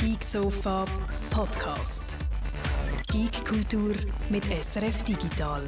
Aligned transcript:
Geek 0.00 0.22
Sofa 0.22 0.84
Podcast. 1.28 2.16
Geek 3.10 3.44
Kultur 3.44 3.96
mit 4.30 4.44
SRF 4.44 5.02
Digital. 5.02 5.62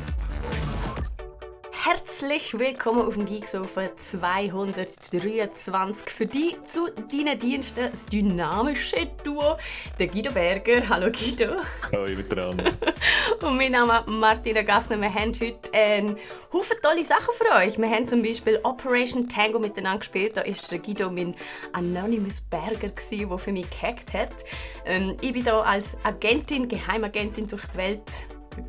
Herzlich 1.92 2.57
willkommen 2.57 3.00
auf 3.00 3.15
dem 3.15 3.26
Geeksofa 3.26 3.97
223 3.97 6.08
für 6.08 6.25
die 6.25 6.55
zu 6.65 6.87
deinen 6.87 7.37
Diensten 7.37 7.91
das 7.91 8.07
dynamische 8.07 9.09
Duo, 9.25 9.59
der 9.99 10.07
Guido 10.07 10.31
Berger. 10.31 10.89
Hallo 10.89 11.11
Guido. 11.11 11.57
Hallo 11.93 12.17
miteinander. 12.17 12.71
Und 13.43 13.57
mein 13.57 13.73
Name 13.73 14.05
ist 14.07 14.07
Martina 14.07 14.63
Gassner. 14.63 15.00
Wir 15.00 15.13
haben 15.13 15.32
heute 15.41 15.75
einen 15.75 16.17
Haufen 16.53 16.77
tolle 16.81 17.05
Sachen 17.05 17.35
für 17.35 17.57
euch. 17.57 17.77
Wir 17.77 17.91
haben 17.91 18.07
zum 18.07 18.22
Beispiel 18.22 18.61
Operation 18.63 19.29
Tango 19.29 19.59
miteinander 19.59 19.99
gespielt. 19.99 20.36
Da 20.36 20.46
war 20.46 20.54
der 20.71 20.79
Guido 20.79 21.11
mein 21.11 21.35
Anonymous 21.72 22.41
Berger, 22.41 22.91
der 22.91 23.39
für 23.39 23.50
mich 23.50 23.68
gehackt 23.68 24.14
hat. 24.14 24.45
Ähm, 24.86 25.17
ich 25.21 25.32
bin 25.32 25.43
hier 25.43 25.67
als 25.67 25.96
Agentin, 26.04 26.68
Geheimagentin 26.68 27.49
durch 27.49 27.67
die 27.67 27.79
Welt 27.79 28.13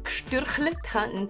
gestürchelt, 0.03 0.95
habe 0.95 1.29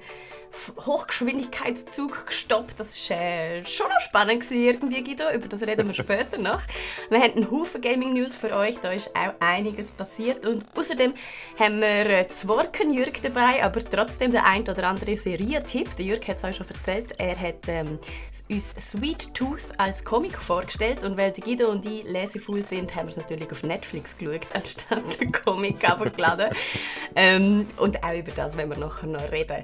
Hochgeschwindigkeitszug 0.85 2.27
gestoppt. 2.27 2.79
Das 2.79 3.09
war 3.09 3.17
äh, 3.17 3.65
schon 3.65 3.87
noch 3.87 3.99
spannend 3.99 4.49
irgendwie, 4.49 5.03
Guido. 5.03 5.29
Über 5.31 5.47
das 5.47 5.61
reden 5.61 5.87
wir 5.87 5.93
später 6.03 6.37
noch. 6.37 6.61
Wir 7.09 7.19
haben 7.19 7.33
einen 7.35 7.51
Haufen 7.51 7.81
Gaming 7.81 8.13
News 8.13 8.35
für 8.35 8.55
euch. 8.55 8.77
Da 8.79 8.91
ist 8.91 9.15
auch 9.15 9.33
einiges 9.39 9.91
passiert. 9.91 10.45
Und 10.45 10.65
außerdem 10.75 11.13
haben 11.59 11.81
wir 11.81 12.05
äh, 12.05 12.27
Zworken 12.27 12.93
Jürg 12.93 13.21
dabei, 13.21 13.63
aber 13.63 13.79
trotzdem 13.83 14.31
der 14.31 14.45
ein 14.45 14.61
oder 14.61 14.87
andere 14.87 15.15
Serientipp. 15.15 15.95
Der 15.95 16.05
Jürg 16.05 16.27
hat 16.27 16.37
es 16.37 16.43
euch 16.43 16.55
schon 16.55 16.67
erzählt. 16.67 17.13
Er 17.17 17.39
hat 17.39 17.67
ähm, 17.67 17.99
uns 18.49 18.75
Sweet 18.77 19.33
Tooth 19.33 19.63
als 19.77 20.03
Comic 20.03 20.37
vorgestellt. 20.37 21.03
Und 21.03 21.17
weil 21.17 21.31
Guido 21.31 21.69
und 21.69 21.85
ich 21.85 22.03
lesevoll 22.03 22.63
sind, 22.65 22.95
haben 22.95 23.07
wir 23.07 23.11
es 23.11 23.17
natürlich 23.17 23.51
auf 23.51 23.63
Netflix 23.63 24.17
geschaut, 24.17 24.47
anstatt 24.53 25.19
den 25.19 25.31
Comic 25.31 25.87
abgeladen. 25.87 26.49
ähm, 27.15 27.67
und 27.77 28.03
auch 28.03 28.13
über 28.13 28.31
das 28.31 28.57
werden 28.57 28.69
wir 28.69 28.77
nachher 28.77 29.07
noch 29.07 29.31
reden. 29.31 29.61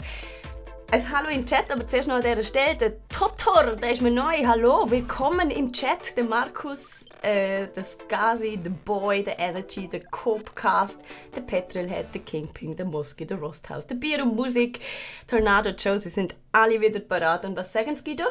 Ein 0.89 1.11
Hallo 1.11 1.27
im 1.27 1.45
Chat, 1.45 1.69
aber 1.69 1.85
zuerst 1.85 2.07
noch 2.07 2.15
an 2.15 2.21
dieser 2.21 2.43
Stelle. 2.43 2.77
Der 2.77 3.07
Totor, 3.09 3.75
der 3.75 3.91
ist 3.91 4.01
mir 4.01 4.09
neu. 4.09 4.45
Hallo, 4.45 4.89
willkommen 4.89 5.51
im 5.51 5.73
Chat. 5.73 6.15
Der 6.15 6.23
Markus, 6.23 7.05
äh, 7.21 7.67
der 7.75 7.83
Skazi, 7.83 8.57
der 8.57 8.69
Boy, 8.69 9.21
der 9.21 9.37
Energy, 9.37 9.89
der 9.89 10.05
Copecast, 10.05 10.97
der 11.35 11.41
Petrolhead, 11.41 12.15
der 12.15 12.21
Kingpin, 12.21 12.73
der 12.73 12.85
Moski, 12.85 13.27
der 13.27 13.37
Rosthaus, 13.37 13.85
der 13.85 13.95
Bier 13.95 14.23
und 14.23 14.37
Musik, 14.37 14.79
Tornado 15.27 15.71
Joe, 15.71 15.99
sie 15.99 16.07
sind 16.07 16.35
alle 16.53 16.79
wieder 16.79 17.01
parat. 17.01 17.43
Und 17.43 17.57
was 17.57 17.73
sagen 17.73 17.93
Sie, 17.97 18.03
Guido? 18.05 18.23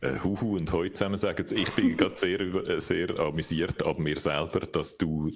Äh, 0.00 0.18
Huhu 0.18 0.56
und 0.56 0.72
heute 0.72 0.94
zusammen 0.94 1.16
sagen 1.16 1.46
Ich 1.48 1.70
bin 1.74 1.96
gerade 1.96 2.16
sehr, 2.16 2.40
äh, 2.40 2.80
sehr 2.80 3.16
amüsiert 3.20 3.86
ab 3.86 4.00
mir 4.00 4.18
selber, 4.18 4.66
dass 4.66 4.98
du 4.98 5.30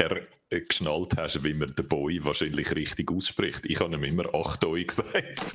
er 0.00 0.22
äh, 0.50 0.60
geschnallt 0.62 1.16
hast, 1.16 1.44
wie 1.44 1.54
man 1.54 1.74
den 1.74 1.86
Boy 1.86 2.24
wahrscheinlich 2.24 2.74
richtig 2.74 3.10
ausspricht. 3.10 3.64
Ich 3.66 3.78
habe 3.80 3.94
ihm 3.94 4.04
immer 4.04 4.34
Achtoi 4.34 4.84
gesagt. 4.84 5.54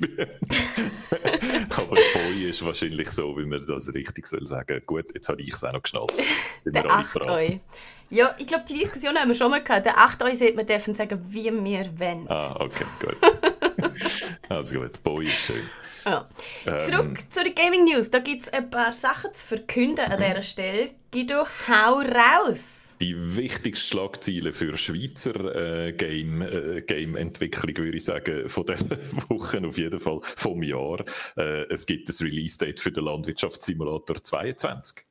Aber 1.70 1.96
Boy 1.96 2.48
ist 2.48 2.64
wahrscheinlich 2.64 3.10
so, 3.10 3.36
wie 3.36 3.44
man 3.44 3.64
das 3.66 3.92
richtig 3.92 4.26
soll 4.26 4.46
sagen. 4.46 4.80
Gut, 4.86 5.06
jetzt 5.14 5.28
habe 5.28 5.42
ich 5.42 5.52
es 5.52 5.64
auch 5.64 5.72
noch 5.72 5.82
geschnallt. 5.82 6.12
Der 6.64 6.90
Achtoi. 6.90 7.60
Ja, 8.08 8.34
ich 8.38 8.46
glaube, 8.46 8.64
die 8.68 8.78
Diskussion 8.78 9.16
haben 9.16 9.28
wir 9.28 9.34
schon 9.34 9.50
mal 9.50 9.62
gehabt. 9.62 9.84
Der 9.84 9.98
Achtoi 9.98 10.34
sollte 10.36 10.54
man 10.54 10.66
dürfen 10.66 10.94
sagen, 10.94 11.24
wie 11.28 11.44
wir 11.44 11.98
wollen. 11.98 12.26
Ah, 12.28 12.56
okay, 12.60 12.84
gut. 13.00 13.16
also 14.48 14.80
gut, 14.80 15.02
Boy 15.02 15.26
ist 15.26 15.34
schön. 15.34 15.68
Ja. 16.04 16.28
Zurück 16.64 17.18
ähm, 17.18 17.18
zu 17.30 17.42
den 17.42 17.54
Gaming 17.54 17.84
News. 17.84 18.10
Da 18.12 18.20
gibt 18.20 18.42
es 18.42 18.48
ein 18.48 18.70
paar 18.70 18.92
Sachen 18.92 19.32
zu 19.32 19.44
verkünden 19.44 20.04
an 20.04 20.18
dieser 20.18 20.42
Stelle. 20.42 20.90
Guido, 21.10 21.46
hau 21.66 21.98
raus! 21.98 22.85
Die 23.00 23.36
wichtigste 23.36 23.86
Schlagzeile 23.86 24.52
für 24.52 24.76
Schweizer 24.76 25.86
äh, 25.86 25.92
Game, 25.92 26.42
äh, 26.42 26.82
Game-Entwicklung, 26.82 27.76
würde 27.76 27.96
ich 27.96 28.04
sagen, 28.04 28.48
von 28.48 28.66
der 28.66 28.78
Woche 29.28 29.62
auf 29.66 29.78
jeden 29.78 30.00
Fall 30.00 30.20
vom 30.22 30.62
Jahr. 30.62 31.04
Äh, 31.36 31.64
es 31.70 31.86
gibt 31.86 32.08
das 32.08 32.22
Release-Date 32.22 32.80
für 32.80 32.92
den 32.92 33.04
Landwirtschaftssimulator 33.04 34.22
22. 34.22 35.06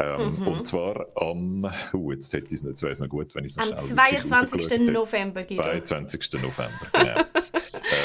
Ähm, 0.00 0.36
mhm. 0.38 0.46
Und 0.46 0.66
zwar 0.66 1.06
am, 1.16 1.68
uh, 1.92 2.12
jetzt 2.12 2.32
hätte 2.32 2.46
ich 2.46 2.62
es 2.62 2.62
nicht, 2.62 3.00
noch 3.00 3.08
gut, 3.08 3.34
wenn 3.34 3.44
ich 3.44 3.56
es 3.56 3.58
Am 3.58 3.76
22. 3.76 4.92
November, 4.92 5.42
Guido. 5.42 5.62
22. 5.62 6.34
November, 6.34 6.86
genau. 6.92 7.24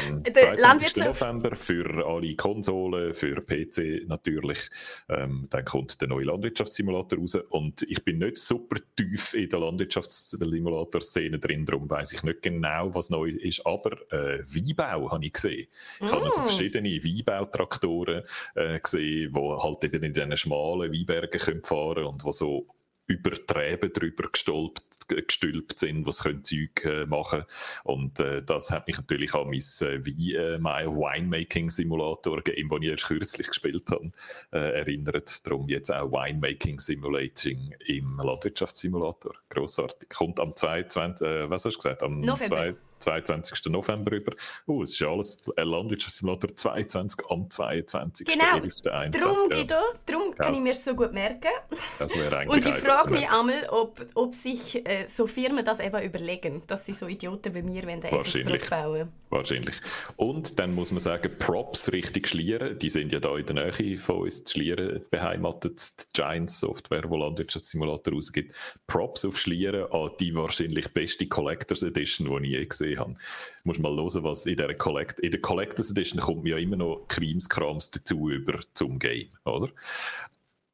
ähm, 0.07 0.23
22. 0.33 0.97
November 0.97 1.55
für 1.55 2.05
alle 2.05 2.35
Konsolen, 2.35 3.13
für 3.13 3.41
PC 3.41 4.07
natürlich. 4.07 4.69
Ähm, 5.09 5.47
dann 5.49 5.65
kommt 5.65 6.01
der 6.01 6.07
neue 6.07 6.25
Landwirtschaftssimulator 6.25 7.19
raus 7.19 7.35
und 7.49 7.81
ich 7.83 8.03
bin 8.03 8.19
nicht 8.19 8.37
super 8.37 8.79
tief 8.95 9.33
in 9.33 9.49
der 9.49 9.59
Landwirtschaftssimulator-Szene 9.59 11.39
drin, 11.39 11.65
darum 11.65 11.89
weiß 11.89 12.13
ich 12.13 12.23
nicht 12.23 12.41
genau, 12.41 12.93
was 12.95 13.09
neu 13.09 13.29
ist, 13.29 13.65
aber 13.65 13.91
äh, 14.11 14.39
Weinbau 14.45 15.11
habe 15.11 15.25
ich 15.25 15.33
gesehen. 15.33 15.67
Ich 15.99 16.01
mm. 16.01 16.11
habe 16.11 16.23
also 16.23 16.41
verschiedene 16.41 17.03
Weinbautraktoren 17.03 18.23
äh, 18.55 18.79
gesehen, 18.79 19.31
die 19.31 19.39
halt 19.39 19.83
in 19.83 20.13
diesen 20.13 20.37
schmalen 20.37 20.91
Weinbergen 20.91 21.61
fahren 21.63 21.93
fahren 21.93 22.05
und 22.05 22.23
die 22.23 22.31
so 22.31 22.67
über 23.05 23.31
Träben 23.31 23.91
drüber 23.91 24.29
gestülpt, 24.31 24.92
gestülpt 25.07 25.79
sind, 25.79 26.05
was 26.05 26.23
können 26.23 26.43
Zeug 26.43 26.83
äh, 26.85 27.05
machen 27.05 27.43
und 27.83 28.19
äh, 28.19 28.43
das 28.43 28.71
hat 28.71 28.87
mich 28.87 28.97
natürlich 28.97 29.33
an 29.33 29.47
mein, 29.47 29.59
äh, 29.59 30.05
wie, 30.05 30.35
äh, 30.35 30.59
Winemaking 30.59 31.69
Simulator 31.69 32.41
Game, 32.41 32.69
den 32.69 32.83
ich 32.83 32.89
erst 32.89 33.07
kürzlich 33.07 33.47
gespielt 33.47 33.89
habe, 33.91 34.11
äh, 34.51 34.79
erinnert. 34.79 35.45
Darum 35.45 35.67
jetzt 35.69 35.91
auch 35.91 36.11
Winemaking 36.11 36.79
Simulating 36.79 37.73
im 37.85 38.17
Landwirtschaftssimulator. 38.17 39.35
Grossartig. 39.49 40.09
Kommt 40.09 40.39
am 40.39 40.55
22, 40.55 41.27
äh, 41.27 41.49
was 41.49 41.65
hast 41.65 41.75
du 41.75 41.77
gesagt? 41.77 42.03
Am 42.03 42.21
November. 42.21 42.73
2, 42.73 42.75
22. 43.03 43.65
November 43.65 44.11
über. 44.13 44.33
Oh, 44.65 44.83
es 44.83 44.91
ist 44.91 44.99
ja 44.99 45.09
alles 45.09 45.43
ein 45.55 45.67
Landwirtschaftssimulator 45.67 46.55
22 46.55 47.25
am 47.29 47.49
22. 47.49 48.27
Genau, 48.27 48.57
11. 48.57 48.81
darum, 48.81 49.49
Guido, 49.49 49.75
darum 50.05 50.35
kann 50.35 50.53
ich 50.53 50.61
mir 50.61 50.73
so 50.73 50.95
gut 50.95 51.13
merken. 51.13 51.51
Das 51.99 52.17
wäre 52.17 52.37
eigentlich 52.37 52.65
Und 52.65 52.75
ich 52.75 52.81
frage 52.81 53.11
mich 53.11 53.29
einmal, 53.29 53.67
ob, 53.69 54.05
ob 54.15 54.33
sich 54.33 54.85
äh, 54.85 55.07
so 55.07 55.27
Firmen 55.27 55.65
das 55.65 55.79
eben 55.79 56.01
überlegen, 56.01 56.63
dass 56.67 56.85
sie 56.85 56.93
so 56.93 57.07
Idioten 57.07 57.53
wie 57.53 57.61
mir 57.61 57.83
wenn 57.85 58.01
der 58.01 58.13
Essensbrück 58.13 58.69
bauen. 58.69 59.11
Wahrscheinlich. 59.29 59.75
Und 60.15 60.59
dann 60.59 60.75
muss 60.75 60.91
man 60.91 60.99
sagen, 60.99 61.35
Props 61.39 61.91
richtig 61.91 62.27
Schlieren, 62.27 62.77
die 62.77 62.91
sind 62.91 63.11
ja 63.11 63.19
da 63.19 63.35
in 63.35 63.45
der 63.47 63.55
Nähe 63.55 63.97
von 63.97 64.17
uns, 64.17 64.49
Schlieren 64.49 65.01
beheimatet, 65.09 65.99
die 65.99 66.21
Giants 66.21 66.59
Software, 66.59 67.09
wo 67.09 67.17
Landwirtschaftssimulator 67.17 68.13
rausgibt. 68.13 68.53
Props 68.85 69.25
auf 69.25 69.39
Schlieren 69.39 69.91
an 69.91 70.11
die 70.19 70.35
wahrscheinlich 70.35 70.93
beste 70.93 71.27
Collectors 71.27 71.81
Edition, 71.81 72.27
die 72.43 72.49
ich 72.49 72.59
je 72.59 72.65
gesehen 72.65 72.92
gesehen 72.95 72.99
habe. 72.99 73.13
Du 73.13 73.19
musst 73.63 73.79
mal 73.79 73.95
hören, 73.95 74.23
was 74.23 74.45
in 74.45 74.57
der, 74.57 74.75
Collect 74.75 75.19
in 75.19 75.31
der 75.31 75.41
Collectors 75.41 75.91
Edition 75.91 76.21
kommt 76.21 76.47
ja 76.47 76.57
immer 76.57 76.77
noch 76.77 77.05
Krimskrams 77.07 77.91
dazu 77.91 78.29
über 78.29 78.59
zum 78.73 78.99
Game, 78.99 79.29
oder? 79.45 79.69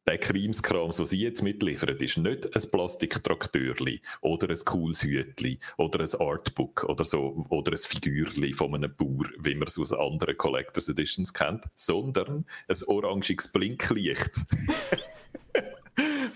der 0.10 0.18
Krimskrams, 0.18 1.00
was 1.00 1.12
sie 1.12 1.20
jetzt 1.20 1.44
mitliefern, 1.44 1.96
ist 1.98 2.18
nicht 2.18 2.56
ein 2.56 2.72
Plastiktrakteurli 2.72 4.02
oder 4.22 4.50
ein 4.50 4.58
cooles 4.66 5.04
Hütli 5.04 5.60
oder 5.78 6.00
ein 6.00 6.20
Artbook 6.20 6.84
oder 6.86 7.06
so 7.06 7.46
oder 7.50 7.74
ein 7.74 7.78
Figürli 7.78 8.54
von 8.54 8.74
einem 8.74 8.96
Bauer, 8.96 9.30
wie 9.40 9.54
man 9.54 9.68
es 9.68 9.78
aus 9.78 9.94
anderen 9.94 10.36
Collectors 10.36 10.90
Editions 10.90 11.32
kennt, 11.32 11.66
sondern 11.76 12.48
ein 12.68 12.78
orangiges 12.88 13.50
Blinklicht. 13.50 14.42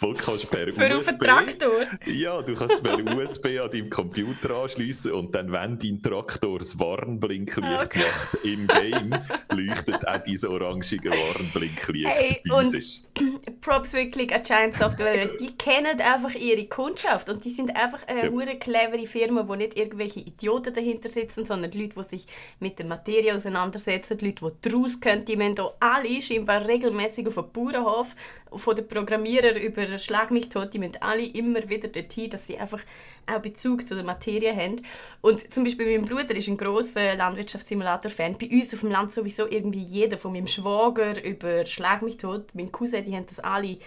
Wo 0.03 0.11
kannst 0.11 0.51
per 0.51 0.67
Für 0.73 0.97
USB, 0.97 1.17
Traktor? 1.17 1.71
Ja, 2.05 2.41
du 2.41 2.55
kannst 2.55 2.83
per 2.83 2.99
USB 2.99 3.57
an 3.57 3.71
deinem 3.71 3.89
Computer 3.89 4.53
anschließen 4.55 5.13
und 5.13 5.33
dann, 5.33 5.49
wenn 5.49 5.79
dein 5.79 6.01
Traktor 6.01 6.59
das 6.59 6.77
Warnblinklicht 6.77 7.85
okay. 7.85 7.99
macht 7.99 8.43
im 8.43 8.67
Game, 8.67 9.15
leuchtet 9.49 10.05
auch 10.05 10.21
dieses 10.21 10.43
orangige 10.43 11.09
Warnblinklicht 11.09 12.05
hey, 12.05 12.41
physisch. 12.45 13.03
Und 13.17 13.61
Props 13.61 13.93
wirklich 13.93 14.33
an 14.35 14.43
Giant 14.43 14.75
Software, 14.75 15.37
die 15.39 15.55
kennen 15.55 16.01
einfach 16.01 16.35
ihre 16.35 16.65
Kundschaft 16.65 17.29
und 17.29 17.45
die 17.45 17.51
sind 17.51 17.73
einfach 17.73 18.05
eine 18.05 18.29
ja. 18.29 18.55
clevere 18.55 19.07
Firma, 19.07 19.47
wo 19.47 19.55
nicht 19.55 19.77
irgendwelche 19.77 20.19
Idioten 20.19 20.73
dahinter 20.73 21.07
sitzen, 21.07 21.45
sondern 21.45 21.71
Leute, 21.71 21.93
die 21.95 22.03
sich 22.03 22.25
mit 22.59 22.77
der 22.77 22.87
Materie 22.87 23.33
auseinandersetzen, 23.33 24.19
Leute, 24.19 24.51
die 24.61 24.69
daraus 24.69 24.99
können, 24.99 25.23
die 25.23 25.37
müssen 25.37 25.55
alle 25.79 26.21
scheinbar 26.21 26.67
regelmäßig 26.67 27.25
auf 27.27 27.35
dem 27.35 27.51
Bauernhof 27.53 28.13
von 28.55 28.75
den 28.75 28.87
Programmierern 28.87 29.55
über 29.55 29.92
Schlag 29.99 30.31
mich 30.31 30.49
tot, 30.49 30.73
die 30.73 30.79
müssen 30.79 31.01
alle 31.01 31.25
immer 31.25 31.67
wieder 31.69 31.87
dorthin, 31.87 32.29
dass 32.29 32.47
sie 32.47 32.57
einfach 32.57 32.81
auch 33.25 33.39
Bezug 33.39 33.87
zu 33.87 33.95
der 33.95 34.03
Materie 34.03 34.55
haben. 34.55 34.81
Und 35.21 35.53
zum 35.53 35.63
Beispiel 35.63 35.97
mein 35.97 36.07
Bruder 36.07 36.35
ist 36.35 36.47
ein 36.47 36.57
grosser 36.57 37.15
Landwirtschaftssimulator-Fan. 37.15 38.37
Bei 38.37 38.49
uns 38.49 38.73
auf 38.73 38.81
dem 38.81 38.91
Land 38.91 39.13
sowieso 39.13 39.47
irgendwie 39.47 39.83
jeder, 39.83 40.17
von 40.17 40.33
meinem 40.33 40.47
Schwager 40.47 41.23
über 41.23 41.65
Schlag 41.65 42.01
mich 42.01 42.17
tot, 42.17 42.47
mein 42.53 42.71
Cousin, 42.71 43.03
die 43.03 43.15
haben 43.15 43.25
das 43.27 43.39
alle 43.39 43.77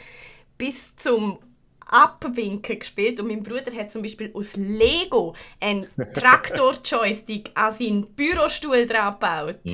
bis 0.56 0.96
zum 0.96 1.38
Abwinken 1.88 2.78
gespielt 2.78 3.20
und 3.20 3.28
mein 3.28 3.42
Bruder 3.42 3.72
hat 3.76 3.92
zum 3.92 4.02
Beispiel 4.02 4.30
aus 4.34 4.56
Lego 4.56 5.34
einen 5.60 5.86
Traktor-Joystick 6.14 7.50
an 7.54 7.72
seinen 7.72 8.06
Bürostuhl 8.06 8.86
dran 8.86 9.12
gebaut, 9.12 9.60
mm, 9.64 9.70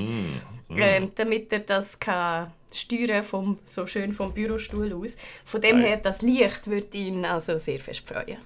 mm. 0.69 0.79
Ähm, 0.79 1.13
damit 1.15 1.53
er 1.53 1.61
das 1.61 1.99
kann 1.99 2.53
steuern 2.75 3.25
vom, 3.25 3.59
so 3.67 3.87
schön 3.87 4.13
vom 4.13 4.33
Bürostuhl 4.33 4.93
aus. 4.93 5.17
Von 5.45 5.61
dem 5.61 5.81
her, 5.81 5.99
das 6.03 6.23
Licht 6.23 6.67
würde 6.67 6.97
ihn 6.97 7.25
also 7.25 7.59
sehr 7.59 7.79
fest 7.81 8.09
freuen. 8.09 8.39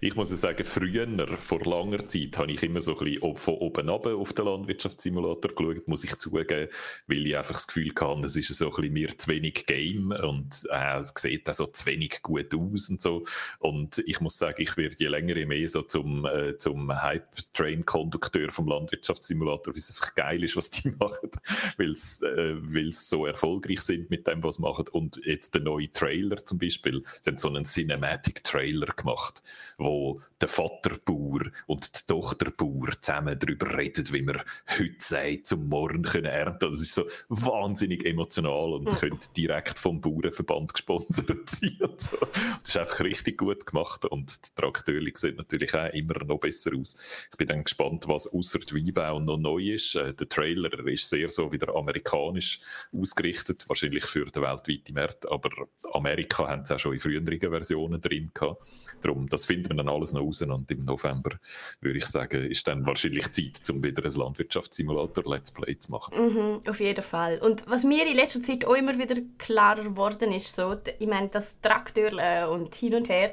Ich 0.00 0.14
muss 0.14 0.30
sagen, 0.30 0.64
früher, 0.64 1.06
vor 1.36 1.64
langer 1.64 2.06
Zeit, 2.08 2.38
habe 2.38 2.52
ich 2.52 2.62
immer 2.62 2.82
so 2.82 2.98
ein 2.98 3.04
bisschen 3.04 3.36
von 3.36 3.54
oben 3.54 3.88
ab 3.88 4.06
auf 4.06 4.32
den 4.32 4.44
Landwirtschaftssimulator 4.44 5.54
geschaut, 5.54 5.88
muss 5.88 6.04
ich 6.04 6.16
zugeben, 6.16 6.68
weil 7.06 7.26
ich 7.26 7.36
einfach 7.36 7.54
das 7.54 7.66
Gefühl 7.66 7.92
hatte, 7.98 8.26
es 8.26 8.36
ist 8.36 8.48
so 8.54 8.66
ein 8.66 8.70
bisschen 8.76 8.92
mir 8.92 9.18
zu 9.18 9.28
wenig 9.28 9.66
Game 9.66 10.12
und 10.12 10.66
äh, 10.70 10.98
es 10.98 11.12
sieht 11.16 11.48
auch 11.48 11.54
so 11.54 11.66
zu 11.66 11.86
wenig 11.86 12.22
gut 12.22 12.54
aus 12.54 12.90
und 12.90 13.00
so. 13.00 13.24
Und 13.58 13.98
ich 14.06 14.20
muss 14.20 14.38
sagen, 14.38 14.60
ich 14.62 14.76
werde 14.76 14.96
je 14.98 15.08
länger 15.08 15.36
je 15.36 15.46
mehr 15.46 15.68
so 15.68 15.82
zum, 15.82 16.24
äh, 16.26 16.56
zum 16.58 16.90
Hype-Train-Kondukteur 16.90 18.50
vom 18.50 18.68
Landwirtschaftssimulator, 18.68 19.74
weil 19.74 19.80
es 19.80 19.90
einfach 19.90 20.14
geil 20.14 20.42
ist, 20.44 20.56
was 20.56 20.70
die 20.70 20.90
machen, 20.98 21.30
weil 21.76 21.92
äh, 21.92 22.92
so 22.92 23.26
erfolgreich 23.26 23.80
sind 23.80 24.10
mit 24.10 24.26
dem, 24.26 24.42
was 24.42 24.56
sie 24.56 24.62
machen. 24.62 24.88
Und 24.88 25.20
jetzt 25.24 25.54
der 25.54 25.62
neue 25.62 25.90
Trailer 25.90 26.36
zum 26.44 26.58
Beispiel, 26.58 27.02
sie 27.20 27.30
haben 27.30 27.38
so 27.38 27.48
einen 27.48 27.64
Cinematic-Trailer 27.64 28.86
gemacht, 28.94 29.42
wo 29.78 30.20
der 30.40 30.48
Vaterbauer 30.48 31.50
und 31.66 31.94
die 31.94 32.06
Tochterbauer 32.06 33.00
zusammen 33.00 33.38
darüber 33.38 33.76
reden, 33.76 34.06
wie 34.12 34.26
wir 34.26 34.44
heute 34.78 34.94
sagt, 34.98 35.46
zum 35.46 35.68
Morgen 35.68 36.02
können 36.02 36.26
ernten. 36.26 36.70
Das 36.70 36.80
ist 36.80 36.94
so 36.94 37.06
wahnsinnig 37.28 38.04
emotional 38.04 38.74
und 38.74 38.84
mhm. 38.84 38.96
könnte 38.96 39.28
direkt 39.36 39.78
vom 39.78 40.00
Bauernverband 40.00 40.74
gesponsert 40.74 41.50
sein. 41.50 41.76
Und 41.80 42.00
so. 42.00 42.16
Das 42.62 42.68
ist 42.68 42.76
einfach 42.76 43.00
richtig 43.00 43.38
gut 43.38 43.66
gemacht 43.66 44.04
und 44.06 44.46
die 44.46 44.54
Trakteure 44.54 45.10
sehen 45.14 45.36
natürlich 45.36 45.74
auch 45.74 45.92
immer 45.92 46.24
noch 46.24 46.38
besser 46.38 46.72
aus. 46.76 46.96
Ich 47.30 47.36
bin 47.36 47.48
dann 47.48 47.64
gespannt, 47.64 48.08
was 48.08 48.26
außer 48.26 48.60
Weinbau 48.72 49.20
noch 49.20 49.36
neu 49.36 49.72
ist. 49.72 49.94
Äh, 49.94 50.14
der 50.14 50.28
Trailer 50.28 50.86
ist 50.86 51.08
sehr 51.08 51.28
so 51.28 51.52
wieder 51.52 51.74
amerikanisch 51.74 52.60
ausgerichtet, 52.92 53.68
wahrscheinlich 53.68 54.04
für 54.04 54.26
den 54.26 54.42
weltweiten 54.42 54.94
Markt, 54.94 55.30
aber 55.30 55.50
Amerika 55.92 56.48
haben 56.48 56.62
es 56.62 56.72
auch 56.72 56.78
schon 56.78 56.94
in 56.94 57.00
früheren 57.00 57.38
Versionen 57.38 58.00
drin 58.00 58.30
gehabt. 58.34 58.64
Darum, 59.06 59.28
das 59.28 59.44
finden 59.44 59.70
wir 59.70 59.76
dann 59.76 59.88
alles 59.88 60.12
noch 60.12 60.22
raus 60.22 60.42
und 60.42 60.70
im 60.70 60.84
November, 60.84 61.38
würde 61.80 61.98
ich 61.98 62.06
sagen, 62.06 62.50
ist 62.50 62.66
dann 62.66 62.86
wahrscheinlich 62.86 63.30
Zeit, 63.32 63.70
um 63.70 63.82
wieder 63.82 64.04
ein 64.04 64.10
Landwirtschaftssimulator 64.10 65.24
Let's 65.32 65.50
Play 65.52 65.78
zu 65.78 65.90
machen. 65.92 66.14
Mhm, 66.14 66.60
auf 66.68 66.80
jeden 66.80 67.02
Fall. 67.02 67.38
Und 67.38 67.64
was 67.68 67.84
mir 67.84 68.06
in 68.06 68.16
letzter 68.16 68.42
Zeit 68.42 68.64
auch 68.64 68.74
immer 68.74 68.98
wieder 68.98 69.16
klarer 69.38 69.84
geworden 69.84 70.32
ist, 70.32 70.56
so, 70.56 70.76
ich 70.98 71.06
meine, 71.06 71.28
das 71.28 71.60
Traktor 71.60 72.50
und 72.50 72.74
hin 72.74 72.94
und 72.94 73.08
her, 73.08 73.32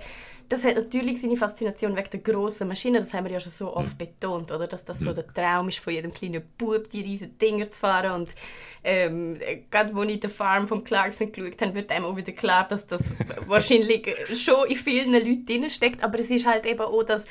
das 0.50 0.63
hat 0.63 0.75
natürlich 0.75 1.22
seine 1.22 1.38
Faszination 1.38 1.95
wegen 1.95 2.10
der 2.10 2.19
grossen 2.19 2.68
Maschinen. 2.68 2.95
Das 2.95 3.13
haben 3.13 3.25
wir 3.25 3.31
ja 3.31 3.40
schon 3.40 3.51
so 3.51 3.75
oft 3.75 3.94
mhm. 3.94 3.98
betont, 3.98 4.51
oder? 4.51 4.68
Dass 4.68 4.86
das 4.86 5.00
so 5.00 5.10
mhm. 5.10 5.16
der 5.16 5.34
Traum 5.34 5.69
ist 5.69 5.80
von 5.80 5.94
jedem 5.94 6.13
kleinen 6.13 6.44
Bub, 6.57 6.90
die 6.90 7.01
riesen 7.01 7.38
Dinger 7.38 7.69
zu 7.69 7.80
fahren. 7.80 8.22
Und 8.22 8.36
ähm, 8.84 9.40
gerade 9.72 9.95
als 9.95 10.12
ich 10.12 10.19
die 10.19 10.28
Farm 10.28 10.68
von 10.68 10.84
Clarkson 10.84 11.31
geschaut 11.31 11.62
habe, 11.62 11.75
wird 11.75 11.92
einem 11.92 12.06
auch 12.06 12.16
wieder 12.16 12.34
klar, 12.34 12.68
dass 12.68 12.88
das 12.88 13.13
wahrscheinlich 13.48 14.07
schon 14.34 14.68
in 14.68 14.75
vielen 14.75 15.13
Leuten 15.13 15.45
drinsteckt. 15.45 16.04
Aber 16.04 16.19
es 16.19 16.30
ist 16.30 16.46
halt 16.46 16.66
eben 16.66 16.81
auch 16.81 17.04
das 17.04 17.25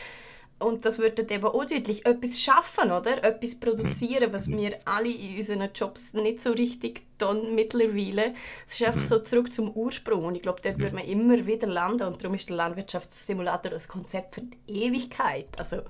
und 0.59 0.85
das 0.85 0.99
würde 0.99 1.27
eben 1.29 1.45
auch 1.45 1.65
deutlich 1.65 2.07
etwas 2.07 2.41
schaffen, 2.41 2.93
oder? 2.93 3.23
Etwas 3.25 3.59
produzieren, 3.59 4.33
was 4.33 4.49
wir 4.49 4.79
alle 4.85 5.09
in 5.09 5.37
unseren 5.37 5.69
Jobs 5.75 6.15
nicht 6.15 6.41
so 6.41 6.53
richtig 6.53 7.03
tun 7.19 7.55
mittlerweile. 7.55 8.35
Es 8.67 8.75
ist 8.75 8.83
einfach 8.85 9.01
mhm. 9.01 9.07
so 9.07 9.19
zurück 9.19 9.53
zum 9.53 9.73
Ursprung 9.73 10.25
und 10.25 10.37
ich 10.37 10.43
glaube, 10.43 10.61
dort 10.63 10.79
würde 10.79 10.95
man 10.95 11.05
immer 11.05 11.47
wieder 11.47 11.67
landen 11.67 12.05
und 12.05 12.23
darum 12.23 12.37
ist 12.37 12.49
der 12.49 12.57
Landwirtschaftssimulator 12.57 13.71
das 13.71 13.89
Konzept 13.89 14.37
für 14.37 14.43
die 14.43 14.85
Ewigkeit. 14.85 15.49
Also 15.59 15.83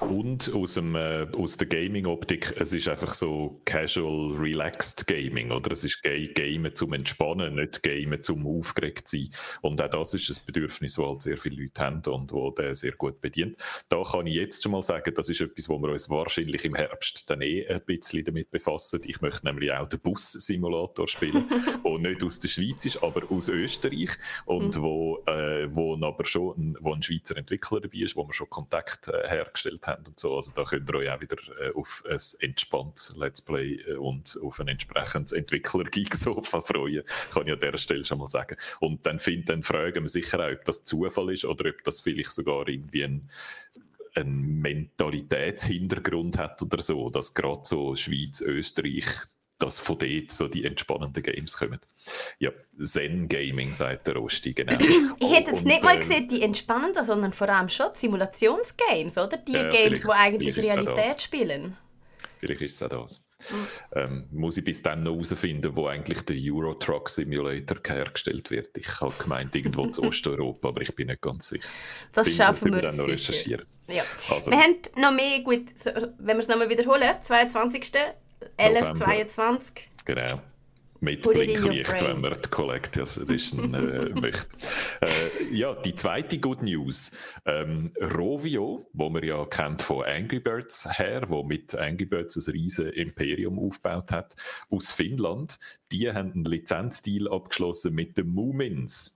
und 0.00 0.52
aus, 0.52 0.74
dem, 0.74 0.94
äh, 0.94 1.26
aus 1.36 1.56
der 1.56 1.66
Gaming-Optik, 1.66 2.54
es 2.58 2.72
ist 2.72 2.88
einfach 2.88 3.14
so 3.14 3.60
casual, 3.64 4.34
relaxed 4.36 5.06
Gaming, 5.06 5.50
oder? 5.50 5.72
Es 5.72 5.84
ist 5.84 6.02
Game 6.02 6.74
zum 6.74 6.92
Entspannen, 6.92 7.56
nicht 7.56 7.82
Game 7.82 8.22
zum 8.22 8.46
aufgeregt 8.46 9.08
sein. 9.08 9.28
Und 9.62 9.80
auch 9.82 9.88
das 9.88 10.14
ist 10.14 10.30
ein 10.30 10.46
Bedürfnis, 10.46 10.94
das 10.94 11.04
halt 11.04 11.22
sehr 11.22 11.38
viele 11.38 11.62
Leute 11.62 11.80
haben 11.80 12.02
und 12.06 12.32
wo 12.32 12.50
der 12.50 12.74
sehr 12.74 12.92
gut 12.92 13.20
bedient. 13.20 13.56
Da 13.88 14.02
kann 14.02 14.26
ich 14.26 14.34
jetzt 14.34 14.62
schon 14.62 14.72
mal 14.72 14.82
sagen, 14.82 15.12
das 15.14 15.28
ist 15.28 15.40
etwas, 15.40 15.68
wo 15.68 15.78
wir 15.78 15.90
uns 15.90 16.08
wahrscheinlich 16.08 16.64
im 16.64 16.74
Herbst 16.74 17.28
dann 17.28 17.42
eh 17.42 17.66
ein 17.66 17.82
bisschen 17.84 18.24
damit 18.24 18.50
befassen. 18.50 19.00
Ich 19.04 19.20
möchte 19.20 19.46
nämlich 19.46 19.72
auch 19.72 19.88
den 19.88 20.00
Bus-Simulator 20.00 21.08
spielen, 21.08 21.44
der 21.84 21.98
nicht 21.98 22.22
aus 22.22 22.40
der 22.40 22.48
Schweiz 22.48 22.84
ist, 22.84 23.02
aber 23.02 23.22
aus 23.30 23.48
Österreich 23.48 24.10
und 24.44 24.76
mhm. 24.76 24.82
wo, 24.82 25.24
äh, 25.26 25.68
wo 25.74 25.96
aber 25.96 26.24
schon 26.24 26.56
ein, 26.56 26.76
wo 26.80 26.92
ein 26.92 27.02
Schweizer 27.02 27.36
Entwickler 27.36 27.80
dabei 27.80 27.98
ist, 27.98 28.16
wo 28.16 28.26
wir 28.26 28.32
schon 28.32 28.50
Kontakt 28.50 29.08
äh, 29.08 29.28
hergestellt 29.28 29.65
dargestellt 29.66 29.86
haben 29.86 30.06
und 30.06 30.18
so. 30.18 30.36
Also 30.36 30.52
da 30.54 30.64
könnt 30.64 30.88
ihr 30.88 30.94
euch 30.94 31.10
auch 31.10 31.20
wieder 31.20 31.36
äh, 31.60 31.72
auf 31.74 32.02
ein 32.08 32.18
entspanntes 32.40 33.14
Let's 33.16 33.42
Play 33.42 33.76
äh, 33.86 33.96
und 33.96 34.38
auf 34.42 34.60
ein 34.60 34.68
entsprechendes 34.68 35.32
Entwickler-Geek-Sofa 35.32 36.62
freuen, 36.62 37.02
kann 37.32 37.46
ich 37.46 37.52
an 37.52 37.58
dieser 37.58 37.78
Stelle 37.78 38.04
schon 38.04 38.18
mal 38.18 38.28
sagen. 38.28 38.56
Und 38.80 39.06
dann, 39.06 39.18
find, 39.18 39.48
dann 39.48 39.62
fragen 39.62 40.04
wir 40.04 40.08
sicher 40.08 40.40
auch, 40.40 40.52
ob 40.52 40.64
das 40.64 40.84
Zufall 40.84 41.32
ist 41.32 41.44
oder 41.44 41.70
ob 41.70 41.82
das 41.84 42.00
vielleicht 42.00 42.32
sogar 42.32 42.68
irgendwie 42.68 43.04
ein 43.04 43.30
einen 44.14 44.62
Mentalitätshintergrund 44.62 46.38
hat 46.38 46.62
oder 46.62 46.80
so, 46.80 47.10
dass 47.10 47.34
gerade 47.34 47.60
so 47.64 47.94
Schweiz, 47.94 48.40
Österreich 48.40 49.04
dass 49.58 49.78
von 49.78 49.98
dort 49.98 50.30
so 50.30 50.48
die 50.48 50.64
entspannenden 50.64 51.22
Games 51.22 51.56
kommen. 51.56 51.80
Ja, 52.38 52.50
Zen 52.80 53.28
Gaming, 53.28 53.72
sagt 53.72 54.06
der 54.06 54.16
Rosti, 54.16 54.52
genau. 54.52 54.78
ich 55.20 55.32
hätte 55.32 55.52
jetzt 55.52 55.64
nicht 55.64 55.82
mal 55.82 55.94
ähm, 55.94 56.00
gesehen, 56.00 56.28
die 56.28 56.42
entspannenden, 56.42 57.04
sondern 57.04 57.32
vor 57.32 57.48
allem 57.48 57.68
schon 57.68 57.88
Simulationsgames, 57.94 59.18
oder? 59.18 59.36
Die 59.38 59.52
ja, 59.52 59.70
Games, 59.70 60.02
die 60.02 60.10
eigentlich 60.10 60.56
Realität 60.56 61.22
spielen. 61.22 61.76
Vielleicht 62.38 62.60
ist 62.60 62.74
es 62.74 62.82
auch 62.82 63.02
das. 63.02 63.26
Mhm. 63.50 63.66
Ähm, 63.94 64.28
muss 64.32 64.56
ich 64.56 64.64
bis 64.64 64.82
dann 64.82 65.02
noch 65.02 65.14
herausfinden, 65.14 65.74
wo 65.74 65.86
eigentlich 65.86 66.22
der 66.22 66.36
Euro 66.52 66.74
Truck 66.74 67.08
Simulator 67.08 67.78
hergestellt 67.86 68.50
wird. 68.50 68.76
Ich 68.76 69.00
habe 69.00 69.14
gemeint, 69.18 69.54
irgendwo 69.54 69.86
zu 69.86 70.02
Osteuropa, 70.02 70.68
aber 70.68 70.82
ich 70.82 70.94
bin 70.94 71.08
nicht 71.08 71.20
ganz 71.20 71.48
sicher. 71.48 71.68
Das 72.12 72.26
bin, 72.26 72.36
schaffen 72.36 72.74
wir 72.74 72.82
dann 72.82 72.96
noch 72.96 73.08
recherchieren. 73.08 73.66
Ja. 73.88 74.04
Also. 74.30 74.50
Wir 74.50 74.58
haben 74.58 74.76
noch 74.96 75.12
mehr, 75.12 75.40
gut, 75.40 75.66
wenn 76.18 76.36
wir 76.36 76.38
es 76.38 76.48
nochmal 76.48 76.68
wiederholen, 76.68 77.16
22. 77.22 77.92
1122. 78.56 79.88
Genau. 80.04 80.40
Mit 81.00 81.22
Blinklicht, 81.22 82.00
wenn 82.00 82.22
man 82.22 82.32
die 82.32 82.48
Collectors 82.48 83.18
Edition 83.18 83.74
äh, 83.74 84.08
möchte. 84.20 84.48
Äh, 85.02 85.54
ja, 85.54 85.74
die 85.74 85.94
zweite 85.94 86.38
Good 86.38 86.62
News. 86.62 87.12
Ähm, 87.44 87.90
Rovio, 88.00 88.88
wo 88.94 89.10
man 89.10 89.22
ja 89.22 89.44
kennt 89.44 89.82
von 89.82 90.04
Angry 90.04 90.40
Birds 90.40 90.88
her, 90.98 91.24
wo 91.28 91.42
mit 91.42 91.74
Angry 91.74 92.06
Birds 92.06 92.36
ein 92.36 92.52
riesen 92.52 92.88
Imperium 92.88 93.58
aufgebaut 93.58 94.10
hat, 94.10 94.36
aus 94.70 94.90
Finnland, 94.90 95.58
die 95.92 96.10
haben 96.10 96.32
einen 96.32 96.44
Lizenzdeal 96.44 97.28
abgeschlossen 97.28 97.94
mit 97.94 98.16
den 98.16 98.28
Moomins 98.28 99.15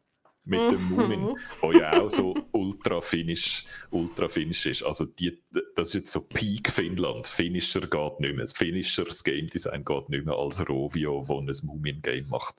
mit 0.51 0.61
dem 0.61 0.89
Moomin, 0.91 1.21
mhm. 1.21 1.37
wo 1.61 1.73
ja 1.73 2.01
auch 2.01 2.11
so 2.11 2.35
ultra 2.53 3.01
finnisch, 3.01 3.65
ultra 3.91 4.29
finnisch 4.29 4.67
ist. 4.67 4.83
Also 4.83 5.07
die, 5.07 5.39
das 5.77 5.89
ist 5.89 5.95
jetzt 5.95 6.13
so 6.13 6.21
Peak 6.21 6.71
Finnland. 6.71 7.27
Finnischer 7.27 7.81
geht 7.81 8.21
nicht 8.21 8.37
mehr. 8.37 8.49
Finnischer 8.49 9.05
das 9.05 9.25
Game 9.25 9.47
Design 9.47 9.85
geht 9.85 10.09
nicht 10.09 10.27
mehr 10.27 10.35
als 10.35 10.69
Rovio, 10.69 11.27
wo 11.29 11.41
ein 11.41 11.51
Moomin-Game 11.63 12.29
macht. 12.29 12.57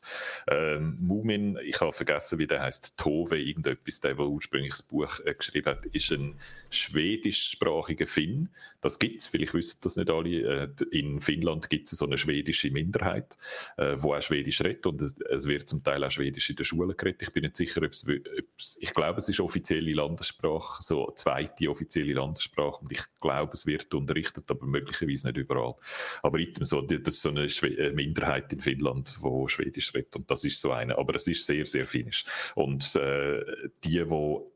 Ähm, 0.48 0.98
Moomin, 1.02 1.60
ich 1.64 1.80
habe 1.82 1.92
vergessen, 1.92 2.40
wie 2.40 2.48
der 2.48 2.62
heißt, 2.62 2.98
Tove, 2.98 3.40
irgendetwas, 3.40 4.00
der, 4.00 4.16
der 4.16 4.26
ursprünglich 4.26 4.72
das 4.72 4.84
Buch 4.84 5.20
äh, 5.26 5.34
geschrieben 5.34 5.70
hat, 5.70 5.86
ist 5.88 6.12
ein 6.12 6.36
schwedischsprachiger 6.70 8.08
Finn. 8.08 8.50
Das 8.80 9.00
gibt 9.00 9.22
es, 9.22 9.28
vielleicht 9.28 9.54
wissen 9.54 9.80
das 9.84 9.98
nicht 9.98 10.10
alle. 10.10 10.30
Äh, 10.30 10.70
in 10.92 11.20
Finnland 11.20 11.70
gibt 11.70 11.92
es 11.92 11.98
so 11.98 12.06
eine 12.06 12.18
schwedische 12.18 12.72
Minderheit, 12.72 13.38
äh, 13.78 13.96
wo 13.98 14.16
auch 14.16 14.22
Schwedisch 14.22 14.62
redet 14.62 14.86
und 14.86 15.02
es, 15.02 15.20
es 15.20 15.46
wird 15.46 15.68
zum 15.68 15.84
Teil 15.84 16.04
auch 16.04 16.12
Schwedisch 16.12 16.50
in 16.50 16.56
der 16.56 16.64
Schule 16.64 16.96
geredet. 16.96 17.22
Ich 17.24 17.34
bin 17.34 17.44
nicht 17.44 17.58
sicher, 17.58 17.81
sicher, 17.90 18.20
ob 18.40 18.46
es, 18.58 18.78
ich 18.80 18.94
glaube, 18.94 19.18
es 19.18 19.30
ist 19.30 19.40
offizielle 19.40 19.94
Landessprache, 19.94 20.82
so 20.82 21.12
zweite 21.16 21.70
offizielle 21.70 22.14
Landessprache 22.14 22.82
und 22.82 22.92
ich 22.92 23.02
glaube, 23.20 23.54
es 23.54 23.66
wird 23.66 23.94
unterrichtet, 23.94 24.50
aber 24.50 24.66
möglicherweise 24.66 25.28
nicht 25.28 25.38
überall. 25.38 25.76
Aber 26.22 26.40
so, 26.62 26.82
das 26.82 27.16
ist 27.16 27.22
so 27.22 27.30
eine 27.30 27.46
äh, 27.46 27.94
Minderheit 27.94 28.52
in 28.54 28.62
Finnland, 28.62 29.18
wo 29.22 29.48
Schwedisch 29.48 29.94
redet 29.94 30.16
und 30.16 30.30
das 30.30 30.44
ist 30.44 30.60
so 30.60 30.72
eine, 30.72 30.98
aber 30.98 31.16
es 31.16 31.28
ist 31.28 31.46
sehr, 31.46 31.66
sehr 31.66 31.86
finnisch. 31.86 32.26
Und 32.56 32.96
äh, 32.96 33.44
die, 33.84 34.04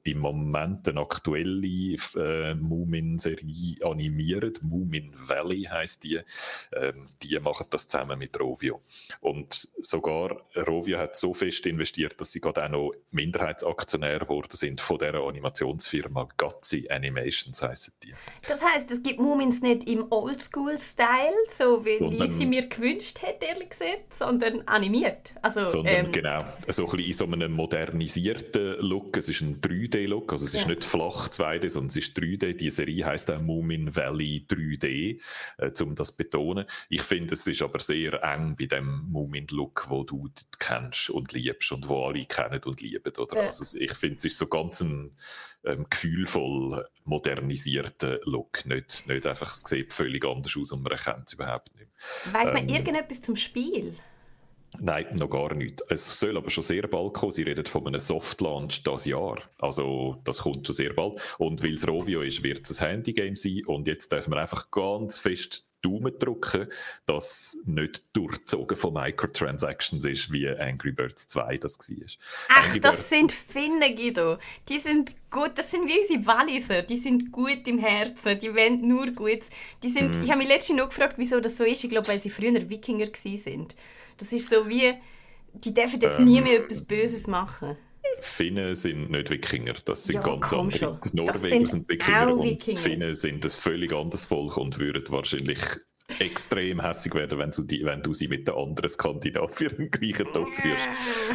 die 0.05 0.11
im 0.11 0.19
Moment 0.19 0.87
eine 0.87 1.01
aktuelle 1.01 1.95
äh, 2.15 2.55
Moomin-Serie 2.55 3.77
animieren, 3.83 4.53
Moomin 4.61 5.11
Valley 5.15 5.63
heißt 5.63 6.03
die, 6.03 6.21
äh, 6.71 6.93
die 7.21 7.39
machen 7.39 7.67
das 7.69 7.87
zusammen 7.87 8.19
mit 8.19 8.39
Rovio. 8.39 8.81
Und 9.21 9.67
sogar 9.79 10.45
Rovio 10.55 10.97
hat 10.97 11.15
so 11.15 11.33
fest 11.33 11.65
investiert, 11.65 12.19
dass 12.19 12.31
sie 12.31 12.39
gerade 12.39 12.65
auch 12.65 12.69
noch 12.69 12.91
Minderheitsaktionär 13.15 14.19
geworden 14.19 14.49
sind 14.51 14.81
von 14.81 14.99
der 14.99 15.15
Animationsfirma 15.15 16.27
Gazzi 16.37 16.87
Animations 16.89 17.61
heißen 17.61 17.93
die. 18.03 18.13
Das 18.47 18.63
heißt, 18.63 18.91
es 18.91 19.01
gibt 19.01 19.19
Mumins 19.19 19.61
nicht 19.61 19.87
im 19.87 20.11
Oldschool-Style, 20.11 21.33
so 21.51 21.83
wie 21.85 21.97
sondern, 21.97 22.29
sie 22.29 22.45
mir 22.45 22.67
gewünscht 22.67 23.21
hätte, 23.21 23.45
ehrlich 23.45 23.69
gesagt, 23.69 24.13
sondern 24.13 24.61
animiert. 24.67 25.33
Also, 25.41 25.65
sondern 25.65 26.07
ähm, 26.07 26.11
genau, 26.11 26.37
so 26.67 26.85
ein 26.85 26.91
bisschen 26.91 27.07
in 27.07 27.13
so 27.13 27.25
einem 27.25 27.51
modernisierten 27.53 28.79
Look. 28.79 29.17
Es 29.17 29.29
ist 29.29 29.41
ein 29.41 29.61
3D-Look, 29.61 30.31
also 30.31 30.45
es 30.45 30.53
ja. 30.53 30.59
ist 30.61 30.67
nicht 30.67 30.83
flach 30.83 31.29
2D, 31.29 31.69
sondern 31.69 31.89
es 31.89 31.97
ist 31.97 32.17
3D. 32.17 32.53
Die 32.53 32.69
Serie 32.69 33.05
heißt 33.05 33.31
auch 33.31 33.41
Moomin 33.41 33.95
Valley 33.95 34.45
3D, 34.49 35.21
äh, 35.57 35.83
um 35.83 35.95
das 35.95 36.09
zu 36.09 36.17
betonen. 36.17 36.65
Ich 36.89 37.01
finde, 37.01 37.33
es 37.33 37.47
ist 37.47 37.61
aber 37.61 37.79
sehr 37.79 38.21
eng 38.23 38.55
bei 38.57 38.65
dem 38.65 39.05
Moomin-Look, 39.09 39.85
wo 39.89 40.03
du 40.03 40.29
kennst 40.59 41.09
und 41.09 41.31
liebst 41.33 41.71
und 41.71 41.87
wo 41.87 42.05
alle 42.05 42.25
kennen 42.25 42.61
und 42.65 42.81
lieben. 42.81 42.94
Oder? 43.03 43.37
Ja. 43.37 43.45
Also 43.45 43.77
ich 43.77 43.93
finde, 43.93 44.17
es 44.17 44.25
ist 44.25 44.37
so 44.37 44.47
ganz 44.47 44.81
ein, 44.81 45.15
ähm, 45.65 45.87
gefühlvoll 45.89 46.87
modernisierten 47.03 48.19
Look. 48.23 48.65
Nicht, 48.65 49.07
nicht 49.07 49.25
einfach, 49.25 49.53
es 49.53 49.61
sieht 49.61 49.93
völlig 49.93 50.25
anders 50.25 50.55
aus 50.57 50.71
und 50.71 50.83
man 50.83 50.91
erkennt 50.91 51.27
es 51.27 51.33
überhaupt 51.33 51.75
nicht. 51.75 51.89
Weiß 52.31 52.53
man 52.53 52.69
ähm, 52.69 52.75
irgendetwas 52.75 53.21
zum 53.21 53.35
Spiel? 53.35 53.95
Nein, 54.79 55.05
noch 55.13 55.29
gar 55.29 55.53
nicht. 55.53 55.81
Es 55.89 56.19
soll 56.19 56.37
aber 56.37 56.49
schon 56.49 56.63
sehr 56.63 56.87
bald 56.87 57.13
kommen. 57.13 57.31
Sie 57.31 57.43
reden 57.43 57.65
von 57.65 57.87
einem 57.87 57.99
Soft-Launch 57.99 58.83
dieses 58.83 59.05
Jahr. 59.05 59.41
Also, 59.59 60.17
das 60.23 60.39
kommt 60.39 60.67
schon 60.67 60.75
sehr 60.75 60.93
bald. 60.93 61.19
Und 61.37 61.63
weil 61.63 61.75
es 61.75 61.87
Rovio 61.87 62.21
ist, 62.21 62.43
wird 62.43 62.69
es 62.69 62.81
ein 62.81 62.89
Handygame 62.89 63.35
sein. 63.35 63.61
Und 63.65 63.87
jetzt 63.87 64.11
dürfen 64.11 64.33
wir 64.33 64.41
einfach 64.41 64.69
ganz 64.71 65.17
fest 65.17 65.65
Daumen 65.85 66.17
drücken, 66.17 66.67
dass 67.05 67.57
nicht 67.65 68.03
durchgezogen 68.13 68.77
von 68.77 68.93
Microtransactions 68.93 70.05
ist, 70.05 70.31
wie 70.31 70.47
Angry 70.47 70.91
Birds 70.91 71.27
2 71.27 71.57
das 71.57 71.77
war. 71.77 72.07
Ach, 72.49 72.65
Angry 72.65 72.79
das 72.79 72.95
Birds 72.95 73.09
sind 73.09 73.31
Finnen, 73.31 73.95
Guido. 73.95 74.37
Die 74.67 74.79
sind 74.79 75.15
gut, 75.29 75.51
das 75.55 75.71
sind 75.71 75.87
wie 75.87 75.99
unsere 75.99 76.25
Walliser. 76.25 76.81
Die 76.81 76.97
sind 76.97 77.31
gut 77.31 77.67
im 77.67 77.79
Herzen, 77.79 78.39
die 78.39 78.53
wollen 78.53 78.87
nur 78.87 79.07
gut. 79.11 79.41
Die 79.83 79.89
sind, 79.89 80.17
mm. 80.17 80.23
Ich 80.23 80.29
habe 80.29 80.39
mich 80.39 80.47
letztens 80.47 80.79
noch 80.79 80.89
gefragt, 80.89 81.15
wieso 81.17 81.39
das 81.39 81.57
so 81.57 81.63
ist. 81.63 81.83
Ich 81.83 81.89
glaube, 81.89 82.07
weil 82.07 82.19
sie 82.19 82.29
früher 82.29 82.69
Wikinger 82.69 83.07
waren. 83.07 83.67
Das 84.17 84.31
ist 84.33 84.49
so 84.49 84.67
wie, 84.67 84.93
die 85.53 85.73
dürfen 85.73 85.99
jetzt 85.99 86.19
ähm, 86.19 86.25
nie 86.25 86.41
mehr 86.41 86.59
etwas 86.61 86.81
Böses 86.81 87.27
machen. 87.27 87.77
Finnen 88.21 88.75
sind 88.75 89.11
nicht 89.11 89.29
Wikinger, 89.29 89.75
das 89.85 90.05
sind 90.05 90.15
ja, 90.15 90.21
ganz 90.21 90.53
andere. 90.53 90.77
Schon. 90.77 90.99
Die 91.03 91.15
Norweger 91.15 91.47
sind, 91.47 91.69
sind 91.69 91.89
Wikinger 91.89 92.33
und 92.33 92.43
Wikinger. 92.43 92.75
die 92.75 92.81
Finnen 92.81 93.15
sind 93.15 93.45
ein 93.45 93.51
völlig 93.51 93.93
anderes 93.93 94.25
Volk 94.25 94.57
und 94.57 94.79
würden 94.79 95.03
wahrscheinlich 95.09 95.59
extrem 96.19 96.81
hässlich 96.81 97.13
werden, 97.15 97.39
wenn 97.39 97.49
du, 97.49 97.63
die, 97.63 97.83
wenn 97.83 98.03
du 98.03 98.13
sie 98.13 98.27
mit 98.27 98.47
den 98.47 98.55
anderen 98.55 98.89
Skandinaviern 98.89 99.49
für 99.49 99.69
den 99.75 99.89
gleichen 99.89 100.31
Topf 100.31 100.63
rührst. 100.63 100.87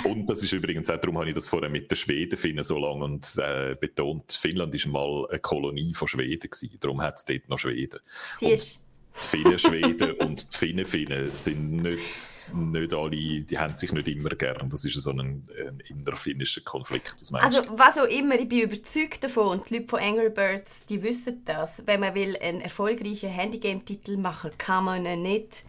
Und 0.05 0.31
das 0.31 0.43
ist 0.43 0.53
übrigens 0.53 0.89
auch, 0.89 0.99
darum 0.99 1.19
habe 1.19 1.29
ich 1.29 1.35
das 1.35 1.49
vorher 1.49 1.69
mit 1.69 1.91
den 1.91 1.97
Schweden 1.97 2.37
Finnen 2.37 2.63
so 2.63 2.79
lange 2.79 3.05
und 3.05 3.37
äh, 3.39 3.77
betont, 3.79 4.33
Finnland 4.33 4.73
war 4.73 4.93
mal 4.93 5.27
eine 5.29 5.41
Kolonie 5.41 5.93
von 5.95 6.07
Schweden 6.07 6.51
gewesen, 6.51 6.79
darum 6.81 7.03
hat 7.03 7.19
es 7.19 7.25
dort 7.25 7.49
noch 7.49 7.59
Schweden. 7.59 8.01
Sie 8.39 8.47
und 8.47 8.53
ist 8.53 8.81
die 9.23 9.29
Finnen 9.29 9.59
Schweden 9.59 10.13
und 10.13 10.53
die 10.53 10.57
Finnen 10.57 10.87
Finnen 10.87 11.35
sind 11.35 11.83
nicht, 11.83 12.51
nicht 12.55 12.95
alle, 12.95 13.11
die 13.11 13.59
haben 13.59 13.77
sich 13.77 13.93
nicht 13.93 14.09
immer 14.09 14.31
gern. 14.31 14.69
Das 14.71 14.85
ist 14.85 15.01
so 15.01 15.11
ein, 15.11 15.49
ein 15.67 15.83
innerfinnischer 15.89 16.63
Konflikt. 16.63 17.17
also 17.33 17.63
was 17.71 17.99
auch 17.99 18.05
immer, 18.05 18.39
ich 18.39 18.49
bin 18.49 18.63
überzeugt 18.63 19.25
davon 19.25 19.59
und 19.59 19.71
die 19.71 19.75
Leute 19.75 19.89
von 19.89 20.01
Angry 20.01 20.31
Birds, 20.31 20.85
die 20.87 21.03
wissen 21.03 21.43
das. 21.45 21.83
Wenn 21.87 22.01
man 22.01 22.15
will 22.15 22.37
einen 22.41 22.61
erfolgreichen 22.61 23.31
Handygame-Titel 23.31 24.17
machen, 24.17 24.53
kann 24.59 24.85
man 24.85 25.05
ihn 25.05 25.23
nicht 25.23 25.65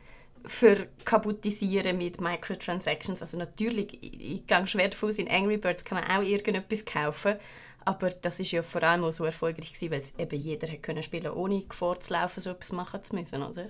verkaputtisieren 0.45 1.97
mit 1.97 2.19
Microtransactions. 2.19 3.21
Also 3.21 3.37
natürlich, 3.37 4.01
ich 4.01 4.47
gehe 4.47 4.67
schwer 4.67 4.89
davon 4.89 5.09
aus, 5.09 5.19
in 5.19 5.29
Angry 5.29 5.57
Birds 5.57 5.83
kann 5.83 5.99
man 5.99 6.09
auch 6.09 6.23
irgendetwas 6.23 6.85
kaufen, 6.85 7.35
aber 7.85 8.09
das 8.09 8.39
ist 8.39 8.51
ja 8.51 8.61
vor 8.61 8.83
allem 8.83 9.03
auch 9.03 9.11
so 9.11 9.25
erfolgreich 9.25 9.73
gewesen, 9.73 9.91
weil 9.91 9.99
es 9.99 10.17
eben 10.17 10.39
jeder 10.39 10.71
hat 10.71 10.83
können 10.83 11.03
spielen, 11.03 11.31
ohne 11.31 11.63
Gefahr 11.63 11.99
zu 11.99 12.13
laufen, 12.13 12.39
so 12.39 12.51
etwas 12.51 12.71
machen 12.71 13.03
zu 13.03 13.15
müssen, 13.15 13.43
oder? 13.43 13.67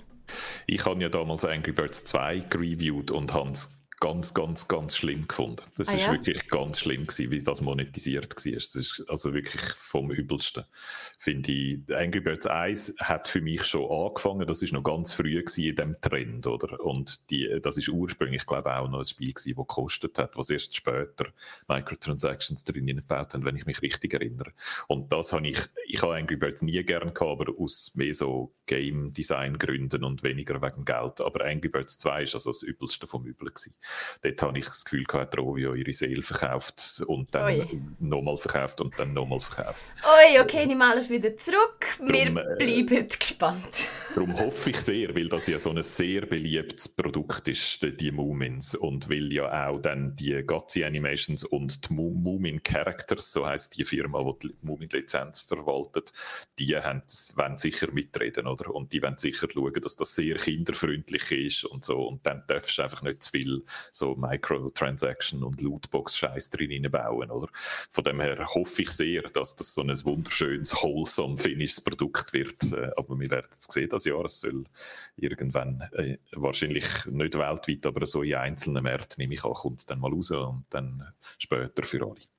Ich 0.67 0.85
habe 0.85 1.01
ja 1.01 1.09
damals 1.09 1.45
Angry 1.45 1.71
Birds 1.71 2.03
2 2.05 2.39
gereviewt 2.49 3.11
und 3.11 3.33
habe 3.33 3.51
es 3.51 3.80
ganz, 4.01 4.33
ganz, 4.33 4.67
ganz 4.67 4.97
schlimm 4.97 5.27
gefunden. 5.27 5.61
Das 5.77 5.89
ah, 5.89 5.93
ist 5.93 6.07
ja? 6.07 6.11
wirklich 6.11 6.47
ganz 6.49 6.79
schlimm 6.79 7.05
gewesen, 7.05 7.31
wie 7.31 7.37
das 7.37 7.61
monetisiert 7.61 8.35
war. 8.35 8.53
Das 8.53 8.75
ist 8.75 9.05
also 9.07 9.33
wirklich 9.33 9.61
vom 9.75 10.11
Übelsten. 10.11 10.65
Finde 11.19 11.51
ich, 11.51 11.79
Angry 11.95 12.19
Birds 12.19 12.47
1 12.47 12.95
hat 12.97 13.27
für 13.27 13.41
mich 13.41 13.63
schon 13.63 13.89
angefangen, 13.89 14.47
das 14.47 14.63
ist 14.63 14.73
noch 14.73 14.83
ganz 14.83 15.13
früh 15.13 15.39
in 15.39 15.45
diesem 15.45 16.01
Trend, 16.01 16.47
oder? 16.47 16.83
Und 16.83 17.29
die, 17.29 17.59
das 17.61 17.77
ist 17.77 17.89
ursprünglich, 17.89 18.45
glaube 18.47 18.69
ich, 18.69 18.75
auch 18.75 18.89
noch 18.89 18.97
ein 18.97 19.05
Spiel 19.05 19.33
gewesen, 19.33 19.53
das 19.55 19.67
gekostet 19.67 20.17
hat, 20.17 20.35
was 20.35 20.49
erst 20.49 20.75
später 20.75 21.27
Microtransactions 21.67 22.63
drin 22.63 22.87
gebaut 22.87 23.35
haben, 23.35 23.45
wenn 23.45 23.55
ich 23.55 23.67
mich 23.67 23.83
richtig 23.83 24.15
erinnere. 24.15 24.51
Und 24.87 25.13
das 25.13 25.31
habe 25.31 25.47
ich, 25.47 25.59
ich 25.85 26.01
habe 26.01 26.15
Angry 26.15 26.37
Birds 26.37 26.63
nie 26.63 26.83
gern 26.83 27.13
gehabt, 27.13 27.21
aber 27.21 27.53
aus 27.55 27.91
mehr 27.93 28.15
so 28.15 28.55
Game 28.65 29.13
Design 29.13 29.59
Gründen 29.59 30.03
und 30.03 30.23
weniger 30.23 30.59
wegen 30.59 30.85
Geld. 30.85 31.21
Aber 31.21 31.45
Angry 31.45 31.69
Birds 31.69 31.99
2 31.99 32.23
ist 32.23 32.33
also 32.33 32.49
das 32.49 32.63
Übelste 32.63 33.05
vom 33.05 33.25
Übel 33.27 33.49
gewesen. 33.49 33.75
Dort 34.21 34.41
habe 34.41 34.59
ich 34.59 34.65
das 34.65 34.83
Gefühl 34.85 35.03
gehabt, 35.03 35.37
Rovio 35.37 35.73
ihre 35.73 35.93
Seele 35.93 36.23
verkauft 36.23 37.03
und 37.07 37.33
dann 37.33 37.95
nochmal 37.99 38.37
verkauft 38.37 38.81
und 38.81 38.97
dann 38.99 39.13
nochmal 39.13 39.39
verkauft. 39.39 39.85
Ui, 40.03 40.39
okay, 40.39 40.65
nimm 40.65 40.81
alles 40.81 41.09
wieder 41.09 41.35
zurück. 41.37 41.85
Wir 41.99 42.27
äh, 42.27 42.55
bleiben 42.57 43.07
gespannt. 43.07 43.87
Darum 44.15 44.37
hoffe 44.39 44.71
ich 44.71 44.81
sehr, 44.81 45.15
weil 45.15 45.29
das 45.29 45.47
ja 45.47 45.57
so 45.59 45.69
ein 45.69 45.81
sehr 45.83 46.25
beliebtes 46.25 46.89
Produkt 46.89 47.47
ist, 47.47 47.79
die 47.81 48.11
Moomins. 48.11 48.75
Und 48.75 49.09
weil 49.09 49.31
ja 49.31 49.67
auch 49.67 49.79
dann 49.79 50.15
die 50.15 50.43
Gotzi 50.43 50.83
Animations 50.83 51.43
und 51.43 51.89
die 51.89 51.93
Moomin 51.93 52.61
Characters, 52.61 53.31
so 53.31 53.47
heißt 53.47 53.77
die 53.77 53.85
Firma, 53.85 54.21
die 54.41 54.49
die 54.49 54.55
Moomin-Lizenz 54.61 55.41
verwaltet, 55.41 56.11
die 56.59 56.75
haben, 56.75 57.03
wollen 57.35 57.57
sicher 57.57 57.91
mitreden, 57.91 58.47
oder? 58.47 58.73
Und 58.73 58.93
die 58.93 59.01
wollen 59.01 59.17
sicher 59.17 59.47
schauen, 59.51 59.81
dass 59.81 59.95
das 59.95 60.15
sehr 60.15 60.35
kinderfreundlich 60.35 61.31
ist 61.31 61.65
und 61.65 61.83
so. 61.83 62.07
Und 62.07 62.25
dann 62.25 62.43
darfst 62.47 62.77
du 62.77 62.83
einfach 62.83 63.01
nicht 63.01 63.23
zu 63.23 63.31
viel 63.31 63.63
so 63.91 64.15
Microtransaction 64.15 65.43
und 65.43 65.61
Lootbox-Scheiß 65.61 66.49
drin 66.49 66.89
bauen, 66.91 67.31
oder? 67.31 67.47
Von 67.89 68.03
dem 68.03 68.21
her 68.21 68.45
hoffe 68.53 68.83
ich 68.83 68.91
sehr, 68.91 69.23
dass 69.23 69.55
das 69.55 69.73
so 69.73 69.81
ein 69.81 69.89
wunderschönes, 69.89 70.73
wholesome, 70.81 71.37
finishes 71.37 71.81
Produkt 71.81 72.33
wird. 72.33 72.63
Äh, 72.71 72.91
aber 72.97 73.19
wir 73.19 73.29
werden 73.29 73.49
es 73.51 73.65
sehen, 73.65 73.89
das 73.89 74.05
Jahr. 74.05 74.25
Es 74.25 74.39
soll 74.39 74.65
irgendwann, 75.15 75.81
äh, 75.93 76.17
wahrscheinlich 76.33 76.85
nicht 77.05 77.37
weltweit, 77.37 77.85
aber 77.85 78.05
so 78.05 78.23
in 78.23 78.35
einzelnen 78.35 78.83
Märkten, 78.83 79.21
nehme 79.21 79.33
ich 79.33 79.43
an, 79.43 79.53
kommt 79.53 79.89
dann 79.89 79.99
mal 79.99 80.11
raus 80.11 80.31
und 80.31 80.65
dann 80.69 81.13
später 81.37 81.83
für 81.83 82.01
alle. 82.01 82.30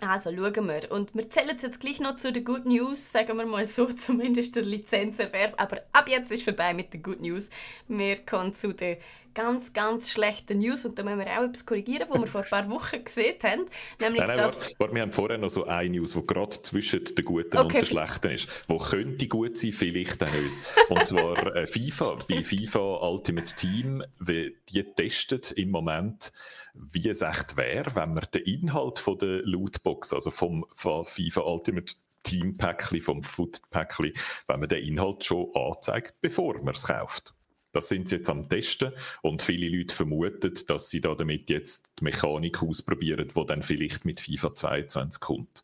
Also 0.00 0.30
schauen 0.30 0.68
wir. 0.68 0.90
Und 0.90 1.14
wir 1.14 1.28
zählen 1.28 1.56
jetzt 1.60 1.80
gleich 1.80 2.00
noch 2.00 2.16
zu 2.16 2.32
den 2.32 2.44
Good 2.44 2.66
News, 2.66 3.12
sagen 3.12 3.36
wir 3.36 3.46
mal 3.46 3.66
so, 3.66 3.86
zumindest 3.92 4.56
der 4.56 4.62
Lizenzerwerb. 4.62 5.54
Aber 5.56 5.82
ab 5.92 6.08
jetzt 6.08 6.30
ist 6.32 6.42
vorbei 6.42 6.74
mit 6.74 6.92
den 6.92 7.02
Good 7.02 7.20
News. 7.20 7.50
Wir 7.88 8.16
kommen 8.24 8.54
zu 8.54 8.72
den 8.72 8.98
ganz, 9.34 9.72
ganz 9.74 10.10
schlechten 10.10 10.58
News. 10.58 10.86
Und 10.86 10.98
da 10.98 11.02
müssen 11.02 11.18
wir 11.18 11.26
auch 11.26 11.44
etwas 11.44 11.66
korrigieren, 11.66 12.08
was 12.08 12.20
wir 12.20 12.26
vor 12.26 12.42
ein 12.42 12.48
paar 12.48 12.70
Wochen 12.70 13.04
gesehen 13.04 13.36
haben. 13.42 13.66
Nämlich 14.00 14.20
nein, 14.20 14.28
nein, 14.28 14.36
dass... 14.38 14.74
warte, 14.78 14.94
wir 14.94 15.02
haben 15.02 15.12
vorher 15.12 15.38
noch 15.38 15.50
so 15.50 15.66
eine 15.66 15.90
News, 15.90 16.14
die 16.14 16.26
gerade 16.26 16.62
zwischen 16.62 17.04
den 17.04 17.24
Guten 17.24 17.56
okay. 17.56 17.64
und 17.66 17.74
den 17.74 17.84
Schlechten 17.84 18.30
ist. 18.30 18.48
Wo 18.68 18.78
könnte 18.78 19.28
gut 19.28 19.58
sein, 19.58 19.72
vielleicht 19.72 20.22
auch 20.22 20.32
nicht. 20.32 20.54
Und 20.88 21.06
zwar 21.06 21.54
äh, 21.54 21.66
FIFA. 21.66 22.18
Bei 22.28 22.42
FIFA 22.42 23.08
Ultimate 23.08 23.54
Team, 23.54 24.02
die 24.20 24.54
testet 24.96 25.52
im 25.52 25.70
Moment 25.70 26.32
wie 26.78 27.08
es 27.08 27.22
echt 27.22 27.56
wäre, 27.56 27.94
wenn 27.94 28.14
man 28.14 28.26
den 28.32 28.42
Inhalt 28.42 28.98
von 28.98 29.18
der 29.18 29.42
Lootbox, 29.42 30.12
also 30.12 30.30
vom, 30.30 30.66
FIFA 30.74 31.40
Ultimate 31.42 31.94
Team 32.22 32.56
Päckchen, 32.56 33.00
vom 33.00 33.22
Foot 33.22 33.60
Päckchen, 33.70 34.12
wenn 34.46 34.60
man 34.60 34.68
den 34.68 34.84
Inhalt 34.84 35.24
schon 35.24 35.54
anzeigt, 35.54 36.14
bevor 36.20 36.60
man 36.62 36.74
es 36.74 36.84
kauft. 36.84 37.34
Das 37.72 37.88
sind 37.88 38.08
sie 38.08 38.16
jetzt 38.16 38.30
am 38.30 38.48
Testen 38.48 38.92
und 39.22 39.42
viele 39.42 39.68
Leute 39.68 39.94
vermuten, 39.94 40.52
dass 40.66 40.88
sie 40.88 41.02
da 41.02 41.14
damit 41.14 41.50
jetzt 41.50 41.92
die 41.98 42.04
Mechanik 42.04 42.62
ausprobieren, 42.62 43.28
die 43.28 43.46
dann 43.46 43.62
vielleicht 43.62 44.06
mit 44.06 44.20
FIFA 44.20 44.54
22 44.54 45.20
kommt. 45.20 45.62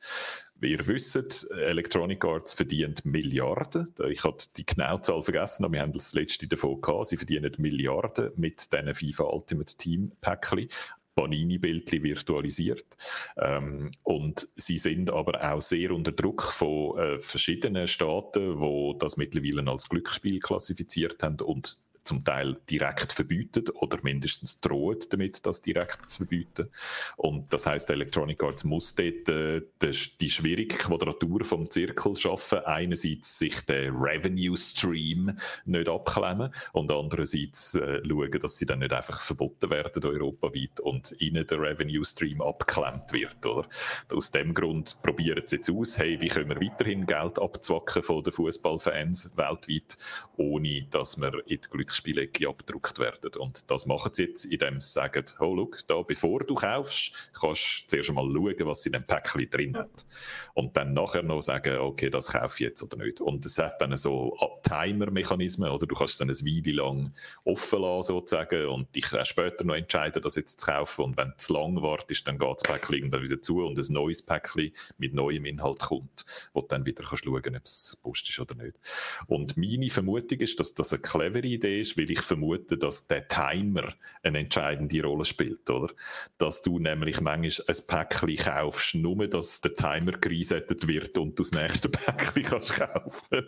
Wie 0.62 0.72
ihr 0.72 0.86
wisst, 0.86 1.50
Electronic 1.50 2.24
Arts 2.24 2.52
verdient 2.52 3.04
Milliarden. 3.04 3.92
Ich 4.08 4.22
habe 4.22 4.36
die 4.56 4.64
genaue 4.64 5.00
Zahl 5.00 5.22
vergessen, 5.22 5.64
aber 5.64 5.72
wir 5.72 5.80
haben 5.80 5.92
das 5.92 6.12
letzte 6.12 6.46
davon 6.46 6.80
gehabt. 6.80 7.08
Sie 7.08 7.16
verdienen 7.16 7.52
Milliarden 7.58 8.30
mit 8.36 8.72
diesen 8.72 8.94
FIFA 8.94 9.24
Ultimate 9.24 9.76
Team 9.76 10.12
Päckchen. 10.20 10.68
Panini-Bildchen 11.14 12.02
virtualisiert. 12.02 12.96
Ähm, 13.36 13.90
und 14.02 14.48
sie 14.56 14.78
sind 14.78 15.10
aber 15.10 15.52
auch 15.52 15.60
sehr 15.60 15.92
unter 15.92 16.12
Druck 16.12 16.42
von 16.42 16.98
äh, 16.98 17.20
verschiedenen 17.20 17.86
Staaten, 17.86 18.60
wo 18.60 18.94
das 18.94 19.16
mittlerweile 19.16 19.70
als 19.70 19.88
Glücksspiel 19.88 20.40
klassifiziert 20.40 21.22
haben 21.22 21.40
und 21.40 21.82
zum 22.04 22.24
Teil 22.24 22.56
direkt 22.68 23.12
verbieten 23.12 23.64
oder 23.74 23.98
mindestens 24.02 24.60
drohen 24.60 24.98
damit, 25.10 25.44
das 25.46 25.62
direkt 25.62 26.10
zu 26.10 26.18
verbieten. 26.18 26.68
Und 27.16 27.52
das 27.52 27.66
heißt, 27.66 27.90
Electronic 27.90 28.42
Arts 28.42 28.64
muss 28.64 28.94
dort 28.94 29.28
äh, 29.28 29.62
die 30.20 30.30
schwierige 30.30 30.76
Quadratur 30.76 31.44
vom 31.44 31.70
Zirkel 31.70 32.16
schaffen. 32.16 32.60
Einerseits 32.60 33.38
sich 33.38 33.60
den 33.62 33.94
Revenue 33.96 34.56
Stream 34.56 35.36
nicht 35.64 35.88
abklemmen 35.88 36.52
und 36.72 36.90
andererseits 36.90 37.74
äh, 37.74 38.00
schauen, 38.06 38.30
dass 38.40 38.58
sie 38.58 38.66
dann 38.66 38.80
nicht 38.80 38.92
einfach 38.92 39.20
verboten 39.20 39.70
werden 39.70 40.04
europaweit 40.04 40.80
und 40.80 41.14
ihnen 41.18 41.46
der 41.46 41.60
Revenue 41.60 42.04
Stream 42.04 42.40
abklemmt 42.40 43.12
wird. 43.12 43.44
Oder? 43.46 43.68
Aus 44.12 44.30
dem 44.30 44.54
Grund 44.54 44.96
probieren 45.02 45.42
sie 45.46 45.56
jetzt 45.56 45.70
aus, 45.70 45.98
hey, 45.98 46.20
wie 46.20 46.28
können 46.28 46.48
wir 46.48 46.60
weiterhin 46.60 47.06
Geld 47.06 47.38
abzwacken 47.38 48.02
von 48.02 48.22
den 48.22 48.32
Fußballfans 48.32 49.36
weltweit, 49.36 49.96
ohne 50.36 50.86
dass 50.90 51.20
wir 51.20 51.34
in 51.46 51.60
die 51.60 51.68
Geschenkspielegi 51.92 52.46
abgedruckt 52.46 52.98
werden. 52.98 53.32
Und 53.36 53.70
das 53.70 53.86
machen 53.86 54.12
sie 54.14 54.24
jetzt, 54.24 54.44
indem 54.46 54.80
sie 54.80 54.90
sagen, 54.90 55.24
oh, 55.38 55.54
look, 55.54 55.86
da, 55.86 56.00
bevor 56.02 56.40
du 56.40 56.54
kaufst, 56.54 57.12
kannst 57.38 57.84
du 57.84 57.86
zuerst 57.88 58.08
einmal 58.08 58.30
schauen, 58.32 58.66
was 58.66 58.86
in 58.86 58.92
dem 58.92 59.04
Päckchen 59.04 59.50
drin 59.50 59.76
hat. 59.76 60.06
Und 60.54 60.76
dann 60.76 60.94
nachher 60.94 61.22
noch 61.22 61.42
sagen, 61.42 61.78
okay, 61.78 62.10
das 62.10 62.32
kaufe 62.32 62.54
ich 62.54 62.68
jetzt 62.68 62.82
oder 62.82 62.96
nicht. 62.96 63.20
Und 63.20 63.44
es 63.44 63.58
hat 63.58 63.80
dann 63.80 63.96
so 63.96 64.36
Timer-Mechanismen, 64.62 65.70
oder 65.70 65.86
du 65.86 65.94
kannst 65.94 66.14
es 66.14 66.18
dann 66.18 66.30
ein 66.30 66.34
Weile 66.34 66.76
lang 66.76 67.14
offen 67.44 67.80
lassen, 67.80 68.08
sozusagen, 68.08 68.66
und 68.66 68.94
dich 68.94 69.12
auch 69.12 69.24
später 69.24 69.64
noch 69.64 69.74
entscheiden, 69.74 70.22
das 70.22 70.36
jetzt 70.36 70.60
zu 70.60 70.66
kaufen. 70.66 71.04
Und 71.04 71.16
wenn 71.16 71.30
du 71.30 71.36
zu 71.36 71.52
lang 71.52 71.80
wartest, 71.82 72.26
dann 72.26 72.38
geht 72.38 72.54
das 72.56 72.62
Päckchen 72.62 72.94
irgendwann 72.94 73.22
wieder 73.22 73.40
zu 73.40 73.64
und 73.64 73.78
ein 73.78 73.92
neues 73.92 74.22
Päckchen 74.22 74.72
mit 74.98 75.14
neuem 75.14 75.44
Inhalt 75.44 75.80
kommt, 75.80 76.24
wo 76.52 76.60
du 76.60 76.68
dann 76.68 76.86
wieder 76.86 77.04
kannst 77.04 77.24
schauen, 77.24 77.56
ob 77.56 77.64
es 77.64 77.98
Post 78.02 78.28
ist 78.28 78.38
oder 78.38 78.54
nicht. 78.54 78.78
Und 79.26 79.56
meine 79.56 79.90
Vermutung 79.90 80.38
ist, 80.40 80.58
dass 80.58 80.74
das 80.74 80.92
eine 80.92 81.02
clevere 81.02 81.46
Idee 81.46 81.81
ist, 81.82 81.98
weil 81.98 82.10
ich 82.10 82.20
vermute, 82.20 82.78
dass 82.78 83.06
der 83.06 83.28
Timer 83.28 83.94
eine 84.22 84.38
entscheidende 84.38 85.02
Rolle 85.02 85.24
spielt, 85.24 85.68
oder? 85.68 85.92
Dass 86.38 86.62
du 86.62 86.78
nämlich 86.78 87.20
manchmal 87.20 87.66
ein 87.68 87.86
Päckchen 87.86 88.36
kaufst, 88.36 88.94
nur 88.94 89.28
dass 89.28 89.60
der 89.60 89.74
Timer 89.74 90.12
geresettet 90.12 90.88
wird 90.88 91.18
und 91.18 91.38
du 91.38 91.42
das 91.42 91.52
nächste 91.52 91.88
Päckchen 91.90 92.42
kannst 92.44 92.74
kaufen. 92.74 93.46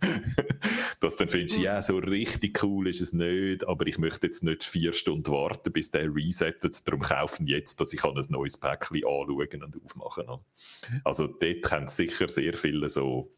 dass 1.00 1.16
dann 1.16 1.28
findest, 1.28 1.58
ja, 1.58 1.82
so 1.82 1.98
richtig 1.98 2.62
cool 2.62 2.88
ist 2.88 3.00
es 3.00 3.12
nicht, 3.12 3.66
aber 3.66 3.86
ich 3.86 3.98
möchte 3.98 4.26
jetzt 4.26 4.42
nicht 4.42 4.64
vier 4.64 4.92
Stunden 4.92 5.30
warten, 5.32 5.72
bis 5.72 5.90
der 5.90 6.14
resettet, 6.14 6.86
darum 6.86 7.00
kaufen 7.00 7.46
jetzt, 7.46 7.80
dass 7.80 7.92
ich 7.92 8.04
ein 8.04 8.14
neues 8.28 8.56
Päckchen 8.56 9.04
anschauen 9.04 9.62
und 9.62 9.84
aufmachen 9.84 10.26
kann. 10.26 10.40
Also 11.04 11.26
dort 11.26 11.70
haben 11.70 11.88
sicher 11.88 12.28
sehr 12.28 12.54
viele 12.54 12.88
so 12.88 13.30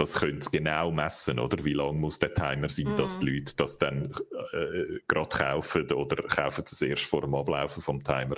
das 0.00 0.14
können 0.14 0.40
sie 0.40 0.50
genau 0.50 0.90
messen, 0.90 1.38
oder? 1.38 1.62
Wie 1.62 1.74
lang 1.74 2.00
muss 2.00 2.18
der 2.18 2.32
Timer 2.32 2.70
sein, 2.70 2.94
mm. 2.94 2.96
dass 2.96 3.18
die 3.18 3.26
mhm. 3.26 3.34
Leute 3.34 3.56
das 3.56 3.76
dann 3.76 4.10
äh, 4.52 4.98
gerade 5.06 5.28
kaufen 5.28 5.92
oder 5.92 6.22
kaufen 6.22 6.64
sie 6.66 6.74
es 6.74 6.82
erst 6.82 7.04
vor 7.04 7.20
dem 7.20 7.34
Ablaufen 7.34 7.82
vom 7.82 8.02
Timer. 8.02 8.36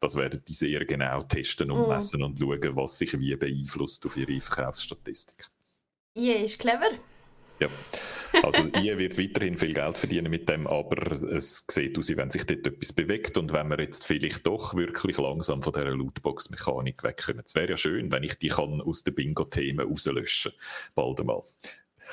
Das 0.00 0.16
werden 0.16 0.42
die 0.46 0.54
sehr 0.54 0.84
genau 0.84 1.22
testen 1.22 1.70
und 1.70 1.86
mm. 1.86 1.88
messen 1.88 2.22
und 2.24 2.40
schauen, 2.40 2.76
was 2.76 2.98
sich 2.98 3.16
wie 3.18 3.36
beeinflusst 3.36 4.04
auf 4.06 4.16
ihre 4.16 4.40
Verkaufsstatistik. 4.40 5.46
Ja, 6.14 6.34
ist 6.34 6.58
clever. 6.58 6.90
Ja, 7.60 7.68
also 8.42 8.64
ihr 8.82 8.98
wird 8.98 9.18
weiterhin 9.18 9.56
viel 9.56 9.74
Geld 9.74 9.96
verdienen 9.96 10.30
mit 10.30 10.48
dem, 10.48 10.66
aber 10.66 11.12
es 11.12 11.64
sieht 11.70 11.98
aus, 11.98 12.14
wenn 12.16 12.30
sich 12.30 12.44
dort 12.44 12.66
etwas 12.66 12.92
bewegt 12.92 13.38
und 13.38 13.52
wenn 13.52 13.68
wir 13.68 13.80
jetzt 13.80 14.04
vielleicht 14.04 14.46
doch 14.46 14.74
wirklich 14.74 15.18
langsam 15.18 15.62
von 15.62 15.72
dieser 15.72 15.90
Lootbox-Mechanik 15.90 17.02
wegkommen. 17.04 17.42
Es 17.44 17.54
wäre 17.54 17.70
ja 17.70 17.76
schön, 17.76 18.10
wenn 18.10 18.24
ich 18.24 18.34
die 18.38 18.48
kann 18.48 18.80
aus 18.80 19.04
den 19.04 19.14
Bingo-Themen 19.14 19.86
rauslöschen 19.86 20.52
bald 20.94 21.20
einmal. 21.20 21.42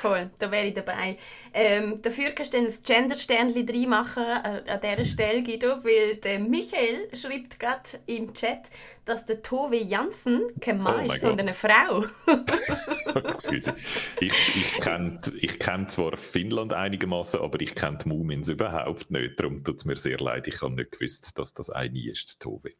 Voll, 0.01 0.31
da 0.39 0.51
wäre 0.51 0.65
ich 0.65 0.73
dabei. 0.73 1.15
Ähm, 1.53 2.01
dafür 2.01 2.31
kannst 2.31 2.55
du 2.55 2.57
dann 2.57 2.65
ein 2.65 2.73
Gender-Sternchen 2.83 3.69
reinmachen 3.69 4.23
äh, 4.23 4.63
an 4.67 4.79
dieser 4.81 5.05
Stelle, 5.05 5.43
Guido, 5.43 5.83
weil 5.83 6.15
der 6.15 6.39
Michael 6.39 7.15
schreibt 7.15 7.59
gerade 7.59 7.83
im 8.07 8.33
Chat, 8.33 8.71
dass 9.05 9.27
der 9.27 9.43
Tove 9.43 9.75
Jansen 9.75 10.41
kein 10.59 10.79
Mann 10.79 11.01
oh 11.01 11.05
ist, 11.05 11.21
sondern 11.21 11.49
eine 11.49 11.53
Frau. 11.53 12.05
Excuse. 13.29 13.75
Ich, 14.19 14.33
ich 14.55 14.73
kenne 14.77 15.21
ich 15.39 15.59
kenn 15.59 15.87
zwar 15.87 16.17
Finnland 16.17 16.73
einigermaßen, 16.73 17.39
aber 17.39 17.61
ich 17.61 17.75
kenne 17.75 17.99
die 18.03 18.09
Mumins 18.09 18.47
überhaupt 18.47 19.11
nicht. 19.11 19.39
Darum 19.39 19.63
tut 19.63 19.77
es 19.77 19.85
mir 19.85 19.97
sehr 19.97 20.17
leid. 20.17 20.47
Ich 20.47 20.63
habe 20.63 20.73
nicht 20.73 20.93
gewusst, 20.93 21.37
dass 21.37 21.53
das 21.53 21.69
eine 21.69 22.09
ist, 22.09 22.39
Tove. 22.39 22.71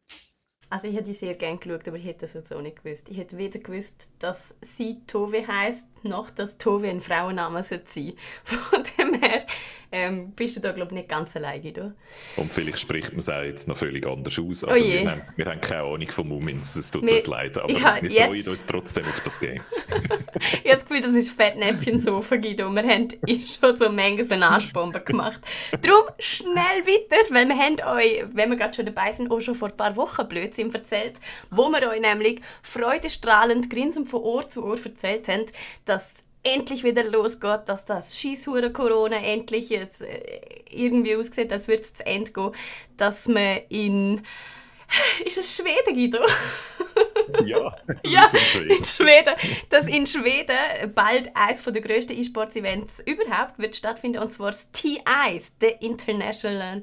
Also 0.70 0.88
ich 0.88 0.94
hätte 0.94 1.10
die 1.10 1.14
sehr 1.14 1.34
gerne 1.34 1.58
geschaut, 1.58 1.86
aber 1.86 1.98
ich 1.98 2.04
hätte 2.04 2.22
das 2.22 2.32
jetzt 2.32 2.52
auch 2.52 2.62
nicht 2.62 2.82
gewusst. 2.82 3.08
Ich 3.10 3.18
hätte 3.18 3.36
weder 3.36 3.60
gewusst, 3.60 4.10
dass 4.18 4.56
sie 4.62 5.04
Tove 5.06 5.46
heißt, 5.46 5.86
noch 6.04 6.30
dass 6.30 6.58
Tove 6.58 6.88
ein 6.88 7.00
Frauenname 7.00 7.62
sein 7.62 7.82
sollte. 7.86 8.16
Von 8.44 8.82
dem 8.98 9.20
her 9.20 9.46
ähm, 9.94 10.32
bist 10.32 10.56
du 10.56 10.60
da, 10.60 10.72
glaube 10.72 10.92
ich, 10.92 10.96
nicht 10.96 11.08
ganz 11.10 11.36
alleine. 11.36 11.70
Du. 11.70 11.94
Und 12.36 12.50
vielleicht 12.50 12.80
spricht 12.80 13.10
man 13.10 13.18
es 13.18 13.28
auch 13.28 13.42
jetzt 13.42 13.68
noch 13.68 13.76
völlig 13.76 14.06
anders 14.06 14.38
aus. 14.38 14.64
Also 14.64 14.82
oh 14.82 14.88
wir, 14.88 15.10
haben, 15.10 15.22
wir 15.36 15.44
haben 15.44 15.60
keine 15.60 15.82
Ahnung 15.82 16.08
von 16.10 16.28
Mumins, 16.28 16.74
es 16.76 16.90
tut 16.90 17.04
wir, 17.04 17.16
uns 17.16 17.26
leid, 17.26 17.58
aber 17.58 17.70
ja, 17.70 17.98
wir 18.00 18.10
freuen 18.10 18.48
uns 18.48 18.64
trotzdem 18.64 19.04
auf 19.04 19.20
das 19.20 19.38
Game. 19.38 19.60
ich 20.40 20.56
habe 20.56 20.60
das 20.64 20.86
Gefühl, 20.86 21.02
das 21.02 21.12
ist 21.12 21.32
Fettnäpfchen-Sofa, 21.32 22.36
Guido. 22.36 22.70
Wir 22.70 22.82
haben 22.82 23.08
schon 23.28 23.76
so 23.76 23.90
Mengen 23.90 24.26
so 24.26 24.34
Arschbomben 24.34 25.04
gemacht. 25.04 25.40
Darum 25.82 26.04
schnell 26.18 26.54
weiter, 26.54 27.16
weil 27.28 27.46
wir 27.48 27.58
haben 27.58 27.98
euch, 27.98 28.24
wenn 28.32 28.48
wir 28.48 28.56
gerade 28.56 28.72
schon 28.72 28.86
dabei 28.86 29.12
sind, 29.12 29.30
auch 29.30 29.40
schon 29.40 29.54
vor 29.54 29.68
ein 29.68 29.76
paar 29.76 29.94
Wochen 29.96 30.26
Blödsinn 30.26 30.72
erzählt, 30.72 31.16
wo 31.50 31.68
wir 31.68 31.86
euch 31.90 32.00
nämlich 32.00 32.40
freudestrahlend, 32.62 33.68
grinsend 33.68 34.08
von 34.08 34.22
Ohr 34.22 34.48
zu 34.48 34.64
Ohr 34.64 34.78
erzählt 34.82 35.28
haben, 35.28 35.44
dass 35.92 36.14
endlich 36.42 36.84
wieder 36.84 37.04
losgeht, 37.04 37.60
dass 37.66 37.84
das 37.84 38.18
Schießhure 38.18 38.72
Corona 38.72 39.16
endlich 39.16 39.70
es, 39.70 40.00
äh, 40.00 40.30
irgendwie 40.70 41.14
aussieht, 41.16 41.52
als 41.52 41.68
würde 41.68 41.82
es 41.82 41.94
zu 41.94 42.06
Ende 42.06 42.32
gehen, 42.32 42.52
dass 42.96 43.28
man 43.28 43.60
in 43.68 44.22
ist 45.24 45.38
es 45.38 45.56
Schweden, 45.56 45.94
Guido? 45.94 46.18
ja, 47.44 47.76
ja 48.04 48.24
in 48.26 48.40
Schweden. 48.40 48.70
in 48.70 48.84
Schweden. 48.84 49.34
Dass 49.68 49.86
in 49.86 50.06
Schweden 50.06 50.92
bald 50.94 51.34
eines 51.34 51.62
der 51.62 51.80
grössten 51.80 52.18
E-Sports-Events 52.18 53.02
überhaupt 53.06 53.58
wird 53.58 53.76
stattfinden, 53.76 54.18
und 54.18 54.30
zwar 54.30 54.48
das 54.48 54.70
TIs, 54.72 55.52
the 55.60 55.74
International 55.80 56.82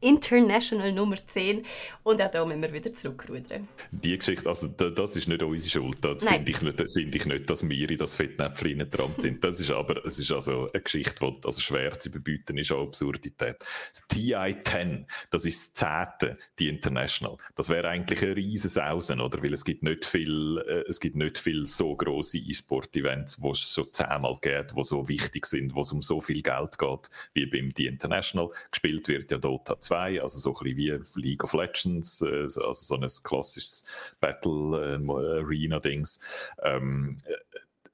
International 0.00 0.92
Nummer 0.92 1.16
10. 1.16 1.64
Und 2.02 2.22
auch 2.22 2.30
da 2.30 2.44
müssen 2.44 2.62
wir 2.62 2.72
wieder 2.72 2.94
zurückrudern. 2.94 3.68
Die 3.90 4.16
Geschichte, 4.16 4.48
also 4.48 4.68
das 4.68 5.16
ist 5.16 5.28
nicht 5.28 5.42
unsere 5.42 5.70
Schuld. 5.70 5.98
Das 6.00 6.22
finde 6.22 6.50
ich, 6.50 6.62
nicht, 6.62 6.92
find 6.92 7.14
ich 7.14 7.26
nicht, 7.26 7.50
dass 7.50 7.68
wir 7.68 7.90
in 7.90 7.96
das 7.96 8.16
Fettnäpfchen 8.16 8.80
reingetrampt 8.80 9.22
sind. 9.22 9.42
Das 9.42 9.60
ist 9.60 9.70
aber 9.70 10.04
es 10.04 10.18
ist 10.18 10.32
also 10.32 10.68
eine 10.72 10.82
Geschichte, 10.82 11.14
die 11.20 11.46
also 11.46 11.60
schwer 11.60 11.98
zu 11.98 12.08
überbieten 12.08 12.58
ist, 12.58 12.72
eine 12.72 12.80
Absurdität. 12.80 13.56
Das 13.90 14.06
TI-10, 14.08 15.06
das 15.30 15.46
ist 15.46 15.80
das 15.80 16.18
10. 16.18 16.36
die 16.58 16.68
International. 16.68 17.36
Das 17.54 17.68
wäre 17.68 17.88
eigentlich 17.88 18.22
ein 18.22 18.32
riesen 18.32 18.70
Sausen, 18.70 19.20
oder? 19.20 19.42
Weil 19.42 19.52
es 19.52 19.64
gibt 19.64 19.82
nicht 19.82 20.04
viel, 20.04 20.62
äh, 20.66 20.84
es 20.88 21.00
gibt 21.00 21.16
nicht 21.16 21.38
viel 21.38 21.66
so 21.66 21.96
grosse 21.96 22.38
E-Sport-Events, 22.38 23.36
die 23.36 23.48
es 23.48 23.72
schon 23.72 23.92
zehnmal 23.92 24.38
gibt, 24.40 24.76
die 24.76 24.84
so 24.84 25.08
wichtig 25.08 25.46
sind, 25.46 25.74
wo 25.74 25.80
es 25.80 25.92
um 25.92 26.02
so 26.02 26.20
viel 26.20 26.42
Geld 26.42 26.78
geht, 26.78 27.10
wie 27.34 27.46
beim 27.46 27.72
The 27.76 27.86
International. 27.86 28.50
Gespielt 28.70 29.08
wird 29.08 29.30
ja 29.30 29.38
Dota 29.38 29.80
2, 29.86 30.20
also 30.22 30.38
so 30.38 30.50
ein 30.50 30.64
bisschen 30.64 30.76
wie 30.76 31.20
League 31.20 31.44
of 31.44 31.52
Legends, 31.54 32.22
äh, 32.22 32.42
also 32.42 32.72
so 32.72 32.94
ein 32.94 33.06
klassisches 33.22 33.84
Battle 34.20 34.96
äh, 34.96 35.40
Arena-Dings. 35.40 36.20
Ähm, 36.62 37.18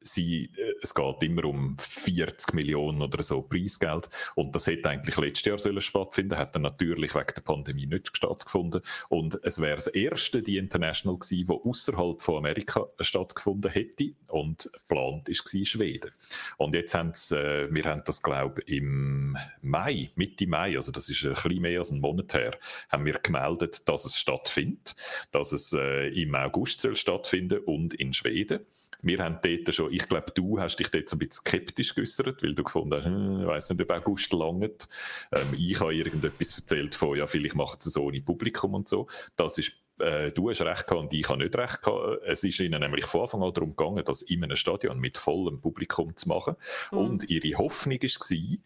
sie, 0.02 0.50
äh, 0.56 0.74
es 0.82 0.94
geht 0.94 1.22
immer 1.22 1.44
um 1.44 1.76
40 1.78 2.54
Millionen 2.54 3.02
oder 3.02 3.22
so 3.22 3.42
Preisgeld 3.42 4.08
und 4.34 4.54
das 4.54 4.66
hätte 4.66 4.88
eigentlich 4.88 5.16
letztes 5.16 5.46
Jahr 5.46 5.58
sollen 5.58 5.80
stattfinden, 5.80 6.38
hat 6.38 6.54
natürlich 6.56 7.14
wegen 7.14 7.34
der 7.34 7.42
Pandemie 7.42 7.86
nicht 7.86 8.16
stattgefunden 8.16 8.82
und 9.08 9.38
es 9.42 9.60
wäre 9.60 9.76
das 9.76 9.86
erste 9.88 10.42
die 10.42 10.56
International 10.56 11.18
gewesen, 11.18 11.48
wo 11.48 11.62
außerhalb 11.68 12.20
von 12.20 12.38
Amerika 12.38 12.86
stattgefunden 13.00 13.70
hätte 13.70 14.12
und 14.28 14.70
geplant 14.72 15.26
gewesen, 15.26 15.64
Schweden. 15.64 16.10
Und 16.56 16.74
jetzt 16.74 16.94
haben 16.94 17.12
sie, 17.14 17.36
äh, 17.36 17.68
wir 17.72 17.84
haben 17.84 18.02
das 18.04 18.22
glaube 18.22 18.62
ich 18.66 18.76
im 18.76 19.36
Mai, 19.60 20.10
Mitte 20.16 20.46
Mai, 20.46 20.76
also 20.76 20.92
das 20.92 21.08
ist 21.08 21.24
ein 21.24 21.34
bisschen 21.34 21.60
mehr 21.62 21.78
als 21.78 21.90
ein 21.90 22.00
Monat 22.00 22.34
her, 22.34 22.58
haben 22.88 23.04
wir 23.04 23.18
gemeldet, 23.18 23.88
dass 23.88 24.04
es 24.04 24.16
stattfindet, 24.16 24.94
dass 25.30 25.52
es 25.52 25.72
äh, 25.72 26.08
im 26.08 26.34
August 26.34 26.80
soll 26.80 26.96
stattfinden 26.96 27.58
und 27.60 27.94
in 27.94 28.12
Schweden. 28.12 28.60
Wir 29.02 29.18
haben 29.18 29.38
dort 29.42 29.74
schon, 29.74 29.92
ich 29.92 30.08
glaube, 30.08 30.32
du 30.34 30.58
hast 30.60 30.76
dich 30.76 30.88
dort 30.88 31.08
so 31.08 31.16
ein 31.16 31.18
bisschen 31.18 31.44
skeptisch 31.44 31.94
geäußert, 31.94 32.42
weil 32.42 32.54
du 32.54 32.62
gefunden 32.62 32.94
hast, 32.94 33.04
hm, 33.04 33.40
ich 33.40 33.46
weiss 33.46 33.70
nicht, 33.70 33.82
ob 33.82 33.92
August 33.92 34.32
langt. 34.32 34.88
Ähm, 35.32 35.56
ich 35.58 35.80
habe 35.80 35.94
irgendetwas 35.94 36.56
erzählt 36.56 36.94
von, 36.94 37.18
ja, 37.18 37.26
vielleicht 37.26 37.54
machen 37.54 37.78
sie 37.80 37.88
es 37.88 37.96
ohne 37.96 38.20
Publikum 38.20 38.74
und 38.74 38.88
so. 38.88 39.06
Das 39.36 39.58
ist 39.58 39.72
äh, 39.98 40.32
du 40.32 40.50
hast 40.50 40.62
recht 40.62 40.86
gehabt 40.86 41.02
und 41.02 41.14
ich 41.14 41.28
habe 41.28 41.42
nicht 41.42 41.56
recht 41.56 41.82
gehabt. 41.82 42.22
Es 42.24 42.44
ist 42.44 42.60
ihnen 42.60 42.80
nämlich 42.80 43.06
von 43.06 43.22
Anfang 43.22 43.42
an 43.42 43.52
darum 43.52 43.76
gegangen, 43.76 44.02
das 44.04 44.22
in 44.22 44.42
einem 44.42 44.56
Stadion 44.56 44.98
mit 44.98 45.18
vollem 45.18 45.60
Publikum 45.60 46.16
zu 46.16 46.28
machen. 46.28 46.56
Mhm. 46.90 46.98
Und 46.98 47.30
ihre 47.30 47.58
Hoffnung 47.58 48.02
war, 48.02 48.58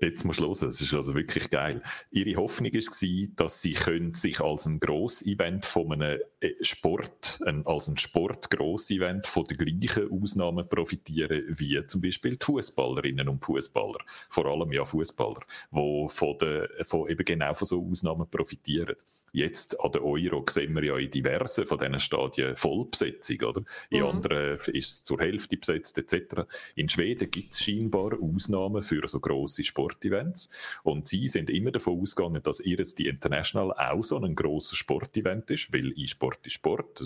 Jetzt 0.00 0.24
muss 0.24 0.38
ich 0.38 0.42
hören, 0.42 0.68
es 0.68 0.80
ist 0.80 0.94
also 0.94 1.14
wirklich 1.14 1.50
geil. 1.50 1.82
Ihre 2.10 2.36
Hoffnung 2.36 2.72
war, 2.72 3.28
dass 3.36 3.62
sie 3.62 3.72
können 3.72 4.14
sich 4.14 4.40
als 4.40 4.66
ein 4.66 4.80
Gross-Event 4.80 5.64
von 5.64 5.92
einem 5.92 6.20
äh, 6.40 6.52
Sport, 6.62 7.40
ein, 7.46 7.66
als 7.66 7.88
ein 7.88 7.96
Sport-Gross-Event 7.96 9.26
von 9.26 9.44
den 9.44 9.56
gleichen 9.56 10.10
Ausnahmen 10.10 10.68
profitieren 10.68 11.44
wie 11.48 11.84
zum 11.86 12.00
Beispiel 12.00 12.36
die 12.36 12.44
Fußballerinnen 12.44 13.28
und 13.28 13.44
Fußballer, 13.44 13.98
vor 14.28 14.46
allem 14.46 14.72
ja 14.72 14.84
Fußballer, 14.84 15.40
die 15.70 16.06
von, 16.08 16.38
von 16.84 17.08
eben 17.08 17.24
genau 17.24 17.54
von 17.54 17.66
so 17.66 17.86
Ausnahmen 17.90 18.28
profitieren. 18.28 18.96
Jetzt 19.34 19.80
an 19.80 19.90
der 19.90 20.04
Euro 20.04 20.44
sehen 20.48 20.76
wir 20.76 20.84
ja 20.84 20.96
in 20.96 21.10
diversen 21.10 21.66
von 21.66 21.76
diesen 21.76 21.98
Stadien 21.98 22.54
Vollbesetzung, 22.54 23.40
oder? 23.42 23.62
In 23.90 24.02
mhm. 24.02 24.06
anderen 24.06 24.58
ist 24.58 24.68
es 24.68 25.02
zur 25.02 25.18
Hälfte 25.18 25.56
besetzt, 25.56 25.98
etc. 25.98 26.42
In 26.76 26.88
Schweden 26.88 27.28
gibt 27.28 27.52
es 27.52 27.64
scheinbar 27.64 28.12
Ausnahmen 28.22 28.84
für 28.84 29.08
so 29.08 29.18
grosse 29.18 29.64
Sportevents. 29.64 30.50
Und 30.84 31.08
sie 31.08 31.26
sind 31.26 31.50
immer 31.50 31.72
davon 31.72 32.00
ausgegangen, 32.00 32.44
dass 32.44 32.60
ihres 32.60 32.94
die 32.94 33.08
International 33.08 33.72
auch 33.72 34.04
so 34.04 34.20
ein 34.20 34.36
grosses 34.36 34.78
Sportevent 34.78 35.50
ist, 35.50 35.72
weil 35.72 35.92
E-Sport 35.98 36.46
ist 36.46 36.52
Sport. 36.52 37.02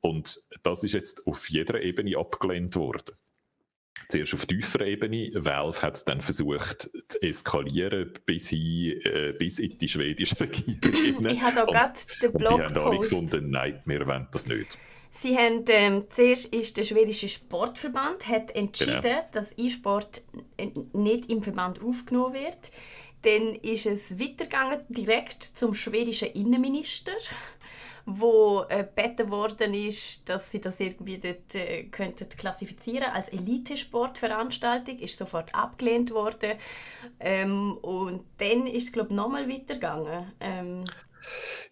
Und 0.00 0.42
das 0.62 0.82
ist 0.82 0.92
jetzt 0.94 1.26
auf 1.26 1.50
jeder 1.50 1.82
Ebene 1.82 2.16
abgelehnt 2.16 2.74
worden. 2.76 3.14
Zuerst 4.08 4.34
auf 4.34 4.46
tieferer 4.46 4.86
Ebene. 4.86 5.30
Valve 5.34 5.82
hat 5.82 5.96
es 5.96 6.04
dann 6.04 6.20
versucht 6.20 6.90
zu 7.08 7.22
eskalieren 7.22 8.12
bis, 8.26 8.48
hin, 8.48 9.00
äh, 9.04 9.32
bis 9.38 9.58
in 9.58 9.78
die 9.78 9.88
schwedische 9.88 10.38
Regierung. 10.40 11.26
ich 11.30 11.42
habe 11.42 11.56
da 11.56 11.64
gerade 11.64 11.98
den 12.22 12.32
Blog 12.32 12.56
die 12.56 12.62
haben 12.62 12.78
alle 12.78 12.98
gefunden, 12.98 13.50
nein, 13.50 13.82
wir 13.84 14.06
wollen 14.06 14.28
das 14.32 14.46
nicht. 14.46 14.78
Sie 15.16 15.38
haben, 15.38 15.64
ähm, 15.68 16.04
zuerst 16.10 16.52
ist 16.52 16.76
der 16.76 16.82
schwedische 16.82 17.28
Sportverband 17.28 18.26
hat 18.26 18.50
entschieden, 18.56 19.00
genau. 19.00 19.28
dass 19.30 19.56
E-Sport 19.56 20.22
nicht 20.92 21.30
im 21.30 21.40
Verband 21.40 21.80
aufgenommen 21.80 22.34
wird. 22.34 22.72
Dann 23.22 23.54
ist 23.54 23.86
es 23.86 24.18
weitergegangen 24.18 24.80
direkt 24.88 25.42
zum 25.44 25.72
schwedischen 25.72 26.28
Innenminister 26.32 27.12
wo 28.06 28.64
äh, 28.68 28.84
gebeten 28.84 29.30
worden 29.30 29.74
ist, 29.74 30.28
dass 30.28 30.50
sie 30.50 30.60
das 30.60 30.80
irgendwie 30.80 31.18
dort 31.18 31.54
äh, 31.54 31.84
könnten 31.84 32.28
klassifizieren 32.28 33.10
als 33.10 33.28
Elitesportveranstaltung, 33.30 34.98
ist 34.98 35.18
sofort 35.18 35.54
abgelehnt 35.54 36.10
worden 36.10 36.52
ähm, 37.20 37.78
und 37.80 38.24
dann 38.38 38.66
ist 38.66 38.84
es 38.84 38.92
glaube 38.92 39.10
ich 39.10 39.16
nochmal 39.16 39.48
weitergegangen. 39.48 40.32
Ähm, 40.40 40.84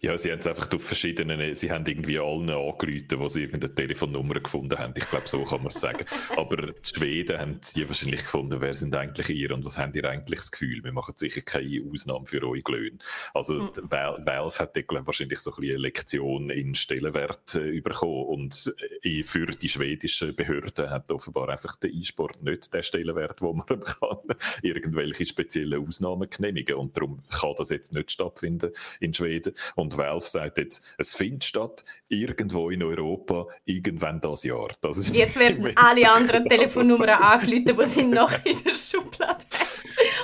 ja, 0.01 0.17
sie 0.17 0.31
haben 0.31 0.39
es 0.39 0.47
einfach 0.47 0.67
durch 0.67 0.83
verschiedene, 0.83 1.55
sie 1.55 1.71
haben 1.71 1.85
irgendwie 1.85 2.19
allen 2.19 2.49
angerufen, 2.49 3.19
wo 3.19 3.27
sie 3.27 3.43
irgendeine 3.43 3.73
Telefonnummer 3.73 4.35
gefunden 4.35 4.77
haben. 4.77 4.93
Ich 4.97 5.09
glaube, 5.09 5.27
so 5.27 5.43
kann 5.43 5.59
man 5.59 5.67
es 5.67 5.79
sagen. 5.79 6.05
Aber 6.37 6.57
die 6.57 6.73
Schweden 6.83 7.39
haben 7.39 7.59
die 7.75 7.87
wahrscheinlich 7.87 8.21
gefunden, 8.21 8.61
wer 8.61 8.73
sind 8.73 8.95
eigentlich 8.95 9.29
ihr 9.29 9.51
und 9.51 9.65
was 9.65 9.77
haben 9.77 9.93
ihr 9.93 10.05
eigentlich 10.05 10.39
das 10.39 10.51
Gefühl? 10.51 10.83
Wir 10.83 10.93
machen 10.93 11.13
sicher 11.17 11.41
keine 11.41 11.83
Ausnahme 11.91 12.25
für 12.25 12.43
eure 12.43 12.71
Löhne. 12.71 12.97
Also 13.33 13.53
mhm. 13.53 13.71
Valve 13.89 14.59
hat 14.59 14.87
glaub, 14.87 15.05
wahrscheinlich 15.05 15.39
so 15.39 15.51
ein 15.55 15.63
eine 15.63 15.77
Lektion 15.77 16.49
in 16.49 16.75
Stellenwert 16.75 17.55
äh, 17.55 17.79
bekommen 17.81 18.25
und 18.25 18.73
äh, 19.01 19.23
für 19.23 19.45
die 19.45 19.69
schwedischen 19.69 20.35
Behörden 20.35 20.89
hat 20.89 21.11
offenbar 21.11 21.49
einfach 21.49 21.75
der 21.77 21.91
E-Sport 21.91 22.41
nicht 22.43 22.73
den 22.73 22.83
Stellenwert, 22.83 23.41
wo 23.41 23.53
man 23.53 23.65
kann 23.67 24.19
irgendwelche 24.61 25.25
speziellen 25.25 25.85
Ausnahmen 25.85 26.29
genehmigen 26.29 26.75
und 26.75 26.95
darum 26.95 27.23
kann 27.29 27.53
das 27.57 27.69
jetzt 27.69 27.93
nicht 27.93 28.11
stattfinden 28.11 28.71
in 28.99 29.13
Schweden 29.13 29.42
reden. 29.45 29.57
Und 29.75 29.97
Valve 29.97 30.27
sagt 30.27 30.57
jetzt, 30.57 30.83
es 30.97 31.13
findet 31.13 31.43
statt 31.43 31.83
irgendwo 32.07 32.69
in 32.69 32.83
Europa, 32.83 33.47
irgendwann 33.65 34.19
das 34.21 34.43
Jahr. 34.43 34.69
Das 34.81 34.97
ist 34.97 35.13
jetzt 35.13 35.37
werden 35.37 35.71
alle 35.75 36.11
anderen 36.11 36.45
Telefonnummern 36.49 37.09
angerufen, 37.09 37.77
die 37.77 37.85
sie 37.85 38.05
noch 38.05 38.31
in 38.45 38.57
der 38.63 38.77
Schublade. 38.77 39.45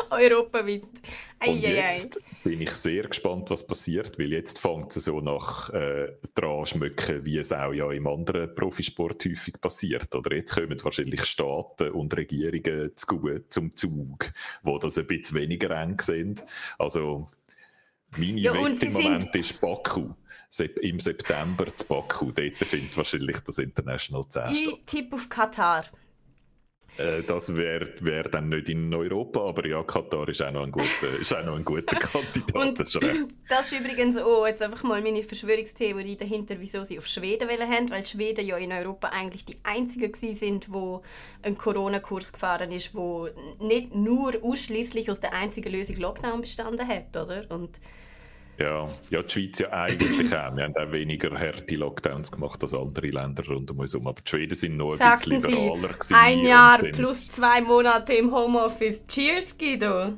Europaweit. 0.09 0.83
Ei, 1.39 1.51
Und 1.51 1.61
jetzt 1.61 2.21
bin 2.43 2.61
ich 2.61 2.71
sehr 2.71 3.03
gespannt, 3.03 3.49
was 3.49 3.65
passiert, 3.65 4.19
weil 4.19 4.31
jetzt 4.31 4.59
fängt 4.59 4.95
es 4.95 5.05
so 5.05 5.21
nach 5.21 5.69
äh, 5.69 6.13
dran 6.35 6.65
schmücken, 6.65 7.25
wie 7.25 7.37
es 7.37 7.53
auch 7.53 7.73
ja 7.73 7.91
im 7.91 8.07
anderen 8.07 8.53
Profisport 8.55 9.23
häufig 9.25 9.59
passiert. 9.61 10.13
Oder 10.15 10.35
jetzt 10.35 10.55
kommen 10.55 10.83
wahrscheinlich 10.83 11.23
Staaten 11.25 11.91
und 11.91 12.15
Regierungen 12.15 12.91
zu, 12.95 13.39
zum 13.49 13.75
Zug, 13.75 14.31
wo 14.63 14.77
das 14.77 14.97
ein 14.97 15.07
bisschen 15.07 15.37
weniger 15.37 15.69
eng 15.71 16.01
sind. 16.01 16.45
Also 16.77 17.29
meine 18.17 18.39
ja, 18.39 18.53
Wette 18.53 18.85
im 18.85 18.93
Moment 18.93 19.35
ist 19.35 19.59
Baku. 19.61 20.09
Im 20.81 20.99
September 20.99 21.67
zu 21.75 21.85
Baku. 21.85 22.31
Dort 22.31 22.57
findet 22.57 22.97
wahrscheinlich 22.97 23.39
das 23.39 23.59
International 23.59 24.25
10 24.27 24.41
statt. 24.41 24.51
Ich 24.51 24.85
tippe 24.85 25.15
auf 25.15 25.29
Katar. 25.29 25.85
Äh, 26.99 27.23
das 27.23 27.55
wäre 27.55 27.89
wär 28.01 28.23
dann 28.23 28.49
nicht 28.49 28.67
in 28.67 28.93
Europa, 28.93 29.39
aber 29.39 29.65
ja, 29.65 29.81
Katar 29.83 30.27
ist 30.27 30.41
auch 30.41 30.51
noch 30.51 30.63
ein 30.63 30.71
guter, 30.71 31.17
ist 31.19 31.33
auch 31.33 31.45
noch 31.45 31.55
ein 31.55 31.63
guter 31.63 31.95
Kandidat. 31.99 32.55
Und 32.55 32.79
das, 32.79 32.93
ist 32.93 33.27
das 33.49 33.71
ist 33.71 33.79
übrigens 33.79 34.17
auch 34.17 34.45
jetzt 34.45 34.61
einfach 34.61 34.83
mal 34.83 35.01
meine 35.01 35.23
Verschwörungstheorie 35.23 36.17
dahinter, 36.17 36.55
wieso 36.59 36.83
sie 36.83 36.97
auf 36.97 37.07
Schweden 37.07 37.47
wollen 37.47 37.69
haben, 37.69 37.89
weil 37.89 38.05
Schweden 38.05 38.45
ja 38.45 38.57
in 38.57 38.73
Europa 38.73 39.09
eigentlich 39.09 39.45
die 39.45 39.55
einzigen 39.63 40.13
sind, 40.13 40.71
wo 40.73 41.01
ein 41.41 41.57
Corona-Kurs 41.57 42.33
gefahren 42.33 42.71
ist, 42.71 42.93
wo 42.93 43.29
nicht 43.61 43.95
nur 43.95 44.33
ausschließlich 44.43 45.09
aus 45.09 45.21
der 45.21 45.33
einzigen 45.33 45.71
Lösung 45.71 45.95
Lockdown 45.97 46.41
bestanden 46.41 46.85
hat, 46.85 47.15
oder? 47.15 47.45
Und 47.49 47.79
ja, 48.59 48.89
ja, 49.09 49.23
die 49.23 49.29
Schweiz 49.29 49.59
ja 49.59 49.71
eigentlich 49.71 50.27
auch. 50.35 50.55
Wir 50.55 50.63
haben 50.63 50.75
auch 50.75 50.91
weniger 50.91 51.37
harte 51.37 51.75
Lockdowns 51.75 52.31
gemacht 52.31 52.61
als 52.61 52.73
andere 52.73 53.07
Länder 53.07 53.45
rund 53.45 53.71
um 53.71 53.79
uns 53.79 53.93
herum. 53.93 54.07
Aber 54.07 54.21
die 54.21 54.29
Schweden 54.29 54.55
sind 54.55 54.77
noch 54.77 54.99
ein 54.99 55.13
bisschen 55.15 55.41
liberaler. 55.41 55.95
Sie, 56.01 56.13
ein 56.13 56.43
Jahr 56.43 56.79
plus 56.79 57.27
zwei 57.27 57.61
Monate 57.61 58.13
im 58.13 58.33
Homeoffice. 58.33 59.05
Cheers, 59.07 59.57
Guido! 59.57 60.17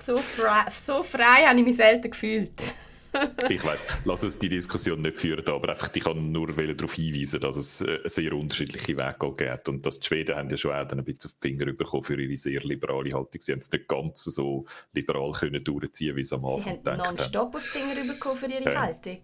So 0.00 0.16
frei, 0.16 0.70
so 0.70 1.02
frei 1.02 1.44
habe 1.46 1.58
ich 1.58 1.64
mich 1.64 1.76
selten 1.76 2.10
gefühlt. 2.10 2.74
ich 3.48 3.64
weiß, 3.64 3.86
lass 4.04 4.24
uns 4.24 4.38
die 4.38 4.48
Diskussion 4.48 5.02
nicht 5.02 5.18
führen, 5.18 5.46
aber 5.48 5.70
einfach, 5.70 5.90
ich 5.94 6.04
kann 6.04 6.30
nur 6.30 6.48
darauf 6.48 6.94
hinweisen, 6.94 7.40
dass 7.40 7.56
es 7.56 7.80
äh, 7.80 8.00
sehr 8.04 8.32
unterschiedliche 8.32 8.96
Wege 8.96 9.34
gibt 9.36 9.68
und 9.68 9.84
dass 9.84 10.00
die 10.00 10.06
Schweden 10.06 10.36
haben 10.36 10.50
ja 10.50 10.56
schon 10.56 10.72
auch 10.72 10.90
ein 10.90 11.04
bisschen 11.04 11.30
auf 11.30 11.36
die 11.42 11.48
Finger 11.48 11.72
bekommen 11.72 12.04
für 12.04 12.20
ihre 12.20 12.36
sehr 12.36 12.60
liberale 12.60 13.12
Haltung. 13.12 13.40
Sie 13.40 13.52
haben 13.52 13.60
es 13.60 13.70
nicht 13.70 13.88
ganz 13.88 14.24
so 14.24 14.66
liberal 14.92 15.32
können 15.32 15.62
durchziehen, 15.62 16.16
wie 16.16 16.24
sie 16.24 16.34
am 16.34 16.44
Anfang 16.44 16.76
gedacht 16.76 16.98
haben. 16.98 17.02
Sie 17.02 17.08
haben 17.08 17.16
nonstop 17.16 17.54
auf 17.54 17.62
die 17.62 17.78
Finger 17.78 18.12
bekommen 18.12 18.38
für 18.38 18.46
ihre 18.46 18.72
ja. 18.72 18.80
Haltung. 18.80 19.18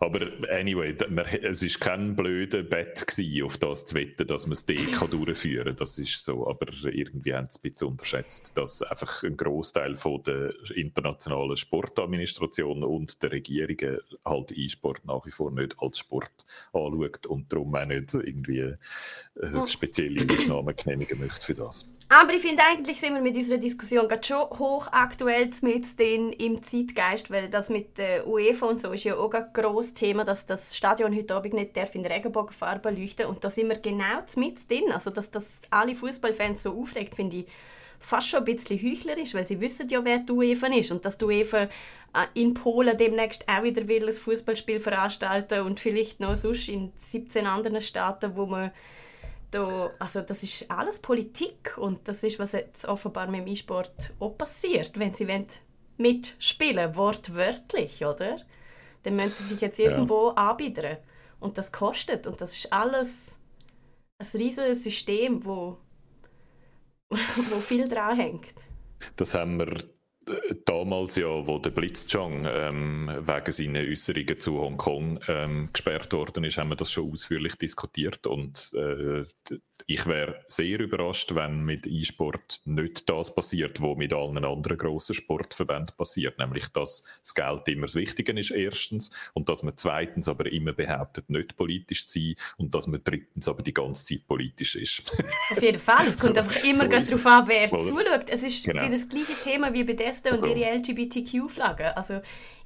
Aber 0.00 0.20
anyway, 0.50 0.96
es 1.42 1.62
war 1.62 1.80
kein 1.80 2.16
blöder 2.16 2.62
Bett 2.62 3.06
gewesen, 3.06 3.44
auf 3.44 3.58
das 3.58 3.84
zu 3.84 3.94
wetten, 3.94 4.26
dass 4.26 4.46
man 4.46 4.52
es 4.52 4.66
DK 4.66 5.06
durchführen 5.10 5.66
kann. 5.66 5.76
Das 5.76 5.98
ist 5.98 6.24
so, 6.24 6.48
aber 6.48 6.66
irgendwie 6.84 7.34
haben 7.34 7.48
sie 7.50 7.58
es 7.58 7.64
ein 7.64 7.70
bisschen 7.70 7.88
unterschätzt, 7.88 8.56
dass 8.56 8.82
einfach 8.82 9.22
ein 9.22 9.36
Großteil 9.36 9.96
der 10.26 10.52
internationalen 10.74 11.56
Sportadministration 11.56 12.84
und 12.84 13.22
der 13.22 13.27
Regierungen 13.30 13.98
halt 14.24 14.52
E-Sport 14.52 15.04
nach 15.04 15.24
wie 15.26 15.30
vor 15.30 15.50
nicht 15.50 15.76
als 15.78 15.98
Sport 15.98 16.30
anschaut 16.72 17.26
und 17.26 17.52
darum 17.52 17.74
auch 17.74 17.84
nicht 17.86 18.14
irgendwie 18.14 18.58
äh, 18.58 19.66
spezielle 19.66 20.26
Ausnahmen 20.32 20.74
genehmigen 20.76 21.18
möchte 21.18 21.44
für 21.44 21.54
das. 21.54 21.86
Aber 22.10 22.32
ich 22.32 22.40
finde, 22.40 22.62
eigentlich 22.62 23.00
sind 23.00 23.14
wir 23.14 23.20
mit 23.20 23.36
unserer 23.36 23.58
Diskussion 23.58 24.08
gerade 24.08 24.26
schon 24.26 24.48
hochaktuell 24.58 25.50
mit 25.60 25.98
den 25.98 26.32
im 26.32 26.62
Zeitgeist, 26.62 27.30
weil 27.30 27.50
das 27.50 27.68
mit 27.68 27.98
der 27.98 28.26
UEFA 28.26 28.66
und 28.66 28.80
so 28.80 28.92
ist 28.92 29.04
ja 29.04 29.14
auch 29.16 29.32
ein 29.34 29.52
grosses 29.52 29.92
Thema, 29.92 30.24
dass 30.24 30.46
das 30.46 30.74
Stadion 30.74 31.14
heute 31.14 31.34
Abend 31.34 31.54
nicht 31.54 31.76
darf 31.76 31.94
in 31.94 32.06
Regenbogenfarbe 32.06 32.90
leuchten 32.90 33.26
und 33.26 33.44
da 33.44 33.50
sind 33.50 33.68
wir 33.68 33.78
genau 33.78 34.20
mit 34.36 34.70
drin. 34.70 34.90
Also, 34.90 35.10
dass 35.10 35.30
das 35.30 35.62
alle 35.70 35.94
Fußballfans 35.94 36.62
so 36.62 36.80
aufregt, 36.80 37.14
finde 37.14 37.38
ich 37.38 37.46
fast 38.00 38.28
schon 38.28 38.40
ein 38.40 38.44
bisschen 38.44 38.80
heuchlerisch, 38.80 39.34
weil 39.34 39.46
sie 39.46 39.60
wissen 39.60 39.88
ja, 39.88 40.04
wer 40.04 40.18
die 40.20 40.32
UEFA 40.32 40.66
ist 40.68 40.90
und 40.90 41.04
dass 41.04 41.18
die 41.18 41.24
UEFA 41.24 41.62
äh, 41.62 41.68
in 42.34 42.54
Polen 42.54 42.96
demnächst 42.96 43.48
auch 43.48 43.62
wieder 43.62 43.86
will 43.86 44.06
ein 44.06 44.12
Fußballspiel 44.12 44.80
veranstalten 44.80 45.60
und 45.60 45.80
vielleicht 45.80 46.20
noch 46.20 46.36
sonst 46.36 46.68
in 46.68 46.92
17 46.96 47.46
anderen 47.46 47.80
Staaten, 47.80 48.36
wo 48.36 48.46
man 48.46 48.72
da, 49.50 49.90
also 49.98 50.20
das 50.20 50.42
ist 50.42 50.70
alles 50.70 50.98
Politik 50.98 51.76
und 51.78 52.06
das 52.08 52.22
ist, 52.22 52.38
was 52.38 52.52
jetzt 52.52 52.84
offenbar 52.86 53.28
mit 53.28 53.40
dem 53.40 53.46
E-Sport 53.46 54.14
auch 54.20 54.36
passiert, 54.36 54.98
wenn 54.98 55.12
sie 55.12 55.28
wollen 55.28 55.46
mitspielen, 55.96 56.96
wortwörtlich, 56.96 58.04
oder? 58.04 58.36
Dann 59.02 59.16
müssen 59.16 59.32
sie 59.32 59.44
sich 59.44 59.60
jetzt 59.60 59.78
irgendwo 59.78 60.28
ja. 60.28 60.50
anbiedern 60.50 60.98
und 61.40 61.56
das 61.56 61.72
kostet 61.72 62.26
und 62.26 62.40
das 62.40 62.54
ist 62.54 62.72
alles 62.72 63.38
ein 64.18 64.26
riesiges 64.34 64.82
System, 64.82 65.44
wo 65.44 65.78
wo 67.10 67.60
viel 67.60 67.88
dran 67.88 68.16
hängt. 68.18 68.54
Das 69.16 69.34
haben 69.34 69.58
wir 69.58 69.68
äh, 69.68 69.97
damals 70.64 71.16
ja, 71.16 71.46
wo 71.46 71.58
der 71.58 71.70
Blitzchung 71.70 72.46
ähm, 72.46 73.10
wegen 73.20 73.52
seiner 73.52 73.80
Äußerungen 73.80 74.40
zu 74.40 74.60
Hongkong 74.60 75.20
ähm, 75.28 75.70
gesperrt 75.72 76.12
worden 76.12 76.44
ist, 76.44 76.58
haben 76.58 76.70
wir 76.70 76.76
das 76.76 76.92
schon 76.92 77.12
ausführlich 77.12 77.56
diskutiert 77.56 78.26
und 78.26 78.72
äh, 78.74 79.24
ich 79.86 80.06
wäre 80.06 80.44
sehr 80.48 80.80
überrascht, 80.80 81.34
wenn 81.34 81.64
mit 81.64 81.86
E-Sport 81.86 82.62
nicht 82.64 83.08
das 83.08 83.34
passiert, 83.34 83.80
was 83.80 83.96
mit 83.96 84.12
allen 84.12 84.44
anderen 84.44 84.76
grossen 84.76 85.14
Sportverbänden 85.14 85.96
passiert, 85.96 86.38
nämlich 86.38 86.68
dass 86.68 87.04
das 87.20 87.34
Geld 87.34 87.68
immer 87.68 87.86
das 87.86 87.94
Wichtige 87.94 88.38
ist 88.38 88.50
erstens 88.50 89.10
und 89.34 89.48
dass 89.48 89.62
man 89.62 89.76
zweitens 89.76 90.28
aber 90.28 90.50
immer 90.50 90.72
behauptet, 90.72 91.30
nicht 91.30 91.56
politisch 91.56 92.06
zu 92.06 92.18
sein 92.18 92.34
und 92.56 92.74
dass 92.74 92.86
man 92.86 93.00
drittens 93.02 93.48
aber 93.48 93.62
die 93.62 93.74
ganze 93.74 94.04
Zeit 94.04 94.26
politisch 94.26 94.76
ist. 94.76 95.16
Auf 95.50 95.62
jeden 95.62 95.78
Fall, 95.78 96.06
es 96.08 96.18
kommt 96.18 96.36
so, 96.36 96.42
einfach 96.42 96.64
immer 96.64 97.04
so 97.04 97.16
darauf 97.16 97.26
an, 97.26 97.48
wer 97.48 97.66
zuschaut. 97.68 98.28
Es 98.28 98.42
ist 98.42 98.64
genau. 98.64 98.82
wieder 98.82 98.90
das 98.90 99.08
gleiche 99.08 99.34
Thema 99.42 99.72
wie 99.72 99.84
bei 99.84 99.94
Desta 99.94 100.30
und 100.30 100.42
also, 100.42 100.46
ihre 100.46 100.76
LGBTQ-Flagge. 100.76 101.96
Also 101.96 102.20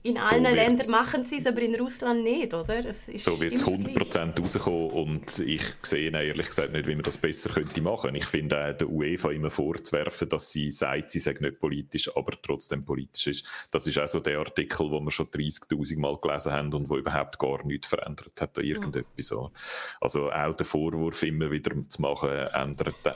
in 0.04 0.18
allen 0.18 0.44
so 0.44 0.50
Ländern 0.50 0.90
machen 0.90 1.24
sie 1.24 1.38
es, 1.38 1.46
aber 1.46 1.60
in 1.60 1.76
Russland 1.76 2.24
nicht, 2.24 2.52
oder? 2.54 2.82
So 2.92 3.40
wird 3.40 3.54
es 3.54 3.64
100% 3.64 4.40
rauskommen 4.40 4.90
und 4.90 5.38
ich 5.38 5.62
sehe 5.82 6.10
ehrlich 6.10 6.46
gesagt 6.46 6.72
nicht, 6.72 6.86
wie 6.86 6.94
man 6.94 7.04
das 7.04 7.16
besser 7.16 7.50
könnte 7.50 7.80
machen. 7.80 8.14
Ich 8.16 8.24
finde 8.24 8.64
auch 8.64 8.76
der 8.76 8.88
UEFA 8.88 9.30
immer 9.30 9.50
vorzuwerfen, 9.50 10.28
dass 10.28 10.50
sie 10.50 10.70
sagt, 10.70 11.10
sie 11.10 11.20
sei 11.20 11.34
nicht 11.38 11.60
politisch, 11.60 12.14
aber 12.16 12.32
trotzdem 12.42 12.84
politisch 12.84 13.28
ist. 13.28 13.46
Das 13.70 13.86
ist 13.86 13.98
auch 13.98 14.08
so 14.08 14.18
der 14.18 14.40
Artikel, 14.40 14.90
wo 14.90 15.00
wir 15.00 15.10
schon 15.12 15.26
30'000 15.26 15.98
Mal 15.98 16.18
gelesen 16.20 16.52
haben 16.52 16.72
und 16.74 16.88
wo 16.88 16.96
überhaupt 16.96 17.38
gar 17.38 17.64
nichts 17.64 17.86
verändert 17.86 18.40
hat 18.40 18.58
oder 18.58 18.66
irgendetwas. 18.66 19.30
Ja. 19.30 19.50
Also 20.00 20.32
auch 20.32 20.56
der 20.56 20.66
Vorwurf 20.66 21.22
immer 21.22 21.50
wieder 21.50 21.72
zu 21.88 22.02
machen, 22.02 22.30
ändert, 22.30 23.06
äh, 23.06 23.12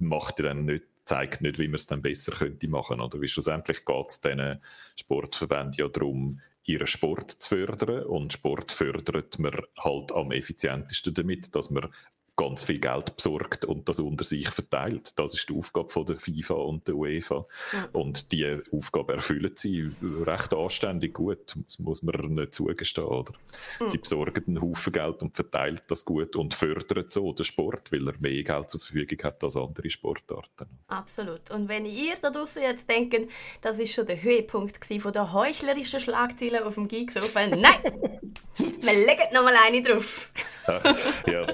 macht 0.00 0.40
dann 0.40 0.64
nicht 0.64 0.84
zeigt 1.04 1.40
nicht, 1.40 1.58
wie 1.58 1.68
man 1.68 1.76
es 1.76 1.86
dann 1.86 2.02
besser 2.02 2.32
könnte 2.32 2.68
machen. 2.68 3.00
Oder 3.00 3.20
wie 3.20 3.28
schlussendlich 3.28 3.84
geht 3.84 4.06
es 4.08 4.20
diesen 4.20 4.60
Sportverbänden 4.96 5.74
ja 5.76 5.88
darum, 5.88 6.40
ihren 6.64 6.86
Sport 6.86 7.30
zu 7.30 7.56
fördern. 7.56 8.04
Und 8.04 8.32
Sport 8.32 8.72
fördert 8.72 9.38
man 9.38 9.60
halt 9.78 10.12
am 10.12 10.32
effizientesten 10.32 11.14
damit, 11.14 11.54
dass 11.54 11.70
man 11.70 11.92
ganz 12.36 12.64
viel 12.64 12.78
Geld 12.78 13.14
besorgt 13.16 13.64
und 13.64 13.88
das 13.88 14.00
unter 14.00 14.24
sich 14.24 14.48
verteilt. 14.48 15.12
Das 15.18 15.34
ist 15.34 15.48
die 15.48 15.56
Aufgabe 15.56 15.88
von 15.88 16.06
der 16.06 16.16
FIFA 16.16 16.54
und 16.54 16.88
der 16.88 16.96
UEFA. 16.96 17.46
Ja. 17.72 17.88
Und 17.92 18.32
die 18.32 18.60
Aufgabe 18.72 19.14
erfüllen 19.14 19.52
sie 19.54 19.90
recht 20.02 20.52
anständig 20.52 21.14
gut, 21.14 21.54
das 21.64 21.78
muss 21.78 22.02
man 22.02 22.34
nicht 22.34 22.54
zugestehen. 22.54 23.06
Oder? 23.06 23.32
Mhm. 23.80 23.88
Sie 23.88 23.98
besorgen 23.98 24.44
einen 24.46 24.62
Haufen 24.62 24.92
Geld 24.92 25.22
und 25.22 25.34
verteilen 25.34 25.80
das 25.86 26.04
gut 26.04 26.36
und 26.36 26.54
fördern 26.54 27.06
so 27.08 27.32
den 27.32 27.44
Sport, 27.44 27.92
weil 27.92 28.08
er 28.08 28.14
mehr 28.18 28.42
Geld 28.42 28.70
zur 28.70 28.80
Verfügung 28.80 29.18
hat 29.22 29.42
als 29.44 29.56
andere 29.56 29.88
Sportarten. 29.88 30.66
Absolut. 30.88 31.50
Und 31.50 31.68
wenn 31.68 31.86
ihr 31.86 32.14
da 32.20 32.30
draußen 32.30 32.62
jetzt 32.62 32.88
denkt, 32.88 33.30
das 33.60 33.78
ist 33.78 33.94
schon 33.94 34.06
der 34.06 34.22
Höhepunkt 34.22 34.84
von 34.84 35.12
der 35.12 35.32
heuchlerischen 35.32 36.00
Schlagzeilen 36.00 36.62
auf 36.62 36.74
dem 36.74 36.88
Geeksofa, 36.88 37.46
nein! 37.46 37.62
wir 38.56 38.92
legen 38.92 39.32
noch 39.32 39.44
mal 39.44 39.54
eine 39.66 39.82
drauf. 39.82 40.30
Ach, 40.66 40.82
ja, 41.26 41.46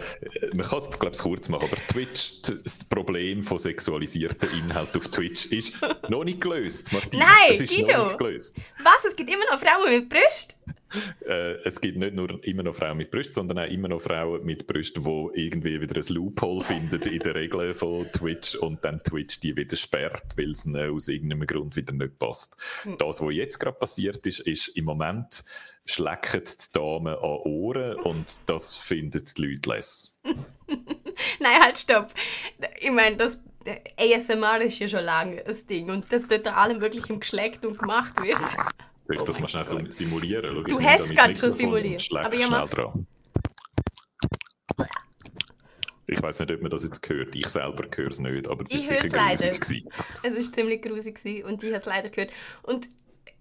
man 0.52 0.66
kann 0.70 0.78
es 0.78 0.98
glaube 0.98 1.14
ich 1.14 1.20
kurz 1.20 1.48
machen, 1.48 1.68
aber 1.68 1.76
Twitch, 1.88 2.42
das 2.42 2.84
Problem 2.84 3.42
von 3.42 3.58
sexualisierten 3.58 4.50
Inhalten 4.52 5.00
auf 5.00 5.08
Twitch 5.08 5.46
ist 5.46 5.74
noch 6.08 6.24
nicht 6.24 6.40
gelöst, 6.40 6.92
Martin. 6.92 7.18
Nein, 7.18 7.28
es 7.50 7.60
ist 7.60 7.74
Guido. 7.74 7.98
noch 7.98 8.06
nicht 8.06 8.18
gelöst. 8.18 8.56
Was? 8.82 9.04
Es 9.08 9.16
gibt 9.16 9.30
immer 9.30 9.44
noch 9.50 9.58
Frauen 9.58 9.90
mit 9.90 10.08
Brüsten? 10.08 10.60
Äh, 11.24 11.54
es 11.64 11.80
gibt 11.80 11.98
nicht 11.98 12.14
nur 12.14 12.42
immer 12.44 12.64
noch 12.64 12.74
Frauen 12.74 12.98
mit 12.98 13.10
Brüsten, 13.10 13.34
sondern 13.34 13.58
auch 13.60 13.70
immer 13.70 13.88
noch 13.88 14.00
Frauen 14.00 14.44
mit 14.44 14.66
Brüsten, 14.66 15.04
die 15.04 15.40
irgendwie 15.46 15.80
wieder 15.80 15.96
ein 15.96 16.14
Loophole 16.14 16.64
finden 16.64 17.00
in 17.02 17.18
der 17.20 17.34
Regel 17.34 17.74
von 17.74 18.10
Twitch 18.10 18.56
und 18.56 18.84
dann 18.84 19.02
Twitch 19.02 19.38
die 19.40 19.56
wieder 19.56 19.76
sperrt, 19.76 20.36
weil 20.36 20.50
es 20.50 20.66
aus 20.66 21.08
irgendeinem 21.08 21.46
Grund 21.46 21.76
wieder 21.76 21.92
nicht 21.92 22.18
passt. 22.18 22.56
Hm. 22.82 22.98
Das, 22.98 23.20
was 23.20 23.34
jetzt 23.34 23.58
gerade 23.58 23.78
passiert 23.78 24.26
ist, 24.26 24.40
ist 24.40 24.68
im 24.68 24.86
Moment 24.86 25.44
schlecken 25.84 26.42
die 26.44 26.72
Damen 26.72 27.14
an 27.14 27.38
Ohren 27.44 27.96
und 27.96 28.40
das 28.46 28.76
finden 28.76 29.22
die 29.36 29.42
Leute 29.42 29.70
less. 29.70 30.18
Nein, 31.40 31.60
halt, 31.62 31.78
stopp. 31.78 32.12
Ich 32.78 32.90
meine, 32.90 33.16
das 33.16 33.38
ASMR 33.98 34.62
ist 34.62 34.78
ja 34.78 34.88
schon 34.88 35.04
lange 35.04 35.44
ein 35.44 35.66
Ding 35.68 35.90
und 35.90 36.12
dass 36.12 36.26
dort 36.26 36.46
allem 36.46 36.78
möglichen 36.78 37.20
geschleckt 37.20 37.64
und 37.64 37.78
gemacht 37.78 38.20
wird. 38.22 38.38
Soll 38.38 39.16
ich 39.16 39.22
das 39.22 39.40
mal 39.40 39.48
schnell 39.48 39.92
simulieren? 39.92 40.54
Schau, 40.54 40.62
du 40.62 40.80
hast 40.80 41.14
gerade 41.14 41.36
schon 41.36 41.52
simuliert. 41.52 42.08
Aber 42.14 42.34
ja, 42.34 42.46
schnell 42.46 42.68
dran. 42.68 43.06
Ich 46.06 46.20
weiß 46.20 46.40
nicht, 46.40 46.50
ob 46.50 46.60
man 46.60 46.70
das 46.70 46.82
jetzt 46.82 47.08
hört. 47.08 47.36
Ich 47.36 47.46
selber 47.46 47.84
höre 47.94 48.10
es 48.10 48.18
nicht, 48.18 48.48
aber 48.48 48.64
es 48.64 48.74
ist 48.74 48.88
sicher 48.88 49.08
grusig. 49.08 49.60
Gewesen. 49.60 49.88
Es 50.24 50.34
war 50.34 50.54
ziemlich 50.54 50.82
grusig 50.82 51.44
und 51.44 51.62
ich 51.62 51.70
habe 51.70 51.80
es 51.80 51.86
leider 51.86 52.08
gehört. 52.08 52.32
Und 52.62 52.88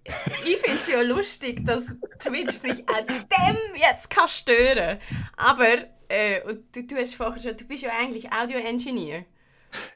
ich 0.04 0.56
finde 0.58 0.78
es 0.82 0.88
ja 0.88 1.02
lustig, 1.02 1.66
dass 1.66 1.84
Twitch 2.20 2.52
sich 2.52 2.88
an 2.88 3.06
dem 3.06 3.56
jetzt 3.76 4.08
kann 4.08 4.28
stören 4.28 4.98
Aber, 5.36 5.86
äh, 6.10 6.42
und 6.42 6.74
du, 6.74 6.84
du, 6.84 6.96
hast 6.96 7.14
vorher 7.14 7.40
schon, 7.40 7.56
du 7.56 7.64
bist 7.64 7.82
ja 7.82 7.90
eigentlich 7.98 8.30
Audio-Engineer. 8.32 9.24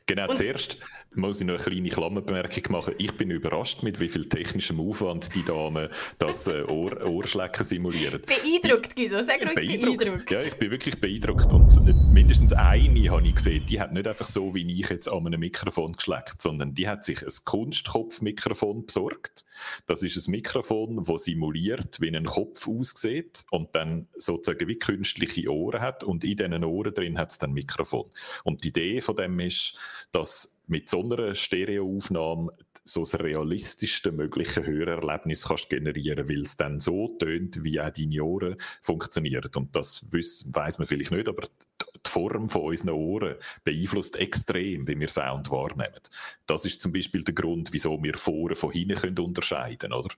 Genau, 0.07 0.31
und 0.31 0.37
zuerst 0.37 0.79
muss 1.17 1.41
ich 1.41 1.47
noch 1.47 1.55
eine 1.55 1.63
kleine 1.63 1.89
Klammerbemerkung 1.89 2.73
machen. 2.73 2.95
Ich 2.99 3.13
bin 3.13 3.31
überrascht, 3.31 3.83
mit 3.83 4.01
wie 4.01 4.09
viel 4.09 4.29
technischem 4.29 4.81
Aufwand 4.81 5.35
die 5.35 5.45
Damen 5.45 5.89
das 6.19 6.47
äh, 6.47 6.63
Ohr, 6.63 7.05
Ohrschlecken 7.05 7.65
simulieren. 7.65 8.23
Beeindruckt, 8.23 8.97
Guido, 8.97 9.23
sag 9.23 9.43
ruhig 9.43 9.55
beeindruckt. 9.55 9.99
beeindruckt. 9.99 10.31
Ja, 10.31 10.41
ich 10.41 10.55
bin 10.55 10.71
wirklich 10.71 11.01
beeindruckt. 11.01 11.53
Und 11.53 12.13
mindestens 12.13 12.53
eine 12.53 13.11
habe 13.11 13.27
ich 13.27 13.35
gesehen, 13.35 13.65
die 13.67 13.81
hat 13.81 13.93
nicht 13.93 14.07
einfach 14.07 14.27
so 14.27 14.55
wie 14.55 14.81
ich 14.81 14.89
jetzt 14.91 15.09
an 15.09 15.27
einem 15.27 15.41
Mikrofon 15.41 15.93
geschleckt, 15.93 16.43
sondern 16.43 16.75
die 16.75 16.89
hat 16.89 17.05
sich 17.05 17.23
ein 17.23 17.33
Kunstkopfmikrofon 17.45 18.87
besorgt. 18.87 19.45
Das 19.87 20.03
ist 20.03 20.27
ein 20.27 20.31
Mikrofon, 20.31 21.05
das 21.05 21.25
simuliert, 21.25 22.01
wie 22.01 22.15
ein 22.15 22.25
Kopf 22.25 22.69
aussieht 22.69 23.45
und 23.51 23.75
dann 23.75 24.09
sozusagen 24.17 24.69
wie 24.69 24.79
künstliche 24.79 25.53
Ohren 25.53 25.81
hat 25.81 26.05
und 26.05 26.25
in 26.25 26.37
diesen 26.37 26.65
Ohren 26.65 26.95
drin 26.95 27.19
hat 27.19 27.31
es 27.31 27.39
dann 27.39 27.53
Mikrofon. 27.53 28.11
Und 28.43 28.65
die 28.65 28.69
Idee 28.69 29.01
von 29.01 29.17
dem 29.17 29.39
ist, 29.41 29.79
dass 30.13 30.54
mit 30.67 30.89
so 30.89 31.03
einer 31.03 31.35
Stereoaufnahme 31.35 32.53
so 32.85 33.01
das 33.01 33.19
realistischste 33.19 34.13
mögliche 34.13 34.67
Hörerlebnis 34.67 35.49
kannst 35.49 35.71
generieren, 35.71 36.29
weil 36.29 36.43
es 36.43 36.57
dann 36.57 36.81
so 36.81 37.09
tönt, 37.19 37.63
wie 37.65 37.81
auch 37.81 37.91
deine 37.91 38.23
Ohren 38.23 38.57
funktionieren. 38.83 39.51
Und 39.57 39.75
das 39.75 40.05
weiß 40.11 40.79
man 40.79 40.87
vielleicht 40.87 41.13
nicht, 41.13 41.29
aber 41.29 41.43
die 41.43 41.94
Form 42.11 42.49
von 42.49 42.63
unseren 42.63 42.91
Ohren 42.91 43.37
beeinflusst 43.65 44.17
extrem, 44.17 44.87
wie 44.87 44.99
wir 44.99 45.09
Sound 45.09 45.51
wahrnehmen. 45.51 46.01
Das 46.47 46.65
ist 46.65 46.81
zum 46.81 46.93
Beispiel 46.93 47.25
der 47.25 47.35
Grund, 47.35 47.73
wieso 47.73 48.03
wir 48.03 48.17
Foren 48.17 48.57
von 48.57 48.71
hinten 48.73 48.97
können 48.97 49.19
unterscheiden 49.19 49.91
können. 49.91 50.09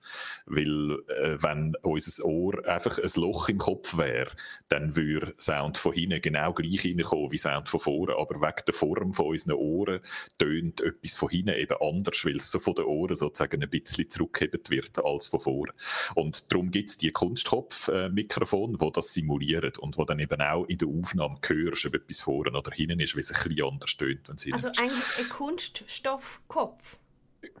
Weil, 0.45 0.99
äh, 1.09 1.41
wenn 1.41 1.75
unser 1.81 2.25
Ohr 2.25 2.65
einfach 2.67 2.99
ein 2.99 3.09
Loch 3.15 3.49
im 3.49 3.57
Kopf 3.57 3.97
wäre, 3.97 4.31
dann 4.69 4.95
würde 4.95 5.33
Sound 5.39 5.77
von 5.77 5.93
hinten 5.93 6.21
genau 6.21 6.53
gleich 6.53 6.85
reinkommen 6.85 7.31
wie 7.31 7.37
Sound 7.37 7.69
von 7.69 7.79
vorne. 7.79 8.15
Aber 8.17 8.41
wegen 8.41 8.65
der 8.65 8.73
Form 8.73 9.13
von 9.13 9.27
unseren 9.27 9.53
Ohren 9.53 9.99
tönt 10.37 10.81
etwas 10.81 11.15
von 11.15 11.29
hinten 11.29 11.55
eben 11.55 11.77
anders, 11.79 12.25
weil 12.25 12.37
es 12.37 12.51
so 12.51 12.59
von 12.59 12.75
den 12.75 12.85
Ohren 12.85 13.15
sozusagen 13.15 13.61
ein 13.61 13.69
bisschen 13.69 14.09
zurückgehebt 14.09 14.69
wird 14.69 15.03
als 15.03 15.27
von 15.27 15.39
vorne. 15.39 15.73
Und 16.15 16.51
darum 16.51 16.71
gibt 16.71 16.89
es 16.89 16.97
die 16.97 17.11
Kunstkopf-Mikrofone, 17.11 18.73
äh, 18.73 18.77
die 18.85 18.91
das 18.91 19.13
simulieren 19.13 19.73
und 19.79 19.97
die 19.97 20.05
dann 20.05 20.19
eben 20.19 20.41
auch 20.41 20.65
in 20.65 20.77
der 20.77 20.87
Aufnahme 20.87 21.37
hörst, 21.77 21.85
ob 21.85 21.95
etwas 21.95 22.19
vorne 22.19 22.57
oder 22.57 22.71
hinten 22.71 22.99
ist, 22.99 23.15
weil 23.15 23.21
es 23.21 23.31
ein 23.31 23.43
bisschen 23.43 23.67
anders 23.67 23.97
tönt. 23.97 24.29
Wenn 24.29 24.37
sie 24.37 24.53
also 24.53 24.67
eigentlich 24.69 25.19
ein 25.19 25.29
Kunststoffkopf? 25.29 26.97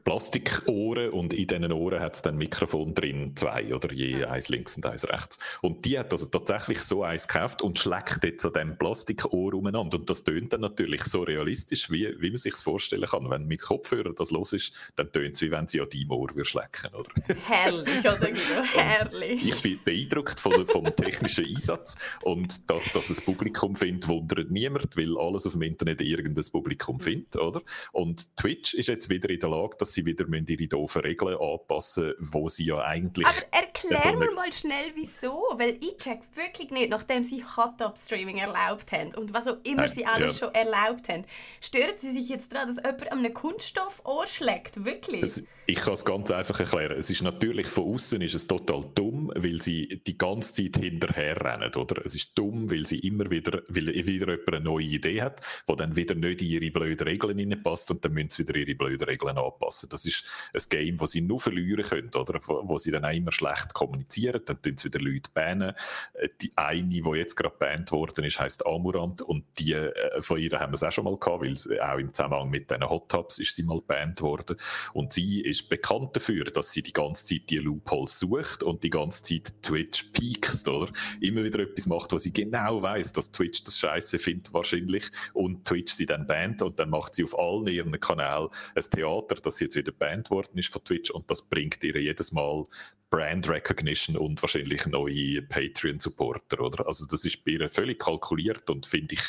Plastikohren 0.03 1.09
und 1.11 1.33
in 1.33 1.47
diesen 1.47 1.71
Ohren 1.71 1.99
hat 1.99 2.15
es 2.15 2.21
dann 2.21 2.37
Mikrofon 2.37 2.93
drin, 2.93 3.33
zwei 3.35 3.73
oder 3.73 3.91
je 3.91 4.25
eins 4.25 4.49
links 4.49 4.75
und 4.77 4.85
eins 4.85 5.07
rechts. 5.07 5.37
Und 5.61 5.85
die 5.85 5.99
hat 5.99 6.11
also 6.11 6.27
tatsächlich 6.27 6.81
so 6.81 7.03
eins 7.03 7.27
gekauft 7.27 7.61
und 7.61 7.77
schlägt 7.77 8.23
jetzt 8.23 8.45
an 8.45 8.53
diesem 8.53 8.77
Plastikohr 8.77 9.53
umeinander. 9.53 9.97
Und 9.97 10.09
das 10.09 10.23
tönt 10.23 10.53
dann 10.53 10.61
natürlich 10.61 11.03
so 11.03 11.23
realistisch, 11.23 11.89
wie, 11.91 12.15
wie 12.19 12.29
man 12.29 12.37
sich 12.37 12.55
vorstellen 12.55 13.07
kann. 13.07 13.29
Wenn 13.29 13.47
mit 13.47 13.61
Kopfhörer 13.61 14.13
das 14.13 14.31
los 14.31 14.53
ist, 14.53 14.73
dann 14.95 15.11
tönt 15.11 15.35
es, 15.35 15.41
wie 15.41 15.51
wenn 15.51 15.67
sie 15.67 15.81
an 15.81 15.89
deinem 15.89 16.11
Ohr 16.11 16.29
schlecken 16.43 16.93
oder? 16.93 17.09
Herrlich, 17.45 17.99
oder 17.99 18.17
Guido? 18.31 18.63
Herrlich. 18.73 19.47
Ich 19.47 19.61
bin 19.61 19.79
beeindruckt 19.83 20.39
von, 20.39 20.67
vom 20.67 20.95
technischen 20.95 21.45
Einsatz 21.45 21.95
und 22.21 22.69
dass 22.69 22.91
das 22.91 23.09
ein 23.09 23.23
Publikum 23.23 23.75
findet, 23.75 24.07
wundert 24.07 24.51
niemand, 24.51 24.95
weil 24.97 25.17
alles 25.17 25.45
auf 25.45 25.53
dem 25.53 25.61
Internet 25.63 26.01
irgendein 26.01 26.45
Publikum 26.51 26.97
mhm. 26.97 27.01
findet, 27.01 27.35
oder? 27.35 27.61
Und 27.91 28.35
Twitch 28.35 28.73
ist 28.73 28.87
jetzt 28.87 29.09
wieder 29.09 29.29
in 29.29 29.39
der 29.39 29.49
Lage, 29.49 29.75
dass 29.87 29.93
sie 29.93 30.05
wieder 30.05 30.25
ihre 30.27 30.67
doofen 30.67 31.01
Regeln 31.01 31.37
anpassen 31.39 32.13
wo 32.19 32.49
sie 32.49 32.65
ja 32.65 32.79
eigentlich... 32.81 33.25
Aber 33.25 33.37
erklär 33.51 33.99
so 33.99 34.19
mir 34.19 34.31
mal 34.31 34.51
schnell, 34.51 34.91
wieso. 34.95 35.43
Weil 35.57 35.77
ich 35.81 35.97
check 35.97 36.21
wirklich 36.35 36.71
nicht, 36.71 36.89
nachdem 36.89 37.23
sie 37.23 37.43
Hot-Up-Streaming 37.43 38.37
erlaubt 38.37 38.91
haben 38.91 39.13
und 39.15 39.33
was 39.33 39.47
auch 39.47 39.57
immer 39.63 39.83
Nein, 39.83 39.89
sie 39.89 40.05
alles 40.05 40.39
ja. 40.39 40.47
schon 40.47 40.55
erlaubt 40.55 41.09
haben, 41.09 41.25
stören 41.61 41.95
sie 41.97 42.11
sich 42.11 42.27
jetzt 42.27 42.53
daran, 42.53 42.67
dass 42.67 42.77
jemand 42.77 43.11
an 43.11 43.19
einem 43.19 43.33
Kunststoff 43.33 44.01
Ohr 44.03 44.27
schlägt? 44.27 44.83
Wirklich? 44.83 45.23
Es, 45.23 45.47
ich 45.65 45.79
kann 45.79 45.93
es 45.93 46.05
ganz 46.05 46.31
einfach 46.31 46.59
erklären. 46.59 46.97
Es 46.97 47.09
ist 47.09 47.21
natürlich 47.21 47.67
von 47.67 47.93
außen 47.93 48.21
ist 48.21 48.35
es 48.35 48.47
total 48.47 48.85
dumm, 48.95 49.31
weil 49.35 49.61
sie 49.61 50.01
die 50.05 50.17
ganze 50.17 50.53
Zeit 50.53 50.81
hinterher 50.81 51.39
rennen, 51.43 51.73
oder? 51.75 52.05
Es 52.05 52.15
ist 52.15 52.31
dumm, 52.35 52.69
weil 52.71 52.85
sie 52.85 52.99
immer 52.99 53.29
wieder, 53.29 53.61
weil 53.69 53.87
wieder 53.87 54.31
jemand 54.31 54.47
eine 54.47 54.59
neue 54.61 54.85
Idee 54.85 55.21
hat, 55.21 55.41
die 55.69 55.75
dann 55.75 55.95
wieder 55.95 56.15
nicht 56.15 56.41
in 56.41 56.49
ihre 56.49 56.71
blöden 56.71 57.07
Regeln 57.07 57.37
hineinpasst 57.37 57.91
und 57.91 58.03
dann 58.03 58.13
müssen 58.13 58.31
sie 58.31 58.47
wieder 58.47 58.55
ihre 58.55 58.75
blöden 58.75 59.07
Regeln 59.07 59.37
anpassen. 59.37 59.76
Das 59.89 60.05
ist 60.05 60.23
ein 60.53 60.61
Game, 60.69 60.97
das 60.97 61.11
sie 61.11 61.21
nur 61.21 61.39
verlieren 61.39 61.83
können, 61.83 62.11
oder? 62.15 62.39
Wo, 62.45 62.67
wo 62.67 62.77
sie 62.77 62.91
dann 62.91 63.05
auch 63.05 63.13
immer 63.13 63.31
schlecht 63.31 63.73
kommunizieren, 63.73 64.41
dann 64.45 64.61
tun 64.61 64.77
sie 64.77 64.85
wieder 64.85 64.99
Leute 64.99 65.29
bannen. 65.33 65.73
Äh, 66.13 66.29
die 66.41 66.51
eine, 66.55 66.87
die 66.87 67.09
jetzt 67.15 67.35
gerade 67.35 67.55
bannt 67.57 67.91
worden 67.91 68.25
ist, 68.25 68.39
heißt 68.39 68.65
Amurant 68.65 69.21
und 69.21 69.45
die 69.59 69.73
äh, 69.73 70.21
von 70.21 70.37
ihr 70.39 70.59
haben 70.59 70.71
wir 70.71 70.75
es 70.75 70.83
auch 70.83 70.91
schon 70.91 71.05
mal 71.05 71.17
gehabt, 71.17 71.41
weil 71.41 71.81
auch 71.81 71.97
im 71.97 72.13
Zusammenhang 72.13 72.49
mit 72.49 72.69
diesen 72.69 72.89
Hot 72.89 73.09
Tubs 73.09 73.39
ist 73.39 73.55
sie 73.55 73.63
mal 73.63 73.81
bannt 73.81 74.21
worden 74.21 74.57
und 74.93 75.13
sie 75.13 75.41
ist 75.41 75.69
bekannt 75.69 76.15
dafür, 76.15 76.45
dass 76.45 76.71
sie 76.71 76.81
die 76.81 76.93
ganze 76.93 77.25
Zeit 77.25 77.49
die 77.49 77.57
Loopholes 77.57 78.19
sucht 78.19 78.63
und 78.63 78.83
die 78.83 78.89
ganze 78.89 79.23
Zeit 79.23 79.53
Twitch 79.61 80.03
piekst, 80.13 80.67
oder? 80.67 80.91
Immer 81.21 81.43
wieder 81.43 81.59
etwas 81.59 81.87
macht, 81.87 82.11
wo 82.11 82.17
sie 82.17 82.33
genau 82.33 82.81
weiß, 82.81 83.11
dass 83.13 83.31
Twitch 83.31 83.63
das 83.63 83.77
Scheiße 83.77 84.19
findet 84.19 84.53
wahrscheinlich 84.53 85.09
und 85.33 85.65
Twitch 85.65 85.93
sie 85.93 86.05
dann 86.05 86.27
bannt 86.27 86.61
und 86.61 86.79
dann 86.79 86.89
macht 86.89 87.15
sie 87.15 87.23
auf 87.23 87.37
allen 87.37 87.67
ihren 87.67 87.99
Kanälen 87.99 88.49
ein 88.75 88.83
Theater, 88.89 89.35
dass 89.35 89.57
sie 89.57 89.66
jetzt 89.67 89.75
wieder 89.75 89.91
bannt 89.91 90.29
worden 90.29 90.57
ist 90.57 90.71
von 90.71 90.83
Twitch 90.83 91.11
und 91.11 91.29
das 91.29 91.41
bringt 91.41 91.83
ihr 91.83 91.99
jedes 91.99 92.31
Mal 92.31 92.65
Brand 93.09 93.47
Recognition 93.47 94.17
und 94.17 94.41
wahrscheinlich 94.41 94.85
neue 94.85 95.41
Patreon-Supporter, 95.41 96.59
oder? 96.59 96.87
Also 96.87 97.05
das 97.05 97.23
ist 97.23 97.43
bei 97.45 97.51
ihr 97.51 97.69
völlig 97.69 97.99
kalkuliert 97.99 98.69
und 98.69 98.85
finde 98.85 99.15
ich 99.15 99.21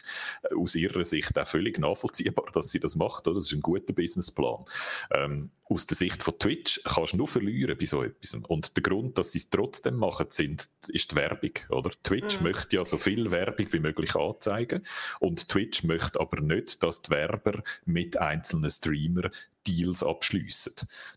aus 0.56 0.74
ihrer 0.74 1.04
Sicht 1.04 1.38
auch 1.38 1.46
völlig 1.46 1.78
nachvollziehbar, 1.78 2.46
dass 2.52 2.70
sie 2.70 2.80
das 2.80 2.96
macht, 2.96 3.28
oder? 3.28 3.36
Das 3.36 3.46
ist 3.46 3.52
ein 3.52 3.60
guter 3.60 3.92
Businessplan. 3.92 4.64
Ähm, 5.12 5.50
aus 5.68 5.86
der 5.86 5.96
Sicht 5.96 6.22
von 6.22 6.38
Twitch 6.38 6.80
kannst 6.84 7.12
du 7.12 7.18
nur 7.18 7.28
verlieren 7.28 7.76
bei 7.78 7.84
so 7.84 8.02
etwas. 8.02 8.34
Und 8.34 8.76
der 8.76 8.82
Grund, 8.82 9.18
dass 9.18 9.32
sie 9.32 9.38
es 9.38 9.50
trotzdem 9.50 9.96
machen, 9.96 10.26
sind, 10.30 10.68
ist 10.88 11.12
die 11.12 11.16
Werbung. 11.16 11.52
Oder? 11.68 11.90
Twitch 12.02 12.38
mhm. 12.38 12.48
möchte 12.48 12.76
ja 12.76 12.84
so 12.84 12.98
viel 12.98 13.30
Werbung 13.30 13.66
wie 13.72 13.80
möglich 13.80 14.14
anzeigen. 14.14 14.82
Und 15.20 15.48
Twitch 15.48 15.84
möchte 15.84 16.20
aber 16.20 16.40
nicht, 16.40 16.82
dass 16.82 17.02
die 17.02 17.10
Werber 17.10 17.62
mit 17.84 18.16
einzelnen 18.16 18.70
Streamern 18.70 19.30
Deals 19.66 20.02
abschliessen. 20.02 20.74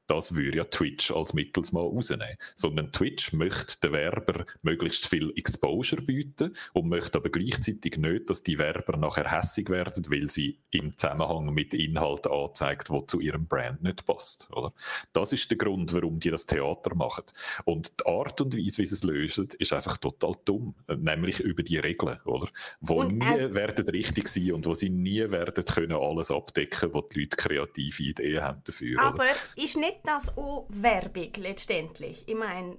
Das 0.08 0.36
würde 0.36 0.58
ja 0.58 0.64
Twitch 0.66 1.12
als 1.12 1.34
mittels 1.34 1.72
mal 1.72 1.82
rausnehmen. 1.82 2.38
Sondern 2.56 2.92
Twitch 2.92 3.34
möchte 3.34 3.80
den 3.82 3.94
Werber 3.94 4.46
möglichst 4.62 5.08
viel 5.08 5.32
Exposure 5.36 6.02
bieten 6.02 6.56
und 6.74 6.90
möchte 6.90 7.18
aber 7.18 7.30
gleichzeitig 7.30 7.98
nicht, 7.98 8.30
dass 8.30 8.44
die 8.44 8.58
Werber 8.58 8.98
nachher 8.98 9.32
hässig 9.32 9.70
werden, 9.70 10.06
weil 10.10 10.30
sie 10.30 10.60
im 10.72 10.98
Zusammenhang 10.98 11.54
mit 11.54 11.74
Inhalten 11.74 12.32
anzeigt, 12.32 12.90
wo 12.90 13.02
zu 13.02 13.20
ihrem 13.20 13.48
Brand 13.48 13.84
nicht 13.84 14.06
passt. 14.06 14.41
Oder? 14.52 14.74
Das 15.14 15.34
ist 15.34 15.50
der 15.50 15.58
Grund, 15.58 15.94
warum 15.94 16.20
die 16.20 16.32
das 16.32 16.46
Theater 16.46 16.96
machen. 16.96 17.26
Und 17.66 18.00
die 18.00 18.06
Art 18.06 18.42
und 18.42 18.56
Weise, 18.56 18.80
wie 18.80 18.86
sie 18.86 18.96
es 18.96 19.04
lösen, 19.04 19.50
ist 19.60 19.74
einfach 19.74 19.98
total 19.98 20.34
dumm. 20.46 20.76
Nämlich 20.88 21.40
über 21.40 21.64
die 21.64 21.78
Regeln, 21.78 22.20
oder? 22.26 22.50
Wo 22.80 23.02
und, 23.02 23.18
nie 23.18 23.26
äh, 23.26 23.54
werden 23.54 23.88
richtig 23.88 24.28
sein 24.28 24.54
und 24.54 24.66
wo 24.66 24.74
sie 24.74 24.90
nie 24.90 25.30
werden 25.30 25.66
können 25.66 25.98
alles 25.98 26.32
abdecken, 26.32 26.94
wo 26.94 27.02
die 27.02 27.22
Leute 27.22 27.38
kreative 27.38 28.04
Ideen 28.04 28.42
haben 28.42 28.62
dafür. 28.64 29.02
Aber 29.02 29.24
oder? 29.24 29.36
ist 29.56 29.78
nicht 29.78 30.00
das 30.04 30.36
auch 30.38 30.68
Werbung 30.70 31.32
letztendlich? 31.38 32.24
Ich 32.28 32.36
meine, 32.36 32.78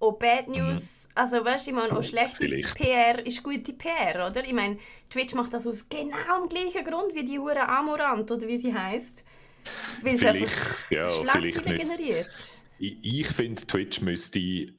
auch 0.00 0.12
Bad 0.12 0.48
mhm. 0.48 0.54
News, 0.54 1.08
mhm. 1.08 1.12
also 1.14 1.44
weißt 1.44 1.66
du, 1.66 1.70
ich 1.70 1.76
meine, 1.76 1.96
auch 1.96 2.02
schlechte 2.02 2.36
Vielleicht. 2.36 2.76
PR 2.76 3.26
ist 3.26 3.42
gute 3.42 3.72
PR, 3.72 4.28
oder? 4.28 4.44
Ich 4.44 4.52
meine, 4.52 4.78
Twitch 5.10 5.34
macht 5.34 5.52
das 5.52 5.66
aus 5.66 5.88
genau 5.88 6.40
dem 6.40 6.48
gleichen 6.48 6.84
Grund 6.84 7.14
wie 7.14 7.24
die 7.24 7.38
Hure 7.38 7.68
Amorant, 7.68 8.30
oder 8.30 8.46
wie 8.46 8.58
sie 8.58 8.74
heißt. 8.74 9.24
Weil 10.02 10.14
es 10.14 10.24
einfach 10.24 10.90
ja, 10.90 11.10
Schlagzeilen 11.10 11.78
generiert. 11.78 12.28
Ich, 12.78 12.96
ich 13.02 13.26
finde, 13.26 13.66
Twitch 13.66 14.00
müsste 14.00 14.38
äh, 14.38 14.72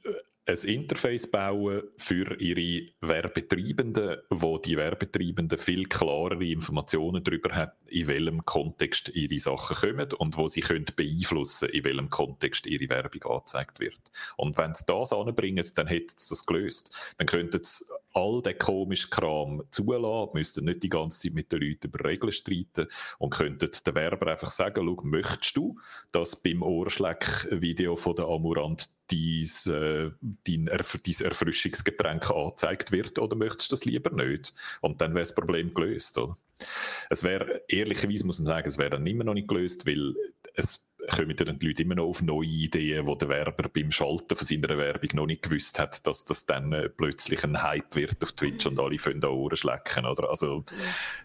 ein 0.50 0.56
Interface 0.64 1.30
bauen 1.30 1.82
für 1.96 2.40
ihre 2.40 2.88
Werbetreibenden, 3.00 4.16
wo 4.30 4.58
die 4.58 4.76
Werbetreibenden 4.76 5.58
viel 5.58 5.86
klarere 5.86 6.44
Informationen 6.44 7.22
darüber 7.22 7.54
haben, 7.54 7.72
in 7.86 8.06
welchem 8.06 8.44
Kontext 8.44 9.10
ihre 9.14 9.38
Sachen 9.38 9.76
kommen 9.76 10.12
und 10.14 10.36
wo 10.36 10.48
sie 10.48 10.60
können 10.60 10.86
beeinflussen 10.96 11.68
in 11.68 11.84
welchem 11.84 12.10
Kontext 12.10 12.66
ihre 12.66 12.88
Werbung 12.88 13.22
angezeigt 13.24 13.80
wird. 13.80 14.00
Und 14.36 14.58
wenn 14.58 14.74
sie 14.74 14.84
das 14.86 15.12
anbringen, 15.12 15.68
dann 15.74 15.86
hätten 15.86 16.14
sie 16.16 16.30
das 16.30 16.46
gelöst. 16.46 16.96
Dann 17.18 17.26
könnten 17.26 17.62
sie 17.62 17.84
all 18.12 18.42
den 18.42 18.58
komischen 18.58 19.10
Kram 19.10 19.62
zulassen, 19.70 20.30
müssten 20.34 20.64
nicht 20.64 20.82
die 20.82 20.88
ganze 20.88 21.20
Zeit 21.20 21.34
mit 21.34 21.52
den 21.52 21.60
Leuten 21.60 21.86
über 21.88 22.04
Regeln 22.04 22.32
streiten 22.32 22.88
und 23.18 23.30
könnten 23.30 23.70
den 23.86 23.94
Werber 23.94 24.30
einfach 24.30 24.50
sagen, 24.50 24.84
schau, 24.84 25.02
möchtest 25.04 25.56
du, 25.56 25.78
dass 26.12 26.36
beim 26.36 26.62
Ohrschleck-Video 26.62 27.96
von 27.96 28.16
der 28.16 28.26
Amurant 28.26 28.90
dein, 29.10 29.74
äh, 29.74 30.10
dein, 30.46 30.66
Erf 30.68 30.98
dein 31.04 31.26
Erfrischungsgetränk 31.26 32.30
angezeigt 32.30 32.92
wird 32.92 33.18
oder 33.18 33.36
möchtest 33.36 33.70
du 33.70 33.74
das 33.74 33.84
lieber 33.84 34.10
nicht? 34.10 34.54
Und 34.80 35.00
dann 35.00 35.14
wäre 35.14 35.22
das 35.22 35.34
Problem 35.34 35.74
gelöst, 35.74 36.18
oder? 36.18 36.36
Es 37.08 37.24
wäre, 37.24 37.62
ehrlicherweise 37.68 38.26
muss 38.26 38.38
man 38.38 38.46
sagen, 38.46 38.68
es 38.68 38.78
wäre 38.78 38.90
dann 38.90 39.06
immer 39.06 39.24
noch 39.24 39.34
nicht 39.34 39.48
gelöst, 39.48 39.86
weil 39.86 40.14
es 40.54 40.86
kommen 41.08 41.36
dann 41.36 41.58
die 41.58 41.66
Leute 41.68 41.82
immer 41.82 41.94
noch 41.94 42.06
auf 42.06 42.22
neue 42.22 42.46
Ideen, 42.46 43.06
wo 43.06 43.14
der 43.14 43.28
Werber 43.28 43.68
beim 43.68 43.90
Schalten 43.90 44.36
von 44.36 44.46
seiner 44.46 44.76
Werbung 44.76 45.10
noch 45.14 45.26
nicht 45.26 45.42
gewusst 45.42 45.78
hat, 45.78 46.06
dass 46.06 46.24
das 46.24 46.46
dann 46.46 46.72
äh, 46.72 46.88
plötzlich 46.88 47.42
ein 47.44 47.62
Hype 47.62 47.94
wird 47.94 48.22
auf 48.22 48.32
Twitch 48.32 48.66
und 48.66 48.78
alle 48.78 48.98
fangen 48.98 49.24
an 49.24 49.30
Ohren 49.30 49.56
schlecken, 49.56 50.06
oder? 50.06 50.30
Also, 50.30 50.64
ja. 50.70 50.76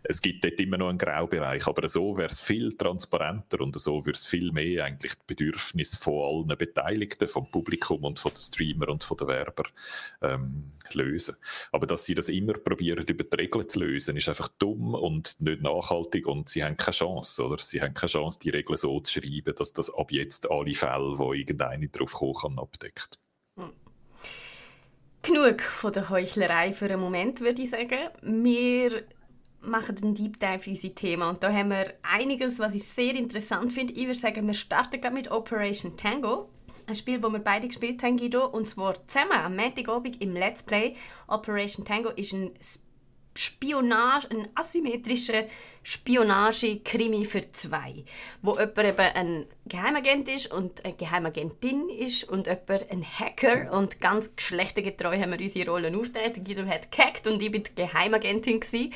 es 0.03 0.21
gibt 0.21 0.43
dort 0.43 0.59
immer 0.59 0.77
noch 0.77 0.89
einen 0.89 0.97
Graubereich, 0.97 1.67
aber 1.67 1.87
so 1.87 2.17
wäre 2.17 2.29
es 2.29 2.39
viel 2.39 2.73
transparenter 2.73 3.61
und 3.61 3.79
so 3.79 4.05
würde 4.05 4.17
es 4.17 4.25
viel 4.25 4.51
mehr 4.51 4.85
eigentlich 4.85 5.13
die 5.13 5.35
Bedürfnisse 5.35 5.97
von 5.97 6.47
allen 6.49 6.57
Beteiligten, 6.57 7.27
vom 7.27 7.49
Publikum 7.49 8.03
und 8.03 8.19
von 8.19 8.31
den 8.31 8.39
Streamer 8.39 8.89
und 8.89 9.03
von 9.03 9.17
den 9.17 9.27
Werber 9.27 9.63
ähm, 10.21 10.71
lösen. 10.93 11.35
Aber 11.71 11.87
dass 11.87 12.05
sie 12.05 12.13
das 12.13 12.29
immer 12.29 12.53
probieren, 12.53 13.05
über 13.07 13.23
die 13.23 13.37
Regeln 13.37 13.67
zu 13.67 13.79
lösen, 13.79 14.17
ist 14.17 14.29
einfach 14.29 14.49
dumm 14.59 14.93
und 14.93 15.39
nicht 15.39 15.61
nachhaltig 15.61 16.27
und 16.27 16.49
sie 16.49 16.63
haben 16.63 16.77
keine 16.77 16.95
Chance, 16.95 17.43
oder? 17.43 17.61
Sie 17.61 17.81
haben 17.81 17.93
keine 17.93 18.09
Chance, 18.09 18.39
die 18.39 18.49
Regeln 18.49 18.77
so 18.77 18.99
zu 18.99 19.13
schreiben, 19.13 19.55
dass 19.55 19.73
das 19.73 19.93
ab 19.93 20.11
jetzt 20.11 20.49
alle 20.49 20.75
Fälle, 20.75 21.17
wo 21.17 21.33
irgendeine 21.33 21.89
drauf 21.89 22.13
kommen 22.13 22.35
kann, 22.35 22.59
abdeckt. 22.59 23.19
Hm. 23.57 23.71
Genug 25.21 25.61
von 25.61 25.91
der 25.91 26.09
Heuchlerei 26.09 26.71
für 26.71 26.85
einen 26.85 26.99
Moment, 26.99 27.41
würde 27.41 27.63
ich 27.63 27.71
sagen. 27.71 28.09
Wir 28.21 29.03
machen 29.61 29.95
den 29.95 30.13
Deep 30.13 30.39
Dive 30.39 30.65
in 30.65 30.73
unser 30.73 30.95
Thema 30.95 31.29
und 31.29 31.43
da 31.43 31.51
haben 31.51 31.69
wir 31.69 31.93
einiges, 32.03 32.59
was 32.59 32.75
ich 32.75 32.83
sehr 32.83 33.15
interessant 33.15 33.73
finde. 33.73 33.93
Ich 33.93 34.05
würde 34.05 34.19
sagen, 34.19 34.45
wir 34.45 34.53
starten 34.53 35.13
mit 35.13 35.31
Operation 35.31 35.97
Tango. 35.97 36.49
Ein 36.87 36.95
Spiel, 36.95 37.19
das 37.19 37.31
wir 37.31 37.39
beide 37.39 37.67
gespielt 37.67 38.03
haben, 38.03 38.17
Guido, 38.17 38.45
und 38.45 38.69
zwar 38.69 39.07
zusammen 39.07 39.31
am 39.31 39.55
Montagabend 39.55 40.21
im 40.21 40.33
Let's 40.33 40.61
Play. 40.61 40.95
Operation 41.27 41.83
Tango 41.83 42.09
ist 42.09 42.33
ein 42.33 42.51
Spionage, 43.37 44.29
ein 44.29 44.47
asymmetrischer 44.55 45.45
Spionage-Krimi 45.83 47.25
für 47.25 47.51
zwei, 47.51 48.05
wo 48.41 48.51
jemand 48.53 48.77
eben 48.77 48.99
ein 48.99 49.45
Geheimagent 49.65 50.29
ist 50.29 50.53
und 50.53 50.85
eine 50.85 50.93
Geheimagentin 50.93 51.89
ist 51.89 52.23
und 52.29 52.47
jemand 52.47 52.89
ein 52.91 53.03
Hacker 53.03 53.71
und 53.71 53.99
ganz 53.99 54.35
geschlechtergetreu 54.35 55.19
haben 55.19 55.31
wir 55.31 55.39
unsere 55.41 55.69
Rollen 55.69 55.95
aufgeteilt. 55.95 56.45
Guido 56.45 56.65
hat 56.65 56.91
gehackt 56.91 57.27
und 57.27 57.41
ich 57.41 57.51
bin 57.51 57.63
die 57.63 57.75
Geheimagentin 57.75 58.59
gewesen. 58.59 58.93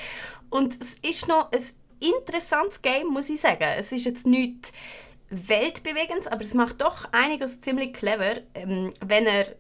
und 0.50 0.80
es 0.80 0.94
ist 1.02 1.28
noch 1.28 1.52
ein 1.52 1.64
interessantes 2.00 2.82
Game, 2.82 3.08
muss 3.08 3.30
ich 3.30 3.42
sagen. 3.42 3.68
Es 3.78 3.92
ist 3.92 4.06
jetzt 4.06 4.26
nicht 4.26 4.72
weltbewegendes, 5.30 6.28
aber 6.28 6.42
es 6.42 6.54
macht 6.54 6.82
doch 6.82 7.08
einiges 7.12 7.62
ziemlich 7.62 7.94
clever, 7.94 8.40
ähm, 8.56 8.92
wenn 9.06 9.26
er 9.26 9.56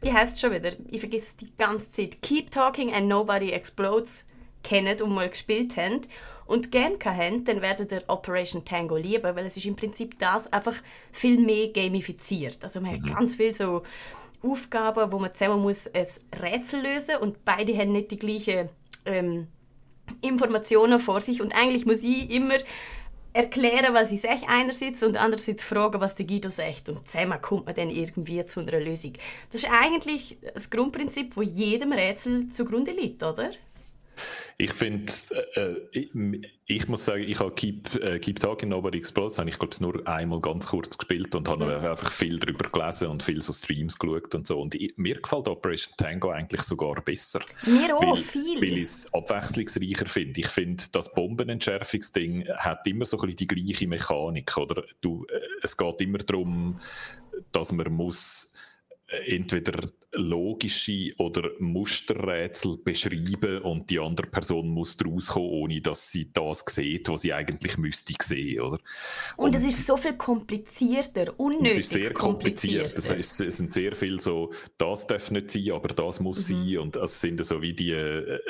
wie 0.00 0.12
heißt 0.12 0.36
es 0.36 0.40
schon 0.40 0.52
wieder? 0.52 0.72
Ich 0.88 1.00
vergesse 1.00 1.26
es 1.26 1.36
die 1.36 1.52
ganze 1.56 1.90
Zeit. 1.90 2.22
Keep 2.22 2.50
Talking 2.50 2.94
and 2.94 3.08
Nobody 3.08 3.50
Explodes 3.50 4.24
kennt 4.62 5.02
und 5.02 5.12
mal 5.12 5.28
gespielt 5.28 5.76
habt 5.76 6.08
und 6.46 6.72
gerne 6.72 6.96
habt, 7.04 7.48
dann 7.48 7.60
werdet 7.62 7.92
ihr 7.92 8.04
Operation 8.06 8.64
Tango 8.64 8.96
lieben, 8.96 9.36
weil 9.36 9.46
es 9.46 9.56
ist 9.56 9.66
im 9.66 9.76
Prinzip 9.76 10.18
das 10.18 10.52
einfach 10.52 10.74
viel 11.12 11.38
mehr 11.38 11.68
gamifiziert. 11.68 12.58
Also 12.62 12.80
man 12.80 12.92
mhm. 12.92 13.02
hat 13.10 13.16
ganz 13.16 13.34
viel 13.34 13.52
so 13.52 13.82
Aufgaben, 14.42 15.10
wo 15.12 15.18
man 15.18 15.34
zusammen 15.34 15.60
muss 15.60 15.88
ein 15.92 16.06
Rätsel 16.40 16.80
lösen 16.80 17.16
und 17.16 17.44
beide 17.44 17.76
haben 17.76 17.92
nicht 17.92 18.10
die 18.12 18.18
gleichen 18.18 18.68
ähm, 19.04 19.48
Informationen 20.22 21.00
vor 21.00 21.20
sich 21.20 21.42
und 21.42 21.54
eigentlich 21.54 21.86
muss 21.86 22.02
ich 22.02 22.30
immer 22.30 22.56
erklären, 23.38 23.94
was 23.94 24.10
ich 24.10 24.20
sage 24.20 24.42
einerseits 24.48 25.04
und 25.04 25.16
andererseits 25.16 25.62
fragen, 25.62 26.00
was 26.00 26.16
der 26.16 26.26
Guido 26.26 26.50
sagt. 26.50 26.88
Und 26.88 27.08
zusammen 27.08 27.40
kommt 27.40 27.66
man 27.66 27.74
dann 27.76 27.88
irgendwie 27.88 28.44
zu 28.44 28.58
einer 28.60 28.80
Lösung. 28.80 29.12
Das 29.52 29.62
ist 29.62 29.70
eigentlich 29.70 30.38
das 30.54 30.68
Grundprinzip, 30.70 31.36
wo 31.36 31.42
jedem 31.42 31.92
Rätsel 31.92 32.48
zugrunde 32.48 32.90
liegt, 32.90 33.22
oder? 33.22 33.50
Ich 34.56 34.72
finde, 34.72 35.12
äh, 35.54 35.74
ich, 35.92 36.10
ich, 36.66 36.88
muss 36.88 37.04
sagen, 37.04 37.22
ich 37.22 37.38
habe 37.38 37.54
Keep, 37.54 37.94
äh, 38.02 38.18
Keep 38.18 38.40
Talking 38.40 38.70
Nobody 38.70 38.98
Explodes, 38.98 39.38
habe 39.38 39.48
ich 39.48 39.58
glaube 39.58 39.76
nur 39.80 40.06
einmal 40.06 40.40
ganz 40.40 40.66
kurz 40.66 40.98
gespielt 40.98 41.34
und 41.34 41.48
habe 41.48 41.64
mhm. 41.64 41.86
einfach 41.86 42.10
viel 42.10 42.38
darüber 42.38 42.68
gelesen 42.68 43.08
und 43.08 43.22
viel 43.22 43.40
so 43.40 43.52
Streams 43.52 43.98
geschaut 43.98 44.34
und 44.34 44.46
so. 44.46 44.60
Und 44.60 44.74
ich, 44.74 44.94
mir 44.96 45.20
gefällt 45.20 45.48
Operation 45.48 45.94
Tango 45.96 46.30
eigentlich 46.30 46.62
sogar 46.62 47.00
besser. 47.02 47.40
Mir 47.66 47.96
auch, 47.96 48.02
weil, 48.02 48.16
viel. 48.16 48.60
Weil 48.60 48.78
ich 48.78 48.82
es 48.82 49.14
abwechslungsreicher 49.14 50.06
finde. 50.06 50.40
Ich 50.40 50.48
finde, 50.48 50.84
das 50.92 51.12
Bombenentschärfungsding 51.14 52.48
hat 52.56 52.86
immer 52.86 53.04
so 53.04 53.18
ein 53.18 53.22
bisschen 53.22 53.36
die 53.36 53.46
gleiche 53.46 53.86
Mechanik, 53.86 54.56
oder? 54.56 54.84
Du, 55.00 55.24
äh, 55.26 55.40
es 55.62 55.76
geht 55.76 56.00
immer 56.00 56.18
darum, 56.18 56.80
dass 57.52 57.72
man 57.72 57.92
muss 57.92 58.52
entweder 59.08 59.88
logische 60.12 61.12
oder 61.18 61.50
Musterrätsel 61.58 62.78
beschreiben 62.78 63.62
und 63.62 63.88
die 63.90 63.98
andere 63.98 64.26
Person 64.26 64.68
muss 64.68 64.96
daraus 64.96 65.28
kommen, 65.28 65.50
ohne 65.50 65.80
dass 65.80 66.10
sie 66.10 66.32
das 66.32 66.64
sieht, 66.66 67.08
was 67.08 67.22
sie 67.22 67.32
eigentlich 67.32 67.76
müsste 67.76 68.14
sehen, 68.22 68.60
oder? 68.60 68.78
Und, 69.36 69.54
es 69.54 69.64
ist 69.64 69.86
so 69.86 69.96
viel 69.96 70.14
komplizierter, 70.14 71.32
unnötig 71.38 71.72
Es 71.72 71.78
ist 71.78 71.90
sehr 71.90 72.12
kompliziert. 72.12 72.96
Das 72.96 73.10
heißt, 73.10 73.40
es 73.42 73.56
sind 73.58 73.72
sehr 73.72 73.94
viel 73.94 74.20
so, 74.20 74.52
das 74.78 75.06
darf 75.06 75.30
nicht 75.30 75.50
sein, 75.50 75.72
aber 75.72 75.88
das 75.88 76.20
muss 76.20 76.48
mhm. 76.48 76.66
sein 76.66 76.78
und 76.78 76.96
es 76.96 77.20
sind 77.20 77.44
so 77.44 77.60
wie 77.60 77.74
die, 77.74 77.92
äh, 77.92 78.40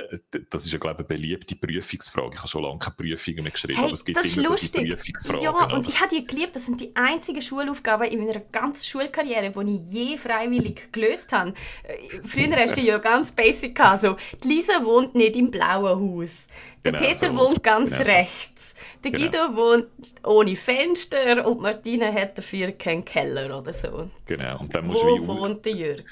das 0.50 0.64
ist 0.64 0.72
ja 0.72 0.78
glaube 0.78 1.02
ich 1.02 1.10
eine 1.10 1.20
beliebte 1.20 1.56
Prüfungsfrage. 1.56 2.34
Ich 2.34 2.38
habe 2.38 2.48
schon 2.48 2.62
lange 2.62 2.78
keine 2.78 2.96
Prüfungen 2.96 3.42
mehr 3.42 3.52
geschrieben, 3.52 3.78
hey, 3.78 3.84
aber 3.84 3.94
es 3.94 4.04
gibt 4.04 4.18
immer 4.18 4.48
lustig. 4.48 4.72
so 4.72 4.80
die 4.80 4.90
Prüfungsfragen. 4.90 5.42
Ja, 5.42 5.50
und 5.50 5.72
oder? 5.72 5.88
ich 5.88 6.00
habe 6.00 6.14
die 6.14 6.24
geliebt. 6.24 6.54
Das 6.54 6.66
sind 6.66 6.80
die 6.80 6.94
einzigen 6.94 7.42
Schulaufgaben 7.42 8.08
in 8.08 8.24
meiner 8.24 8.40
ganzen 8.40 8.84
Schulkarriere, 8.84 9.50
die 9.50 9.74
ich 9.74 9.92
je 9.92 10.16
freiwillig 10.48 10.92
gelöst 10.92 11.32
habe. 11.32 11.54
Äh, 11.84 12.26
früher 12.26 12.56
hast 12.56 12.76
du 12.76 12.80
ja 12.80 12.98
ganz 12.98 13.32
basic 13.32 13.74
gehabt, 13.74 14.02
so, 14.02 14.16
die 14.42 14.48
Lisa 14.48 14.84
wohnt 14.84 15.14
nicht 15.14 15.36
im 15.36 15.50
blauen 15.50 16.20
Haus. 16.20 16.46
Der 16.84 16.92
genau, 16.92 17.04
Peter 17.04 17.30
so 17.30 17.36
wohnt 17.36 17.62
ganz 17.62 17.90
genau 17.90 18.10
rechts. 18.10 18.74
Der 19.04 19.10
genau. 19.10 19.30
Guido 19.30 19.56
wohnt 19.56 19.86
ohne 20.24 20.56
Fenster 20.56 21.46
und 21.46 21.60
Martina 21.60 22.12
hat 22.12 22.38
dafür 22.38 22.72
keinen 22.72 23.04
Keller 23.04 23.58
oder 23.58 23.72
so. 23.72 24.10
Genau. 24.26 24.60
Und 24.60 24.74
dann 24.74 24.86
musst 24.86 25.02
Wo 25.04 25.16
du 25.16 25.26
wohnt 25.26 25.64
der 25.64 25.72
Jürg? 25.72 26.04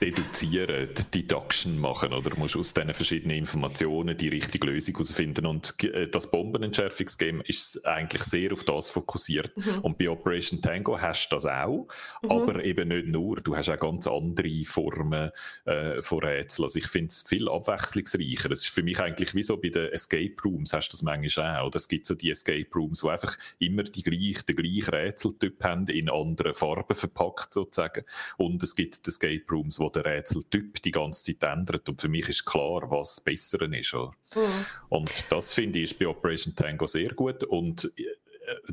Deduzieren, 0.00 0.88
Deduction 1.14 1.78
machen 1.78 2.12
oder 2.12 2.36
musst 2.36 2.56
aus 2.56 2.74
diesen 2.74 2.92
verschiedenen 2.94 3.36
Informationen 3.38 4.16
die 4.16 4.28
richtige 4.28 4.66
Lösung 4.66 4.94
herausfinden. 4.94 5.46
Und 5.46 5.82
äh, 5.84 6.08
das 6.08 6.30
Bombenentschärfungsgame 6.30 7.42
ist 7.44 7.84
eigentlich 7.86 8.22
sehr 8.24 8.52
auf 8.52 8.64
das 8.64 8.90
fokussiert. 8.90 9.56
Mhm. 9.56 9.78
Und 9.82 9.98
bei 9.98 10.10
Operation 10.10 10.60
Tango 10.60 11.00
hast 11.00 11.28
du 11.30 11.36
das 11.36 11.46
auch, 11.46 11.88
mhm. 12.22 12.30
aber 12.30 12.64
eben 12.64 12.88
nicht 12.88 13.06
nur. 13.06 13.36
Du 13.36 13.56
hast 13.56 13.68
auch 13.68 13.78
ganz 13.78 14.06
andere 14.06 14.64
Formen 14.64 15.30
äh, 15.64 16.02
von 16.02 16.18
Rätseln. 16.18 16.64
Also 16.64 16.78
ich 16.78 16.88
finde 16.88 17.08
es 17.08 17.22
viel 17.22 17.48
abwechslungsreicher. 17.48 18.48
Das 18.48 18.60
ist 18.60 18.68
für 18.68 18.82
mich 18.82 19.00
eigentlich 19.00 19.34
wie 19.34 19.42
so 19.42 19.56
bei 19.56 19.68
den 19.68 19.92
Escape 19.92 20.34
Rooms 20.44 20.72
hast 20.72 20.88
du 20.88 20.92
das 20.92 21.02
manchmal 21.02 21.60
auch. 21.60 21.66
Oder 21.68 21.76
es 21.76 21.88
gibt 21.88 22.06
so 22.06 22.14
die 22.14 22.30
Escape 22.30 22.66
Rooms, 22.74 23.02
wo 23.02 23.08
einfach 23.08 23.36
immer 23.58 23.82
die 23.84 24.02
gleiche, 24.02 24.44
den 24.44 24.56
gleichen 24.56 24.90
Rätseltyp 24.90 25.62
haben, 25.64 25.86
in 25.86 26.10
anderen 26.10 26.54
Farben 26.54 26.94
verpackt 26.94 27.54
sozusagen. 27.54 28.04
Und 28.36 28.62
es 28.62 28.74
gibt 28.74 29.06
Escape 29.06 29.44
Rooms, 29.50 29.78
wo 29.78 29.85
der 29.90 30.04
Rätseltyp 30.04 30.82
die 30.82 30.90
ganze 30.90 31.34
Zeit 31.38 31.52
ändert. 31.52 31.88
Und 31.88 32.00
für 32.00 32.08
mich 32.08 32.28
ist 32.28 32.44
klar, 32.44 32.90
was 32.90 33.20
besser 33.20 33.60
ist. 33.62 33.94
Mhm. 34.34 34.66
Und 34.88 35.24
das 35.30 35.52
finde 35.52 35.78
ich 35.78 35.90
ist 35.90 35.98
bei 35.98 36.06
Operation 36.06 36.54
Tango 36.54 36.86
sehr 36.86 37.12
gut. 37.14 37.44
Und 37.44 37.90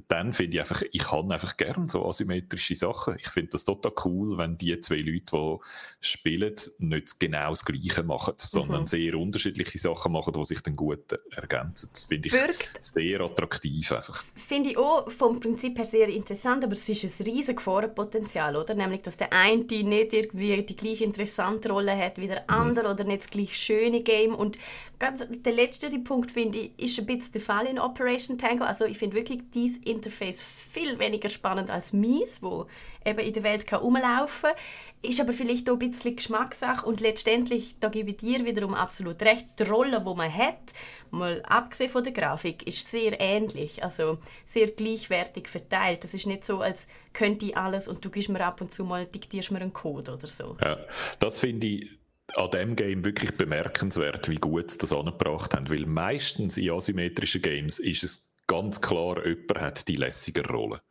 dann 0.08 0.34
finde 0.34 0.58
ich 0.58 0.62
einfach, 0.62 0.82
ich 0.92 1.04
kann 1.04 1.32
einfach 1.32 1.58
gern 1.58 1.88
so 1.88 2.06
asymmetrische 2.06 2.76
Sachen. 2.76 3.16
Ich 3.18 3.30
finde 3.30 3.50
das 3.52 3.66
total 3.66 3.94
cool, 4.06 4.38
wenn 4.38 4.58
die 4.58 4.80
zwei 4.80 4.98
Leute, 4.98 5.26
die 5.32 5.58
spielen, 6.02 6.56
nicht 6.78 7.20
genau 7.20 7.50
das 7.50 7.66
Gleiche 7.66 8.04
machen, 8.04 8.34
sondern 8.38 8.82
mhm. 8.82 8.88
sehr 8.88 9.16
unterschiedliche 9.16 9.78
Sachen 9.78 10.12
machen, 10.12 10.34
die 10.34 10.46
sich 10.46 10.62
dann 10.62 10.76
gut 10.76 11.12
ergänzen. 11.32 11.90
Das 11.92 12.06
finde 12.06 12.28
ich 12.28 12.34
Birgt, 12.34 12.84
sehr 12.84 13.22
attraktiv 13.22 13.92
einfach. 13.92 14.24
Finde 14.36 14.72
ich 14.72 14.78
auch 14.78 15.10
vom 15.10 15.40
Prinzip 15.40 15.78
her 15.78 15.86
sehr 15.86 16.10
interessant, 16.10 16.64
aber 16.64 16.74
es 16.74 16.88
ist 16.88 17.04
ein 17.04 17.26
riesiges 17.26 17.56
Gefahrenpotenzial, 17.58 18.56
oder? 18.56 18.74
Nämlich, 18.74 19.02
dass 19.02 19.18
der 19.18 19.34
eine 19.34 19.64
nicht 19.64 20.14
irgendwie 20.14 20.64
die 20.64 20.76
gleiche 20.76 21.04
interessante 21.04 21.70
Rolle 21.70 21.98
hat 21.98 22.18
wie 22.18 22.28
der 22.28 22.42
mhm. 22.42 22.50
andere 22.50 22.88
mhm. 22.88 22.94
oder 22.94 23.04
nicht 23.04 23.24
das 23.24 23.30
gleiche 23.30 23.56
schöne 23.56 24.02
Game 24.02 24.36
und 24.36 24.58
ganz, 25.04 25.26
der 25.30 25.52
letzte 25.52 25.90
Punkt, 26.00 26.32
finde 26.32 26.60
ich, 26.60 26.80
ist 26.80 26.98
ein 26.98 27.06
bisschen 27.06 27.34
der 27.34 27.42
Fall 27.42 27.66
in 27.66 27.78
Operation 27.78 28.38
Tango. 28.38 28.64
Also 28.64 28.86
ich 28.86 28.98
finde 28.98 29.18
wirklich 29.18 29.42
dieses 29.54 29.80
Interface 29.80 30.42
viel 30.42 30.98
weniger 30.98 31.28
spannend 31.28 31.70
als 31.70 31.92
mies, 31.92 32.42
wo 32.42 32.68
eben 33.06 33.20
in 33.20 33.34
der 33.34 33.44
Welt 33.44 33.68
kann 33.68 33.82
rumlaufen 33.82 34.52
kann. 34.52 34.60
Ist 35.02 35.20
aber 35.20 35.34
vielleicht 35.34 35.70
auch 35.70 35.74
ein 35.74 35.92
bisschen 35.92 36.16
Geschmackssache 36.16 36.86
und 36.86 37.02
letztendlich, 37.02 37.76
da 37.82 37.90
gebe 37.90 38.12
ich 38.12 38.18
dir 38.18 38.46
wiederum 38.46 38.74
absolut 38.74 39.22
recht, 39.24 39.46
die 39.60 39.64
Rolle, 39.64 40.00
die 40.00 40.16
man 40.16 40.34
hat, 40.34 40.72
mal 41.12 41.44
abgesehen 41.44 41.90
von 41.90 42.06
der 42.06 42.14
Grafik, 42.14 42.66
ist 42.66 42.90
sehr 42.90 43.20
ähnlich, 43.20 43.84
also 43.84 44.20
sehr 44.46 44.68
gleichwertig 44.68 45.50
verteilt. 45.50 46.06
Das 46.06 46.14
ist 46.14 46.28
nicht 46.28 46.46
so, 46.46 46.62
als 46.62 46.88
könnte 47.12 47.48
ich 47.48 47.58
alles 47.58 47.90
und 47.90 48.06
du 48.06 48.10
gibst 48.10 48.30
mir 48.30 48.46
ab 48.46 48.62
und 48.62 48.74
zu 48.74 48.86
mal, 48.86 49.06
diktierst 49.06 49.52
mir 49.52 49.60
einen 49.60 49.74
Code 49.74 50.14
oder 50.14 50.28
so. 50.28 50.56
Ja, 50.62 50.78
das 51.20 51.42
finde 51.42 51.68
ich 51.68 52.03
an 52.36 52.52
dem 52.52 52.76
Game 52.76 53.06
wirklich 53.06 53.32
bemerkenswert, 53.38 54.30
wie 54.30 54.38
gut 54.38 54.72
sie 54.72 54.78
das 54.78 54.94
angebracht 54.94 55.54
haben. 55.54 55.70
Weil 55.70 55.86
meistens 55.86 56.58
in 56.58 56.72
asymmetrischen 56.72 57.42
Games 57.42 57.80
ist 57.80 58.04
es 58.04 58.34
ganz 58.48 58.82
klar, 58.82 59.26
jemand 59.26 59.60
hat 59.60 59.88
die 59.88 59.96
lässige 59.96 60.46
Rolle. 60.48 60.82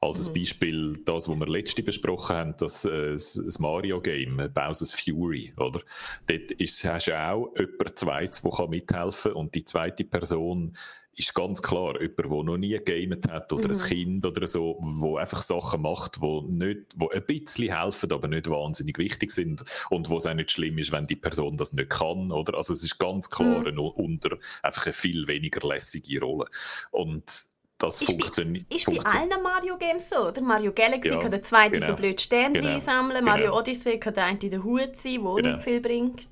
Als 0.00 0.28
mhm. 0.28 0.34
Beispiel 0.34 0.92
das, 1.04 1.28
was 1.28 1.36
wir 1.36 1.46
letzte 1.46 1.82
besprochen 1.82 2.36
haben, 2.36 2.54
das, 2.58 2.84
äh, 2.84 3.12
das 3.12 3.58
Mario-Game, 3.58 4.50
Bowser's 4.52 4.92
Fury, 4.92 5.54
oder? 5.56 5.80
Dort 6.26 6.50
ist, 6.52 6.84
hast 6.84 7.06
du 7.06 7.18
auch 7.18 7.54
jemand 7.58 7.98
Zweites, 7.98 8.42
der 8.42 8.68
mithelfen 8.68 9.32
kann 9.32 9.40
und 9.40 9.54
die 9.54 9.64
zweite 9.64 10.04
Person 10.04 10.76
ist 11.16 11.34
ganz 11.34 11.62
klar 11.62 12.00
jemand, 12.00 12.18
der 12.18 12.42
noch 12.42 12.56
nie 12.56 12.78
gegamet 12.78 13.30
hat 13.30 13.52
oder 13.52 13.68
mhm. 13.68 13.74
ein 13.74 13.80
Kind 13.80 14.26
oder 14.26 14.46
so, 14.46 14.78
wo 14.80 15.16
einfach 15.16 15.42
Sachen 15.42 15.82
macht, 15.82 16.20
wo 16.20 16.42
nicht, 16.42 16.86
wo 16.96 17.08
ein 17.08 17.24
bisschen 17.24 17.76
helfen, 17.76 18.12
aber 18.12 18.28
nicht 18.28 18.48
wahnsinnig 18.48 18.98
wichtig 18.98 19.30
sind 19.30 19.64
und 19.90 20.08
wo 20.08 20.18
es 20.18 20.26
auch 20.26 20.34
nicht 20.34 20.50
schlimm 20.50 20.78
ist, 20.78 20.92
wenn 20.92 21.06
die 21.06 21.16
Person 21.16 21.56
das 21.56 21.72
nicht 21.72 21.90
kann, 21.90 22.30
oder? 22.32 22.56
Also 22.56 22.72
es 22.72 22.82
ist 22.82 22.98
ganz 22.98 23.30
klar 23.30 23.70
mhm. 23.70 23.78
unter 23.78 24.38
einfach 24.62 24.86
eine 24.86 24.92
viel 24.92 25.26
weniger 25.26 25.66
lässige 25.66 26.20
Rolle 26.20 26.46
und 26.90 27.46
das 27.78 28.02
funktioniert. 28.02 28.72
Ist 28.72 28.86
bei 28.86 28.98
allen 28.98 29.42
Mario 29.42 29.76
Games 29.76 30.08
so, 30.08 30.28
oder? 30.28 30.40
Mario 30.40 30.72
Galaxy 30.72 31.10
ja, 31.10 31.20
kann 31.20 31.30
der 31.30 31.42
zweite 31.42 31.72
genau. 31.72 31.86
so 31.88 31.96
blöd 31.96 32.20
Sterne 32.20 32.60
genau. 32.60 32.78
sammeln, 32.78 33.24
Mario 33.24 33.46
genau. 33.46 33.58
Odyssey 33.58 33.98
kann 33.98 34.14
der 34.14 34.24
eine 34.24 34.38
den 34.38 34.62
Hut 34.62 34.96
sein, 34.96 35.22
der 35.22 35.34
genau. 35.34 35.40
nicht 35.40 35.62
viel 35.62 35.80
bringt. 35.80 36.28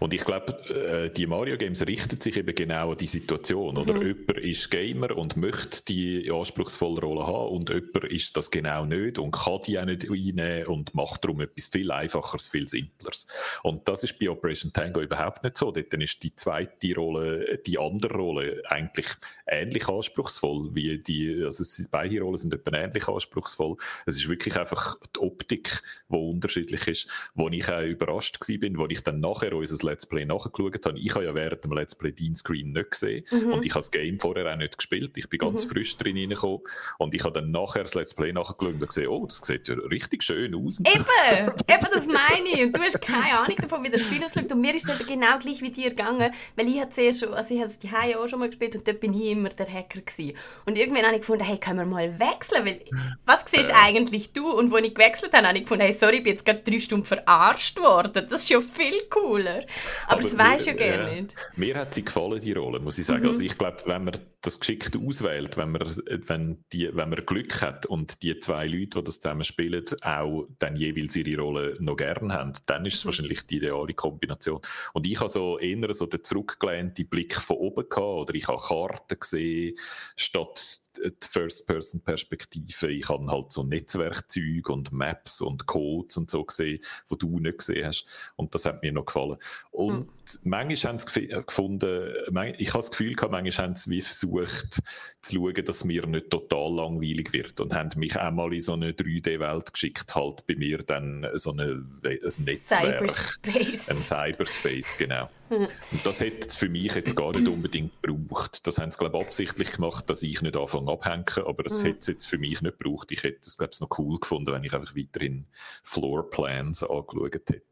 Und 0.00 0.14
ich 0.14 0.24
glaube, 0.24 0.52
äh, 0.70 1.10
die 1.10 1.26
Mario-Games 1.26 1.86
richten 1.86 2.20
sich 2.20 2.36
eben 2.36 2.54
genau 2.54 2.92
an 2.92 2.96
die 2.96 3.06
Situation. 3.06 3.76
Oder 3.76 3.94
mhm. 3.94 4.06
jemand 4.06 4.38
ist 4.38 4.70
Gamer 4.70 5.16
und 5.16 5.36
möchte 5.36 5.84
die 5.86 6.30
anspruchsvolle 6.30 7.00
Rolle 7.00 7.26
haben 7.26 7.48
und 7.48 7.70
jemand 7.70 8.04
ist 8.04 8.36
das 8.36 8.50
genau 8.50 8.84
nicht 8.84 9.18
und 9.18 9.32
kann 9.32 9.60
die 9.66 9.78
auch 9.78 9.84
nicht 9.84 10.10
einnehmen 10.10 10.66
und 10.66 10.94
macht 10.94 11.24
darum 11.24 11.40
etwas 11.40 11.66
viel 11.66 11.90
Einfacheres, 11.90 12.48
viel 12.48 12.68
Simpleres. 12.68 13.26
Und 13.62 13.88
das 13.88 14.04
ist 14.04 14.18
bei 14.18 14.30
Operation 14.30 14.72
Tango 14.72 15.00
überhaupt 15.00 15.44
nicht 15.44 15.58
so. 15.58 15.70
Dort 15.70 15.94
ist 15.94 16.22
die 16.22 16.34
zweite 16.34 16.94
Rolle, 16.94 17.58
die 17.66 17.78
andere 17.78 18.14
Rolle 18.14 18.62
eigentlich 18.66 19.06
ähnlich 19.46 19.88
anspruchsvoll 19.88 20.74
wie 20.74 20.98
die, 20.98 21.42
also 21.44 21.64
beide 21.90 22.20
Rollen 22.20 22.36
sind 22.36 22.54
etwa 22.54 22.76
ähnlich 22.76 23.08
anspruchsvoll. 23.08 23.76
Es 24.06 24.16
ist 24.16 24.28
wirklich 24.28 24.56
einfach 24.56 24.96
die 25.14 25.20
Optik, 25.20 25.82
die 26.08 26.16
unterschiedlich 26.16 26.86
ist, 26.86 27.08
wo 27.34 27.48
ich 27.48 27.68
auch 27.68 27.82
überrascht 27.82 28.38
war, 28.40 28.78
wo 28.78 28.86
ich 28.88 29.02
dann 29.02 29.20
nachher 29.20 29.52
unser 29.70 29.86
Let's 29.86 30.06
Play 30.06 30.24
nachgeschaut 30.24 30.84
habe. 30.84 30.98
Ich 30.98 31.14
habe 31.14 31.24
ja 31.24 31.34
während 31.34 31.64
dem 31.64 31.72
Let's 31.72 31.94
Play 31.94 32.12
Dean 32.12 32.34
Screen 32.34 32.72
nicht 32.72 32.90
gesehen 32.90 33.24
mhm. 33.30 33.52
und 33.52 33.64
ich 33.64 33.72
habe 33.72 33.80
das 33.80 33.90
Game 33.90 34.18
vorher 34.18 34.52
auch 34.52 34.56
nicht 34.56 34.76
gespielt. 34.76 35.16
Ich 35.16 35.28
bin 35.28 35.38
ganz 35.38 35.64
mhm. 35.64 35.70
frisch 35.70 35.96
drin 35.96 36.16
reingekommen 36.16 36.60
und 36.98 37.14
ich 37.14 37.22
habe 37.24 37.32
dann 37.32 37.50
nachher 37.50 37.82
das 37.82 37.94
Let's 37.94 38.14
Play 38.14 38.32
nachgeschaut 38.32 38.74
und 38.74 38.86
gesehen, 38.86 39.08
oh, 39.08 39.26
das 39.26 39.38
sieht 39.38 39.68
ja 39.68 39.74
richtig 39.74 40.22
schön 40.22 40.54
aus. 40.54 40.80
Eben, 40.80 41.50
eben 41.68 41.86
das 41.92 42.06
meine 42.06 42.48
ich. 42.52 42.62
Und 42.62 42.76
du 42.76 42.80
hast 42.80 43.00
keine 43.00 43.38
Ahnung 43.38 43.56
davon, 43.56 43.84
wie 43.84 43.90
das 43.90 44.02
Spiel 44.02 44.24
aussieht. 44.24 44.50
Und 44.52 44.60
mir 44.60 44.74
ist 44.74 44.88
es 44.88 45.06
genau 45.06 45.38
gleich 45.38 45.60
wie 45.60 45.70
dir 45.70 45.90
gegangen, 45.90 46.32
weil 46.56 46.68
ich 46.68 46.82
zuerst 46.90 47.20
schon, 47.20 47.34
also 47.34 47.54
ich 47.54 47.60
habe 47.60 47.72
die 47.82 47.90
Haie 47.90 48.18
auch 48.18 48.28
schon 48.28 48.38
mal 48.40 48.48
gespielt 48.48 48.76
und 48.76 48.86
dort 48.86 49.00
bin 49.00 49.14
ich 49.14 49.30
immer 49.30 49.48
der 49.48 49.70
Hacker 49.70 50.00
gewesen. 50.00 50.36
Und 50.66 50.78
irgendwann 50.78 51.04
habe 51.04 51.14
ich 51.14 51.20
gefunden, 51.20 51.44
hey, 51.44 51.58
können 51.58 51.78
wir 51.78 51.86
mal 51.86 52.18
wechseln, 52.18 52.64
weil 52.64 52.80
was 53.26 53.44
siehst 53.46 53.70
äh. 53.70 53.74
eigentlich 53.74 54.32
du? 54.32 54.50
Und 54.50 54.72
als 54.74 54.84
ich 54.86 54.94
gewechselt 54.94 55.32
habe, 55.32 55.46
habe 55.46 55.56
ich 55.56 55.64
gefunden, 55.64 55.84
hey, 55.84 55.92
sorry, 55.92 56.18
ich 56.18 56.24
bin 56.24 56.32
jetzt 56.34 56.44
gerade 56.44 56.60
drei 56.60 56.78
Stunden 56.78 57.06
verarscht 57.06 57.78
worden. 57.80 58.26
Das 58.28 58.42
ist 58.42 58.52
schon 58.52 58.62
viel 58.62 59.02
cooler. 59.10 59.53
Aber, 59.54 60.12
Aber 60.12 60.22
das 60.22 60.36
weiß 60.36 60.66
ja 60.66 60.72
gerne 60.72 61.10
äh, 61.10 61.22
nicht. 61.22 61.34
Mir 61.56 61.76
hat 61.76 61.94
sie 61.94 62.04
gefallen, 62.04 62.40
die 62.40 62.52
Rolle, 62.52 62.80
muss 62.80 62.98
ich 62.98 63.06
sagen. 63.06 63.22
Mhm. 63.22 63.28
Also 63.28 63.42
ich 63.42 63.56
glaube, 63.56 63.78
wenn 63.86 64.04
man 64.04 64.18
das 64.40 64.60
geschickt 64.60 64.96
auswählt, 64.96 65.56
wenn 65.56 65.72
man, 65.72 65.82
wenn, 66.06 66.64
die, 66.72 66.88
wenn 66.94 67.08
man 67.08 67.24
Glück 67.24 67.62
hat 67.62 67.86
und 67.86 68.22
die 68.22 68.38
zwei 68.38 68.66
Leute, 68.66 68.98
die 68.98 69.04
das 69.04 69.20
zusammen 69.20 69.44
spielen, 69.44 69.84
auch 70.02 70.46
dann 70.58 70.76
jeweils 70.76 71.16
ihre 71.16 71.40
Rolle 71.40 71.76
noch 71.80 71.96
gern 71.96 72.32
haben, 72.32 72.52
dann 72.66 72.84
ist 72.86 72.94
es 72.94 73.04
mhm. 73.04 73.08
wahrscheinlich 73.08 73.46
die 73.46 73.56
ideale 73.56 73.94
Kombination. 73.94 74.60
Und 74.92 75.06
ich 75.06 75.18
habe 75.18 75.28
so 75.28 75.58
eher 75.58 75.92
so 75.94 76.06
den 76.06 76.22
zurückgelehnten 76.22 77.08
Blick 77.08 77.34
von 77.34 77.56
oben 77.56 77.88
gehabt, 77.88 77.98
oder 77.98 78.34
ich 78.34 78.46
habe 78.48 78.60
Karten 78.60 79.18
gesehen, 79.18 79.76
statt 80.16 80.80
die 80.98 81.28
First-Person-Perspektive. 81.30 82.90
Ich 82.90 83.08
habe 83.08 83.26
halt 83.26 83.52
so 83.52 83.62
Netzwerkzeuge 83.62 84.72
und 84.72 84.92
Maps 84.92 85.40
und 85.40 85.66
Codes 85.66 86.16
und 86.16 86.30
so 86.30 86.44
gesehen, 86.44 86.80
die 87.10 87.18
du 87.18 87.38
nicht 87.38 87.58
gesehen 87.58 87.86
hast. 87.86 88.06
Und 88.36 88.54
das 88.54 88.64
hat 88.64 88.82
mir 88.82 88.92
noch 88.92 89.06
gefallen. 89.06 89.36
Und 89.70 90.00
mhm. 90.00 90.10
Manchmal 90.42 90.92
haben 90.92 90.98
sie 90.98 91.28
gefunden, 91.28 92.12
ich 92.58 92.68
habe 92.68 92.78
das 92.78 92.90
Gefühl 92.90 93.14
gehabt, 93.14 93.32
manchmal 93.32 93.66
haben 93.66 93.76
sie 93.76 93.90
wie 93.90 94.00
versucht 94.00 94.80
zu 95.22 95.34
schauen, 95.34 95.64
dass 95.64 95.84
mir 95.84 96.06
nicht 96.06 96.30
total 96.30 96.74
langweilig 96.74 97.32
wird 97.32 97.60
und 97.60 97.74
haben 97.74 97.90
mich 97.96 98.18
einmal 98.18 98.52
in 98.52 98.60
so 98.60 98.74
eine 98.74 98.92
3D-Welt 98.92 99.72
geschickt, 99.72 100.14
halt 100.14 100.46
bei 100.46 100.54
mir 100.56 100.78
dann 100.78 101.26
so 101.34 101.52
eine, 101.52 101.84
ein 102.04 102.44
Netzwerk. 102.44 103.10
Cyberspace. 103.10 103.88
Ein 103.88 104.02
Cyberspace, 104.02 104.96
genau. 104.98 105.30
Und 105.50 105.70
das 106.04 106.20
hätte 106.20 106.48
es 106.48 106.56
für 106.56 106.68
mich 106.68 106.94
jetzt 106.94 107.14
gar 107.14 107.32
nicht 107.32 107.48
unbedingt 107.48 107.92
gebraucht. 108.02 108.66
Das 108.66 108.78
haben 108.78 108.90
sie, 108.90 108.98
glaube 108.98 109.18
ich, 109.18 109.24
absichtlich 109.24 109.72
gemacht, 109.72 110.08
dass 110.08 110.22
ich 110.22 110.40
nicht 110.42 110.56
anfange 110.56 110.90
abhängen, 110.90 111.46
aber 111.46 111.62
das 111.62 111.82
mhm. 111.82 111.86
hätte 111.86 111.98
es 112.00 112.06
jetzt 112.06 112.26
für 112.26 112.38
mich 112.38 112.62
nicht 112.62 112.78
gebraucht. 112.78 113.12
Ich 113.12 113.22
hätte 113.22 113.40
es, 113.42 113.58
glaube 113.58 113.72
ich, 113.74 113.80
noch 113.80 113.98
cool 113.98 114.18
gefunden, 114.18 114.52
wenn 114.52 114.64
ich 114.64 114.72
einfach 114.72 114.96
weiterhin 114.96 115.46
Floorplans 115.82 116.82
angeschaut 116.82 117.34
hätte. 117.34 117.62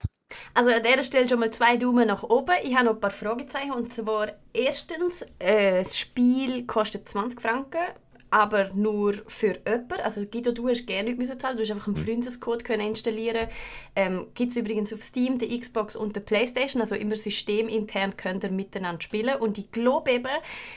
Also 0.54 0.70
an 0.70 0.82
dieser 0.82 1.02
Stelle 1.02 1.28
schon 1.28 1.40
mal 1.40 1.50
zwei 1.50 1.76
Daumen 1.76 2.06
nach 2.06 2.22
oben. 2.22 2.54
Ich 2.62 2.74
habe 2.74 2.86
noch 2.86 2.94
ein 2.94 3.00
paar 3.00 3.10
Fragezeichen. 3.10 3.72
Und 3.72 3.92
zwar 3.92 4.28
erstens, 4.52 5.22
äh, 5.38 5.82
das 5.82 5.98
Spiel 5.98 6.66
kostet 6.66 7.08
20 7.08 7.40
Franken 7.40 7.78
aber 8.32 8.70
nur 8.74 9.12
für 9.26 9.58
jemanden. 9.66 10.00
Also 10.02 10.24
Guido, 10.24 10.52
du 10.52 10.66
hast 10.66 10.86
gerne 10.86 11.12
nicht 11.12 11.40
zahlen, 11.40 11.56
du 11.56 11.62
hast 11.62 11.70
einfach 11.70 11.88
einen 11.88 11.96
mhm. 11.96 12.04
Freundescode 12.04 12.64
können 12.64 12.88
installieren. 12.88 13.46
Ähm, 13.94 14.26
Gibt 14.34 14.52
es 14.52 14.56
übrigens 14.56 14.90
auf 14.92 15.02
Steam, 15.02 15.38
der 15.38 15.48
Xbox 15.48 15.94
und 15.94 16.16
der 16.16 16.22
Playstation, 16.22 16.80
also 16.80 16.94
immer 16.94 17.14
systemintern 17.14 18.16
könnt 18.16 18.42
ihr 18.42 18.50
miteinander 18.50 19.02
spielen. 19.02 19.36
Und 19.38 19.58
ich 19.58 19.70
glaube 19.70 20.12
eben, 20.12 20.32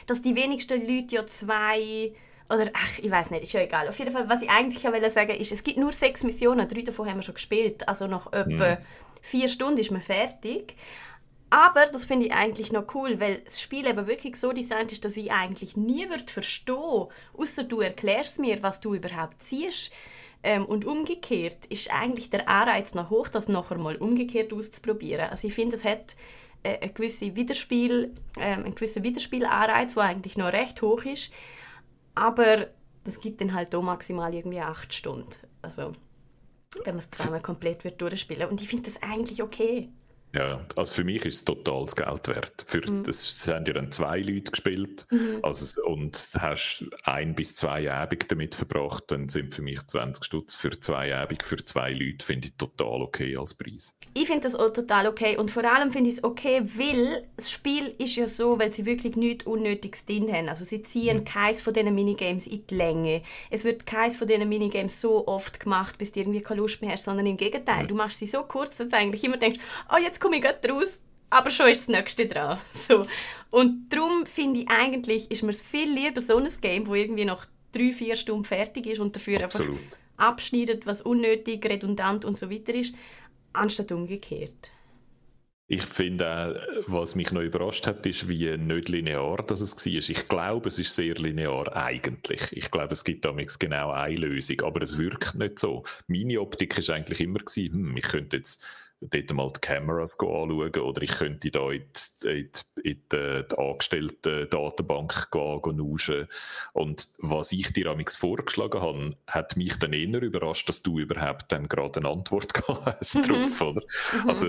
dass 0.05 0.21
die 0.21 0.35
wenigsten 0.35 0.81
Leute 0.81 1.15
ja 1.15 1.25
zwei 1.25 2.11
oder 2.49 2.69
ach, 2.73 2.99
ich 2.99 3.09
weiß 3.09 3.31
nicht, 3.31 3.43
ist 3.43 3.53
ja 3.53 3.61
egal. 3.61 3.87
Auf 3.87 3.97
jeden 3.99 4.11
Fall, 4.11 4.29
was 4.29 4.41
ich 4.41 4.49
eigentlich 4.49 4.81
sagen 4.81 4.93
wollte 5.29 5.41
ist, 5.41 5.51
es 5.51 5.63
gibt 5.63 5.77
nur 5.77 5.91
sechs 5.91 6.23
Missionen, 6.23 6.67
drei 6.67 6.81
davon 6.81 7.07
haben 7.07 7.17
wir 7.17 7.23
schon 7.23 7.35
gespielt. 7.35 7.87
Also 7.87 8.07
nach 8.07 8.27
etwa 8.33 8.75
mhm. 8.75 8.77
vier 9.21 9.47
Stunden 9.47 9.79
ist 9.79 9.91
man 9.91 10.01
fertig. 10.01 10.75
Aber 11.49 11.85
das 11.85 12.05
finde 12.05 12.27
ich 12.27 12.33
eigentlich 12.33 12.71
noch 12.71 12.93
cool, 12.95 13.19
weil 13.19 13.39
das 13.39 13.61
Spiel 13.61 13.87
eben 13.87 14.07
wirklich 14.07 14.35
so 14.35 14.51
designt 14.51 14.91
ist, 14.91 15.05
dass 15.05 15.15
ich 15.17 15.31
eigentlich 15.31 15.77
nie 15.77 16.09
wird 16.09 16.31
verstehen, 16.31 17.07
außer 17.37 17.63
du 17.63 17.81
erklärst 17.81 18.39
mir, 18.39 18.61
was 18.63 18.79
du 18.79 18.93
überhaupt 18.95 19.41
siehst, 19.41 19.91
Ähm, 20.45 20.63
und 20.67 20.85
umgekehrt 20.85 21.65
ist 21.69 21.91
eigentlich 21.91 22.29
der 22.29 22.47
Anreiz 22.47 22.93
noch 22.93 23.09
hoch, 23.09 23.29
das 23.29 23.47
nachher 23.47 23.79
mal 23.79 23.95
umgekehrt 23.95 24.53
auszuprobieren. 24.53 25.29
Also 25.31 25.47
ich 25.47 25.55
finde, 25.55 25.75
es 25.75 25.83
hat 25.83 26.15
äh, 26.61 26.77
einen 26.81 26.93
gewissen 26.93 27.35
Widerspiel, 27.35 28.13
äh, 28.37 28.53
einen 28.53 28.75
gewissen 28.75 29.03
Widerspielanreiz, 29.03 29.95
der 29.95 30.03
eigentlich 30.03 30.37
noch 30.37 30.53
recht 30.53 30.83
hoch 30.83 31.03
ist. 31.05 31.33
Aber 32.16 32.68
das 33.03 33.20
gibt 33.20 33.41
dann 33.41 33.53
halt 33.53 33.76
auch 33.76 33.84
maximal 33.84 34.34
irgendwie 34.34 34.61
acht 34.61 34.93
Stunden. 34.93 35.30
Also 35.61 35.93
wenn 36.84 36.95
man 36.95 36.97
es 36.97 37.09
zweimal 37.09 37.41
komplett 37.41 37.84
wird 37.84 38.01
durchspielen. 38.01 38.49
Und 38.49 38.61
ich 38.61 38.68
finde 38.68 38.89
das 38.91 39.01
eigentlich 39.01 39.41
okay. 39.43 39.89
Ja, 40.36 40.65
also 40.75 40.91
für 40.91 41.03
mich 41.05 41.23
ist 41.25 41.36
es 41.36 41.45
total 41.45 41.83
das 41.83 41.95
Geld 41.95 42.27
wert. 42.27 42.65
Für, 42.67 42.81
mhm. 42.89 43.03
Das 43.03 43.47
haben 43.47 43.65
ja 43.65 43.73
dann 43.73 43.91
zwei 43.91 44.19
Leute 44.19 44.51
gespielt 44.51 45.05
mhm. 45.09 45.39
also, 45.41 45.81
und 45.83 46.17
hast 46.38 46.86
ein 47.03 47.36
bis 47.36 47.55
zwei 47.55 47.89
Abende 47.89 48.25
damit 48.27 48.53
verbracht, 48.53 49.05
dann 49.07 49.29
sind 49.29 49.53
für 49.53 49.61
mich 49.61 49.86
20 49.88 50.23
Stutz 50.25 50.53
für 50.53 50.77
zwei 50.79 51.15
Abende 51.15 51.43
für 51.43 51.63
zwei 51.63 51.91
Leute, 51.91 52.25
finde 52.25 52.49
ich 52.49 52.55
total 52.55 53.01
okay 53.01 53.38
als 53.38 53.53
Preis. 53.53 53.95
Ich 54.13 54.27
finde 54.27 54.43
das 54.43 54.55
auch 54.55 54.73
total 54.73 55.07
okay 55.07 55.38
und 55.38 55.51
vor 55.51 55.63
allem 55.63 55.89
finde 55.89 56.09
ich 56.09 56.17
es 56.17 56.23
okay, 56.23 56.61
weil 56.75 57.27
das 57.38 57.49
Spiel 57.49 57.95
ist 57.97 58.15
ja 58.17 58.27
so, 58.27 58.59
weil 58.59 58.71
sie 58.71 58.86
wirklich 58.86 59.15
nichts 59.15 59.45
Unnötiges 59.45 60.05
drin 60.05 60.31
haben. 60.31 60.49
Also 60.49 60.65
sie 60.65 60.83
ziehen 60.83 61.19
mhm. 61.19 61.25
keins 61.25 61.61
von 61.61 61.73
diesen 61.73 61.95
Minigames 61.95 62.47
in 62.47 62.67
die 62.67 62.75
Länge. 62.75 63.21
Es 63.49 63.63
wird 63.63 63.86
keins 63.86 64.17
von 64.17 64.27
diesen 64.27 64.49
Minigames 64.49 64.99
so 64.99 65.27
oft 65.27 65.61
gemacht, 65.61 65.97
bis 65.97 66.11
du 66.11 66.19
irgendwie 66.19 66.41
keine 66.41 66.59
Lust 66.59 66.81
mehr 66.81 66.91
hast, 66.91 67.05
sondern 67.05 67.25
im 67.25 67.38
Gegenteil. 67.38 67.83
Mhm. 67.83 67.88
Du 67.88 67.95
machst 67.95 68.19
sie 68.19 68.25
so 68.25 68.43
kurz, 68.43 68.77
dass 68.77 68.89
du 68.89 68.97
eigentlich 68.97 69.23
immer 69.23 69.38
denkst, 69.38 69.59
oh, 69.93 69.97
jetzt 70.01 70.19
komme 70.26 70.38
ich 70.38 70.41
gerade 70.41 70.69
raus, 70.69 70.99
aber 71.30 71.49
schon 71.51 71.67
ist 71.67 71.88
das 71.88 71.95
nächste 71.95 72.26
dran. 72.26 72.59
So. 72.71 73.05
Und 73.51 73.89
darum 73.89 74.26
finde 74.26 74.61
ich 74.61 74.69
eigentlich, 74.69 75.30
ist 75.32 75.43
mir 75.43 75.53
viel 75.53 75.91
lieber 75.91 76.19
so 76.19 76.38
ein 76.38 76.49
Game, 76.61 76.88
wo 76.88 76.95
irgendwie 76.95 77.26
noch 77.26 77.45
drei, 77.71 77.93
vier 77.93 78.15
Stunden 78.15 78.43
fertig 78.43 78.88
ist 78.88 78.99
und 78.99 79.15
dafür 79.15 79.43
Absolut. 79.43 79.78
einfach 79.78 79.97
abschneidet, 80.17 80.86
was 80.86 81.01
unnötig, 81.01 81.65
redundant 81.65 82.26
und 82.26 82.38
so 82.38 82.49
weiter 82.49 82.73
ist, 82.73 82.95
anstatt 83.53 83.91
umgekehrt. 83.91 84.71
Ich 85.67 85.84
finde 85.84 86.28
auch, 86.28 86.84
was 86.88 87.15
mich 87.15 87.32
noch 87.32 87.41
überrascht 87.41 87.88
hat, 87.88 88.05
ist, 88.05 88.30
wie 88.30 88.55
nicht 88.55 88.88
linear 88.88 89.38
das 89.38 89.61
es 89.61 89.76
war. 89.86 89.93
Ich 89.93 90.28
glaube, 90.28 90.67
es 90.67 90.78
ist 90.78 90.95
sehr 90.95 91.15
linear 91.15 91.76
eigentlich. 91.76 92.51
Ich 92.51 92.69
glaube, 92.69 92.93
es 92.93 93.03
gibt 93.03 93.26
damals 93.26 93.57
genau 93.57 93.91
eine 93.91 94.15
Lösung, 94.15 94.61
aber 94.61 94.84
es 94.84 94.97
wirkt 94.97 95.34
nicht 95.36 95.57
so. 95.57 95.84
Meine 96.07 96.39
Optik 96.39 96.78
ist 96.78 96.91
eigentlich 96.91 97.19
immer 97.19 97.39
gewesen, 97.39 97.73
hm, 97.73 97.97
ich 97.97 98.03
könnte 98.03 98.38
jetzt 98.38 98.63
dort 99.09 99.33
mal 99.33 99.51
die 99.51 99.59
Kameras 99.61 100.17
anschauen 100.19 100.51
oder 100.51 101.01
ich 101.01 101.11
könnte 101.11 101.51
da 101.51 101.71
in 101.71 101.83
die, 102.23 102.27
in 102.27 102.51
die, 102.51 102.89
in 102.89 103.01
die, 103.11 103.43
die 103.49 103.57
angestellte 103.57 104.47
Datenbank 104.47 105.31
gehen, 105.31 106.19
Und 106.73 107.07
was 107.19 107.51
ich 107.51 107.71
dir 107.73 107.87
amigs 107.87 108.15
vorgeschlagen 108.15 108.81
habe, 108.81 109.17
hat 109.27 109.57
mich 109.57 109.77
dann 109.77 109.93
eher 109.93 110.21
überrascht, 110.21 110.69
dass 110.69 110.81
du 110.81 110.99
überhaupt 110.99 111.51
dann 111.51 111.67
gerade 111.67 111.99
eine 111.99 112.09
Antwort 112.09 112.53
hast 112.67 113.15
mhm. 113.15 113.21
drauf, 113.23 113.61
oder? 113.61 113.81
Mhm. 114.13 114.29
Also 114.29 114.47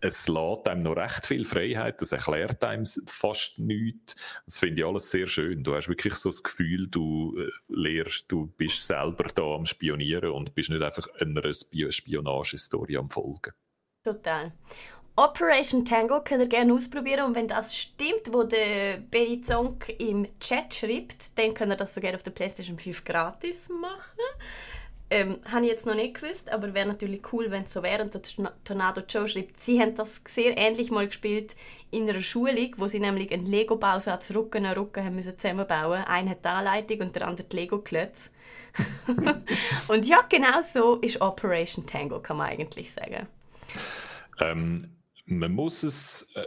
es 0.00 0.28
lässt 0.28 0.68
einem 0.68 0.82
noch 0.82 0.96
recht 0.96 1.26
viel 1.26 1.44
Freiheit, 1.44 2.00
es 2.02 2.12
erklärt 2.12 2.62
einem 2.64 2.84
fast 3.06 3.58
nichts. 3.58 4.14
Das 4.46 4.58
finde 4.58 4.80
ich 4.80 4.86
alles 4.86 5.10
sehr 5.10 5.26
schön. 5.26 5.62
Du 5.64 5.74
hast 5.74 5.88
wirklich 5.88 6.14
so 6.14 6.30
das 6.30 6.42
Gefühl, 6.42 6.88
du 6.88 7.36
äh, 7.38 7.50
lehrst, 7.68 8.26
du 8.28 8.46
bist 8.46 8.86
selber 8.86 9.24
da 9.34 9.42
am 9.54 9.66
Spionieren 9.66 10.30
und 10.30 10.54
bist 10.54 10.70
nicht 10.70 10.82
einfach 10.82 11.08
einer 11.20 11.42
Spionagestory 11.52 12.96
am 12.96 13.10
Folgen. 13.10 13.52
Total. 14.04 14.52
Operation 15.16 15.84
Tango 15.84 16.20
könnt 16.20 16.42
ihr 16.42 16.48
gerne 16.48 16.74
ausprobieren 16.74 17.24
und 17.24 17.34
wenn 17.34 17.48
das 17.48 17.74
stimmt, 17.74 18.32
wo 18.32 18.42
der 18.42 18.98
Benny 18.98 19.40
Zonk 19.40 19.94
im 19.98 20.26
Chat 20.40 20.74
schreibt, 20.74 21.38
dann 21.38 21.54
könnt 21.54 21.72
ihr 21.72 21.76
das 21.76 21.94
sogar 21.94 22.14
auf 22.14 22.22
der 22.22 22.32
PlayStation 22.32 22.78
5 22.78 23.02
gratis 23.02 23.70
machen. 23.70 24.00
Ähm, 25.08 25.38
habe 25.50 25.64
ich 25.64 25.70
jetzt 25.70 25.86
noch 25.86 25.94
nicht 25.94 26.20
gewusst, 26.20 26.50
aber 26.50 26.74
wäre 26.74 26.88
natürlich 26.88 27.32
cool, 27.32 27.50
wenn 27.50 27.62
es 27.62 27.72
so 27.72 27.82
wäre. 27.82 28.02
Und 28.02 28.12
der 28.12 28.20
Tornado 28.64 29.00
Joe 29.08 29.26
schreibt, 29.26 29.62
sie 29.62 29.80
haben 29.80 29.94
das 29.94 30.20
sehr 30.28 30.58
ähnlich 30.58 30.90
mal 30.90 31.06
gespielt 31.06 31.56
in 31.90 32.08
einer 32.08 32.20
Schulung, 32.20 32.74
wo 32.76 32.86
sie 32.88 33.00
nämlich 33.00 33.32
einen 33.32 33.46
Lego-Bausatz 33.46 34.34
Rücken 34.34 34.66
an 34.66 34.76
Rücken 34.76 35.04
haben 35.04 35.14
müssen 35.14 35.38
zusammenbauen. 35.38 36.04
Einer 36.04 36.32
hat 36.32 36.44
die 36.44 36.48
Anleitung 36.48 37.00
und 37.00 37.16
der 37.16 37.26
andere 37.26 37.46
die 37.46 37.56
Lego-Klötze. 37.56 38.30
und 39.88 40.06
ja, 40.06 40.22
genau 40.28 40.60
so 40.60 40.96
ist 40.96 41.22
Operation 41.22 41.86
Tango, 41.86 42.20
kann 42.20 42.36
man 42.36 42.48
eigentlich 42.48 42.92
sagen. 42.92 43.28
Ähm, 44.40 44.78
man 45.26 45.52
muss 45.52 45.82
es, 45.82 46.28
äh, 46.34 46.46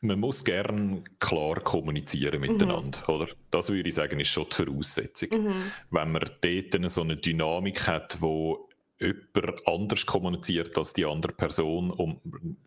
man 0.00 0.20
muss 0.20 0.44
gern 0.44 1.04
klar 1.18 1.60
kommunizieren 1.60 2.40
mhm. 2.40 2.52
miteinander, 2.52 3.00
mhm. 3.06 3.14
oder? 3.14 3.28
Das 3.50 3.68
würde 3.68 3.88
ich 3.88 3.94
sagen, 3.94 4.20
ist 4.20 4.28
schon 4.28 4.46
die 4.50 4.54
Voraussetzung. 4.54 5.28
Mhm. 5.30 5.72
Wenn 5.90 6.12
man 6.12 6.30
dort 6.40 6.90
so 6.90 7.02
eine 7.02 7.16
Dynamik 7.16 7.86
hat, 7.86 8.20
wo 8.20 8.66
jemand 8.98 9.68
anders 9.68 10.06
kommuniziert 10.06 10.76
als 10.78 10.94
die 10.94 11.04
andere 11.04 11.32
Person 11.34 11.90
und 11.90 12.20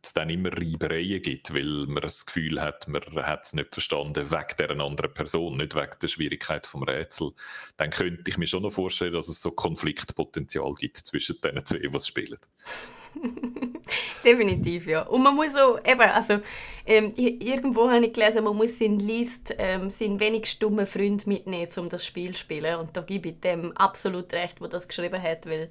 es 0.04 0.14
dann 0.14 0.30
immer 0.30 0.52
Reibereien 0.52 1.24
gibt, 1.24 1.52
weil 1.54 1.88
man 1.88 2.04
das 2.04 2.26
Gefühl 2.26 2.62
hat, 2.62 2.88
man 2.88 3.02
hat 3.16 3.45
es 3.45 3.54
nicht 3.54 3.74
verstanden 3.74 4.30
wegen 4.30 4.58
der 4.60 4.70
anderen 4.80 5.14
Person, 5.14 5.58
nicht 5.58 5.74
wegen 5.74 5.97
der 6.00 6.08
Schwierigkeit 6.08 6.68
vom 6.68 6.84
Rätsel, 6.84 7.32
dann 7.78 7.89
könnte 7.89 8.30
ich 8.30 8.38
mir 8.38 8.45
schon 8.45 8.62
noch 8.62 8.74
vorstellen, 8.74 9.14
dass 9.14 9.28
es 9.28 9.41
so 9.41 9.50
Konfliktpotenzial 9.50 10.74
gibt 10.76 10.97
zwischen 10.97 11.41
den 11.41 11.66
zwei, 11.66 11.80
die 11.80 11.95
es 11.95 12.08
spielen. 12.08 12.39
Definitiv, 14.24 14.88
ja. 14.88 15.04
Und 15.04 15.24
man 15.24 15.36
muss 15.36 15.56
auch, 15.56 15.80
eben, 15.86 16.02
also, 16.02 16.40
ähm, 16.86 17.14
irgendwo 17.16 17.90
habe 17.90 18.06
ich 18.06 18.14
gelesen, 18.14 18.44
man 18.44 18.56
muss 18.56 18.80
seinen 18.80 19.00
List, 19.00 19.56
ähm, 19.58 19.92
seinen 19.92 20.20
wenig 20.20 20.48
stummen 20.48 20.86
Freund 20.86 21.28
mitnehmen, 21.28 21.70
um 21.78 21.90
das 21.90 22.06
Spiel 22.06 22.34
zu 22.34 22.40
spielen. 22.40 22.80
Und 22.80 22.98
da 22.98 23.02
gebe 23.02 23.30
ich 23.30 23.40
dem 23.40 23.76
absolut 23.78 24.34
recht, 24.34 24.60
wo 24.60 24.68
das 24.68 24.88
geschrieben 24.88 25.22
hat, 25.22 25.46
weil 25.46 25.70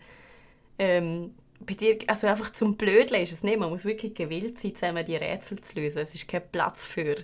ähm, 0.79 1.35
bei 1.61 1.75
dir, 1.75 1.99
also 2.07 2.27
einfach 2.27 2.53
zum 2.53 2.77
Blödeln 2.77 3.23
ist 3.23 3.33
es 3.33 3.43
nicht. 3.43 3.59
Man 3.59 3.71
muss 3.71 3.85
wirklich 3.85 4.15
gewillt 4.15 4.59
sein, 4.59 4.75
zusammen 4.75 5.05
die 5.05 5.17
Rätsel 5.17 5.61
zu 5.61 5.81
lösen. 5.81 5.99
Es 5.99 6.15
ist 6.15 6.29
kein 6.29 6.49
Platz 6.51 6.87
für 6.87 7.17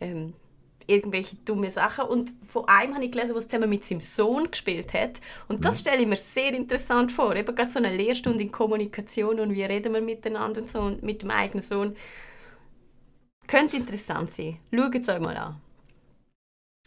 ähm, 0.00 0.32
irgendwelche 0.86 1.36
dumme 1.44 1.70
Sachen. 1.70 2.06
Und 2.06 2.32
von 2.46 2.64
einem 2.66 2.94
habe 2.94 3.04
ich 3.04 3.12
gelesen, 3.12 3.34
der 3.34 3.42
zusammen 3.42 3.70
mit 3.70 3.84
seinem 3.84 4.00
Sohn 4.00 4.50
gespielt 4.50 4.94
hat. 4.94 5.20
Und 5.48 5.64
das 5.64 5.78
mhm. 5.78 5.80
stelle 5.80 6.02
ich 6.02 6.08
mir 6.08 6.16
sehr 6.16 6.52
interessant 6.52 7.12
vor. 7.12 7.34
Eben 7.34 7.54
gerade 7.54 7.70
so 7.70 7.78
eine 7.78 7.94
Lehrstunde 7.94 8.42
in 8.42 8.52
Kommunikation 8.52 9.40
und 9.40 9.54
wie 9.54 9.64
reden 9.64 9.92
wir 9.94 10.00
miteinander 10.00 10.60
und 10.60 10.70
so 10.70 10.80
und 10.80 11.02
mit 11.02 11.22
dem 11.22 11.30
eigenen 11.30 11.62
Sohn. 11.62 11.96
Könnte 13.46 13.76
interessant 13.76 14.32
sein. 14.32 14.58
Schaut 14.74 14.94
es 14.94 15.08
euch 15.08 15.20
mal 15.20 15.36
an. 15.36 15.60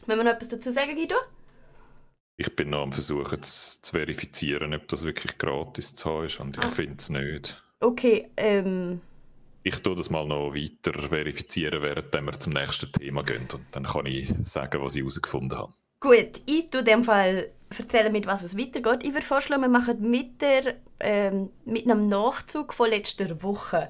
Wenn 0.06 0.18
wir 0.18 0.24
noch 0.24 0.32
etwas 0.32 0.50
dazu 0.50 0.72
sagen, 0.72 0.96
Guido? 0.96 1.16
Ich 2.38 2.56
bin 2.56 2.70
noch 2.70 2.84
am 2.84 2.94
Versuchen 2.94 3.44
zu, 3.44 3.82
zu 3.82 3.92
verifizieren, 3.92 4.74
ob 4.74 4.88
das 4.88 5.04
wirklich 5.04 5.38
gratis 5.38 5.94
zu 5.94 6.10
haben 6.10 6.26
ist 6.26 6.40
und 6.40 6.58
ich 6.58 6.64
ah. 6.64 6.68
finde 6.70 6.96
es 6.98 7.10
nicht. 7.10 7.62
Okay, 7.82 8.30
ähm, 8.38 9.02
ich 9.70 9.80
tue 9.80 9.96
das 9.96 10.10
mal 10.10 10.26
noch 10.26 10.54
weiter 10.54 10.94
verifizieren, 10.94 11.82
während 11.82 12.14
wir 12.14 12.40
zum 12.40 12.54
nächsten 12.54 12.92
Thema 12.92 13.24
gehen. 13.24 13.48
Und 13.54 13.66
dann 13.72 13.84
kann 13.84 14.06
ich 14.06 14.34
sagen, 14.44 14.82
was 14.82 14.96
ich 14.96 15.02
herausgefunden 15.02 15.58
habe. 15.58 15.74
Gut, 16.00 16.42
ich 16.46 16.70
tue 16.72 16.84
dem 16.84 17.04
Fall 17.04 17.52
erzählen, 17.78 18.12
mit 18.12 18.26
was 18.26 18.44
es 18.44 18.58
weitergeht. 18.58 19.04
Ich 19.04 19.14
würde 19.14 19.26
vorschlagen, 19.26 19.62
wir 19.62 19.70
machen 19.70 20.10
mit, 20.10 20.42
der, 20.42 20.76
ähm, 21.00 21.50
mit 21.66 21.86
einem 21.86 22.08
Nachzug 22.08 22.74
von 22.74 22.90
letzter 22.90 23.44
Woche. 23.44 23.90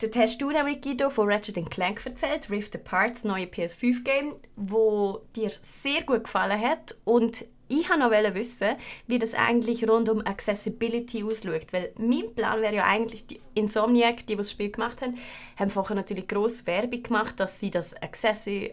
Dort 0.00 0.16
hast 0.16 0.40
du 0.40 0.50
nämlich, 0.50 0.80
Guido, 0.80 1.10
von 1.10 1.30
Ratchet 1.30 1.70
Clank 1.70 2.04
erzählt, 2.04 2.50
Rift 2.50 2.74
Apart, 2.76 3.16
das 3.16 3.24
neue 3.24 3.46
PS5-Game, 3.46 4.34
wo 4.56 5.22
dir 5.34 5.50
sehr 5.50 6.02
gut 6.02 6.24
gefallen 6.24 6.60
hat 6.60 6.96
und 7.04 7.44
ich 7.68 7.88
wollte 7.88 7.98
noch 8.00 8.34
wissen, 8.34 8.76
wie 9.06 9.18
das 9.18 9.34
eigentlich 9.34 9.88
rund 9.88 10.08
um 10.08 10.24
Accessibility 10.26 11.24
aussieht. 11.24 11.72
Weil 11.72 11.92
mein 11.96 12.34
Plan 12.34 12.60
wäre 12.60 12.74
ja 12.74 12.84
eigentlich, 12.84 13.26
die 13.26 13.40
Insomniac, 13.54 14.18
die, 14.18 14.26
die 14.26 14.36
das 14.36 14.50
Spiel 14.50 14.70
gemacht 14.70 15.00
haben, 15.00 15.16
haben 15.56 15.70
vorher 15.70 15.96
natürlich 15.96 16.28
grosse 16.28 16.66
Werbung 16.66 17.02
gemacht, 17.02 17.40
dass 17.40 17.60
sie 17.60 17.70
das 17.70 17.94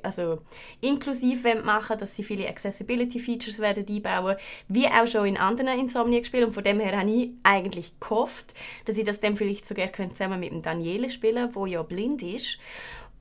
also 0.04 0.42
inklusiv 0.82 1.44
machen 1.64 1.98
dass 2.00 2.16
sie 2.16 2.24
viele 2.24 2.48
Accessibility-Features 2.48 3.60
werden 3.60 3.86
einbauen 3.88 4.38
wie 4.68 4.88
auch 4.88 5.08
schon 5.08 5.28
in 5.28 5.38
anderen 5.38 5.80
Insomniac-Spielen. 5.80 6.48
Und 6.48 6.54
von 6.54 6.64
dem 6.64 6.80
her 6.80 6.98
habe 6.98 7.10
ich 7.10 7.30
eigentlich 7.44 8.00
gehofft, 8.00 8.54
dass 8.86 8.98
ich 8.98 9.04
das 9.04 9.20
dann 9.20 9.38
vielleicht 9.38 9.68
sogar 9.68 9.92
zusammen 9.94 10.40
mit 10.40 10.52
dem 10.52 10.62
Daniele 10.62 11.10
spielen 11.10 11.52
der 11.54 11.68
ja 11.68 11.84
blind 11.84 12.24
ist. 12.24 12.58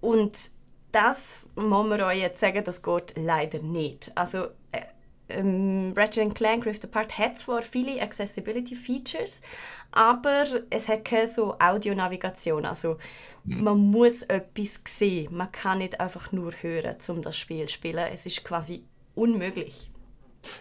Und 0.00 0.50
das 0.92 1.48
muss 1.54 1.86
man 1.86 2.00
euch 2.00 2.18
jetzt 2.18 2.40
sagen, 2.40 2.64
das 2.64 2.82
geht 2.82 3.14
leider 3.16 3.62
nicht. 3.62 4.12
Also 4.16 4.46
äh, 4.72 4.82
ähm, 5.30 5.92
Ratchet 5.96 6.34
Clank 6.34 6.66
Rift 6.66 6.84
Apart 6.84 7.18
hat 7.18 7.38
zwar 7.38 7.62
viele 7.62 8.00
Accessibility 8.00 8.74
Features, 8.74 9.40
aber 9.92 10.44
es 10.70 10.88
hat 10.88 11.04
keine 11.04 11.26
so 11.26 11.56
Audionavigation. 11.58 12.64
Also 12.64 12.98
mhm. 13.44 13.64
man 13.64 13.78
muss 13.78 14.22
etwas 14.22 14.82
sehen. 14.86 15.36
Man 15.36 15.52
kann 15.52 15.78
nicht 15.78 16.00
einfach 16.00 16.32
nur 16.32 16.52
hören, 16.60 16.96
um 17.08 17.22
das 17.22 17.36
Spiel 17.36 17.66
zu 17.66 17.74
spielen. 17.74 18.06
Es 18.12 18.26
ist 18.26 18.44
quasi 18.44 18.84
unmöglich. 19.14 19.90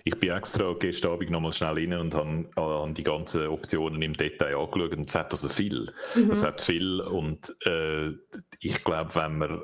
Ich 0.03 0.15
bin 0.20 0.32
extra 0.32 0.74
gestern 0.74 1.13
Abend 1.13 1.30
nochmal 1.30 1.53
schnell 1.53 1.76
rein 1.76 1.93
und 1.93 2.13
habe 2.13 2.49
an 2.57 2.93
die 2.93 3.03
ganzen 3.03 3.47
Optionen 3.47 4.01
im 4.01 4.13
Detail 4.13 4.57
angeschaut 4.57 4.95
und 4.95 5.09
es 5.09 5.15
hat 5.15 5.32
also 5.32 5.49
viel. 5.49 5.91
Mhm. 6.15 6.32
Es 6.32 6.43
hat 6.43 6.61
viel 6.61 6.99
und 7.01 7.55
äh, 7.65 8.09
ich 8.59 8.84
glaube, 8.84 9.15
wenn 9.15 9.38
man 9.38 9.61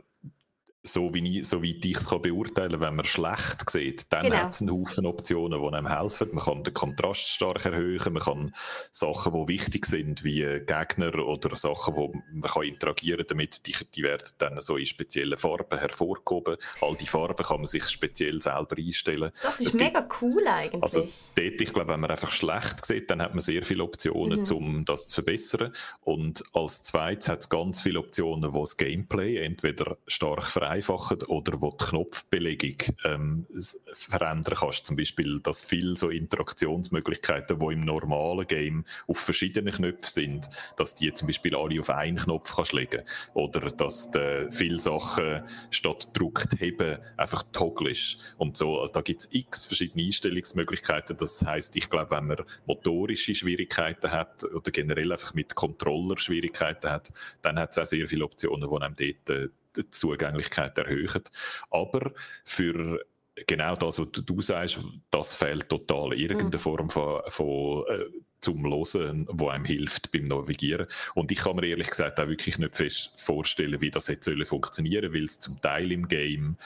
so, 0.88 1.14
wie 1.14 1.40
ich, 1.40 1.48
so 1.48 1.64
weit 1.64 1.84
ich 1.84 1.98
es 1.98 2.08
beurteilen 2.08 2.72
kann, 2.72 2.82
wenn 2.82 2.96
man 2.96 3.06
schlecht 3.06 3.70
sieht, 3.70 4.12
dann 4.12 4.24
genau. 4.24 4.36
hat 4.38 4.54
es 4.54 4.62
einen 4.62 4.72
Haufen 4.72 5.06
Optionen, 5.06 5.62
die 5.62 5.76
einem 5.76 5.88
helfen. 5.88 6.30
Man 6.32 6.44
kann 6.44 6.64
den 6.64 6.74
Kontrast 6.74 7.28
stark 7.28 7.66
erhöhen, 7.66 8.14
man 8.14 8.24
kann 8.24 8.56
Sachen, 8.92 9.34
die 9.34 9.48
wichtig 9.48 9.86
sind, 9.86 10.24
wie 10.24 10.42
Gegner 10.66 11.16
oder 11.26 11.56
Sachen, 11.56 11.96
wo 11.96 12.14
man 12.32 12.50
kann 12.50 12.64
interagieren 12.64 13.26
damit, 13.28 13.66
die, 13.66 13.76
die 13.94 14.04
werden 14.04 14.28
dann 14.38 14.62
so 14.62 14.78
in 14.78 14.86
speziellen 14.86 15.38
Farben 15.38 15.80
hervorgehoben. 15.80 16.58
All 16.82 16.96
die 16.96 17.08
Farben 17.08 17.46
kann 17.46 17.58
man 17.58 17.68
sich 17.68 17.88
speziell 17.90 18.42
selber 18.42 18.78
einstellen. 18.78 19.32
Das 19.42 19.60
ist 19.60 19.70
es 19.70 19.74
mega 19.76 20.02
gibt, 20.02 20.22
cool 20.22 20.48
eigentlich. 20.48 20.84
Also 20.84 21.08
dort, 21.36 21.62
ich 21.62 21.74
glaube, 21.74 21.88
wenn 21.90 22.00
man 22.00 22.12
einfach 22.12 22.32
schlecht 22.32 22.86
sieht, 22.86 23.10
dann 23.10 23.22
hat 23.22 23.32
man 23.32 23.42
sehr 23.42 23.64
viele 23.64 23.84
Optionen, 23.84 24.42
mhm. 24.42 24.56
um 24.56 24.86
das 24.86 25.08
zu 25.08 25.16
verbessern. 25.16 25.74
Und 26.02 26.44
als 26.54 26.84
zweites 26.84 27.30
hat 27.30 27.40
es 27.40 27.50
ganz 27.50 27.82
viele 27.82 28.00
Optionen, 28.00 28.54
wo 28.54 28.60
das 28.60 28.78
Gameplay 28.78 29.38
entweder 29.38 29.98
stark 30.08 30.46
vereinfacht 30.46 30.75
vereinfachen 30.82 31.24
oder 31.24 31.62
wo 31.62 31.72
die 31.72 31.86
Knopfbelegung 31.86 32.76
ähm, 33.04 33.48
verändern 33.94 34.56
kannst. 34.60 34.86
Zum 34.86 34.96
Beispiel, 34.96 35.40
dass 35.42 35.62
viele 35.62 35.96
so 35.96 36.10
Interaktionsmöglichkeiten, 36.10 37.60
die 37.60 37.74
im 37.74 37.82
normalen 37.82 38.48
Game 38.48 38.86
auf 39.08 39.20
verschiedenen 39.20 39.74
Knöpfen 39.74 40.10
sind, 40.10 40.50
dass 40.78 40.96
die 40.96 41.14
zum 41.14 41.28
Beispiel 41.28 41.56
alle 41.56 41.80
auf 41.80 41.90
einen 41.90 42.18
Knopf 42.18 42.56
kannst 42.56 42.74
legen 42.74 43.04
oder 43.34 43.62
dass 43.62 44.12
du 44.12 44.50
viele 44.52 44.80
Sachen 44.80 45.44
statt 45.70 46.08
gedruckt 46.14 46.60
heben 46.60 46.98
einfach 47.18 47.44
toggelst 47.52 48.36
und 48.38 48.58
so. 48.58 48.80
Also 48.80 48.94
da 48.94 49.02
gibt 49.02 49.22
es 49.22 49.30
x 49.32 49.66
verschiedene 49.66 50.04
Einstellungsmöglichkeiten. 50.06 51.18
Das 51.18 51.44
heißt, 51.46 51.76
ich 51.76 51.90
glaube, 51.90 52.12
wenn 52.12 52.28
man 52.28 52.38
motorische 52.66 53.36
Schwierigkeiten 53.36 54.12
hat 54.12 54.44
oder 54.44 54.72
generell 54.72 55.12
einfach 55.12 55.34
mit 55.34 55.56
Controller 55.56 56.18
Schwierigkeiten 56.18 56.90
hat, 56.90 57.12
dann 57.42 57.60
hat 57.60 57.72
es 57.72 57.78
auch 57.78 57.86
sehr 57.86 58.08
viele 58.08 58.26
Optionen, 58.26 58.70
die 58.70 58.76
einem 58.76 58.96
dort 58.96 59.30
äh, 59.30 59.50
die 59.78 59.90
Zugänglichkeit 59.90 60.78
erhöhen. 60.78 61.24
Aber 61.70 62.12
für 62.44 63.00
genau 63.48 63.76
das, 63.76 64.00
was 64.00 64.08
du 64.12 64.42
sagst, 64.42 64.80
das 65.12 65.34
fehlt 65.34 65.70
total. 65.70 66.14
Irgendeine 66.14 66.56
mhm. 66.56 66.60
Form 66.60 66.90
von, 66.90 67.22
von 67.28 67.84
äh, 67.90 68.06
zum 68.42 68.64
Hören, 68.64 69.28
wo 69.32 69.50
einem 69.50 69.66
hilft 69.66 70.12
beim 70.12 70.28
Navigieren. 70.28 70.88
Und 71.16 71.32
ich 71.32 71.40
kann 71.40 71.56
mir 71.56 71.66
ehrlich 71.66 71.90
gesagt 71.90 72.20
auch 72.20 72.28
wirklich 72.28 72.58
nicht 72.58 72.76
fest 72.76 73.12
vorstellen, 73.18 73.82
wie 73.82 73.90
das 73.92 74.08
hätte 74.08 74.46
funktionieren 74.46 75.14
weil 75.14 75.24
es 75.24 75.40
zum 75.40 75.60
Teil 75.62 75.92
im 75.92 76.08
Game 76.08 76.58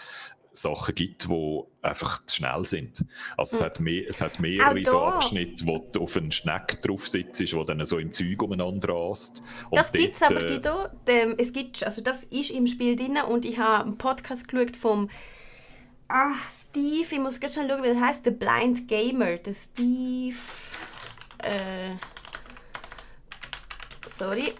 Sachen 0.61 0.95
gibt, 0.95 1.29
die 1.29 1.61
einfach 1.81 2.25
zu 2.25 2.37
schnell 2.37 2.65
sind. 2.65 3.05
Also 3.37 3.57
es, 3.57 3.61
hm. 3.61 3.65
hat, 3.65 3.79
mehr, 3.79 4.03
es 4.07 4.21
hat 4.21 4.39
mehrere 4.39 4.85
so 4.85 4.99
Abschnitte, 4.99 5.65
wo 5.65 5.77
du 5.91 6.01
auf 6.01 6.15
einen 6.17 6.31
Schneck 6.31 6.81
drauf 6.81 7.07
sitzt, 7.07 7.55
wo 7.55 7.63
dann 7.63 7.83
so 7.85 7.97
im 7.97 8.13
Zeug 8.13 8.41
umeinander 8.41 8.93
rast. 8.93 9.41
Das 9.71 9.91
gibt 9.91 10.15
es 10.15 10.21
aber, 10.21 10.43
äh, 10.43 10.47
Guido. 10.47 10.87
Dem, 11.07 11.35
es 11.37 11.53
gibt, 11.53 11.83
also 11.83 12.01
das 12.01 12.23
ist 12.25 12.51
im 12.51 12.67
Spiel 12.67 12.95
drin 12.95 13.17
und 13.27 13.45
ich 13.45 13.57
habe 13.57 13.85
einen 13.85 13.97
Podcast 13.97 14.47
geschaut 14.47 14.75
vom 14.75 15.09
ah, 16.09 16.33
Steve, 16.59 17.07
ich 17.09 17.19
muss 17.19 17.39
gerade 17.39 17.53
schon 17.53 17.69
schauen, 17.69 17.83
wie 17.83 17.87
der 17.87 18.01
heißt, 18.01 18.23
The 18.25 18.31
Blind 18.31 18.87
Gamer. 18.87 19.37
Der 19.37 19.53
Steve... 19.53 20.35
Äh, 21.41 21.95
sorry, 24.09 24.53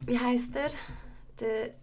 wie 0.00 0.18
heißt 0.18 0.56
er? 0.56 0.70
Der 1.40 1.74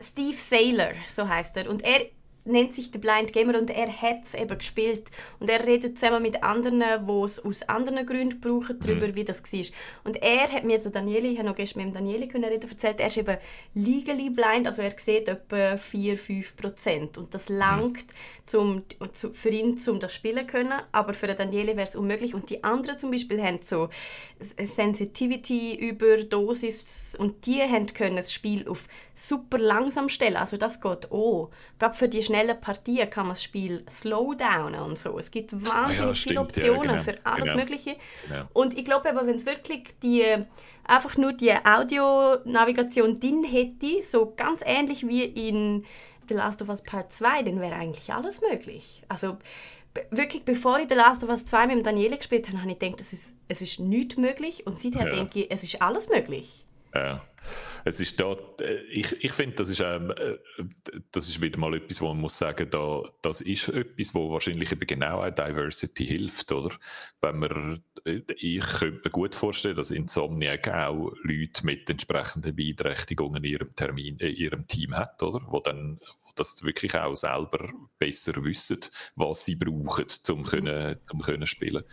Steve 0.00 0.36
Saylor, 0.36 0.92
so 1.06 1.26
heißt 1.26 1.56
er. 1.56 1.70
Und 1.70 1.82
er 1.82 2.10
nennt 2.44 2.74
sich 2.74 2.90
The 2.92 2.98
Blind 2.98 3.32
Gamer 3.32 3.58
und 3.58 3.70
er 3.70 3.88
hat 3.88 4.24
es 4.24 4.34
eben 4.34 4.58
gespielt. 4.58 5.10
Und 5.40 5.48
er 5.48 5.66
redet 5.66 5.98
zusammen 5.98 6.22
mit 6.22 6.42
anderen, 6.42 6.80
die 6.80 7.24
es 7.24 7.44
aus 7.44 7.62
anderen 7.62 8.04
Gründen 8.06 8.40
brauchen, 8.40 8.78
darüber, 8.80 9.08
mhm. 9.08 9.14
wie 9.14 9.24
das 9.24 9.42
war. 9.42 9.64
Und 10.04 10.22
er 10.22 10.52
hat 10.52 10.64
mir, 10.64 10.78
der 10.78 10.90
Daniele, 10.90 11.28
ich 11.28 11.38
habe 11.38 11.48
noch 11.48 11.54
gestern 11.54 11.86
mit 11.86 11.96
dem 11.96 12.28
können 12.28 12.44
reden, 12.44 12.70
erzählt, 12.70 13.00
er 13.00 13.06
ist 13.06 13.16
eben 13.16 13.38
legally 13.74 14.30
blind, 14.30 14.66
also 14.66 14.82
er 14.82 14.90
sieht 14.96 15.28
etwa 15.28 15.74
4-5 15.74 16.56
Prozent. 16.56 17.18
Und 17.18 17.34
das 17.34 17.48
langt 17.48 18.06
zum, 18.44 18.82
zu, 19.12 19.32
für 19.32 19.48
ihn, 19.48 19.78
um 19.88 20.00
das 20.00 20.14
spielen 20.14 20.46
zu 20.46 20.52
können, 20.52 20.82
aber 20.92 21.14
für 21.14 21.26
den 21.26 21.36
Daniele 21.36 21.76
wäre 21.76 21.82
es 21.82 21.96
unmöglich. 21.96 22.34
Und 22.34 22.50
die 22.50 22.62
anderen 22.62 22.98
zum 22.98 23.10
Beispiel 23.10 23.42
haben 23.42 23.58
so 23.58 23.88
Sensitivity 24.40 25.74
über 25.74 26.18
Dosis 26.18 27.16
und 27.18 27.46
die 27.46 27.62
haben 27.62 27.86
können 27.86 28.16
das 28.16 28.32
Spiel 28.32 28.68
auf 28.68 28.86
super 29.14 29.58
langsam 29.58 30.08
stellen. 30.08 30.36
Also 30.36 30.56
das 30.56 30.80
geht 30.80 31.10
auch. 31.10 31.50
Gerade 31.78 31.96
für 31.96 32.08
die 32.08 32.22
schnellen 32.34 32.60
Partien 32.60 33.08
kann 33.10 33.26
man 33.26 33.34
das 33.34 33.42
Spiel 33.42 33.84
slowdownen 33.88 34.80
und 34.80 34.98
so. 34.98 35.18
Es 35.18 35.30
gibt 35.30 35.52
wahnsinnig 35.52 36.00
ah 36.00 36.06
ja, 36.06 36.14
viele 36.14 36.40
Optionen 36.40 36.84
ja, 36.84 36.90
genau. 36.92 37.02
für 37.02 37.14
alles 37.24 37.50
genau. 37.50 37.56
Mögliche. 37.56 37.96
Genau. 38.28 38.44
Und 38.52 38.76
ich 38.76 38.84
glaube 38.84 39.08
aber, 39.10 39.26
wenn 39.26 39.36
es 39.36 39.46
wirklich 39.46 39.84
die 40.02 40.24
einfach 40.84 41.16
nur 41.16 41.32
die 41.32 41.52
Audionavigation 41.52 43.18
drin 43.18 43.44
hätte, 43.44 44.02
so 44.02 44.34
ganz 44.36 44.60
ähnlich 44.64 45.06
wie 45.06 45.24
in 45.24 45.84
The 46.28 46.34
Last 46.34 46.60
of 46.60 46.68
Us 46.68 46.82
Part 46.82 47.12
2, 47.12 47.42
dann 47.44 47.60
wäre 47.60 47.74
eigentlich 47.74 48.12
alles 48.12 48.40
möglich. 48.40 49.02
Also 49.08 49.38
wirklich, 50.10 50.44
bevor 50.44 50.78
ich 50.80 50.88
The 50.88 50.94
Last 50.94 51.22
of 51.22 51.30
Us 51.30 51.46
2 51.46 51.68
mit 51.68 51.86
Daniele 51.86 52.16
gespielt 52.16 52.48
habe, 52.48 52.60
habe 52.60 52.72
ich 52.72 52.78
gedacht, 52.78 53.00
es 53.00 53.12
ist, 53.12 53.34
es 53.48 53.62
ist 53.62 53.80
nichts 53.80 54.16
möglich. 54.16 54.66
Und 54.66 54.78
seither 54.78 55.06
ja. 55.06 55.14
denke 55.14 55.40
ich, 55.40 55.50
es 55.50 55.62
ist 55.62 55.80
alles 55.80 56.08
möglich. 56.08 56.66
Ja. 56.94 57.22
Es 57.84 58.00
ist 58.00 58.18
da, 58.18 58.34
äh, 58.60 58.76
ich, 58.90 59.12
ich 59.22 59.32
finde, 59.32 59.56
das 59.56 59.68
ist, 59.68 59.80
ähm, 59.80 60.10
äh, 60.10 60.38
das 61.12 61.28
ist 61.28 61.42
wieder 61.42 61.58
mal 61.58 61.74
etwas, 61.74 62.00
wo 62.00 62.08
man 62.08 62.20
muss 62.20 62.38
sagen, 62.38 62.68
da, 62.70 63.02
das 63.20 63.42
ist 63.42 63.68
etwas, 63.68 64.14
wo 64.14 64.30
wahrscheinlich 64.30 64.72
eben 64.72 64.86
genau 64.86 65.22
auch 65.22 65.30
Diversity 65.30 66.06
hilft, 66.06 66.50
oder? 66.52 66.74
Wenn 67.20 67.38
man, 67.38 67.84
äh, 68.06 68.20
ich 68.36 68.64
könnte 68.64 69.02
mir 69.04 69.10
gut 69.10 69.34
vorstellen, 69.34 69.76
dass 69.76 69.90
Insomniac 69.90 70.68
auch 70.68 71.12
Leute 71.22 71.66
mit 71.66 71.90
entsprechenden 71.90 72.56
Beeinträchtigungen 72.56 73.44
in 73.44 73.50
ihrem 73.50 73.76
Termin, 73.76 74.16
in 74.16 74.34
ihrem 74.34 74.66
Team 74.66 74.96
hat, 74.96 75.22
oder? 75.22 75.42
Wo 75.48 75.60
dann, 75.60 76.00
dass 76.34 76.56
sie 76.56 76.64
wirklich 76.64 76.94
auch 76.94 77.14
selber 77.14 77.70
besser 77.98 78.44
wissen, 78.44 78.80
was 79.16 79.44
sie 79.44 79.56
brauchen, 79.56 80.06
um 80.30 80.44
können, 80.44 80.98
zum 81.04 81.22
können 81.22 81.46
spielen. 81.46 81.84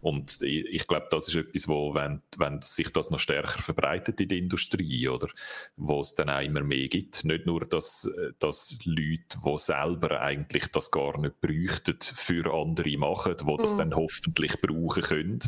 Und 0.00 0.42
ich, 0.42 0.66
ich 0.66 0.86
glaube, 0.86 1.08
das 1.10 1.28
ist 1.28 1.36
etwas, 1.36 1.68
wo, 1.68 1.94
wenn, 1.94 2.22
wenn 2.36 2.60
sich 2.62 2.90
das 2.90 3.10
noch 3.10 3.18
stärker 3.18 3.62
verbreitet 3.62 4.20
in 4.20 4.28
der 4.28 4.38
Industrie, 4.38 5.08
oder, 5.08 5.28
wo 5.76 6.00
es 6.00 6.14
dann 6.14 6.30
auch 6.30 6.40
immer 6.40 6.62
mehr 6.62 6.88
gibt, 6.88 7.24
nicht 7.24 7.46
nur, 7.46 7.64
dass, 7.66 8.10
dass 8.38 8.76
Leute, 8.84 9.38
die 9.44 9.58
selber 9.58 10.20
eigentlich 10.20 10.66
das 10.68 10.90
gar 10.90 11.18
nicht 11.18 11.40
bräuchten, 11.40 11.98
für 12.00 12.52
andere 12.52 12.96
machen, 12.96 13.36
die 13.40 13.56
das 13.58 13.74
mhm. 13.74 13.78
dann 13.78 13.94
hoffentlich 13.94 14.60
brauchen 14.60 15.02
können, 15.02 15.40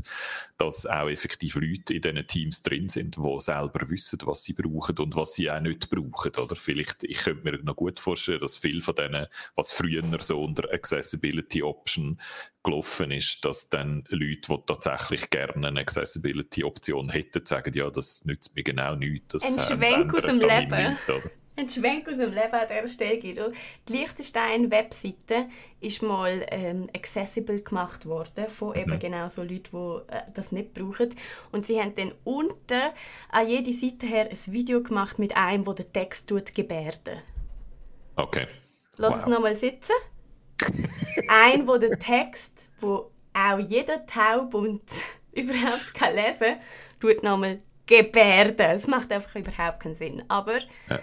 dass 0.59 0.87
auch 0.87 1.09
effektiv 1.09 1.57
Leute 1.57 1.95
in 1.95 2.03
diesen 2.03 2.27
Teams 2.27 2.63
drin 2.63 2.89
sind, 2.89 3.17
die 3.17 3.41
selber 3.41 3.89
wissen, 3.89 4.19
was 4.25 4.45
sie 4.45 4.53
brauchen 4.53 4.99
und 4.99 5.17
was 5.17 5.35
sie 5.35 5.51
auch 5.51 5.61
nicht 5.61 5.91
brauchen, 5.91 6.37
oder 6.37 6.57
vielleicht, 6.57 7.05
ich 7.05 7.19
könnte 7.19 7.45
mir 7.45 7.59
noch 7.63 7.77
gut 7.77 7.99
vorstellen, 8.01 8.42
dass 8.43 8.59
viel 8.59 8.83
von 8.83 8.95
denen, 8.95 9.27
was 9.55 9.73
früher 9.73 10.03
so 10.21 10.43
unter 10.43 10.73
Accessibility 10.73 11.63
Option 11.63 12.19
gelaufen 12.63 13.11
ist, 13.11 13.45
dass 13.45 13.69
dann 13.69 14.05
Leute, 14.09 14.53
die 14.53 14.67
tatsächlich 14.67 15.31
gerne 15.31 15.69
eine 15.69 15.81
Accessibility-Option 15.81 17.11
hätten, 17.11 17.45
sagen, 17.45 17.73
ja, 17.75 17.91
das 17.91 18.25
nützt 18.25 18.55
mir 18.55 18.63
genau 18.63 18.95
nichts. 18.95 19.45
Ein 19.45 19.59
Schwenk 19.59 20.17
aus 20.17 20.25
dem 20.25 20.39
Leben. 20.39 20.71
Nicht, 20.71 21.31
ein 21.55 21.69
Schwenk 21.69 22.09
aus 22.09 22.17
dem 22.17 22.31
Leben 22.31 22.55
an 22.55 22.67
dieser 22.69 22.89
Stelle, 22.89 23.19
Guido. 23.19 23.53
Die 23.89 23.93
Liechtenstein-Webseite 23.93 25.49
ist 25.81 26.03
mal 26.03 26.47
ähm, 26.51 26.89
accessible 26.95 27.61
gemacht 27.61 28.07
worden 28.07 28.49
von 28.49 28.71
mhm. 28.71 28.77
eben 28.77 28.99
genau 28.99 29.29
so 29.29 29.43
Leuten, 29.43 29.61
die 30.09 30.13
äh, 30.15 30.23
das 30.35 30.53
nicht 30.53 30.73
brauchen. 30.73 31.15
Und 31.51 31.67
sie 31.67 31.79
haben 31.79 31.95
dann 31.95 32.13
unten 32.25 32.83
an 33.29 33.47
jede 33.47 33.73
Seite 33.73 34.07
her 34.07 34.31
ein 34.31 34.53
Video 34.53 34.83
gemacht 34.83 35.19
mit 35.19 35.37
einem, 35.37 35.65
der 35.65 35.75
den 35.75 35.93
Text 35.93 36.29
tut 36.29 36.55
gebärden. 36.55 37.19
Okay. 38.23 38.47
Lass 38.97 39.15
wow. 39.15 39.21
es 39.21 39.27
nochmal 39.27 39.55
sitzen. 39.55 39.93
Ein, 41.29 41.67
wo 41.67 41.77
der 41.77 41.99
Text, 41.99 42.53
wo 42.81 43.11
auch 43.35 43.59
jeder 43.59 44.07
taub 44.07 44.55
und 44.55 44.83
überhaupt 45.33 45.95
kann 45.95 46.15
lesen, 46.15 46.57
tut 47.01 47.23
nochmal 47.23 47.61
gebärden. 47.87 48.71
Es 48.71 48.87
macht 48.87 49.13
einfach 49.13 49.35
überhaupt 49.35 49.81
keinen 49.81 49.97
Sinn. 49.97 50.23
Aber 50.29 50.59
ja 50.89 51.01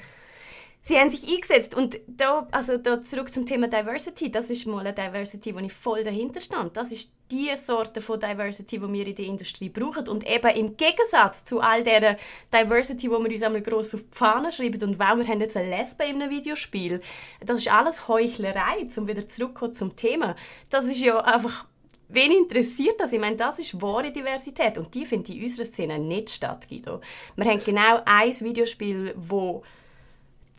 sie 0.81 0.97
haben 0.97 1.09
sich 1.09 1.29
eingesetzt 1.31 1.75
und 1.75 1.99
da, 2.07 2.47
also 2.51 2.77
da 2.77 3.01
zurück 3.01 3.31
zum 3.31 3.45
Thema 3.45 3.67
Diversity, 3.67 4.31
das 4.31 4.49
ist 4.49 4.65
mal 4.65 4.79
eine 4.79 4.93
Diversity, 4.93 5.53
wo 5.53 5.59
ich 5.59 5.73
voll 5.73 6.03
dahinter 6.03 6.41
stand. 6.41 6.77
Das 6.77 6.91
ist 6.91 7.13
die 7.31 7.51
Sorte 7.57 8.01
von 8.01 8.19
Diversity, 8.19 8.79
die 8.79 8.93
wir 8.93 9.07
in 9.07 9.15
der 9.15 9.25
Industrie 9.25 9.69
brauchen 9.69 10.07
und 10.07 10.27
eben 10.27 10.55
im 10.55 10.77
Gegensatz 10.77 11.45
zu 11.45 11.59
all 11.59 11.83
der 11.83 12.17
Diversity, 12.51 13.09
wo 13.11 13.19
wir 13.19 13.29
uns 13.29 13.43
einmal 13.43 13.61
gross 13.61 13.93
auf 13.93 14.01
die 14.01 14.17
Fahne 14.17 14.51
schreiben 14.51 14.81
und 14.83 14.99
warum 14.99 15.19
wir 15.19 15.27
haben 15.27 15.41
jetzt 15.41 15.55
eine 15.55 15.69
Lesbe 15.69 16.05
in 16.05 16.21
einem 16.21 16.31
Videospiel, 16.31 17.01
das 17.45 17.61
ist 17.61 17.71
alles 17.71 18.07
Heuchlerei, 18.07 18.87
um 18.95 19.07
wieder 19.07 19.27
zurückzukommen 19.27 19.73
zum 19.73 19.95
Thema. 19.95 20.35
Das 20.69 20.85
ist 20.85 20.99
ja 20.99 21.19
einfach 21.19 21.65
Wen 22.11 22.31
interessiert 22.31 22.99
das? 22.99 23.13
Ich 23.13 23.19
meine, 23.19 23.35
das 23.35 23.59
ist 23.59 23.79
wahre 23.83 24.11
Diversität 24.11 24.79
und 24.79 24.95
die 24.95 25.05
findet 25.05 25.29
in 25.35 25.43
unserer 25.43 25.67
Szene 25.67 25.99
nicht 25.99 26.31
statt, 26.31 26.67
Guido. 26.67 27.01
Wir 27.35 27.45
haben 27.45 27.63
genau 27.63 28.01
ein 28.03 28.33
Videospiel, 28.39 29.13
wo 29.15 29.61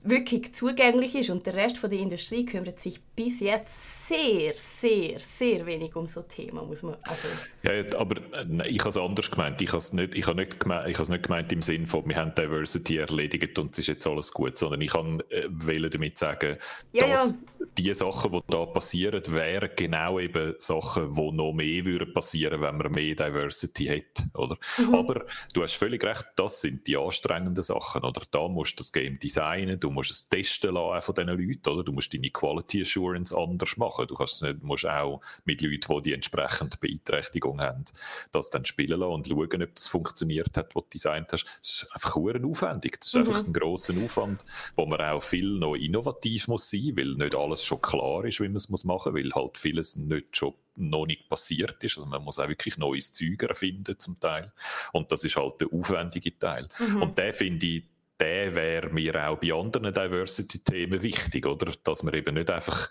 wirklich 0.02 0.52
zugänglich 0.54 1.14
ist 1.14 1.30
und 1.30 1.46
der 1.46 1.54
Rest 1.54 1.78
von 1.78 1.90
der 1.90 1.98
Industrie 1.98 2.44
kümmert 2.44 2.80
sich 2.80 3.00
bis 3.16 3.40
jetzt 3.40 3.99
sehr, 4.10 4.54
sehr, 4.54 5.20
sehr 5.20 5.66
wenig 5.66 5.94
um 5.94 6.06
so 6.06 6.22
Themen, 6.22 6.66
muss 6.66 6.82
man 6.82 6.96
also 7.02 7.28
Ja, 7.62 7.72
aber 7.96 8.16
äh, 8.32 8.68
ich 8.68 8.80
habe 8.80 8.88
es 8.88 8.96
anders 8.96 9.30
gemeint. 9.30 9.62
Ich 9.62 9.68
habe 9.68 9.78
es 9.78 9.92
nicht, 9.92 10.16
ich 10.16 10.26
habe 10.26 10.40
nicht, 10.40 10.58
gemeint, 10.58 10.88
ich 10.88 10.94
habe 10.94 11.04
es 11.04 11.08
nicht 11.10 11.22
gemeint 11.22 11.52
im 11.52 11.62
Sinne 11.62 11.86
von, 11.86 12.08
wir 12.08 12.16
haben 12.16 12.34
Diversity 12.34 12.96
erledigt 12.96 13.56
und 13.60 13.72
es 13.72 13.78
ist 13.78 13.86
jetzt 13.86 14.06
alles 14.08 14.32
gut, 14.32 14.58
sondern 14.58 14.80
ich 14.80 14.90
kann 14.90 15.22
äh, 15.30 15.88
damit 15.88 16.18
sagen, 16.18 16.56
ja, 16.92 17.06
dass 17.06 17.46
ja. 17.60 17.66
die 17.78 17.94
Sachen, 17.94 18.32
die 18.32 18.40
da 18.48 18.66
passieren, 18.66 19.22
wären 19.28 19.70
genau 19.76 20.18
eben 20.18 20.54
Sachen, 20.58 21.14
die 21.14 21.32
noch 21.32 21.52
mehr 21.52 21.84
würden 21.84 22.12
passieren, 22.12 22.60
wenn 22.60 22.78
man 22.78 22.90
mehr 22.90 23.14
Diversity 23.14 23.84
hätte, 23.84 24.24
oder? 24.34 24.58
Mhm. 24.76 24.94
Aber 24.94 25.24
du 25.52 25.62
hast 25.62 25.74
völlig 25.74 26.02
recht, 26.02 26.24
das 26.34 26.62
sind 26.62 26.84
die 26.88 26.96
anstrengenden 26.96 27.62
Sachen, 27.62 28.02
oder? 28.02 28.22
Da 28.32 28.48
musst 28.48 28.72
du 28.72 28.76
das 28.78 28.90
Game 28.90 29.20
designen, 29.20 29.78
du 29.78 29.90
musst 29.90 30.10
es 30.10 30.28
testen 30.28 30.74
lassen 30.74 31.02
von 31.02 31.14
diesen 31.14 31.28
Leuten, 31.28 31.68
oder? 31.68 31.84
Du 31.84 31.92
musst 31.92 32.12
deine 32.12 32.30
Quality 32.30 32.82
Assurance 32.82 33.36
anders 33.36 33.76
machen. 33.76 33.99
Du 34.06 34.14
kannst 34.14 34.42
nicht, 34.42 34.62
musst 34.62 34.86
auch 34.86 35.20
mit 35.44 35.60
Leuten, 35.60 35.96
die 35.96 36.02
die 36.02 36.12
entsprechende 36.14 36.76
Beeinträchtigung 36.76 37.60
haben, 37.60 37.84
das 38.32 38.50
dann 38.50 38.64
spielen 38.64 39.00
lassen 39.00 39.12
und 39.12 39.28
schauen, 39.28 39.62
ob 39.62 39.74
das 39.74 39.88
funktioniert 39.88 40.56
hat, 40.56 40.74
was 40.74 40.84
du 40.84 40.90
designt 40.92 41.32
hast. 41.32 41.44
Das 41.60 41.70
ist 41.70 41.88
einfach 41.92 42.16
aufwendig. 42.16 43.00
Das 43.00 43.08
ist 43.08 43.14
mhm. 43.14 43.20
einfach 43.20 43.46
ein 43.46 43.52
grosser 43.52 43.94
Aufwand, 44.02 44.44
wo 44.76 44.86
man 44.86 45.00
auch 45.00 45.22
viel 45.22 45.58
noch 45.58 45.74
innovativ 45.74 46.48
muss 46.48 46.70
sein, 46.70 46.92
weil 46.96 47.14
nicht 47.14 47.34
alles 47.34 47.64
schon 47.64 47.80
klar 47.80 48.24
ist, 48.24 48.40
wie 48.40 48.48
man 48.48 48.56
es 48.56 48.68
machen 48.68 49.12
muss, 49.12 49.22
weil 49.22 49.32
halt 49.32 49.58
vieles 49.58 49.96
nicht 49.96 50.36
schon 50.36 50.54
noch 50.76 51.06
nicht 51.06 51.28
passiert 51.28 51.82
ist. 51.84 51.96
Also 51.96 52.08
man 52.08 52.22
muss 52.22 52.38
auch 52.38 52.48
wirklich 52.48 52.78
neues 52.78 53.12
Zeug 53.12 53.42
erfinden 53.42 53.98
zum 53.98 54.18
Teil. 54.18 54.52
Und 54.92 55.12
das 55.12 55.24
ist 55.24 55.36
halt 55.36 55.60
der 55.60 55.72
aufwendige 55.72 56.38
Teil. 56.38 56.68
Mhm. 56.78 57.02
Und 57.02 57.18
der 57.18 57.34
finde 57.34 57.66
ich, 57.66 57.84
der 58.20 58.54
wäre 58.54 58.90
mir 58.90 59.28
auch 59.28 59.38
bei 59.38 59.52
anderen 59.52 59.92
Diversity-Themen 59.92 61.02
wichtig, 61.02 61.46
oder? 61.46 61.72
Dass 61.82 62.02
man 62.02 62.14
eben 62.14 62.34
nicht 62.34 62.50
einfach 62.50 62.90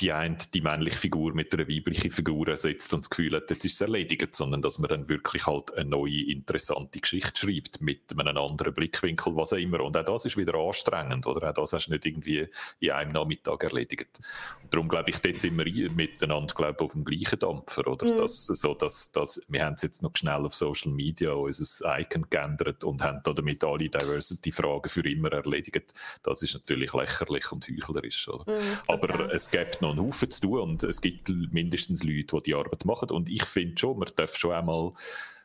die 0.00 0.10
eine, 0.10 0.36
die 0.52 0.60
männliche 0.60 0.96
Figur 0.96 1.34
mit 1.34 1.54
einer 1.54 1.68
weiblichen 1.68 2.10
Figur 2.10 2.48
ersetzt 2.48 2.92
und 2.92 3.04
das 3.04 3.10
Gefühl 3.10 3.36
hat, 3.36 3.50
jetzt 3.50 3.64
ist 3.64 3.74
es 3.74 3.80
erledigt, 3.82 4.34
sondern 4.34 4.62
dass 4.62 4.78
man 4.78 4.88
dann 4.88 5.08
wirklich 5.08 5.46
halt 5.46 5.72
eine 5.76 5.88
neue, 5.88 6.28
interessante 6.28 6.98
Geschichte 6.98 7.38
schreibt 7.40 7.80
mit 7.80 8.10
einem 8.10 8.36
anderen 8.36 8.74
Blickwinkel, 8.74 9.36
was 9.36 9.52
auch 9.52 9.58
immer. 9.58 9.80
Und 9.80 9.96
auch 9.96 10.04
das 10.04 10.24
ist 10.24 10.36
wieder 10.36 10.54
anstrengend, 10.54 11.26
oder? 11.26 11.50
Auch 11.50 11.54
das 11.54 11.72
hast 11.74 11.86
du 11.86 11.92
nicht 11.92 12.06
irgendwie 12.06 12.48
in 12.80 12.90
einem 12.90 13.12
Nachmittag 13.12 13.62
erledigt. 13.62 14.20
Und 14.62 14.72
darum 14.74 14.88
glaube 14.88 15.10
ich, 15.10 15.18
dort 15.18 15.40
sind 15.40 15.56
wir 15.56 15.90
miteinander, 15.90 16.54
glaube 16.54 16.82
auf 16.82 16.92
dem 16.92 17.04
gleichen 17.04 17.38
Dampfer, 17.38 17.86
oder? 17.86 18.12
Mhm. 18.12 18.16
Dass, 18.16 18.46
so, 18.46 18.74
dass, 18.74 19.12
dass, 19.12 19.40
wir 19.46 19.64
haben 19.64 19.74
es 19.74 19.82
jetzt 19.82 20.02
noch 20.02 20.16
schnell 20.16 20.44
auf 20.44 20.54
Social 20.54 20.90
Media 20.90 21.32
unser 21.32 22.00
Icon 22.00 22.26
geändert 22.28 22.82
und 22.82 23.04
haben 23.04 23.20
damit 23.22 23.62
alle 23.62 23.88
Diversity-Fragen 24.62 24.88
für 24.88 25.08
immer 25.08 25.32
erledigt. 25.32 25.94
Das 26.22 26.42
ist 26.42 26.54
natürlich 26.54 26.92
lächerlich 26.92 27.52
und 27.52 27.66
heuchlerisch? 27.68 28.28
Mhm, 28.28 28.52
Aber 28.88 29.32
es 29.32 29.50
gibt 29.50 29.82
noch 29.82 29.90
einen 29.90 30.00
Haufen 30.00 30.30
zu 30.30 30.40
tun 30.42 30.60
und 30.60 30.82
es 30.82 31.00
gibt 31.00 31.28
mindestens 31.28 32.02
Leute, 32.02 32.36
die 32.36 32.42
die 32.42 32.54
Arbeit 32.54 32.84
machen. 32.84 33.10
Und 33.10 33.28
ich 33.28 33.44
finde 33.44 33.78
schon, 33.78 33.98
man 33.98 34.10
darf 34.16 34.36
schon 34.36 34.52
einmal 34.52 34.92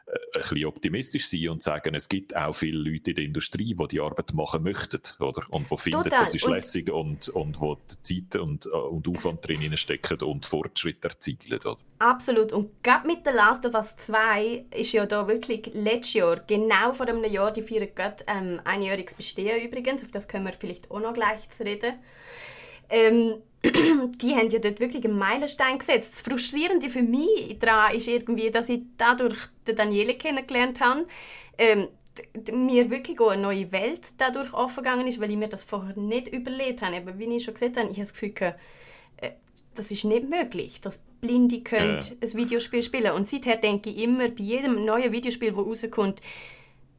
ein 0.07 0.41
bisschen 0.41 0.65
optimistisch 0.65 1.27
sein 1.27 1.49
und 1.49 1.61
sagen, 1.61 1.93
es 1.93 2.07
gibt 2.07 2.35
auch 2.35 2.53
viele 2.53 2.77
Leute 2.77 3.11
in 3.11 3.15
der 3.15 3.25
Industrie, 3.25 3.75
die 3.75 3.87
die 3.87 3.99
Arbeit 3.99 4.33
machen 4.33 4.63
möchten, 4.63 5.01
oder? 5.19 5.43
Und 5.49 5.69
die 5.69 5.77
finden, 5.77 6.03
Total. 6.03 6.21
das 6.21 6.33
ist 6.33 6.47
lässig 6.47 6.89
und, 6.89 7.27
und 7.29 7.59
wo 7.59 7.75
die 7.75 8.25
Zeit 8.25 8.39
und, 8.41 8.65
äh, 8.67 8.69
und 8.69 9.07
Aufwand 9.07 9.45
drin 9.45 9.75
stecken 9.75 10.21
und 10.21 10.45
Fortschritt 10.45 11.03
erzielen, 11.03 11.59
oder? 11.59 11.77
Absolut. 11.99 12.53
Und 12.53 12.81
gerade 12.83 13.05
mit 13.05 13.19
The 13.25 13.31
Last 13.31 13.65
of 13.65 13.73
Us 13.73 13.97
2 13.97 14.65
ist 14.71 14.93
ja 14.93 15.05
da 15.05 15.27
wirklich 15.27 15.69
letztes 15.73 16.13
Jahr, 16.13 16.39
genau 16.47 16.93
vor 16.93 17.07
einem 17.07 17.23
Jahr, 17.25 17.51
die 17.51 17.61
feiern 17.61 17.89
gerade 17.93 18.23
ähm, 18.27 18.61
einjähriges 18.63 19.15
Bestehen 19.15 19.65
übrigens, 19.65 20.03
auf 20.03 20.11
das 20.11 20.27
können 20.27 20.45
wir 20.45 20.53
vielleicht 20.53 20.89
auch 20.89 21.01
noch 21.01 21.13
gleich 21.13 21.41
reden. 21.59 21.95
Ähm, 22.89 23.41
die 23.63 24.35
haben 24.35 24.49
ja 24.49 24.59
dort 24.59 24.79
wirklich 24.79 25.03
einen 25.05 25.17
Meilenstein 25.17 25.79
gesetzt. 25.79 26.13
Das 26.13 26.21
Frustrierende 26.21 26.89
für 26.89 27.01
mich 27.01 27.57
daran 27.59 27.95
ist 27.95 28.07
irgendwie, 28.07 28.51
dass 28.51 28.69
ich 28.69 28.81
dadurch 28.97 29.37
den 29.67 29.75
Daniele 29.75 30.15
kennengelernt 30.15 30.79
habe, 30.79 31.07
ähm, 31.57 31.87
mir 32.51 32.89
wirklich 32.89 33.19
auch 33.19 33.29
eine 33.29 33.41
neue 33.41 33.71
Welt 33.71 34.01
dadurch 34.17 34.53
aufgegangen 34.53 35.07
ist, 35.07 35.19
weil 35.19 35.31
ich 35.31 35.37
mir 35.37 35.47
das 35.47 35.63
vorher 35.63 35.97
nicht 35.97 36.27
überlegt 36.27 36.81
habe. 36.81 36.97
Aber 36.97 37.19
wie 37.19 37.25
ich 37.35 37.43
schon 37.43 37.53
gesagt 37.53 37.77
habe, 37.77 37.87
ich 37.87 37.97
habe 37.97 38.01
das 38.01 38.13
Gefühl, 38.13 38.33
äh, 39.17 39.31
das 39.75 39.91
ist 39.91 40.05
nicht 40.05 40.29
möglich, 40.29 40.81
dass 40.81 40.99
Blinde 41.21 41.61
können 41.61 41.99
ja. 42.01 42.11
ein 42.21 42.33
Videospiel 42.33 42.83
spielen. 42.83 43.11
Und 43.13 43.27
seither 43.27 43.57
denke 43.57 43.89
ich 43.89 43.99
immer, 43.99 44.29
bei 44.29 44.43
jedem 44.43 44.85
neuen 44.85 45.11
Videospiel, 45.11 45.51
das 45.51 45.57
rauskommt, 45.59 46.21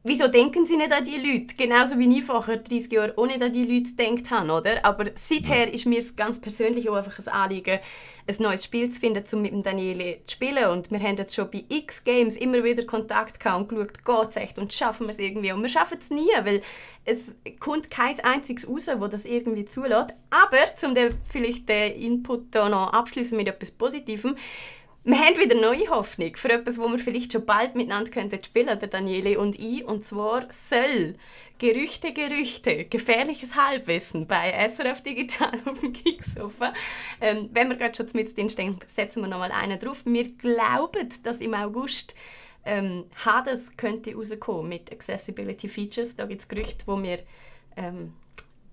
wieso 0.03 0.27
denken 0.27 0.65
sie 0.65 0.77
nicht 0.77 0.91
an 0.91 1.03
die 1.03 1.17
Leute? 1.17 1.55
Genauso 1.55 1.99
wie 1.99 2.17
ich 2.17 2.23
vorher 2.23 2.57
30 2.57 2.91
Jahre 2.91 3.17
auch 3.17 3.27
nicht 3.27 3.41
an 3.41 3.51
die 3.51 3.65
Leute 3.65 3.93
gedacht 3.95 4.31
habe, 4.31 4.51
oder? 4.51 4.85
Aber 4.85 5.05
seither 5.15 5.71
ist 5.73 5.85
mir 5.85 5.99
es 5.99 6.15
ganz 6.15 6.39
persönlich 6.39 6.89
auch 6.89 6.95
einfach 6.95 7.19
ein 7.19 7.27
Anliegen, 7.27 7.79
ein 8.27 8.35
neues 8.39 8.63
Spiel 8.63 8.89
zu 8.89 8.99
finden, 8.99 9.23
um 9.33 9.41
mit 9.41 9.51
dem 9.51 9.63
Daniele 9.63 10.19
zu 10.25 10.35
spielen. 10.35 10.69
Und 10.69 10.91
wir 10.91 10.99
haben 10.99 11.17
jetzt 11.17 11.35
schon 11.35 11.51
bei 11.51 11.65
x 11.67 12.03
Games 12.03 12.37
immer 12.37 12.63
wieder 12.63 12.85
Kontakt 12.85 13.39
gehabt 13.39 13.59
und 13.59 13.69
geschaut, 13.69 14.05
geht 14.05 14.29
es 14.29 14.35
echt 14.35 14.57
und 14.57 14.73
schaffen 14.73 15.07
wir 15.07 15.11
es 15.11 15.19
irgendwie. 15.19 15.51
Und 15.51 15.61
wir 15.61 15.69
schaffen 15.69 15.97
es 15.99 16.09
nie, 16.09 16.29
weil 16.43 16.61
es 17.05 17.35
kommt 17.59 17.89
kein 17.89 18.19
einziges 18.21 18.67
raus, 18.69 18.89
wo 18.97 19.07
das 19.07 19.25
irgendwie 19.25 19.65
zulässt. 19.65 20.15
Aber, 20.29 20.57
um 20.87 20.93
den, 20.93 21.15
vielleicht 21.29 21.67
den 21.67 21.99
Input 21.99 22.53
hier 22.53 22.69
noch 22.69 22.93
abschließen 22.93 23.35
mit 23.35 23.47
etwas 23.47 23.71
Positivem, 23.71 24.35
wir 25.09 25.17
haben 25.17 25.39
wieder 25.39 25.55
neue 25.55 25.89
Hoffnung 25.89 26.35
für 26.35 26.51
etwas, 26.51 26.77
wo 26.77 26.87
wir 26.87 26.99
vielleicht 26.99 27.33
schon 27.33 27.45
bald 27.45 27.73
miteinander 27.73 28.11
könnten 28.11 28.43
spielen, 28.43 28.77
der 28.77 28.89
Daniele 28.89 29.39
und 29.39 29.57
ich. 29.57 29.83
Und 29.83 30.05
zwar 30.05 30.45
soll 30.51 31.15
Gerüchte, 31.57 32.13
Gerüchte, 32.13 32.85
gefährliches 32.85 33.55
Halbwissen 33.55 34.27
bei 34.27 34.51
SRF 34.69 35.01
Digital 35.01 35.59
auf 35.65 35.79
dem 35.79 35.93
Geeksofa. 35.93 36.73
Ähm, 37.19 37.49
wenn 37.51 37.69
wir 37.69 37.75
gerade 37.75 37.95
schon 37.95 38.07
mit 38.13 38.37
drin 38.37 38.51
stehen, 38.51 38.77
setzen 38.85 39.21
wir 39.21 39.27
nochmal 39.27 39.51
einen 39.51 39.79
drauf. 39.79 40.03
Wir 40.05 40.31
glauben, 40.31 41.09
dass 41.23 41.41
im 41.41 41.55
August 41.55 42.15
ähm, 42.63 43.05
Hades 43.25 43.77
könnte 43.77 44.13
rauskommen 44.13 44.69
mit 44.69 44.91
Accessibility 44.91 45.67
Features. 45.69 46.15
Da 46.15 46.27
gibt 46.27 46.41
es 46.41 46.47
Gerüchte, 46.47 46.85
wo 46.85 47.01
wir 47.01 47.17
ähm, 47.75 48.13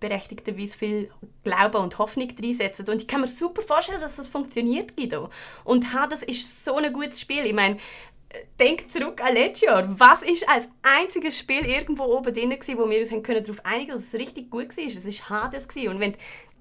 berechtigterweise 0.01 0.77
viel 0.77 1.11
Glaube 1.45 1.79
und 1.79 1.99
Hoffnung 1.99 2.29
reinsetzen. 2.41 2.89
Und 2.89 3.03
ich 3.03 3.09
kann 3.09 3.21
mir 3.21 3.27
super 3.27 3.63
vorstellen, 3.63 4.01
dass 4.01 4.17
das 4.17 4.29
funktioniert, 4.29 4.97
Guido. 4.97 5.31
Und 5.65 5.93
ha, 5.95 6.07
das 6.07 6.23
ist 6.23 6.65
so 6.65 6.77
ein 6.77 6.93
gutes 6.93 7.21
Spiel. 7.21 7.47
Ich 7.47 7.55
meine, 7.55 7.79
denk 8.59 8.91
zurück 8.91 9.23
an 9.23 9.35
letztes 9.35 9.69
Jahr. 9.69 9.99
Was 9.99 10.23
ist 10.23 10.49
als 10.49 10.69
einziges 10.83 11.39
Spiel 11.39 11.65
irgendwo 11.65 12.05
oben 12.05 12.33
drin 12.33 12.51
gewesen, 12.51 12.79
wo 12.79 12.89
wir 12.89 12.99
uns 12.99 13.11
darauf 13.11 13.65
einigen 13.65 13.93
dass 13.93 14.13
es 14.13 14.15
richtig 14.15 14.51
gut 14.51 14.77
war? 14.77 14.85
Es 14.85 15.31
war 15.31 15.43
Hades. 15.43 15.69
Gewesen. 15.69 15.89
Und 15.89 16.01
wenn 16.01 16.17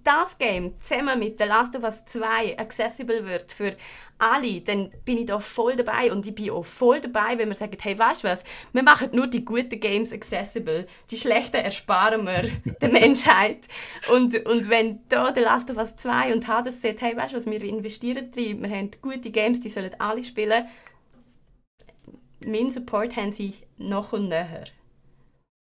das 0.06 0.38
Game 0.38 0.80
zusammen 0.80 1.20
mit 1.20 1.40
The 1.40 1.46
Last 1.46 1.76
of 1.76 1.84
Us 1.84 2.06
2 2.06 2.58
accessible 2.58 3.26
wird 3.26 3.52
für 3.52 3.76
alle, 4.18 4.62
dann 4.62 4.92
bin 5.04 5.18
ich 5.18 5.26
da 5.26 5.40
voll 5.40 5.76
dabei 5.76 6.12
und 6.12 6.26
ich 6.26 6.34
bin 6.34 6.50
auch 6.52 6.66
voll 6.66 7.02
dabei, 7.02 7.38
wenn 7.38 7.50
man 7.50 7.56
sagt, 7.56 7.84
hey, 7.84 7.98
weißt 7.98 8.24
du 8.24 8.28
was, 8.30 8.44
wir 8.72 8.84
machen 8.84 9.10
nur 9.12 9.28
die 9.28 9.44
guten 9.44 9.80
Games 9.80 10.14
accessible, 10.14 10.88
die 11.12 11.18
schlechten 11.18 11.58
ersparen 11.58 12.26
wir 12.26 12.50
der 12.82 12.90
Menschheit. 12.90 13.68
Und, 14.12 14.46
und 14.46 14.70
wenn 14.70 15.02
da 15.10 15.34
The 15.34 15.42
Last 15.42 15.70
of 15.70 15.78
Us 15.78 15.98
2 15.98 16.34
und 16.34 16.48
Hades 16.48 16.82
sagt, 16.82 17.02
hey, 17.02 17.18
weißt 17.18 17.34
du 17.34 17.38
was, 17.38 17.46
wir 17.46 17.62
investieren 17.62 18.32
drin, 18.32 18.62
wir 18.62 18.70
haben 18.70 18.92
gute 19.02 19.32
Games, 19.32 19.60
die 19.60 19.70
sollen 19.70 19.96
alle 20.00 20.24
spielen, 20.24 20.66
mein 22.46 22.70
Support 22.70 23.16
haben 23.18 23.32
sie 23.32 23.56
noch 23.78 24.14
und 24.14 24.30
näher. 24.30 24.66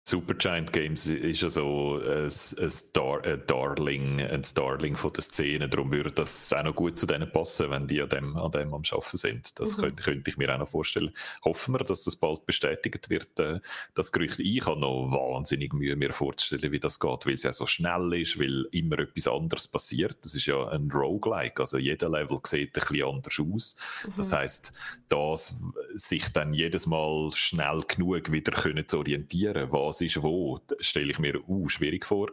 Supergiant 0.05 0.73
Games 0.73 1.07
ist 1.07 1.41
ja 1.41 1.49
so 1.49 1.97
ein, 1.97 2.25
ein, 2.25 2.71
Dar 2.91 3.23
ein, 3.23 3.41
Darling, 3.47 4.19
ein 4.19 4.43
Darling 4.53 4.97
von 4.97 5.13
der 5.13 5.23
Szene. 5.23 5.69
Darum 5.69 5.93
würde 5.93 6.11
das 6.11 6.51
auch 6.51 6.63
noch 6.63 6.75
gut 6.75 6.99
zu 6.99 7.05
denen 7.05 7.31
passen, 7.31 7.69
wenn 7.69 7.87
die 7.87 8.01
an 8.01 8.09
dem, 8.09 8.35
an 8.35 8.51
dem 8.51 8.73
am 8.73 8.81
Arbeiten 8.91 9.17
sind. 9.17 9.57
Das 9.59 9.77
mhm. 9.77 9.81
könnte, 9.81 10.03
könnte, 10.03 10.29
ich 10.29 10.35
mir 10.35 10.53
auch 10.53 10.59
noch 10.59 10.67
vorstellen. 10.67 11.13
Hoffen 11.45 11.73
wir, 11.73 11.85
dass 11.85 12.03
das 12.03 12.17
bald 12.17 12.45
bestätigt 12.45 13.09
wird, 13.09 13.39
äh, 13.39 13.61
das 13.93 14.11
Gerücht. 14.11 14.39
Ich 14.39 14.65
habe 14.65 14.77
noch 14.77 15.09
wahnsinnig 15.09 15.71
Mühe, 15.71 15.95
mir 15.95 16.11
vorzustellen, 16.11 16.73
wie 16.73 16.81
das 16.81 16.99
geht, 16.99 17.25
weil 17.25 17.35
es 17.35 17.43
ja 17.43 17.53
so 17.53 17.65
schnell 17.65 18.13
ist, 18.13 18.37
weil 18.37 18.67
immer 18.71 18.99
etwas 18.99 19.29
anderes 19.29 19.69
passiert. 19.69 20.17
Das 20.21 20.35
ist 20.35 20.47
ja 20.47 20.67
ein 20.67 20.91
Roguelike, 20.91 21.61
also 21.61 21.77
jeder 21.77 22.09
Level 22.09 22.41
sieht 22.43 22.77
ein 22.77 22.81
bisschen 22.81 23.07
anders 23.07 23.39
aus. 23.39 23.77
Mhm. 24.05 24.13
Das 24.17 24.33
heißt, 24.33 24.73
das 25.13 25.61
sich 25.93 26.29
dann 26.33 26.53
jedes 26.53 26.87
Mal 26.87 27.29
schnell 27.33 27.83
genug 27.87 28.31
wieder 28.31 28.51
können 28.51 28.87
zu 28.87 28.97
orientieren, 28.99 29.71
was 29.71 30.01
ist 30.01 30.23
wo, 30.23 30.59
stelle 30.79 31.11
ich 31.11 31.19
mir 31.19 31.47
uh, 31.47 31.69
schwierig 31.69 32.05
vor. 32.05 32.29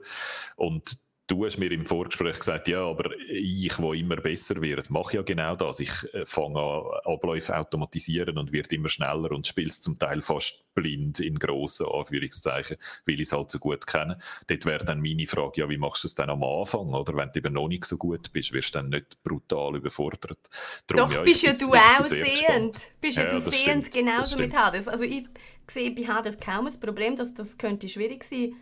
Und 0.56 0.98
du 1.30 1.44
hast 1.44 1.58
mir 1.58 1.70
im 1.70 1.86
Vorgespräch 1.86 2.38
gesagt, 2.38 2.66
ja, 2.66 2.84
aber 2.84 3.10
ich, 3.28 3.78
wo 3.78 3.92
immer 3.92 4.16
besser 4.16 4.60
wird, 4.60 4.90
mache 4.90 5.16
ja 5.16 5.22
genau 5.22 5.54
das. 5.54 5.78
Ich 5.78 5.92
äh, 6.12 6.26
fange 6.26 6.58
an, 6.60 6.82
Abläufe 7.04 7.56
automatisieren 7.56 8.36
und 8.36 8.52
wird 8.52 8.72
immer 8.72 8.88
schneller 8.88 9.30
und 9.30 9.46
spiele 9.46 9.68
es 9.68 9.80
zum 9.80 9.98
Teil 9.98 10.22
fast 10.22 10.64
blind 10.74 11.20
in 11.20 11.38
grossen 11.38 11.86
Anführungszeichen, 11.86 12.76
weil 13.06 13.14
ich 13.14 13.22
es 13.22 13.32
halt 13.32 13.50
so 13.50 13.58
gut 13.58 13.86
kenne. 13.86 14.18
Dort 14.48 14.66
wäre 14.66 14.84
dann 14.84 15.00
meine 15.00 15.26
Frage, 15.26 15.60
ja, 15.60 15.68
wie 15.68 15.78
machst 15.78 16.04
du 16.04 16.08
es 16.08 16.14
dann 16.14 16.30
am 16.30 16.42
Anfang? 16.42 16.92
Oder 16.94 17.14
wenn 17.14 17.30
du 17.32 17.38
eben 17.38 17.54
noch 17.54 17.68
nicht 17.68 17.84
so 17.84 17.96
gut 17.96 18.32
bist, 18.32 18.52
wirst 18.52 18.74
du 18.74 18.78
dann 18.80 18.90
nicht 18.90 19.22
brutal 19.22 19.76
überfordert. 19.76 20.50
Darum, 20.86 21.10
Doch, 21.10 21.16
ja, 21.16 21.22
bist 21.22 21.42
ja 21.42 21.52
du 21.52 21.72
auch 21.72 22.04
sehend. 22.04 22.76
Bist 23.00 23.18
ja, 23.18 23.24
ja 23.24 23.30
du 23.30 23.40
sehend 23.40 23.86
stimmt, 23.86 23.92
genauso 23.92 24.36
mit 24.36 24.54
Hades. 24.54 24.88
Also 24.88 25.04
ich 25.04 25.26
sehe 25.68 25.92
bei 25.92 26.02
Hades 26.02 26.38
kaum 26.40 26.64
das 26.64 26.78
Problem, 26.78 27.14
dass 27.16 27.34
das 27.34 27.56
könnte 27.56 27.88
schwierig 27.88 28.24
sein 28.24 28.56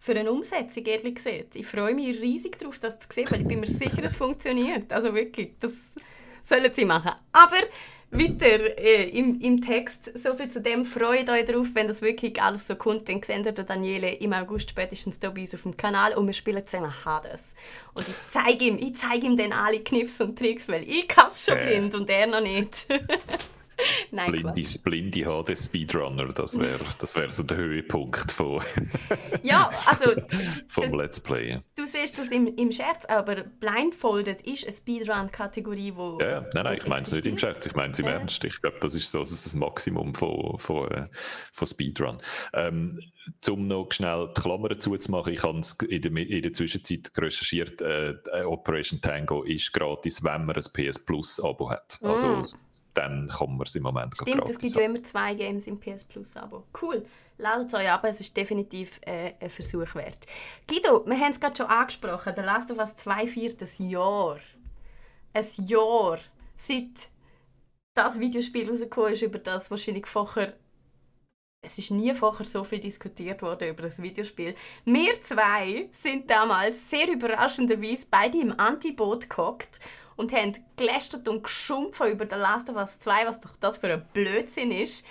für 0.00 0.16
eine 0.16 0.32
Umsetzung, 0.32 0.84
ehrlich 0.86 1.14
gesagt. 1.14 1.54
Ich 1.54 1.66
freue 1.66 1.94
mich 1.94 2.20
riesig 2.20 2.58
darauf, 2.58 2.78
das 2.78 2.98
zu 2.98 3.06
sehen, 3.12 3.30
weil 3.30 3.42
ich 3.42 3.46
bin 3.46 3.60
mir 3.60 3.66
sicher, 3.66 4.02
es 4.02 4.14
funktioniert. 4.14 4.92
Also 4.92 5.14
wirklich, 5.14 5.52
das 5.60 5.72
sollen 6.42 6.72
sie 6.74 6.86
machen. 6.86 7.12
Aber 7.32 7.58
weiter 8.10 8.78
äh, 8.78 9.08
im, 9.10 9.38
im 9.40 9.60
Text. 9.60 10.18
So 10.18 10.34
viel 10.34 10.48
zu 10.48 10.60
dem. 10.60 10.84
Freut 10.84 11.28
euch 11.30 11.44
darauf, 11.44 11.68
wenn 11.74 11.86
das 11.86 12.02
wirklich 12.02 12.40
alles 12.42 12.66
so 12.66 12.74
kommt. 12.76 13.08
Dann 13.08 13.22
seht 13.22 13.46
ihr 13.46 13.64
Daniele 13.64 14.14
im 14.14 14.32
August 14.32 14.70
spätestens 14.70 15.18
hier 15.20 15.30
bei 15.30 15.42
uns 15.42 15.54
auf 15.54 15.62
dem 15.62 15.76
Kanal 15.76 16.14
und 16.14 16.26
wir 16.26 16.34
spielen 16.34 16.66
zusammen 16.66 16.92
Hades. 17.04 17.54
Und 17.94 18.08
ich 18.08 18.14
zeige 18.28 18.64
ihm, 18.64 18.78
ich 18.78 18.96
zeige 18.96 19.26
ihm 19.26 19.36
dann 19.36 19.52
alle 19.52 19.80
Kniffs 19.80 20.20
und 20.20 20.38
Tricks, 20.38 20.66
weil 20.68 20.82
ich 20.82 21.06
kann 21.06 21.28
es 21.30 21.44
schon 21.44 21.58
äh. 21.58 21.66
blind 21.66 21.94
und 21.94 22.10
er 22.10 22.26
noch 22.26 22.40
nicht. 22.40 22.86
Nein, 24.10 24.32
blinde, 24.32 24.62
blinde 24.82 25.24
HD 25.24 25.58
Speedrunner, 25.58 26.28
das 26.28 26.58
wäre 26.58 26.80
das 26.98 27.16
wär 27.16 27.30
so 27.30 27.42
der 27.42 27.56
Höhepunkt 27.56 28.32
von 28.32 28.62
ja, 29.42 29.70
also, 29.86 30.12
vom 30.68 30.94
Let's 30.94 31.20
Play. 31.20 31.60
Du 31.76 31.86
siehst 31.86 32.18
das 32.18 32.30
im, 32.30 32.46
im 32.56 32.72
Scherz, 32.72 33.04
aber 33.06 33.44
Blindfolded 33.44 34.42
ist 34.42 34.64
eine 34.64 34.72
Speedrun-Kategorie, 34.72 35.92
wo. 35.94 36.18
Ja, 36.20 36.46
nein, 36.54 36.64
nein, 36.64 36.78
ich 36.78 36.86
meine 36.86 37.02
es 37.02 37.12
nicht 37.12 37.26
im 37.26 37.38
Scherz, 37.38 37.66
ich 37.66 37.74
meine 37.74 37.92
es 37.92 37.98
im 37.98 38.06
ja. 38.06 38.12
Ernst. 38.12 38.42
Ich 38.44 38.60
glaube, 38.60 38.78
das 38.80 38.94
ist 38.94 39.10
so 39.10 39.20
das, 39.20 39.30
ist 39.30 39.46
das 39.46 39.54
Maximum 39.54 40.14
von, 40.14 40.58
von, 40.58 40.90
äh, 40.90 41.06
von 41.52 41.66
Speedrun. 41.66 42.18
Ähm, 42.52 43.00
um 43.48 43.68
noch 43.68 43.92
schnell 43.92 44.32
die 44.36 44.40
Klammer 44.40 44.78
zuzumachen, 44.78 45.32
ich 45.32 45.42
habe 45.42 45.60
es 45.60 45.76
in 45.88 46.02
der, 46.02 46.12
in 46.16 46.42
der 46.42 46.52
Zwischenzeit 46.52 47.10
recherchiert, 47.16 47.80
äh, 47.80 48.14
Operation 48.44 49.00
Tango 49.00 49.42
ist 49.42 49.72
gratis, 49.72 50.24
wenn 50.24 50.46
man 50.46 50.56
ein 50.56 50.62
PS 50.62 50.98
Plus 50.98 51.40
Abo 51.40 51.70
hat. 51.70 51.98
Also, 52.02 52.26
mm 52.26 52.46
dann 52.94 53.28
kann 53.28 53.56
man 53.56 53.66
es 53.66 53.74
im 53.74 53.82
Moment 53.82 54.16
Stimmt, 54.16 54.48
es 54.48 54.58
gibt 54.58 54.74
ja 54.74 54.82
immer 54.82 55.02
zwei 55.02 55.34
Games 55.34 55.66
im 55.66 55.78
PS 55.78 56.04
Plus 56.04 56.36
Abo. 56.36 56.64
Cool. 56.80 57.04
Ladet 57.38 57.68
es 57.68 57.74
euch 57.74 57.90
ab, 57.90 58.04
es 58.04 58.20
ist 58.20 58.36
definitiv 58.36 59.00
äh, 59.02 59.34
ein 59.40 59.50
Versuch 59.50 59.94
wert. 59.94 60.26
Guido, 60.66 61.06
wir 61.06 61.18
haben 61.18 61.32
es 61.32 61.40
gerade 61.40 61.56
schon 61.56 61.66
angesprochen, 61.66 62.34
der 62.34 62.44
Last 62.44 62.70
of 62.70 62.78
Us 62.78 62.96
2 62.96 63.26
feiert 63.26 63.62
ein 63.62 63.88
Jahr. 63.88 64.38
Ein 65.32 65.46
Jahr. 65.66 66.18
Seit 66.56 67.08
das 67.94 68.20
Videospiel 68.20 68.68
rausgekommen 68.68 69.12
ist, 69.12 69.22
über 69.22 69.38
das 69.38 69.70
wahrscheinlich 69.70 70.06
vorher 70.06 70.54
es 71.62 71.76
ist 71.76 71.90
nie 71.90 72.14
vorher 72.14 72.46
so 72.46 72.64
viel 72.64 72.80
diskutiert 72.80 73.42
worden 73.42 73.68
über 73.68 73.82
das 73.82 74.00
Videospiel. 74.00 74.54
Wir 74.86 75.22
zwei 75.22 75.90
sind 75.92 76.30
damals 76.30 76.88
sehr 76.88 77.06
überraschenderweise 77.12 78.06
beide 78.10 78.40
im 78.40 78.58
Antiboot 78.58 79.28
gehockt 79.28 79.78
und 80.20 80.34
haben 80.34 80.52
gelästert 80.76 81.26
und 81.28 81.42
geschumpft 81.42 82.02
über 82.02 82.26
The 82.28 82.36
Last 82.36 82.68
of 82.68 82.76
Us 82.76 82.98
2, 82.98 83.26
was 83.26 83.40
doch 83.40 83.56
das 83.56 83.78
für 83.78 83.90
ein 83.90 84.06
Blödsinn 84.12 84.70
ist. 84.70 85.06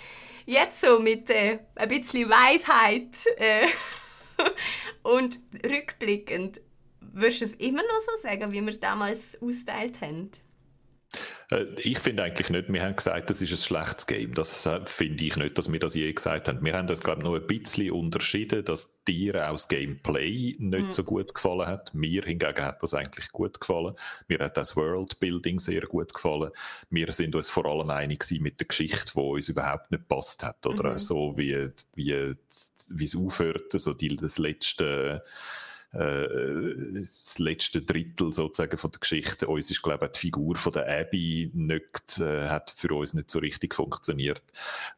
Jetzt 0.46 0.82
so 0.82 1.00
mit 1.00 1.32
äh, 1.32 1.58
ein 1.74 1.90
bisschen 1.90 2.30
Weisheit 2.30 3.16
äh, 3.38 3.68
und 5.02 5.40
rückblickend, 5.66 6.62
würdest 7.02 7.42
du 7.42 7.46
es 7.46 7.56
immer 7.56 7.82
noch 7.82 8.02
so 8.02 8.22
sagen, 8.22 8.52
wie 8.52 8.62
wir 8.62 8.70
es 8.70 8.80
damals 8.80 9.36
austeilt 9.42 10.00
haben? 10.02 10.30
Äh, 11.50 11.66
ich 11.78 12.00
finde 12.00 12.24
eigentlich 12.24 12.50
nicht, 12.50 12.72
wir 12.72 12.84
haben 12.84 12.96
gesagt, 12.96 13.30
das 13.30 13.42
ist 13.42 13.52
ein 13.52 13.58
schlechtes 13.58 14.08
Game. 14.08 14.34
Das 14.34 14.66
äh, 14.66 14.82
finde 14.86 15.24
ich 15.24 15.36
nicht, 15.36 15.58
dass 15.58 15.72
wir 15.72 15.80
das 15.80 15.96
je 15.96 16.12
gesagt 16.12 16.48
haben. 16.48 16.64
Wir 16.64 16.74
haben 16.74 16.88
das, 16.88 17.02
glaube 17.02 17.22
ich, 17.22 17.26
noch 17.26 17.36
ein 17.36 17.48
bisschen 17.48 17.92
unterschieden, 17.92 18.64
dass 18.64 19.04
dir 19.04 19.48
auch 19.48 19.54
das 19.54 19.68
Gameplay 19.68 20.56
nicht 20.60 20.86
mhm. 20.86 20.92
so 20.92 21.04
gut 21.04 21.34
gefallen 21.34 21.68
hat. 21.68 21.94
Mir 21.94 22.24
hingegen 22.24 22.64
hat 22.64 22.84
das 22.84 22.94
eigentlich 22.94 23.32
gut 23.32 23.60
gefallen. 23.60 23.96
Mir 24.28 24.40
hat 24.40 24.58
das 24.58 24.76
Worldbuilding 24.76 25.60
sehr 25.60 25.82
gut 25.82 26.14
gefallen. 26.14 26.52
Wir 26.90 27.12
sind 27.12 27.36
uns 27.36 27.50
vor 27.50 27.66
allem 27.66 27.90
einig 27.90 28.26
mit 28.40 28.60
der 28.60 28.68
Geschichte, 28.68 29.14
die 29.14 29.20
uns 29.20 29.50
überhaupt 29.50 29.92
nicht 29.92 30.08
passt 30.08 30.44
hat. 30.44 30.66
Oder 30.66 30.94
mhm. 30.94 31.00
so 31.00 31.34
wie, 31.38 31.70
wie, 31.96 32.36
wie 32.90 33.04
es 33.04 33.16
aufhört, 33.16 33.74
also 33.74 33.94
die, 33.94 34.16
das 34.16 34.38
letzte 34.38 35.24
äh, 35.92 37.02
das 37.02 37.40
letzte 37.40 37.82
Drittel 37.82 38.32
sozusagen 38.32 38.78
von 38.78 38.92
der 38.92 39.00
Geschichte. 39.00 39.48
Uns 39.48 39.72
ist, 39.72 39.82
glaube 39.82 40.06
ich, 40.06 40.12
die 40.12 40.20
Figur 40.20 40.56
von 40.56 40.74
der 40.74 40.88
Abby 40.88 41.50
nicht, 41.54 42.20
äh, 42.20 42.48
hat 42.48 42.74
für 42.76 42.94
uns 42.94 43.14
nicht 43.14 43.32
so 43.32 43.40
richtig 43.40 43.74
funktioniert. 43.74 44.44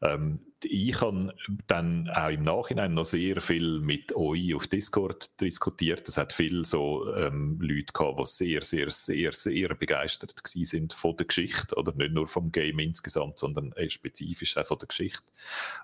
Ähm, 0.02 0.40
ich 0.64 1.00
habe 1.00 1.34
dann 1.66 2.08
auch 2.10 2.28
im 2.28 2.42
Nachhinein 2.44 2.94
noch 2.94 3.06
sehr 3.06 3.40
viel 3.40 3.80
mit 3.80 4.14
euch 4.14 4.54
auf 4.54 4.66
Discord 4.66 5.40
diskutiert. 5.40 6.06
Es 6.06 6.18
hat 6.18 6.32
viele 6.32 6.64
so 6.64 7.12
ähm, 7.14 7.58
Leute 7.60 7.92
gehabt, 7.92 8.20
die 8.20 8.26
sehr, 8.26 8.62
sehr, 8.62 8.90
sehr, 8.90 9.32
sehr 9.32 9.74
begeistert 9.74 10.40
sind 10.44 10.92
von 10.92 11.16
der 11.16 11.26
Geschichte 11.26 11.74
oder 11.74 11.92
nicht 11.94 12.12
nur 12.12 12.28
vom 12.28 12.52
Game 12.52 12.78
insgesamt, 12.78 13.38
sondern 13.38 13.74
spezifisch 13.88 14.56
auch 14.56 14.66
von 14.66 14.78
der 14.78 14.88
Geschichte. 14.88 15.24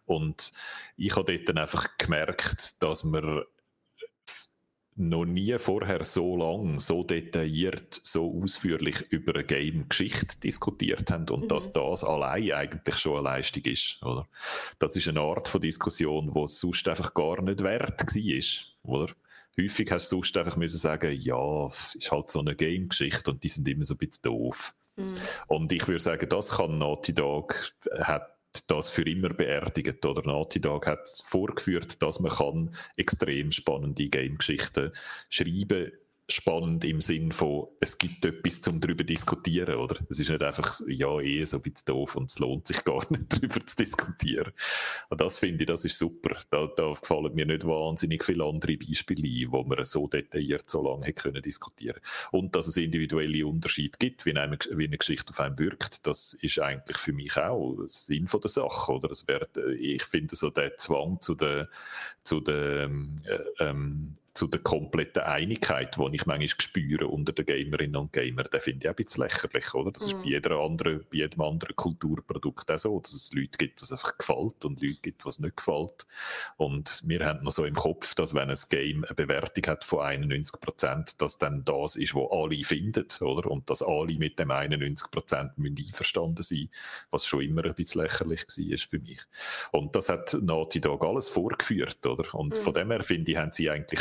Und 0.04 0.52
ich 0.96 1.16
habe 1.16 1.32
dort 1.32 1.48
dann 1.48 1.59
einfach 1.59 1.88
gemerkt, 1.98 2.80
dass 2.80 3.02
man 3.02 3.42
noch 4.99 5.24
nie 5.24 5.57
vorher 5.59 6.05
so 6.05 6.36
lang, 6.36 6.80
so 6.80 7.05
detailliert, 7.05 8.01
so 8.03 8.40
ausführlich 8.42 9.01
über 9.11 9.34
eine 9.34 9.44
Game-Geschichte 9.44 10.38
diskutiert 10.42 11.11
haben 11.11 11.28
und 11.28 11.44
mhm. 11.44 11.49
dass 11.49 11.72
das 11.72 12.05
allein 12.05 12.53
eigentlich 12.53 12.96
schon 12.96 13.14
eine 13.14 13.22
Leistung 13.22 13.64
ist. 13.64 14.03
Oder? 14.03 14.26
Das 14.78 14.96
ist 14.96 15.09
eine 15.09 15.20
Art 15.20 15.49
von 15.49 15.61
Diskussion, 15.61 16.32
die 16.34 16.40
es 16.40 16.59
sonst 16.61 16.86
einfach 16.88 17.14
gar 17.14 17.40
nicht 17.42 17.62
wert 17.62 18.01
war. 18.01 18.92
Oder? 18.92 19.12
Häufig 19.61 19.90
hast 19.90 20.11
du 20.12 20.16
sonst 20.16 20.36
einfach 20.36 20.57
müssen 20.57 20.78
sagen, 20.78 21.16
ja, 21.18 21.66
ist 21.94 22.12
halt 22.12 22.30
so 22.30 22.40
eine 22.40 22.55
Game-Geschichte 22.55 23.30
und 23.30 23.42
die 23.42 23.49
sind 23.49 23.66
immer 23.68 23.84
so 23.84 23.94
ein 23.94 23.99
bisschen 23.99 24.22
doof. 24.22 24.74
Mhm. 24.96 25.14
Und 25.46 25.72
ich 25.72 25.86
würde 25.86 26.03
sagen, 26.03 26.28
das 26.28 26.51
kann 26.51 26.78
Naughty 26.78 27.14
Dog, 27.14 27.72
hat 28.01 28.38
das 28.66 28.90
für 28.90 29.03
immer 29.03 29.30
beerdigt. 29.30 30.05
Oder 30.05 30.22
Naughty 30.22 30.61
Dog 30.61 30.86
hat 30.86 31.09
vorgeführt, 31.24 32.03
dass 32.03 32.20
man 32.20 32.32
kann 32.32 32.74
extrem 32.96 33.53
spannende 33.53 34.09
Game-Geschichten 34.09 34.92
schreiben 35.28 35.90
kann 35.90 36.07
spannend 36.30 36.84
im 36.84 37.00
Sinn 37.00 37.32
von, 37.32 37.68
es 37.80 37.96
gibt 37.96 38.22
etwas 38.24 38.60
zum 38.60 38.80
darüber 38.80 39.02
diskutieren, 39.02 39.76
oder? 39.76 39.96
Es 40.10 40.20
ist 40.20 40.28
nicht 40.28 40.42
einfach, 40.42 40.78
ja, 40.86 41.18
eh 41.20 41.44
so 41.46 41.56
ein 41.56 41.62
bisschen 41.62 41.86
doof 41.86 42.16
und 42.16 42.30
es 42.30 42.38
lohnt 42.38 42.66
sich 42.66 42.84
gar 42.84 43.04
nicht 43.10 43.32
darüber 43.32 43.64
zu 43.64 43.76
diskutieren. 43.76 44.52
Und 45.08 45.22
das 45.22 45.38
finde 45.38 45.64
ich, 45.64 45.68
das 45.68 45.86
ist 45.86 45.96
super. 45.96 46.36
Da, 46.50 46.68
da 46.76 46.92
gefallen 46.92 47.34
mir 47.34 47.46
nicht 47.46 47.66
wahnsinnig 47.66 48.24
viele 48.24 48.44
andere 48.44 48.76
Beispiele 48.76 49.26
ein, 49.26 49.52
wo 49.52 49.64
man 49.64 49.82
so 49.84 50.06
detailliert 50.06 50.68
so 50.68 50.82
lange 50.82 51.06
hätte 51.06 51.22
können 51.22 51.42
diskutieren 51.42 52.00
Und 52.30 52.54
dass 52.54 52.66
es 52.66 52.76
individuelle 52.76 53.46
Unterschiede 53.46 53.96
gibt, 53.98 54.26
wie 54.26 54.36
eine, 54.36 54.58
wie 54.72 54.86
eine 54.86 54.98
Geschichte 54.98 55.30
auf 55.30 55.40
einen 55.40 55.58
wirkt, 55.58 56.06
das 56.06 56.34
ist 56.34 56.58
eigentlich 56.58 56.98
für 56.98 57.14
mich 57.14 57.38
auch 57.38 57.78
Sinn 57.86 58.26
von 58.26 58.42
der 58.42 58.50
Sache, 58.50 58.92
oder? 58.92 59.10
Es 59.10 59.26
wird, 59.26 59.56
ich 59.78 60.04
finde 60.04 60.36
so 60.36 60.50
der 60.50 60.76
Zwang 60.76 61.22
zu 61.22 61.34
der, 61.34 61.70
zu 62.22 62.40
der, 62.40 62.84
ähm, 62.84 63.22
ähm 63.60 64.18
zu 64.39 64.47
der 64.47 64.61
kompletten 64.61 65.22
Einigkeit, 65.24 65.97
die 65.97 66.14
ich 66.14 66.24
manchmal 66.24 66.47
spüre 66.47 67.09
unter 67.09 67.32
den 67.32 67.45
Gamerinnen 67.45 67.97
und 67.97 68.12
Gamer, 68.12 68.45
den 68.45 68.61
finde 68.61 68.86
ich 68.86 68.89
ein 68.89 68.95
bisschen 68.95 69.24
lächerlich, 69.24 69.74
oder? 69.74 69.91
Das 69.91 70.05
mm. 70.05 70.07
ist 70.07 70.12
bei, 70.12 70.18
mhm. 70.20 70.28
jeder 70.28 70.61
anderen, 70.61 71.01
bei 71.11 71.16
jedem 71.16 71.41
anderen 71.41 71.74
Kulturprodukt 71.74 72.70
auch 72.70 72.78
so, 72.78 73.01
dass 73.01 73.14
es 73.14 73.32
Leute 73.32 73.59
gibt, 73.59 73.82
was 73.82 73.91
einfach 73.91 74.16
gefällt 74.16 74.64
und 74.64 74.80
Leute 74.80 75.01
gibt, 75.03 75.26
was 75.26 75.41
nicht 75.41 75.57
gefällt. 75.57 76.07
Und 76.57 77.03
wir 77.05 77.26
haben 77.26 77.43
noch 77.43 77.51
so 77.51 77.64
im 77.64 77.74
Kopf, 77.74 78.14
dass 78.14 78.32
wenn 78.32 78.49
ein 78.49 78.59
Game 78.70 79.05
eine 79.05 79.14
Bewertung 79.16 79.66
hat 79.66 79.82
von 79.82 80.03
91 80.03 80.61
Prozent, 80.61 81.20
dass 81.20 81.39
dann 81.39 81.64
das 81.64 81.97
ist, 81.97 82.14
was 82.14 82.30
alle 82.30 82.62
finden, 82.62 83.09
oder? 83.20 83.51
Und 83.51 83.68
dass 83.68 83.82
alle 83.82 84.16
mit 84.18 84.39
dem 84.39 84.53
91 84.53 85.11
Prozent 85.11 85.53
einverstanden 85.59 86.45
sein 86.45 86.68
was 87.11 87.26
schon 87.26 87.43
immer 87.43 87.64
ein 87.64 87.74
bisschen 87.74 88.03
lächerlich 88.03 88.43
war 88.43 88.78
für 88.78 88.99
mich. 89.01 89.20
Und 89.72 89.97
das 89.97 90.09
hat 90.09 90.36
Naughty 90.41 90.80
Dog 90.80 91.05
alles 91.05 91.28
vorgeführt, 91.28 92.07
oder? 92.07 92.32
Und 92.34 92.55
mm. 92.55 92.57
von 92.57 92.74
dem 92.74 92.91
her 92.93 93.03
finde 93.03 93.32
ich, 93.32 93.36
haben 93.36 93.51
sie 93.51 93.68
eigentlich 93.68 94.01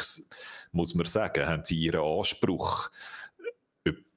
muss 0.71 0.95
man 0.95 1.05
sagen, 1.05 1.45
haben 1.45 1.65
sie 1.65 1.77
ihren 1.77 2.01
Anspruch, 2.01 2.89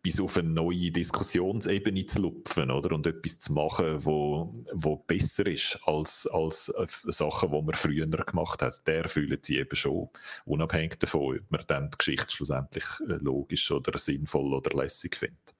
etwas 0.02 0.20
auf 0.20 0.36
eine 0.38 0.48
neue 0.48 0.90
Diskussionsebene 0.90 2.06
zu 2.06 2.22
lupfen 2.22 2.70
oder? 2.70 2.94
und 2.94 3.06
etwas 3.06 3.38
zu 3.38 3.52
machen, 3.52 4.04
wo, 4.04 4.64
wo 4.72 4.96
besser 4.96 5.46
ist 5.46 5.78
als, 5.84 6.26
als 6.26 6.72
Sachen, 6.86 7.50
die 7.50 7.62
man 7.62 7.74
früher 7.74 8.06
gemacht 8.06 8.62
hat. 8.62 8.86
Der 8.86 9.08
fühlen 9.08 9.38
sie 9.42 9.58
eben 9.58 9.76
schon, 9.76 10.08
unabhängig 10.46 10.98
davon, 10.98 11.38
ob 11.38 11.50
man 11.50 11.64
dann 11.66 11.90
die 11.90 11.98
Geschichte 11.98 12.30
schlussendlich 12.34 12.84
äh, 13.08 13.18
logisch 13.20 13.70
oder 13.70 13.96
sinnvoll 13.98 14.54
oder 14.54 14.76
lässig 14.76 15.16
findet. 15.16 15.54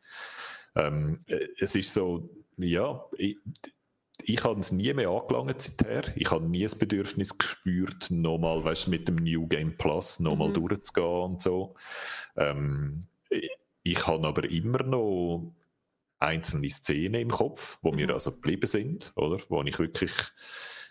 Ähm, 0.75 1.23
äh, 1.27 1.49
es 1.59 1.75
ist 1.75 1.93
so, 1.93 2.31
ja, 2.57 3.05
ich, 3.17 3.37
ich 4.25 4.45
habe 4.45 4.61
es 4.61 4.73
nie 4.73 4.93
mehr 4.93 5.11
angelangt 5.11 5.61
seither. 5.61 6.17
Ich 6.17 6.31
habe 6.31 6.45
nie 6.45 6.63
das 6.63 6.77
Bedürfnis 6.77 7.37
gespürt, 7.37 8.11
nochmal, 8.11 8.65
weißt 8.65 8.89
mit 8.89 9.09
dem 9.09 9.17
New 9.17 9.47
Game 9.47 9.77
Plus 9.77 10.21
nochmal 10.21 10.49
mhm. 10.49 10.55
durchzugehen 10.55 11.23
und 11.33 11.43
so. 11.43 11.75
Ähm, 12.37 13.07
ich 13.83 14.07
habe 14.07 14.27
aber 14.27 14.51
immer 14.51 14.83
noch 14.83 15.53
einzelne 16.19 16.69
Szenen 16.69 17.21
im 17.21 17.31
Kopf, 17.31 17.79
wo 17.83 17.91
mhm. 17.91 17.97
mir 17.97 18.11
also 18.15 18.33
geblieben 18.33 18.67
sind, 18.67 19.13
oder? 19.17 19.43
Wo 19.49 19.63
ich 19.63 19.79
wirklich 19.79 20.13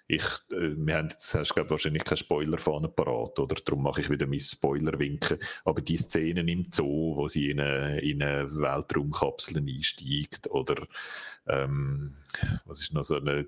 ich, 0.10 0.24
äh, 0.52 0.76
wir 0.76 0.98
haben 0.98 1.10
jetzt, 1.10 1.36
hast 1.36 1.54
glaube 1.54 1.70
wahrscheinlich 1.70 2.04
keinen 2.04 2.18
Spoilerfahne 2.18 2.90
parat, 2.90 3.38
oder? 3.38 3.56
Darum 3.64 3.84
mache 3.84 4.02
ich 4.02 4.10
wieder 4.10 4.26
mein 4.26 4.40
Spoiler-Winken. 4.40 5.38
Aber 5.66 5.82
die 5.82 5.98
Szenen 5.98 6.48
im 6.48 6.66
Zoo, 6.72 7.16
wo 7.16 7.28
sie 7.28 7.52
in 7.52 7.60
eine, 7.60 8.02
in 8.02 8.24
eine 8.24 8.50
Weltraumkapsel 8.52 9.60
einsteigt, 9.60 10.50
oder 10.50 10.88
ähm, 11.48 12.16
was 12.66 12.82
ist 12.82 12.94
noch 12.94 13.04
so 13.04 13.18
eine 13.18 13.48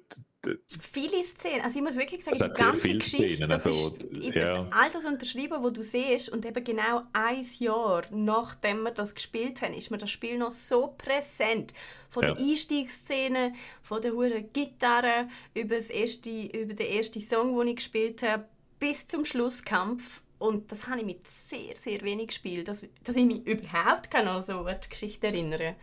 viele 0.67 1.23
Szenen, 1.23 1.61
also 1.61 1.77
ich 1.77 1.83
muss 1.83 1.95
wirklich 1.95 2.23
sagen, 2.23 2.37
die 2.37 2.61
ganze 2.61 2.97
Geschichte, 2.97 3.35
Szenen, 3.35 3.49
das 3.49 3.67
also, 3.67 3.95
ist, 4.09 4.33
ja. 4.33 4.67
all 4.71 4.89
das 4.91 5.05
unterschrieben, 5.05 5.57
was 5.61 5.73
du 5.73 5.83
siehst 5.83 6.29
und 6.29 6.45
eben 6.45 6.63
genau 6.63 7.03
ein 7.13 7.45
Jahr 7.59 8.03
nachdem 8.11 8.83
wir 8.83 8.91
das 8.91 9.13
gespielt 9.13 9.61
haben, 9.61 9.73
ist 9.73 9.91
mir 9.91 9.97
das 9.97 10.09
Spiel 10.09 10.37
noch 10.37 10.51
so 10.51 10.95
präsent. 10.97 11.73
Von 12.09 12.23
ja. 12.23 12.33
der 12.33 12.43
Einstiegsszene, 12.43 13.53
von 13.83 14.01
der 14.01 14.13
hohen 14.13 14.51
Gitarre, 14.51 15.29
über, 15.53 15.75
das 15.75 15.89
erste, 15.89 16.29
über 16.29 16.73
den 16.73 16.87
ersten 16.87 17.21
Song, 17.21 17.57
den 17.57 17.67
ich 17.67 17.75
gespielt 17.77 18.23
habe, 18.23 18.45
bis 18.79 19.07
zum 19.07 19.25
Schlusskampf 19.25 20.21
und 20.39 20.71
das 20.71 20.87
habe 20.87 21.01
ich 21.01 21.05
mit 21.05 21.27
sehr, 21.29 21.75
sehr 21.75 22.01
wenig 22.01 22.27
gespielt, 22.27 22.67
dass, 22.67 22.83
dass 23.03 23.15
ich 23.15 23.25
mich 23.25 23.45
überhaupt 23.45 24.09
kann 24.09 24.41
so 24.41 24.53
an 24.61 24.75
die 24.83 24.89
Geschichte 24.89 25.27
erinnern 25.27 25.59
kann 25.59 25.75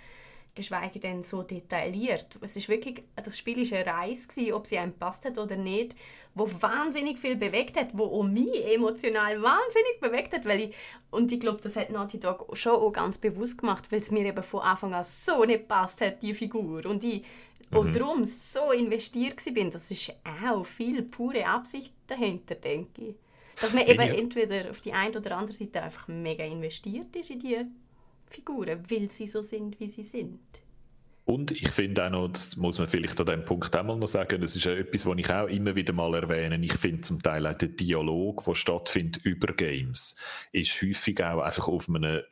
geschweige 0.59 0.99
denn 0.99 1.23
so 1.23 1.43
detailliert. 1.43 2.27
Es 2.41 2.57
ist 2.57 2.69
wirklich, 2.69 3.03
das 3.17 3.39
Spiel 3.39 3.59
war 3.59 3.79
eine 3.79 3.87
Reise, 3.87 4.55
ob 4.55 4.67
sie 4.67 4.77
einem 4.77 4.93
passt 4.93 5.25
hat 5.25 5.39
oder 5.39 5.57
nicht, 5.57 5.97
wo 6.35 6.49
wahnsinnig 6.61 7.19
viel 7.19 7.37
bewegt 7.37 7.77
hat, 7.77 7.91
wo 7.93 8.05
auch 8.05 8.25
mich 8.25 8.67
emotional 8.75 9.41
wahnsinnig 9.41 10.01
bewegt 10.01 10.33
hat, 10.35 10.45
weil 10.45 10.61
ich, 10.61 10.75
und 11.11 11.33
ich 11.33 11.41
glaube, 11.41 11.61
das 11.63 11.77
hat 11.77 11.91
Naughty 11.91 12.21
Dog 12.21 12.49
schon 12.57 12.73
auch 12.73 12.93
ganz 12.93 13.19
bewusst 13.19 13.59
gemacht, 13.59 13.85
weil 13.91 14.01
es 14.01 14.11
mir 14.11 14.27
eben 14.27 14.43
von 14.43 14.61
Anfang 14.61 14.95
an 14.95 15.05
so 15.05 15.45
nicht 15.45 15.69
passt 15.69 16.01
hat, 16.01 16.23
die 16.23 16.35
Figur. 16.35 16.85
Und 16.87 17.03
ich 17.05 17.25
mhm. 17.71 17.79
und 17.79 17.97
darum 17.97 18.25
so 18.25 18.73
investiert 18.73 19.43
bin, 19.55 19.71
das 19.71 19.91
ist 19.91 20.13
auch 20.43 20.65
viel 20.65 21.03
pure 21.03 21.47
Absicht 21.47 21.95
dahinter, 22.07 22.57
denke 22.57 23.03
ich. 23.03 23.15
Dass 23.61 23.73
man 23.73 23.87
eben 23.87 24.01
entweder 24.01 24.71
auf 24.71 24.81
die 24.81 24.93
eine 24.93 25.17
oder 25.19 25.37
andere 25.37 25.57
Seite 25.57 25.83
einfach 25.83 26.07
mega 26.09 26.45
investiert 26.45 27.15
ist 27.17 27.31
in 27.31 27.41
die 27.41 27.67
Figuren, 28.31 28.81
weil 28.89 29.11
sie 29.11 29.27
so 29.27 29.43
sind, 29.43 29.79
wie 29.81 29.89
sie 29.89 30.03
sind. 30.03 30.39
Und 31.25 31.51
ich 31.51 31.69
finde 31.69 32.07
auch 32.07 32.11
noch, 32.11 32.29
das 32.29 32.57
muss 32.57 32.79
man 32.79 32.89
vielleicht 32.89 33.21
an 33.21 33.27
diesem 33.27 33.45
Punkt 33.45 33.77
auch 33.77 33.85
mal 33.85 33.99
noch 33.99 34.07
sagen, 34.07 34.41
das 34.41 34.57
ist 34.57 34.65
ja 34.65 34.73
etwas, 34.73 35.05
was 35.05 35.19
ich 35.19 35.31
auch 35.31 35.47
immer 35.47 35.77
wieder 35.77 35.93
mal 35.93 36.15
erwähne. 36.15 36.59
Ich 36.65 36.73
finde 36.73 37.03
zum 37.03 37.23
Teil 37.23 37.47
auch 37.47 37.55
der 37.55 37.69
Dialog, 37.69 38.45
der 38.45 38.55
stattfindet 38.55 39.23
über 39.27 39.53
Games, 39.53 40.17
ist 40.53 40.81
häufig 40.81 41.23
auch 41.23 41.41
einfach 41.41 41.69
auf 41.69 41.87
einem 41.89 42.23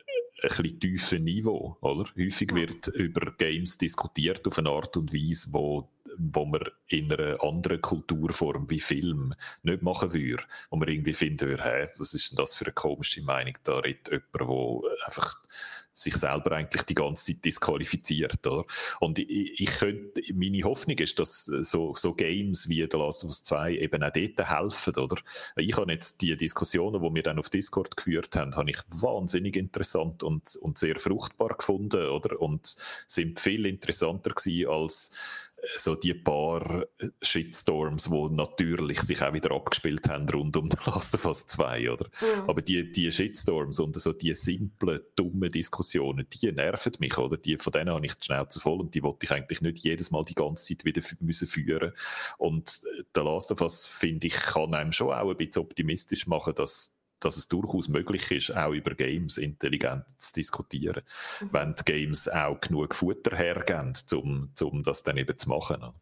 ein 0.43 0.49
bisschen 0.49 0.79
tiefen 0.79 1.23
Niveau, 1.23 1.77
oder? 1.81 2.09
Häufig 2.17 2.53
wird 2.53 2.87
über 2.87 3.31
Games 3.37 3.77
diskutiert 3.77 4.47
auf 4.47 4.57
eine 4.57 4.69
Art 4.69 4.95
und 4.97 5.13
Weise, 5.13 5.47
wo 5.51 5.89
wo 6.17 6.45
man 6.45 6.61
in 6.87 7.11
einer 7.11 7.43
anderen 7.43 7.81
Kulturform 7.81 8.69
wie 8.69 8.79
Film 8.79 9.33
nicht 9.63 9.81
machen 9.81 10.13
würde. 10.13 10.43
Wo 10.69 10.77
man 10.77 10.87
irgendwie 10.87 11.13
finden 11.13 11.47
würde, 11.47 11.63
hey, 11.63 11.89
was 11.97 12.13
ist 12.13 12.31
denn 12.31 12.37
das 12.37 12.53
für 12.53 12.65
eine 12.65 12.73
komische 12.73 13.21
Meinung? 13.21 13.53
Da 13.63 13.79
redet 13.79 14.09
jemand, 14.09 14.49
der 14.49 15.05
einfach 15.05 15.35
sich 15.97 16.15
selber 16.15 16.51
eigentlich 16.51 16.83
die 16.83 16.95
ganze 16.95 17.25
Zeit 17.25 17.43
disqualifiziert. 17.43 18.45
Oder? 18.45 18.65
Und 18.99 19.17
ich, 19.17 19.59
ich 19.59 19.69
könnte, 19.69 20.21
meine 20.33 20.63
Hoffnung 20.63 20.97
ist, 20.99 21.17
dass 21.17 21.45
so, 21.45 21.95
so 21.95 22.13
Games 22.13 22.69
wie 22.69 22.87
The 22.89 22.97
Last 22.97 23.23
of 23.23 23.29
Us 23.29 23.43
2 23.43 23.77
eben 23.77 24.03
auch 24.03 24.11
dort 24.11 24.49
helfen. 24.49 24.95
Oder? 24.95 25.17
Ich 25.55 25.75
habe 25.75 25.91
jetzt 25.91 26.21
die 26.21 26.37
Diskussionen, 26.37 27.01
die 27.01 27.15
wir 27.15 27.23
dann 27.23 27.39
auf 27.39 27.49
Discord 27.49 27.97
geführt 27.97 28.35
haben, 28.35 28.55
habe 28.55 28.69
ich 28.69 28.77
wahnsinnig 28.89 29.55
interessant 29.55 30.21
und, 30.21 30.55
und 30.57 30.77
sehr 30.77 30.99
fruchtbar 30.99 31.57
gefunden. 31.57 32.07
Oder? 32.07 32.39
Und 32.39 32.75
sind 33.07 33.39
viel 33.39 33.65
interessanter 33.65 34.31
gewesen 34.31 34.69
als 34.69 35.11
so 35.75 35.95
die 35.95 36.13
paar 36.13 36.85
Shitstorms, 37.21 38.05
die 38.05 38.35
natürlich 38.35 39.01
sich 39.01 39.21
auch 39.21 39.33
wieder 39.33 39.51
abgespielt 39.51 40.07
haben 40.07 40.27
rund 40.29 40.55
um 40.57 40.69
The 40.69 40.77
Last 40.85 41.15
of 41.15 41.25
Us 41.25 41.47
2, 41.47 41.91
oder? 41.91 42.05
Mhm. 42.21 42.49
Aber 42.49 42.61
die, 42.61 42.91
die 42.91 43.11
Shitstorms 43.11 43.79
und 43.79 43.99
so 43.99 44.13
die 44.13 44.33
simplen, 44.33 45.01
dummen 45.15 45.51
Diskussionen, 45.51 46.27
die 46.29 46.51
nerven 46.51 46.93
mich, 46.99 47.17
oder? 47.17 47.37
Die, 47.37 47.57
von 47.57 47.71
denen 47.71 47.89
habe 47.89 48.05
ich 48.05 48.13
die 48.15 48.25
Schnauze 48.25 48.59
voll 48.59 48.79
und 48.79 48.93
die 48.95 49.03
wollte 49.03 49.25
ich 49.25 49.31
eigentlich 49.31 49.61
nicht 49.61 49.79
jedes 49.79 50.11
Mal 50.11 50.23
die 50.23 50.35
ganze 50.35 50.65
Zeit 50.65 50.85
wieder 50.85 51.01
müssen 51.19 51.47
führen. 51.47 51.93
Und 52.37 52.81
The 53.15 53.21
Last 53.21 53.51
of 53.51 53.61
Us, 53.61 53.87
finde 53.87 54.27
ich, 54.27 54.33
kann 54.33 54.73
einem 54.73 54.91
schon 54.91 55.11
auch 55.11 55.29
ein 55.29 55.37
bisschen 55.37 55.63
optimistisch 55.63 56.27
machen, 56.27 56.53
dass 56.55 56.96
dass 57.19 57.37
es 57.37 57.47
durchaus 57.47 57.87
möglich 57.87 58.29
ist, 58.31 58.55
auch 58.55 58.71
über 58.71 58.93
Games 58.93 59.37
intelligent 59.37 60.05
zu 60.17 60.33
diskutieren, 60.33 61.03
mhm. 61.41 61.49
wenn 61.51 61.75
die 61.75 61.83
Games 61.85 62.27
auch 62.27 62.59
genug 62.59 62.95
Futter 62.95 63.35
hergeben, 63.35 63.93
um, 64.13 64.51
um 64.61 64.83
das 64.83 65.03
dann 65.03 65.17
eben 65.17 65.37
zu 65.37 65.49
machen. 65.49 65.93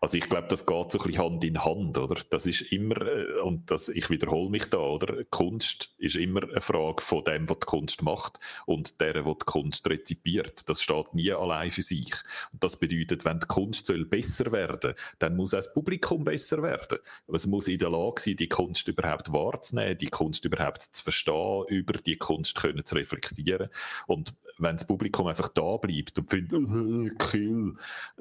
Also 0.00 0.16
ich 0.16 0.28
glaube, 0.28 0.48
das 0.48 0.66
geht 0.66 0.92
so 0.92 0.98
ein 0.98 1.04
bisschen 1.04 1.22
Hand 1.22 1.44
in 1.44 1.64
Hand, 1.64 1.98
oder? 1.98 2.20
Das 2.30 2.46
ist 2.46 2.62
immer, 2.72 3.00
äh, 3.02 3.40
und 3.40 3.70
das, 3.70 3.88
ich 3.88 4.08
wiederhole 4.10 4.50
mich 4.50 4.66
da, 4.66 4.78
oder? 4.78 5.24
Kunst 5.24 5.94
ist 5.98 6.16
immer 6.16 6.42
eine 6.42 6.60
Frage 6.60 7.02
von 7.02 7.24
dem, 7.24 7.48
was 7.48 7.58
die 7.58 7.66
Kunst 7.66 8.02
macht 8.02 8.38
und 8.66 9.00
der, 9.00 9.14
der 9.14 9.22
die 9.22 9.34
Kunst 9.44 9.88
rezipiert. 9.88 10.68
Das 10.68 10.82
steht 10.82 11.14
nie 11.14 11.32
allein 11.32 11.70
für 11.70 11.82
sich. 11.82 12.14
Und 12.52 12.64
das 12.64 12.78
bedeutet, 12.78 13.24
wenn 13.24 13.40
die 13.40 13.46
Kunst 13.46 13.86
soll 13.86 14.06
besser 14.06 14.52
werden, 14.52 14.94
dann 15.18 15.36
muss 15.36 15.54
auch 15.54 15.58
das 15.58 15.72
Publikum 15.72 16.24
besser 16.24 16.62
werden. 16.62 16.98
Es 17.32 17.46
muss 17.46 17.68
in 17.68 17.78
der 17.78 17.90
Lage 17.90 18.20
sein, 18.20 18.36
die 18.36 18.48
Kunst 18.48 18.88
überhaupt 18.88 19.32
wahrzunehmen, 19.32 19.98
die 19.98 20.06
Kunst 20.06 20.44
überhaupt 20.44 20.82
zu 20.92 21.02
verstehen, 21.02 21.64
über 21.68 21.94
die 21.94 22.16
Kunst 22.16 22.54
können 22.54 22.84
zu 22.84 22.94
reflektieren. 22.94 23.68
Und 24.06 24.34
wenn 24.60 24.76
das 24.76 24.86
Publikum 24.86 25.26
einfach 25.26 25.48
da 25.48 25.76
bleibt 25.76 26.18
und 26.18 26.30
findet, 26.30 26.52
äh, 26.52 27.14
kill, 27.18 27.74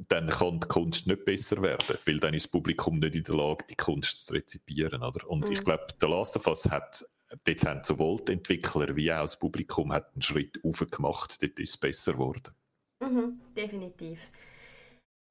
dann 0.08 0.30
kann 0.30 0.60
die 0.60 0.68
Kunst 0.68 1.08
nicht 1.08 1.26
besser 1.30 1.62
werden, 1.62 1.98
weil 2.06 2.20
dann 2.20 2.34
ist 2.34 2.46
das 2.46 2.52
Publikum 2.52 2.98
nicht 2.98 3.16
in 3.16 3.24
der 3.24 3.36
Lage, 3.36 3.66
die 3.70 3.76
Kunst 3.76 4.26
zu 4.26 4.34
rezipieren. 4.34 5.04
Oder? 5.04 5.30
Und 5.30 5.48
mhm. 5.48 5.54
ich 5.54 5.64
glaube, 5.64 5.88
der 6.02 6.10
Last 6.10 6.36
of 6.36 6.48
Us 6.48 6.66
hat, 6.66 7.06
dort 7.44 7.66
haben 7.66 7.84
sowohl 7.84 8.20
die 8.22 8.34
Entwickler 8.34 8.96
wie 8.96 9.12
auch 9.14 9.22
das 9.22 9.38
Publikum 9.38 9.94
hat 9.94 10.12
einen 10.14 10.24
Schritt 10.24 10.60
aufgemacht, 10.64 11.42
dort 11.42 11.60
ist 11.60 11.70
es 11.70 11.78
besser 11.78 12.14
geworden. 12.14 12.54
Mhm, 13.02 13.40
definitiv. 13.56 14.20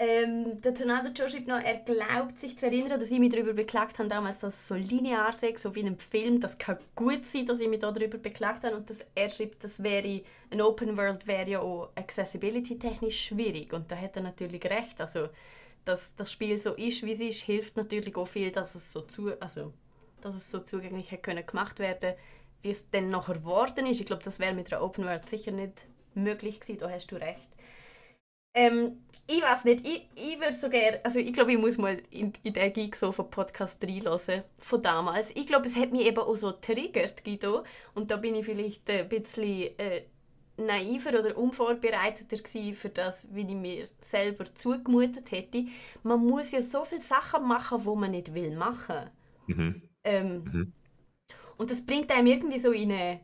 Ähm, 0.01 0.61
der 0.61 0.73
Tornado 0.75 1.09
Joe 1.09 1.29
schreibt 1.29 1.49
noch, 1.49 1.61
er 1.61 1.79
glaubt 1.79 2.39
sich 2.39 2.57
zu 2.57 2.67
erinnern, 2.67 3.01
dass 3.01 3.11
ich 3.11 3.19
mich 3.19 3.33
darüber 3.33 3.53
beklagt 3.53 3.99
habe, 3.99 4.09
damals, 4.09 4.39
dass 4.39 4.55
es 4.55 4.69
so 4.69 4.77
linear 4.77 5.33
sei, 5.33 5.57
so 5.57 5.75
wie 5.75 5.81
in 5.81 5.89
einem 5.89 5.99
Film. 5.99 6.41
Das 6.41 6.57
kann 6.57 6.79
gut 6.95 7.27
sein, 7.27 7.47
dass 7.47 7.59
ich 7.59 7.69
mich 7.69 7.81
darüber 7.81 8.17
beklagt 8.17 8.63
habe. 8.63 8.77
Und 8.77 8.89
dass 8.89 9.05
er 9.17 9.29
schreibt, 9.29 9.65
das 9.65 9.83
wäre, 9.83 10.23
ein 10.53 10.63
Open 10.63 10.97
World 10.97 11.27
wäre 11.27 11.51
ja 11.51 11.61
auch 11.61 11.91
accessibility-technisch 11.97 13.25
schwierig. 13.25 13.73
Und 13.73 13.91
da 13.91 13.97
hat 13.97 14.15
er 14.15 14.23
natürlich 14.23 14.65
recht. 14.67 15.01
Also, 15.01 15.31
dass 15.85 16.15
das 16.17 16.33
Spiel 16.33 16.59
so 16.59 16.75
ist, 16.75 17.03
wie 17.03 17.13
es 17.13 17.21
ist, 17.21 17.43
hilft 17.43 17.77
natürlich 17.77 18.17
auch 18.17 18.29
viel, 18.29 18.51
dass 18.51 18.75
es 18.75 18.93
so, 18.93 19.03
zu, 19.03 19.33
also, 19.41 19.73
dass 20.21 20.35
es 20.35 20.51
so 20.51 20.61
zugänglich 20.61 21.11
hätte 21.11 21.23
können 21.23 21.47
gemacht 21.47 21.79
werden 21.79 22.15
wie 22.63 22.71
es 22.71 22.91
dann 22.91 23.11
nachher 23.11 23.35
geworden 23.35 23.87
ist. 23.87 24.01
Ich 24.01 24.07
glaube, 24.07 24.23
das 24.25 24.39
wäre 24.39 24.55
mit 24.55 24.73
einer 24.73 24.83
Open 24.83 25.05
World 25.05 25.29
sicher 25.29 25.53
nicht 25.53 25.87
möglich 26.15 26.61
gewesen. 26.61 26.79
Da 26.79 26.91
hast 26.91 27.11
du 27.11 27.17
recht. 27.17 27.49
Ähm, 28.55 29.05
ich 29.27 29.43
weiß 29.43 29.65
nicht, 29.65 29.87
ich, 29.87 30.09
ich 30.15 30.41
würde 30.41 30.55
so 30.55 30.69
gerne, 30.71 31.01
also 31.05 31.21
ich 31.21 31.33
glaube, 31.33 31.53
ich 31.53 31.59
muss 31.59 31.77
mal 31.77 32.01
in, 32.11 32.33
in 32.43 32.55
den 32.55 32.73
Geek 32.73 32.97
so 32.97 33.13
von 33.13 33.31
Podcast 33.31 33.83
reinhören, 33.85 34.43
von 34.59 34.83
damals. 34.83 35.31
Ich 35.37 35.47
glaube, 35.47 35.67
es 35.67 35.77
hat 35.77 35.93
mich 35.93 36.07
eben 36.07 36.19
auch 36.19 36.35
so 36.35 36.53
triggert, 36.53 37.25
Guido, 37.25 37.65
und 37.95 38.11
da 38.11 38.17
bin 38.17 38.35
ich 38.35 38.47
vielleicht 38.47 38.89
ein 38.91 39.09
bisschen 39.09 39.79
äh, 39.79 40.03
naiver 40.59 41.19
oder 41.19 41.37
unvorbereiteter 41.37 42.37
für 42.75 42.89
das, 42.89 43.27
wie 43.33 43.43
ich 43.43 43.55
mir 43.55 43.87
selber 44.01 44.45
zugemutet 44.55 45.31
hätte. 45.31 45.67
Man 46.03 46.25
muss 46.25 46.53
ja 46.53 46.63
so 46.63 46.85
viele 46.85 47.01
Sachen 47.01 47.47
machen, 47.47 47.85
wo 47.85 47.95
man 47.95 48.11
nicht 48.11 48.35
will 48.35 48.57
machen. 48.57 49.11
Mhm. 49.47 49.83
Ähm, 50.05 50.45
mhm. 50.45 50.73
Und 51.57 51.71
das 51.71 51.85
bringt 51.85 52.11
einem 52.11 52.27
irgendwie 52.27 52.59
so 52.59 52.73
in 52.73 52.93
eine 52.93 53.21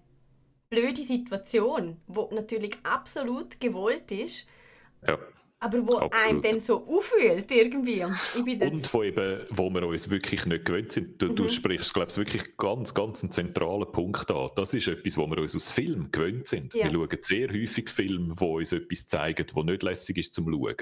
blöde 0.71 1.03
Situation, 1.03 2.01
wo 2.07 2.29
natürlich 2.33 2.77
absolut 2.83 3.61
gewollt 3.61 4.11
ist, 4.11 4.49
ja. 5.07 5.19
Aber 5.65 5.87
wo 5.87 5.95
Absolut. 5.95 6.29
einem 6.29 6.43
dann 6.43 6.61
so 6.61 6.87
aufwühlt 6.87 7.51
irgendwie. 7.51 8.05
Und, 8.05 8.93
wo, 8.93 9.03
eben, 9.03 9.47
wo 9.49 9.71
wir 9.71 9.87
uns 9.87 10.11
wirklich 10.11 10.45
nicht 10.45 10.67
gewöhnt 10.67 10.93
sind. 10.93 11.23
Du, 11.23 11.31
mhm. 11.31 11.37
du 11.37 11.49
sprichst, 11.49 11.95
glaube 11.95 12.11
ich, 12.11 12.19
wirklich 12.19 12.57
ganz, 12.59 12.93
ganz 12.93 13.23
einen 13.23 13.33
zentralen 13.33 13.91
Punkt 13.91 14.31
an. 14.31 14.51
Das 14.57 14.75
ist 14.75 14.89
etwas, 14.89 15.17
wo 15.17 15.27
wir 15.27 15.39
uns 15.39 15.57
aus 15.57 15.71
Film 15.71 16.11
gewöhnt 16.13 16.47
sind. 16.49 16.75
Ja. 16.75 16.85
Wir 16.85 16.93
schauen 16.93 17.19
sehr 17.23 17.49
häufig 17.49 17.89
Filme, 17.89 18.35
die 18.39 18.45
uns 18.45 18.73
etwas 18.73 19.07
zeigen, 19.07 19.47
was 19.55 19.65
nicht 19.65 19.83
lässig 19.83 20.19
ist 20.19 20.35
zum 20.35 20.53
Schauen. 20.53 20.77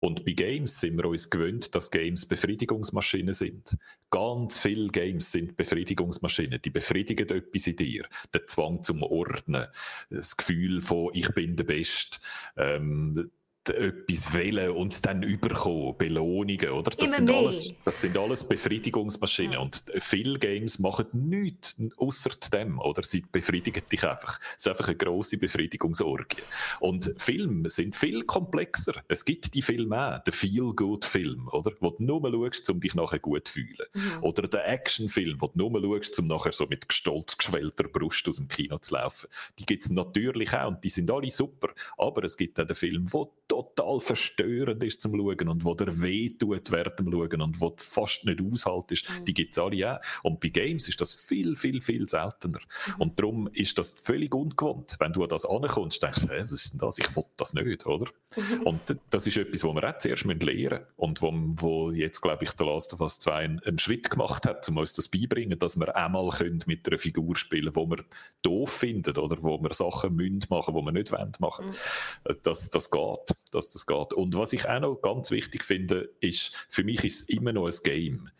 Und 0.00 0.24
bei 0.24 0.32
Games 0.32 0.80
sind 0.80 0.96
wir 0.96 1.04
uns 1.04 1.30
gewöhnt, 1.30 1.76
dass 1.76 1.92
Games 1.92 2.26
Befriedigungsmaschinen 2.26 3.34
sind. 3.34 3.76
Ganz 4.10 4.58
viele 4.58 4.88
Games 4.88 5.30
sind 5.30 5.56
Befriedigungsmaschinen. 5.56 6.60
Die 6.60 6.70
befriedigen 6.70 7.28
etwas 7.28 7.68
in 7.68 7.76
dir. 7.76 8.06
Der 8.34 8.48
Zwang 8.48 8.82
zum 8.82 9.04
Ordnen, 9.04 9.68
das 10.10 10.36
Gefühl 10.36 10.82
von, 10.82 11.10
ich 11.12 11.28
bin 11.34 11.54
der 11.54 11.62
Beste, 11.62 12.18
ähm, 12.56 13.30
etwas 13.70 14.32
wählen 14.32 14.70
und 14.70 15.04
dann 15.06 15.22
überkommen, 15.22 15.96
Belohnungen, 15.96 16.70
oder? 16.70 16.90
Das, 16.90 17.12
sind 17.12 17.30
alles, 17.30 17.72
das 17.84 18.00
sind 18.00 18.16
alles 18.16 18.44
Befriedigungsmaschinen. 18.44 19.52
Ja. 19.52 19.58
Und 19.60 19.84
viele 19.98 20.38
Games 20.38 20.78
machen 20.78 21.06
nichts 21.12 21.76
außer 21.96 22.30
dem, 22.52 22.78
oder? 22.80 23.02
Sie 23.02 23.22
befriedigen 23.30 23.82
dich 23.90 24.04
einfach. 24.04 24.40
Es 24.56 24.66
ist 24.66 24.68
einfach 24.68 24.88
eine 24.88 24.96
grosse 24.96 25.38
Befriedigungsorgie. 25.38 26.42
Und 26.80 27.14
Filme 27.16 27.70
sind 27.70 27.94
viel 27.94 28.24
komplexer. 28.24 29.02
Es 29.08 29.24
gibt 29.24 29.54
die 29.54 29.62
Filme 29.62 30.16
auch, 30.16 30.24
der 30.24 30.32
Feel-Good-Film, 30.32 31.48
oder? 31.48 31.72
Wo 31.80 31.90
du 31.90 32.02
nur 32.02 32.22
schaust, 32.22 32.70
um 32.70 32.80
dich 32.80 32.94
nachher 32.94 33.20
gut 33.20 33.48
zu 33.48 33.54
fühlen. 33.54 33.86
Mhm. 33.94 34.22
Oder 34.22 34.48
der 34.48 34.68
Action-Film, 34.68 35.40
wo 35.40 35.48
du 35.48 35.68
nur 35.68 35.80
schaust, 35.80 36.18
um 36.18 36.26
nachher 36.26 36.52
so 36.52 36.66
mit 36.66 36.92
stolz 36.92 37.36
geschwellter 37.36 37.84
Brust 37.84 38.26
aus 38.28 38.36
dem 38.36 38.48
Kino 38.48 38.78
zu 38.78 38.94
laufen. 38.94 39.28
Die 39.58 39.66
gibt 39.66 39.84
es 39.84 39.90
natürlich 39.90 40.52
auch 40.52 40.68
und 40.68 40.82
die 40.82 40.88
sind 40.88 41.10
alle 41.10 41.30
super. 41.30 41.68
Aber 41.96 42.24
es 42.24 42.36
gibt 42.36 42.58
auch 42.58 42.66
den 42.66 42.76
Film, 42.76 43.12
wo 43.12 43.32
total 43.52 44.00
verstörend 44.00 44.82
ist 44.82 45.02
zum 45.02 45.14
Schauen 45.14 45.48
und 45.48 45.64
wo 45.64 45.74
der 45.74 46.00
weh 46.00 46.30
tut 46.30 46.70
während 46.70 46.98
dem 46.98 47.12
Schauen 47.12 47.42
und 47.42 47.60
wo 47.60 47.68
du 47.68 47.76
fast 47.76 48.24
nicht 48.24 48.40
aushaltest, 48.40 49.10
mhm. 49.10 49.24
die 49.26 49.34
gibt 49.34 49.52
es 49.52 49.58
alle 49.58 49.94
auch. 49.94 50.00
Und 50.22 50.40
bei 50.40 50.48
Games 50.48 50.88
ist 50.88 51.02
das 51.02 51.12
viel, 51.12 51.54
viel, 51.56 51.82
viel 51.82 52.08
seltener. 52.08 52.60
Mhm. 52.60 52.94
Und 52.98 53.18
darum 53.18 53.48
ist 53.52 53.76
das 53.76 53.90
völlig 53.90 54.34
ungewohnt. 54.34 54.96
Wenn 54.98 55.12
du 55.12 55.22
an 55.22 55.28
das 55.28 55.44
ankommst, 55.44 56.02
denkst 56.02 56.22
du, 56.22 56.28
hey, 56.28 56.44
was 56.44 56.52
ist 56.52 56.72
denn 56.72 56.78
das? 56.78 56.96
Ich 56.96 57.14
will 57.14 57.24
das 57.36 57.52
nicht, 57.52 57.86
oder? 57.86 58.06
Mhm. 58.36 58.62
Und 58.62 58.80
das 59.10 59.26
ist 59.26 59.36
etwas, 59.36 59.64
was 59.64 59.74
wir 59.74 59.90
auch 59.90 59.98
zuerst 59.98 60.24
lernen 60.24 60.38
müssen. 60.40 60.78
Und 60.96 61.20
wo, 61.20 61.32
wo 61.34 61.90
jetzt, 61.90 62.22
glaube 62.22 62.44
ich, 62.44 62.52
der 62.52 62.66
Last 62.66 62.94
of 62.94 63.00
Us 63.00 63.18
2 63.18 63.34
einen, 63.34 63.58
einen 63.64 63.78
Schritt 63.78 64.08
gemacht 64.08 64.46
hat, 64.46 64.66
um 64.70 64.78
uns 64.78 64.94
das 64.94 65.08
beibringen, 65.08 65.58
dass 65.58 65.78
wir 65.78 65.94
einmal 65.94 66.30
mit 66.66 66.88
einer 66.88 66.98
Figur 66.98 67.36
spielen 67.36 67.74
können, 67.74 67.90
die 67.90 67.96
wir 67.98 68.04
doof 68.40 68.70
finden 68.70 69.18
oder 69.18 69.42
wo 69.42 69.62
wir 69.62 69.74
Sachen 69.74 70.16
müssen 70.16 70.46
machen, 70.48 70.74
die 70.74 70.80
wir 70.80 70.92
nicht 70.92 71.12
wollen 71.12 71.32
machen. 71.38 71.66
Mhm. 71.66 72.36
Das, 72.42 72.70
das 72.70 72.90
geht. 72.90 73.36
Das, 73.52 73.70
das 73.70 73.86
geht. 73.86 74.12
Und 74.12 74.34
was 74.34 74.52
ich 74.52 74.68
auch 74.68 74.80
noch 74.80 74.96
ganz 74.96 75.30
wichtig 75.30 75.62
finde, 75.62 76.10
ist, 76.20 76.66
für 76.68 76.82
mich 76.82 77.04
ist 77.04 77.22
es 77.22 77.28
immer 77.28 77.52
noch 77.52 77.66
ein 77.66 77.76
Game. 77.84 78.30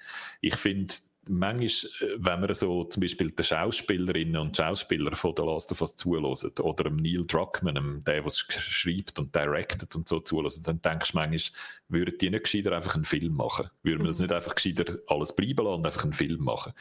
Ich 0.40 0.56
finde, 0.56 0.94
manchmal, 1.28 2.10
äh, 2.10 2.16
wenn 2.18 2.40
man 2.40 2.54
so 2.54 2.84
zum 2.84 3.00
Beispiel 3.00 3.30
den 3.30 3.44
Schauspielerinnen 3.44 4.36
und 4.36 4.56
Schauspieler 4.56 5.14
von 5.14 5.34
The 5.36 5.42
Last 5.42 5.72
of 5.72 5.80
Us 5.80 5.96
zuhören 5.96 6.24
oder 6.24 6.84
dem 6.84 6.96
Neil 6.96 7.24
Druckmann, 7.26 7.74
dem, 7.74 8.04
der, 8.04 8.24
was 8.24 8.38
schreibt 8.38 9.18
und 9.18 9.34
directet 9.34 9.94
und 9.94 10.08
so 10.08 10.20
zuhören, 10.20 10.50
dann 10.64 10.82
denkst 10.82 11.12
du 11.12 11.18
manchmal, 11.18 11.40
würden 11.88 12.14
die 12.20 12.30
nicht 12.30 12.44
gescheiter 12.44 12.72
einfach 12.72 12.94
einen 12.94 13.04
Film 13.04 13.34
machen? 13.34 13.70
Würden 13.82 14.00
wir 14.00 14.08
das 14.08 14.18
mhm. 14.18 14.24
nicht 14.24 14.34
einfach 14.34 14.54
gescheiter 14.54 14.98
alles 15.06 15.34
bleiben 15.36 15.64
lassen 15.64 15.78
und 15.78 15.86
einfach 15.86 16.04
einen 16.04 16.12
Film 16.12 16.42
machen? 16.42 16.72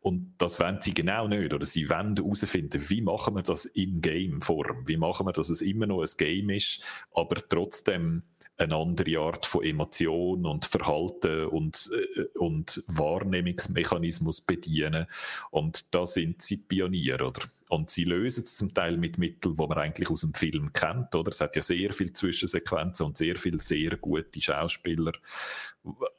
Und 0.00 0.34
das 0.38 0.60
wollen 0.60 0.80
sie 0.80 0.94
genau 0.94 1.26
nicht, 1.26 1.52
oder 1.52 1.66
sie 1.66 1.90
wollen 1.90 2.14
herausfinden, 2.16 2.88
wie 2.88 3.00
machen 3.00 3.34
wir 3.34 3.42
das 3.42 3.64
in 3.64 4.00
Game-Form? 4.00 4.86
Wie 4.86 4.96
machen 4.96 5.26
wir, 5.26 5.32
dass 5.32 5.48
es 5.48 5.62
immer 5.62 5.86
noch 5.86 6.02
ein 6.02 6.10
Game 6.16 6.50
ist, 6.50 6.82
aber 7.12 7.36
trotzdem 7.48 8.22
eine 8.58 8.76
andere 8.76 9.18
Art 9.18 9.46
von 9.46 9.64
Emotion 9.64 10.44
und 10.44 10.64
Verhalten 10.64 11.46
und, 11.46 11.90
äh, 12.16 12.22
und 12.38 12.82
Wahrnehmungsmechanismus 12.88 14.40
bedienen. 14.40 15.06
Und 15.50 15.94
da 15.94 16.06
sind 16.06 16.42
sie 16.42 16.56
Pionier, 16.56 17.26
oder? 17.26 17.42
Und 17.68 17.90
sie 17.90 18.04
lösen 18.04 18.44
es 18.44 18.56
zum 18.56 18.72
Teil 18.72 18.96
mit 18.96 19.18
Mitteln, 19.18 19.56
die 19.56 19.66
man 19.66 19.78
eigentlich 19.78 20.08
aus 20.08 20.22
dem 20.22 20.32
Film 20.32 20.72
kennt, 20.72 21.14
oder? 21.14 21.30
Es 21.30 21.40
hat 21.40 21.54
ja 21.54 21.62
sehr 21.62 21.92
viele 21.92 22.14
Zwischensequenzen 22.14 23.04
und 23.04 23.16
sehr 23.16 23.36
viele 23.36 23.60
sehr 23.60 23.96
gute 23.96 24.40
Schauspieler. 24.40 25.12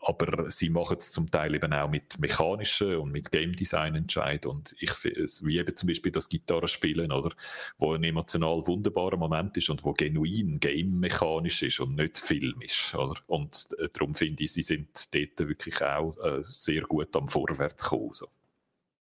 Aber 0.01 0.49
sie 0.51 0.69
machen 0.69 0.97
es 0.99 1.11
zum 1.11 1.29
Teil 1.31 1.55
eben 1.55 1.73
auch 1.73 1.89
mit 1.89 2.19
mechanischen 2.19 2.97
und 2.97 3.11
mit 3.11 3.31
Game 3.31 3.53
Design 3.53 3.95
Entscheid. 3.95 4.45
Und 4.45 4.75
ich 4.79 4.91
wie 5.43 5.57
eben 5.57 5.75
zum 5.75 5.87
Beispiel 5.87 6.11
das 6.11 6.29
Gitarrespielen, 6.29 7.11
oder? 7.11 7.35
Wo 7.77 7.93
ein 7.93 8.03
emotional 8.03 8.65
wunderbarer 8.67 9.17
Moment 9.17 9.57
ist 9.57 9.69
und 9.69 9.83
wo 9.83 9.93
genuin 9.93 10.59
game-mechanisch 10.59 11.63
ist 11.63 11.79
und 11.79 11.95
nicht 11.95 12.19
filmisch, 12.19 12.93
oder? 12.93 13.15
Und 13.25 13.69
äh, 13.79 13.89
darum 13.91 14.13
finde 14.13 14.43
ich, 14.43 14.53
sie 14.53 14.61
sind 14.63 15.13
dort 15.13 15.49
wirklich 15.49 15.81
auch 15.81 16.15
äh, 16.23 16.43
sehr 16.43 16.83
gut 16.83 17.15
am 17.15 17.27
Vorwärtskommen. 17.27 18.13
So. 18.13 18.27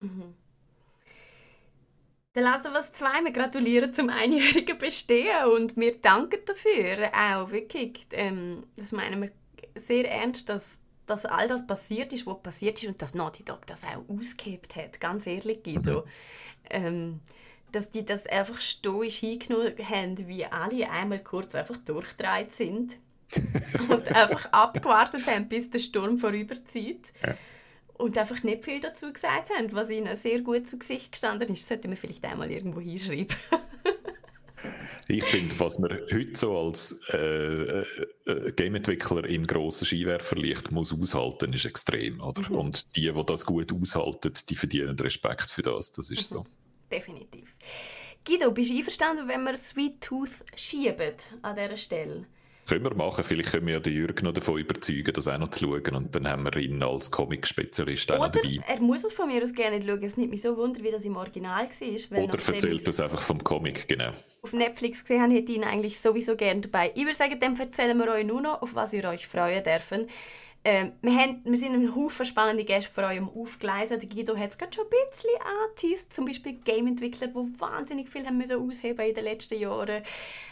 Mhm. 0.01 0.42
Der 2.35 2.43
Last 2.43 2.67
of 2.67 2.75
Us 2.75 2.91
2, 2.93 3.25
wir 3.25 3.33
gratulieren 3.33 3.93
zum 3.93 4.09
einjährigen 4.09 4.79
Bestehen 4.79 5.47
und 5.55 5.77
wir 5.77 6.01
danken 6.01 6.41
dafür 6.47 7.11
auch 7.13 7.51
wirklich. 7.51 8.07
Ähm, 8.11 8.65
das 8.77 8.91
meinen 8.93 9.21
wir 9.21 9.31
sehr 9.75 10.11
ernst, 10.11 10.49
dass, 10.49 10.79
dass 11.05 11.27
all 11.27 11.47
das 11.47 11.67
passiert 11.67 12.11
ist, 12.15 12.27
was 12.27 12.43
passiert 12.43 12.83
ist 12.83 12.89
und 12.89 13.03
dass 13.03 13.13
Naughty 13.13 13.45
Dog 13.45 13.67
das 13.67 13.85
auch 13.85 14.09
ausgehebt 14.09 14.77
hat. 14.77 14.99
Ganz 14.99 15.27
ehrlich, 15.27 15.63
Guido. 15.63 16.01
Mhm. 16.01 16.07
Ähm, 16.71 17.21
dass 17.71 17.91
die 17.91 18.05
das 18.05 18.27
einfach 18.27 18.61
stoisch 18.61 19.17
hingenommen 19.17 19.75
haben, 19.87 20.27
wie 20.27 20.47
alle 20.47 20.91
einmal 20.91 21.23
kurz 21.23 21.55
einfach 21.55 21.77
durchdreht 21.77 22.55
sind 22.55 22.97
und 23.91 24.09
einfach 24.09 24.51
abgewartet 24.53 25.27
haben, 25.27 25.51
bis 25.51 25.69
der 25.69 25.81
Sturm 25.81 26.17
vorüberzieht. 26.17 27.13
Ja 27.23 27.35
und 27.95 28.19
einfach 28.19 28.43
nicht 28.43 28.65
viel 28.65 28.81
dazu 28.81 29.13
gesagt 29.13 29.51
haben, 29.51 29.73
was 29.73 29.91
ihnen 29.91 30.17
sehr 30.17 30.41
gut 30.41 30.67
zu 30.67 30.79
Gesicht 30.79 31.13
gestanden 31.13 31.49
ist. 31.49 31.63
Das 31.63 31.69
sollte 31.69 31.89
man 31.89 31.97
vielleicht 31.97 32.25
einmal 32.25 32.51
irgendwo 32.51 32.81
hinschreiben. 32.81 33.37
ich 35.09 35.25
finde, 35.25 35.59
was 35.59 35.79
man 35.79 35.93
heute 36.13 36.35
so 36.35 36.59
als 36.59 37.01
äh, 37.13 37.81
äh, 37.81 38.53
Gameentwickler 38.57 39.25
in 39.25 39.47
grossen 39.47 39.87
Skiwerferlicht 39.87 40.71
muss 40.71 40.93
aushalten, 40.93 41.53
ist 41.53 41.65
extrem. 41.65 42.21
Oder? 42.21 42.49
Mhm. 42.49 42.57
Und 42.57 42.97
die, 42.97 43.13
die 43.13 43.25
das 43.27 43.45
gut 43.45 43.73
aushalten, 43.73 44.33
die 44.49 44.57
verdienen 44.57 44.99
Respekt 44.99 45.51
für 45.51 45.63
das. 45.63 45.93
Das 45.93 46.11
ist 46.11 46.33
mhm. 46.33 46.37
so. 46.37 46.47
Definitiv. 46.91 47.55
Guido, 48.25 48.53
bist 48.53 48.71
du 48.71 48.77
einverstanden, 48.77 49.29
wenn 49.29 49.43
wir 49.43 49.57
Sweet 49.57 50.01
Tooth 50.01 50.45
schieben 50.55 51.15
an 51.43 51.57
dieser 51.57 51.77
Stelle? 51.77 52.27
Können 52.67 52.85
wir 52.85 52.95
machen. 52.95 53.25
Vielleicht 53.25 53.51
können 53.51 53.67
wir 53.67 53.75
ja 53.75 53.81
den 53.81 53.93
Jürgen 53.93 54.25
noch 54.25 54.33
davon 54.33 54.59
überzeugen, 54.59 55.13
das 55.13 55.27
auch 55.27 55.39
noch 55.39 55.49
zu 55.49 55.65
schauen. 55.65 55.97
Und 55.97 56.15
dann 56.15 56.29
haben 56.29 56.45
wir 56.45 56.57
ihn 56.57 56.83
als 56.83 57.11
Comic-Spezialist 57.11 58.13
auch 58.13 58.29
dabei. 58.29 58.61
Er 58.69 58.81
muss 58.81 59.03
es 59.03 59.13
von 59.13 59.27
mir 59.27 59.43
aus 59.43 59.53
gerne 59.53 59.83
schauen. 59.85 60.03
Es 60.03 60.17
nimmt 60.17 60.31
mich 60.31 60.43
so 60.43 60.57
wunder, 60.57 60.83
wie 60.83 60.91
das 60.91 61.05
im 61.05 61.17
Original 61.17 61.67
war. 61.67 62.23
Oder 62.23 62.39
erzählt 62.39 62.87
das 62.87 63.01
einfach 63.01 63.21
vom 63.21 63.43
Comic, 63.43 63.89
genau. 63.89 64.13
Auf 64.43 64.53
Netflix 64.53 65.03
gesehen 65.03 65.23
habe, 65.23 65.35
hätte 65.35 65.51
ich 65.51 65.59
ihn 65.59 65.65
eigentlich 65.65 66.01
sowieso 66.01 66.37
gerne 66.37 66.61
dabei. 66.61 66.93
Ich 66.95 67.03
würde 67.03 67.15
sagen, 67.15 67.39
dann 67.41 67.59
erzählen 67.59 67.99
wir 67.99 68.09
euch 68.13 68.27
nur 68.27 68.41
noch, 68.41 68.63
auf 68.63 68.75
was 68.75 68.93
ihr 68.93 69.05
euch 69.05 69.27
freuen 69.27 69.65
dürfen. 69.65 70.09
Ähm, 70.65 70.93
wir, 71.03 71.13
haben, 71.17 71.41
wir 71.45 71.57
sind 71.57 71.75
einen 71.75 71.97
Haufen 71.97 72.25
spannende 72.25 72.65
Gäste 72.65 72.93
vor 72.93 73.05
eurem 73.05 73.29
Aufgleisen. 73.29 73.99
Der 73.99 74.09
Guido 74.09 74.37
hat 74.37 74.53
es 74.53 74.59
gerade 74.59 74.73
schon 74.73 74.85
ein 74.85 75.11
bisschen 75.11 75.31
angeteased, 75.65 76.15
zum 76.15 76.25
Beispiel 76.27 76.53
Game-Entwickler, 76.65 77.29
die 77.29 77.61
wahnsinnig 77.61 78.09
viel 78.09 78.25
haben 78.25 78.39
müssen 78.39 78.57
ausheben 78.57 79.05
in 79.05 79.15
den 79.15 79.25
letzten 79.25 79.59
Jahren. 79.59 80.05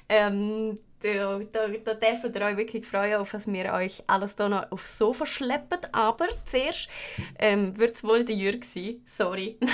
Ähm, 0.08 0.78
da, 1.02 1.40
da, 1.52 1.68
da 1.68 1.94
dürft 1.94 2.36
ihr 2.36 2.42
euch 2.42 2.56
wirklich 2.56 2.86
freuen, 2.86 3.16
auf 3.16 3.32
was 3.34 3.46
wir 3.46 3.72
euch 3.72 4.02
alles 4.06 4.34
hier 4.36 4.48
noch 4.48 4.70
aufs 4.70 4.98
Sofa 4.98 5.26
schleppen. 5.26 5.78
Aber 5.92 6.28
zuerst 6.46 6.88
ähm, 7.38 7.76
wird 7.78 7.94
es 7.94 8.04
wohl 8.04 8.24
der 8.24 8.36
Jürg 8.36 8.64
sein. 8.64 9.02
Sorry. 9.06 9.58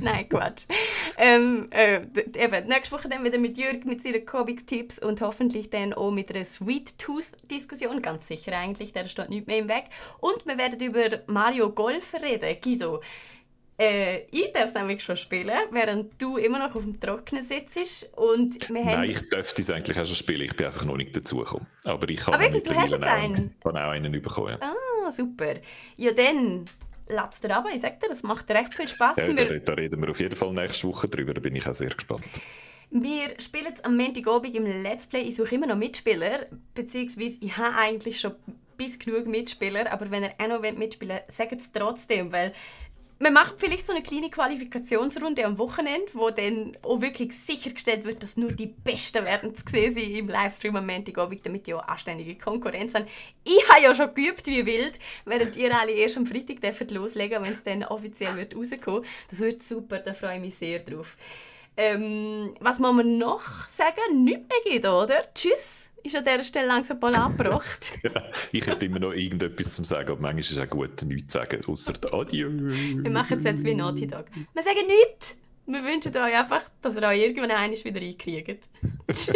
Nein, 0.00 0.28
Quatsch. 0.28 0.64
Ähm, 1.16 1.68
äh, 1.70 2.00
eben, 2.36 2.66
nächste 2.68 2.94
Woche 2.94 3.08
dann 3.08 3.24
wieder 3.24 3.38
mit 3.38 3.56
Jürg 3.56 3.84
mit 3.84 4.02
seinen 4.02 4.24
Comic-Tipps 4.24 4.98
und 4.98 5.20
hoffentlich 5.20 5.70
dann 5.70 5.92
auch 5.94 6.10
mit 6.10 6.34
einer 6.34 6.44
Sweet 6.44 6.98
Tooth-Diskussion. 6.98 8.02
Ganz 8.02 8.28
sicher 8.28 8.52
eigentlich, 8.56 8.92
der 8.92 9.08
steht 9.08 9.30
nicht 9.30 9.46
mehr 9.46 9.58
im 9.58 9.68
Weg. 9.68 9.84
Und 10.20 10.46
wir 10.46 10.58
werden 10.58 10.80
über 10.80 11.22
Mario 11.26 11.70
Golf 11.70 12.14
reden. 12.14 12.56
Guido, 12.62 13.00
äh, 13.78 14.22
ich 14.30 14.52
darf 14.52 14.66
es 14.66 14.74
nämlich 14.74 15.02
schon 15.04 15.16
spielen, 15.16 15.52
während 15.70 16.20
du 16.20 16.38
immer 16.38 16.58
noch 16.58 16.74
auf 16.74 16.82
dem 16.82 16.98
Trockenen 16.98 17.42
sitzt. 17.42 18.10
Und 18.16 18.68
wir 18.68 18.84
Nein, 18.84 19.10
ich 19.10 19.28
dürfte 19.28 19.60
es 19.60 19.70
eigentlich 19.70 19.98
auch 19.98 20.06
schon 20.06 20.16
spielen. 20.16 20.42
Ich 20.42 20.56
bin 20.56 20.66
einfach 20.66 20.84
noch 20.84 20.96
nicht 20.96 21.14
dazugekommen. 21.14 21.66
Aber 21.84 22.08
ich 22.08 22.26
habe 22.26 22.38
ah, 22.38 22.40
wirklich, 22.40 22.62
du 22.62 22.74
hast 22.74 22.92
jetzt 22.92 23.04
einen? 23.04 23.54
auch 23.62 23.74
einen 23.74 24.12
bekommen. 24.12 24.56
Ja. 24.60 24.74
Ah, 25.06 25.12
super. 25.12 25.54
Ja, 25.96 26.12
dann 26.12 26.64
lasst 27.08 27.44
dir 27.44 27.54
ab. 27.54 27.66
Ich 27.74 27.82
sage 27.82 27.98
dir, 28.02 28.08
das 28.08 28.22
macht 28.22 28.50
recht 28.50 28.72
viel 28.72 28.88
Spass. 28.88 29.18
Ja, 29.18 29.32
da, 29.32 29.44
da, 29.44 29.72
reden 29.74 30.00
wir 30.00 30.10
auf 30.10 30.20
jeden 30.20 30.36
Fall 30.36 30.52
nächste 30.52 30.88
Woche 30.88 31.08
drüber. 31.08 31.34
Da 31.34 31.40
bin 31.40 31.54
ich 31.54 31.66
auch 31.66 31.74
sehr 31.74 31.90
gespannt. 31.90 32.24
Wir 32.90 33.38
spielen 33.40 33.72
es 33.74 33.84
am 33.84 33.96
Montagabend 33.96 34.54
im 34.54 34.64
Let's 34.64 35.06
Play. 35.06 35.22
Ich 35.22 35.36
suche 35.36 35.56
immer 35.56 35.66
noch 35.66 35.76
Mitspieler, 35.76 36.46
beziehungsweise 36.74 37.36
ich 37.40 37.56
habe 37.56 37.76
eigentlich 37.76 38.20
schon 38.20 38.36
bis 38.76 38.98
genug 38.98 39.26
Mitspieler, 39.26 39.90
aber 39.90 40.10
wenn 40.10 40.24
ihr 40.24 40.34
auch 40.38 40.48
noch 40.48 40.60
mitspielen 40.60 41.16
wollt, 41.16 41.32
sagt 41.32 41.52
es 41.52 41.72
trotzdem, 41.72 42.30
weil 42.30 42.52
wir 43.18 43.30
machen 43.30 43.54
vielleicht 43.56 43.86
so 43.86 43.94
eine 43.94 44.02
kleine 44.02 44.28
Qualifikationsrunde 44.28 45.44
am 45.44 45.58
Wochenende, 45.58 46.06
wo 46.12 46.28
dann 46.30 46.76
auch 46.82 47.00
wirklich 47.00 47.32
sichergestellt 47.34 48.04
wird, 48.04 48.22
dass 48.22 48.36
nur 48.36 48.52
die 48.52 48.66
Besten 48.66 49.24
werden 49.24 49.54
zu 49.56 49.62
sehen 49.70 49.94
sein 49.94 50.10
im 50.10 50.28
Livestream 50.28 50.76
am 50.76 50.86
Montagabend, 50.86 51.44
damit 51.46 51.66
ihr 51.66 51.78
auch 51.78 51.88
anständige 51.88 52.36
Konkurrenz 52.36 52.94
haben. 52.94 53.06
Ich 53.44 53.68
habe 53.70 53.82
ja 53.82 53.94
schon 53.94 54.14
geübt 54.14 54.46
wie 54.46 54.66
wild, 54.66 54.98
während 55.24 55.56
ihr 55.56 55.74
alle 55.74 55.92
erst 55.92 56.18
am 56.18 56.26
Freitag 56.26 56.60
dürft 56.60 56.90
loslegen, 56.90 57.42
wenn 57.42 57.54
es 57.54 57.62
dann 57.62 57.84
offiziell 57.84 58.36
wird 58.36 58.54
rauskommen. 58.54 59.04
Das 59.30 59.40
wird 59.40 59.62
super, 59.62 59.98
da 59.98 60.12
freue 60.12 60.36
ich 60.36 60.42
mich 60.42 60.56
sehr 60.56 60.80
drauf. 60.80 61.16
Ähm, 61.78 62.54
was 62.60 62.78
muss 62.78 62.92
man 62.94 63.18
noch 63.18 63.66
sagen? 63.68 64.24
Nicht 64.24 64.42
mehr 64.48 64.58
geht, 64.64 64.86
oder? 64.86 65.22
Tschüss! 65.34 65.85
ist 66.06 66.16
an 66.16 66.24
dieser 66.24 66.42
Stelle 66.42 66.66
langsam 66.68 66.98
mal 67.00 67.14
angebracht. 67.14 67.98
ja, 68.02 68.10
ich 68.52 68.66
hätte 68.66 68.86
immer 68.86 68.98
noch 68.98 69.12
irgendetwas 69.12 69.72
zu 69.72 69.84
sagen, 69.84 70.10
aber 70.10 70.20
manchmal 70.20 70.40
ist 70.40 70.52
es 70.52 70.58
auch 70.58 70.68
gut, 70.68 71.02
nichts 71.02 71.32
zu 71.32 71.38
sagen, 71.38 71.64
außer 71.66 71.94
Adieu. 72.12 72.50
Wir 72.50 73.10
machen 73.10 73.38
es 73.38 73.44
jetzt 73.44 73.64
wie 73.64 73.74
Naughty 73.74 74.06
Dog. 74.06 74.26
Wir 74.54 74.62
sagen 74.62 74.86
nichts. 74.86 75.38
Wir 75.66 75.82
wünschen 75.82 76.16
euch 76.16 76.36
einfach, 76.36 76.62
dass 76.80 76.96
ihr 76.96 77.02
euch 77.02 77.20
irgendwann 77.20 77.50
wieder 77.50 78.00
reinkriegt. 78.00 78.68
Tschüss. 79.08 79.32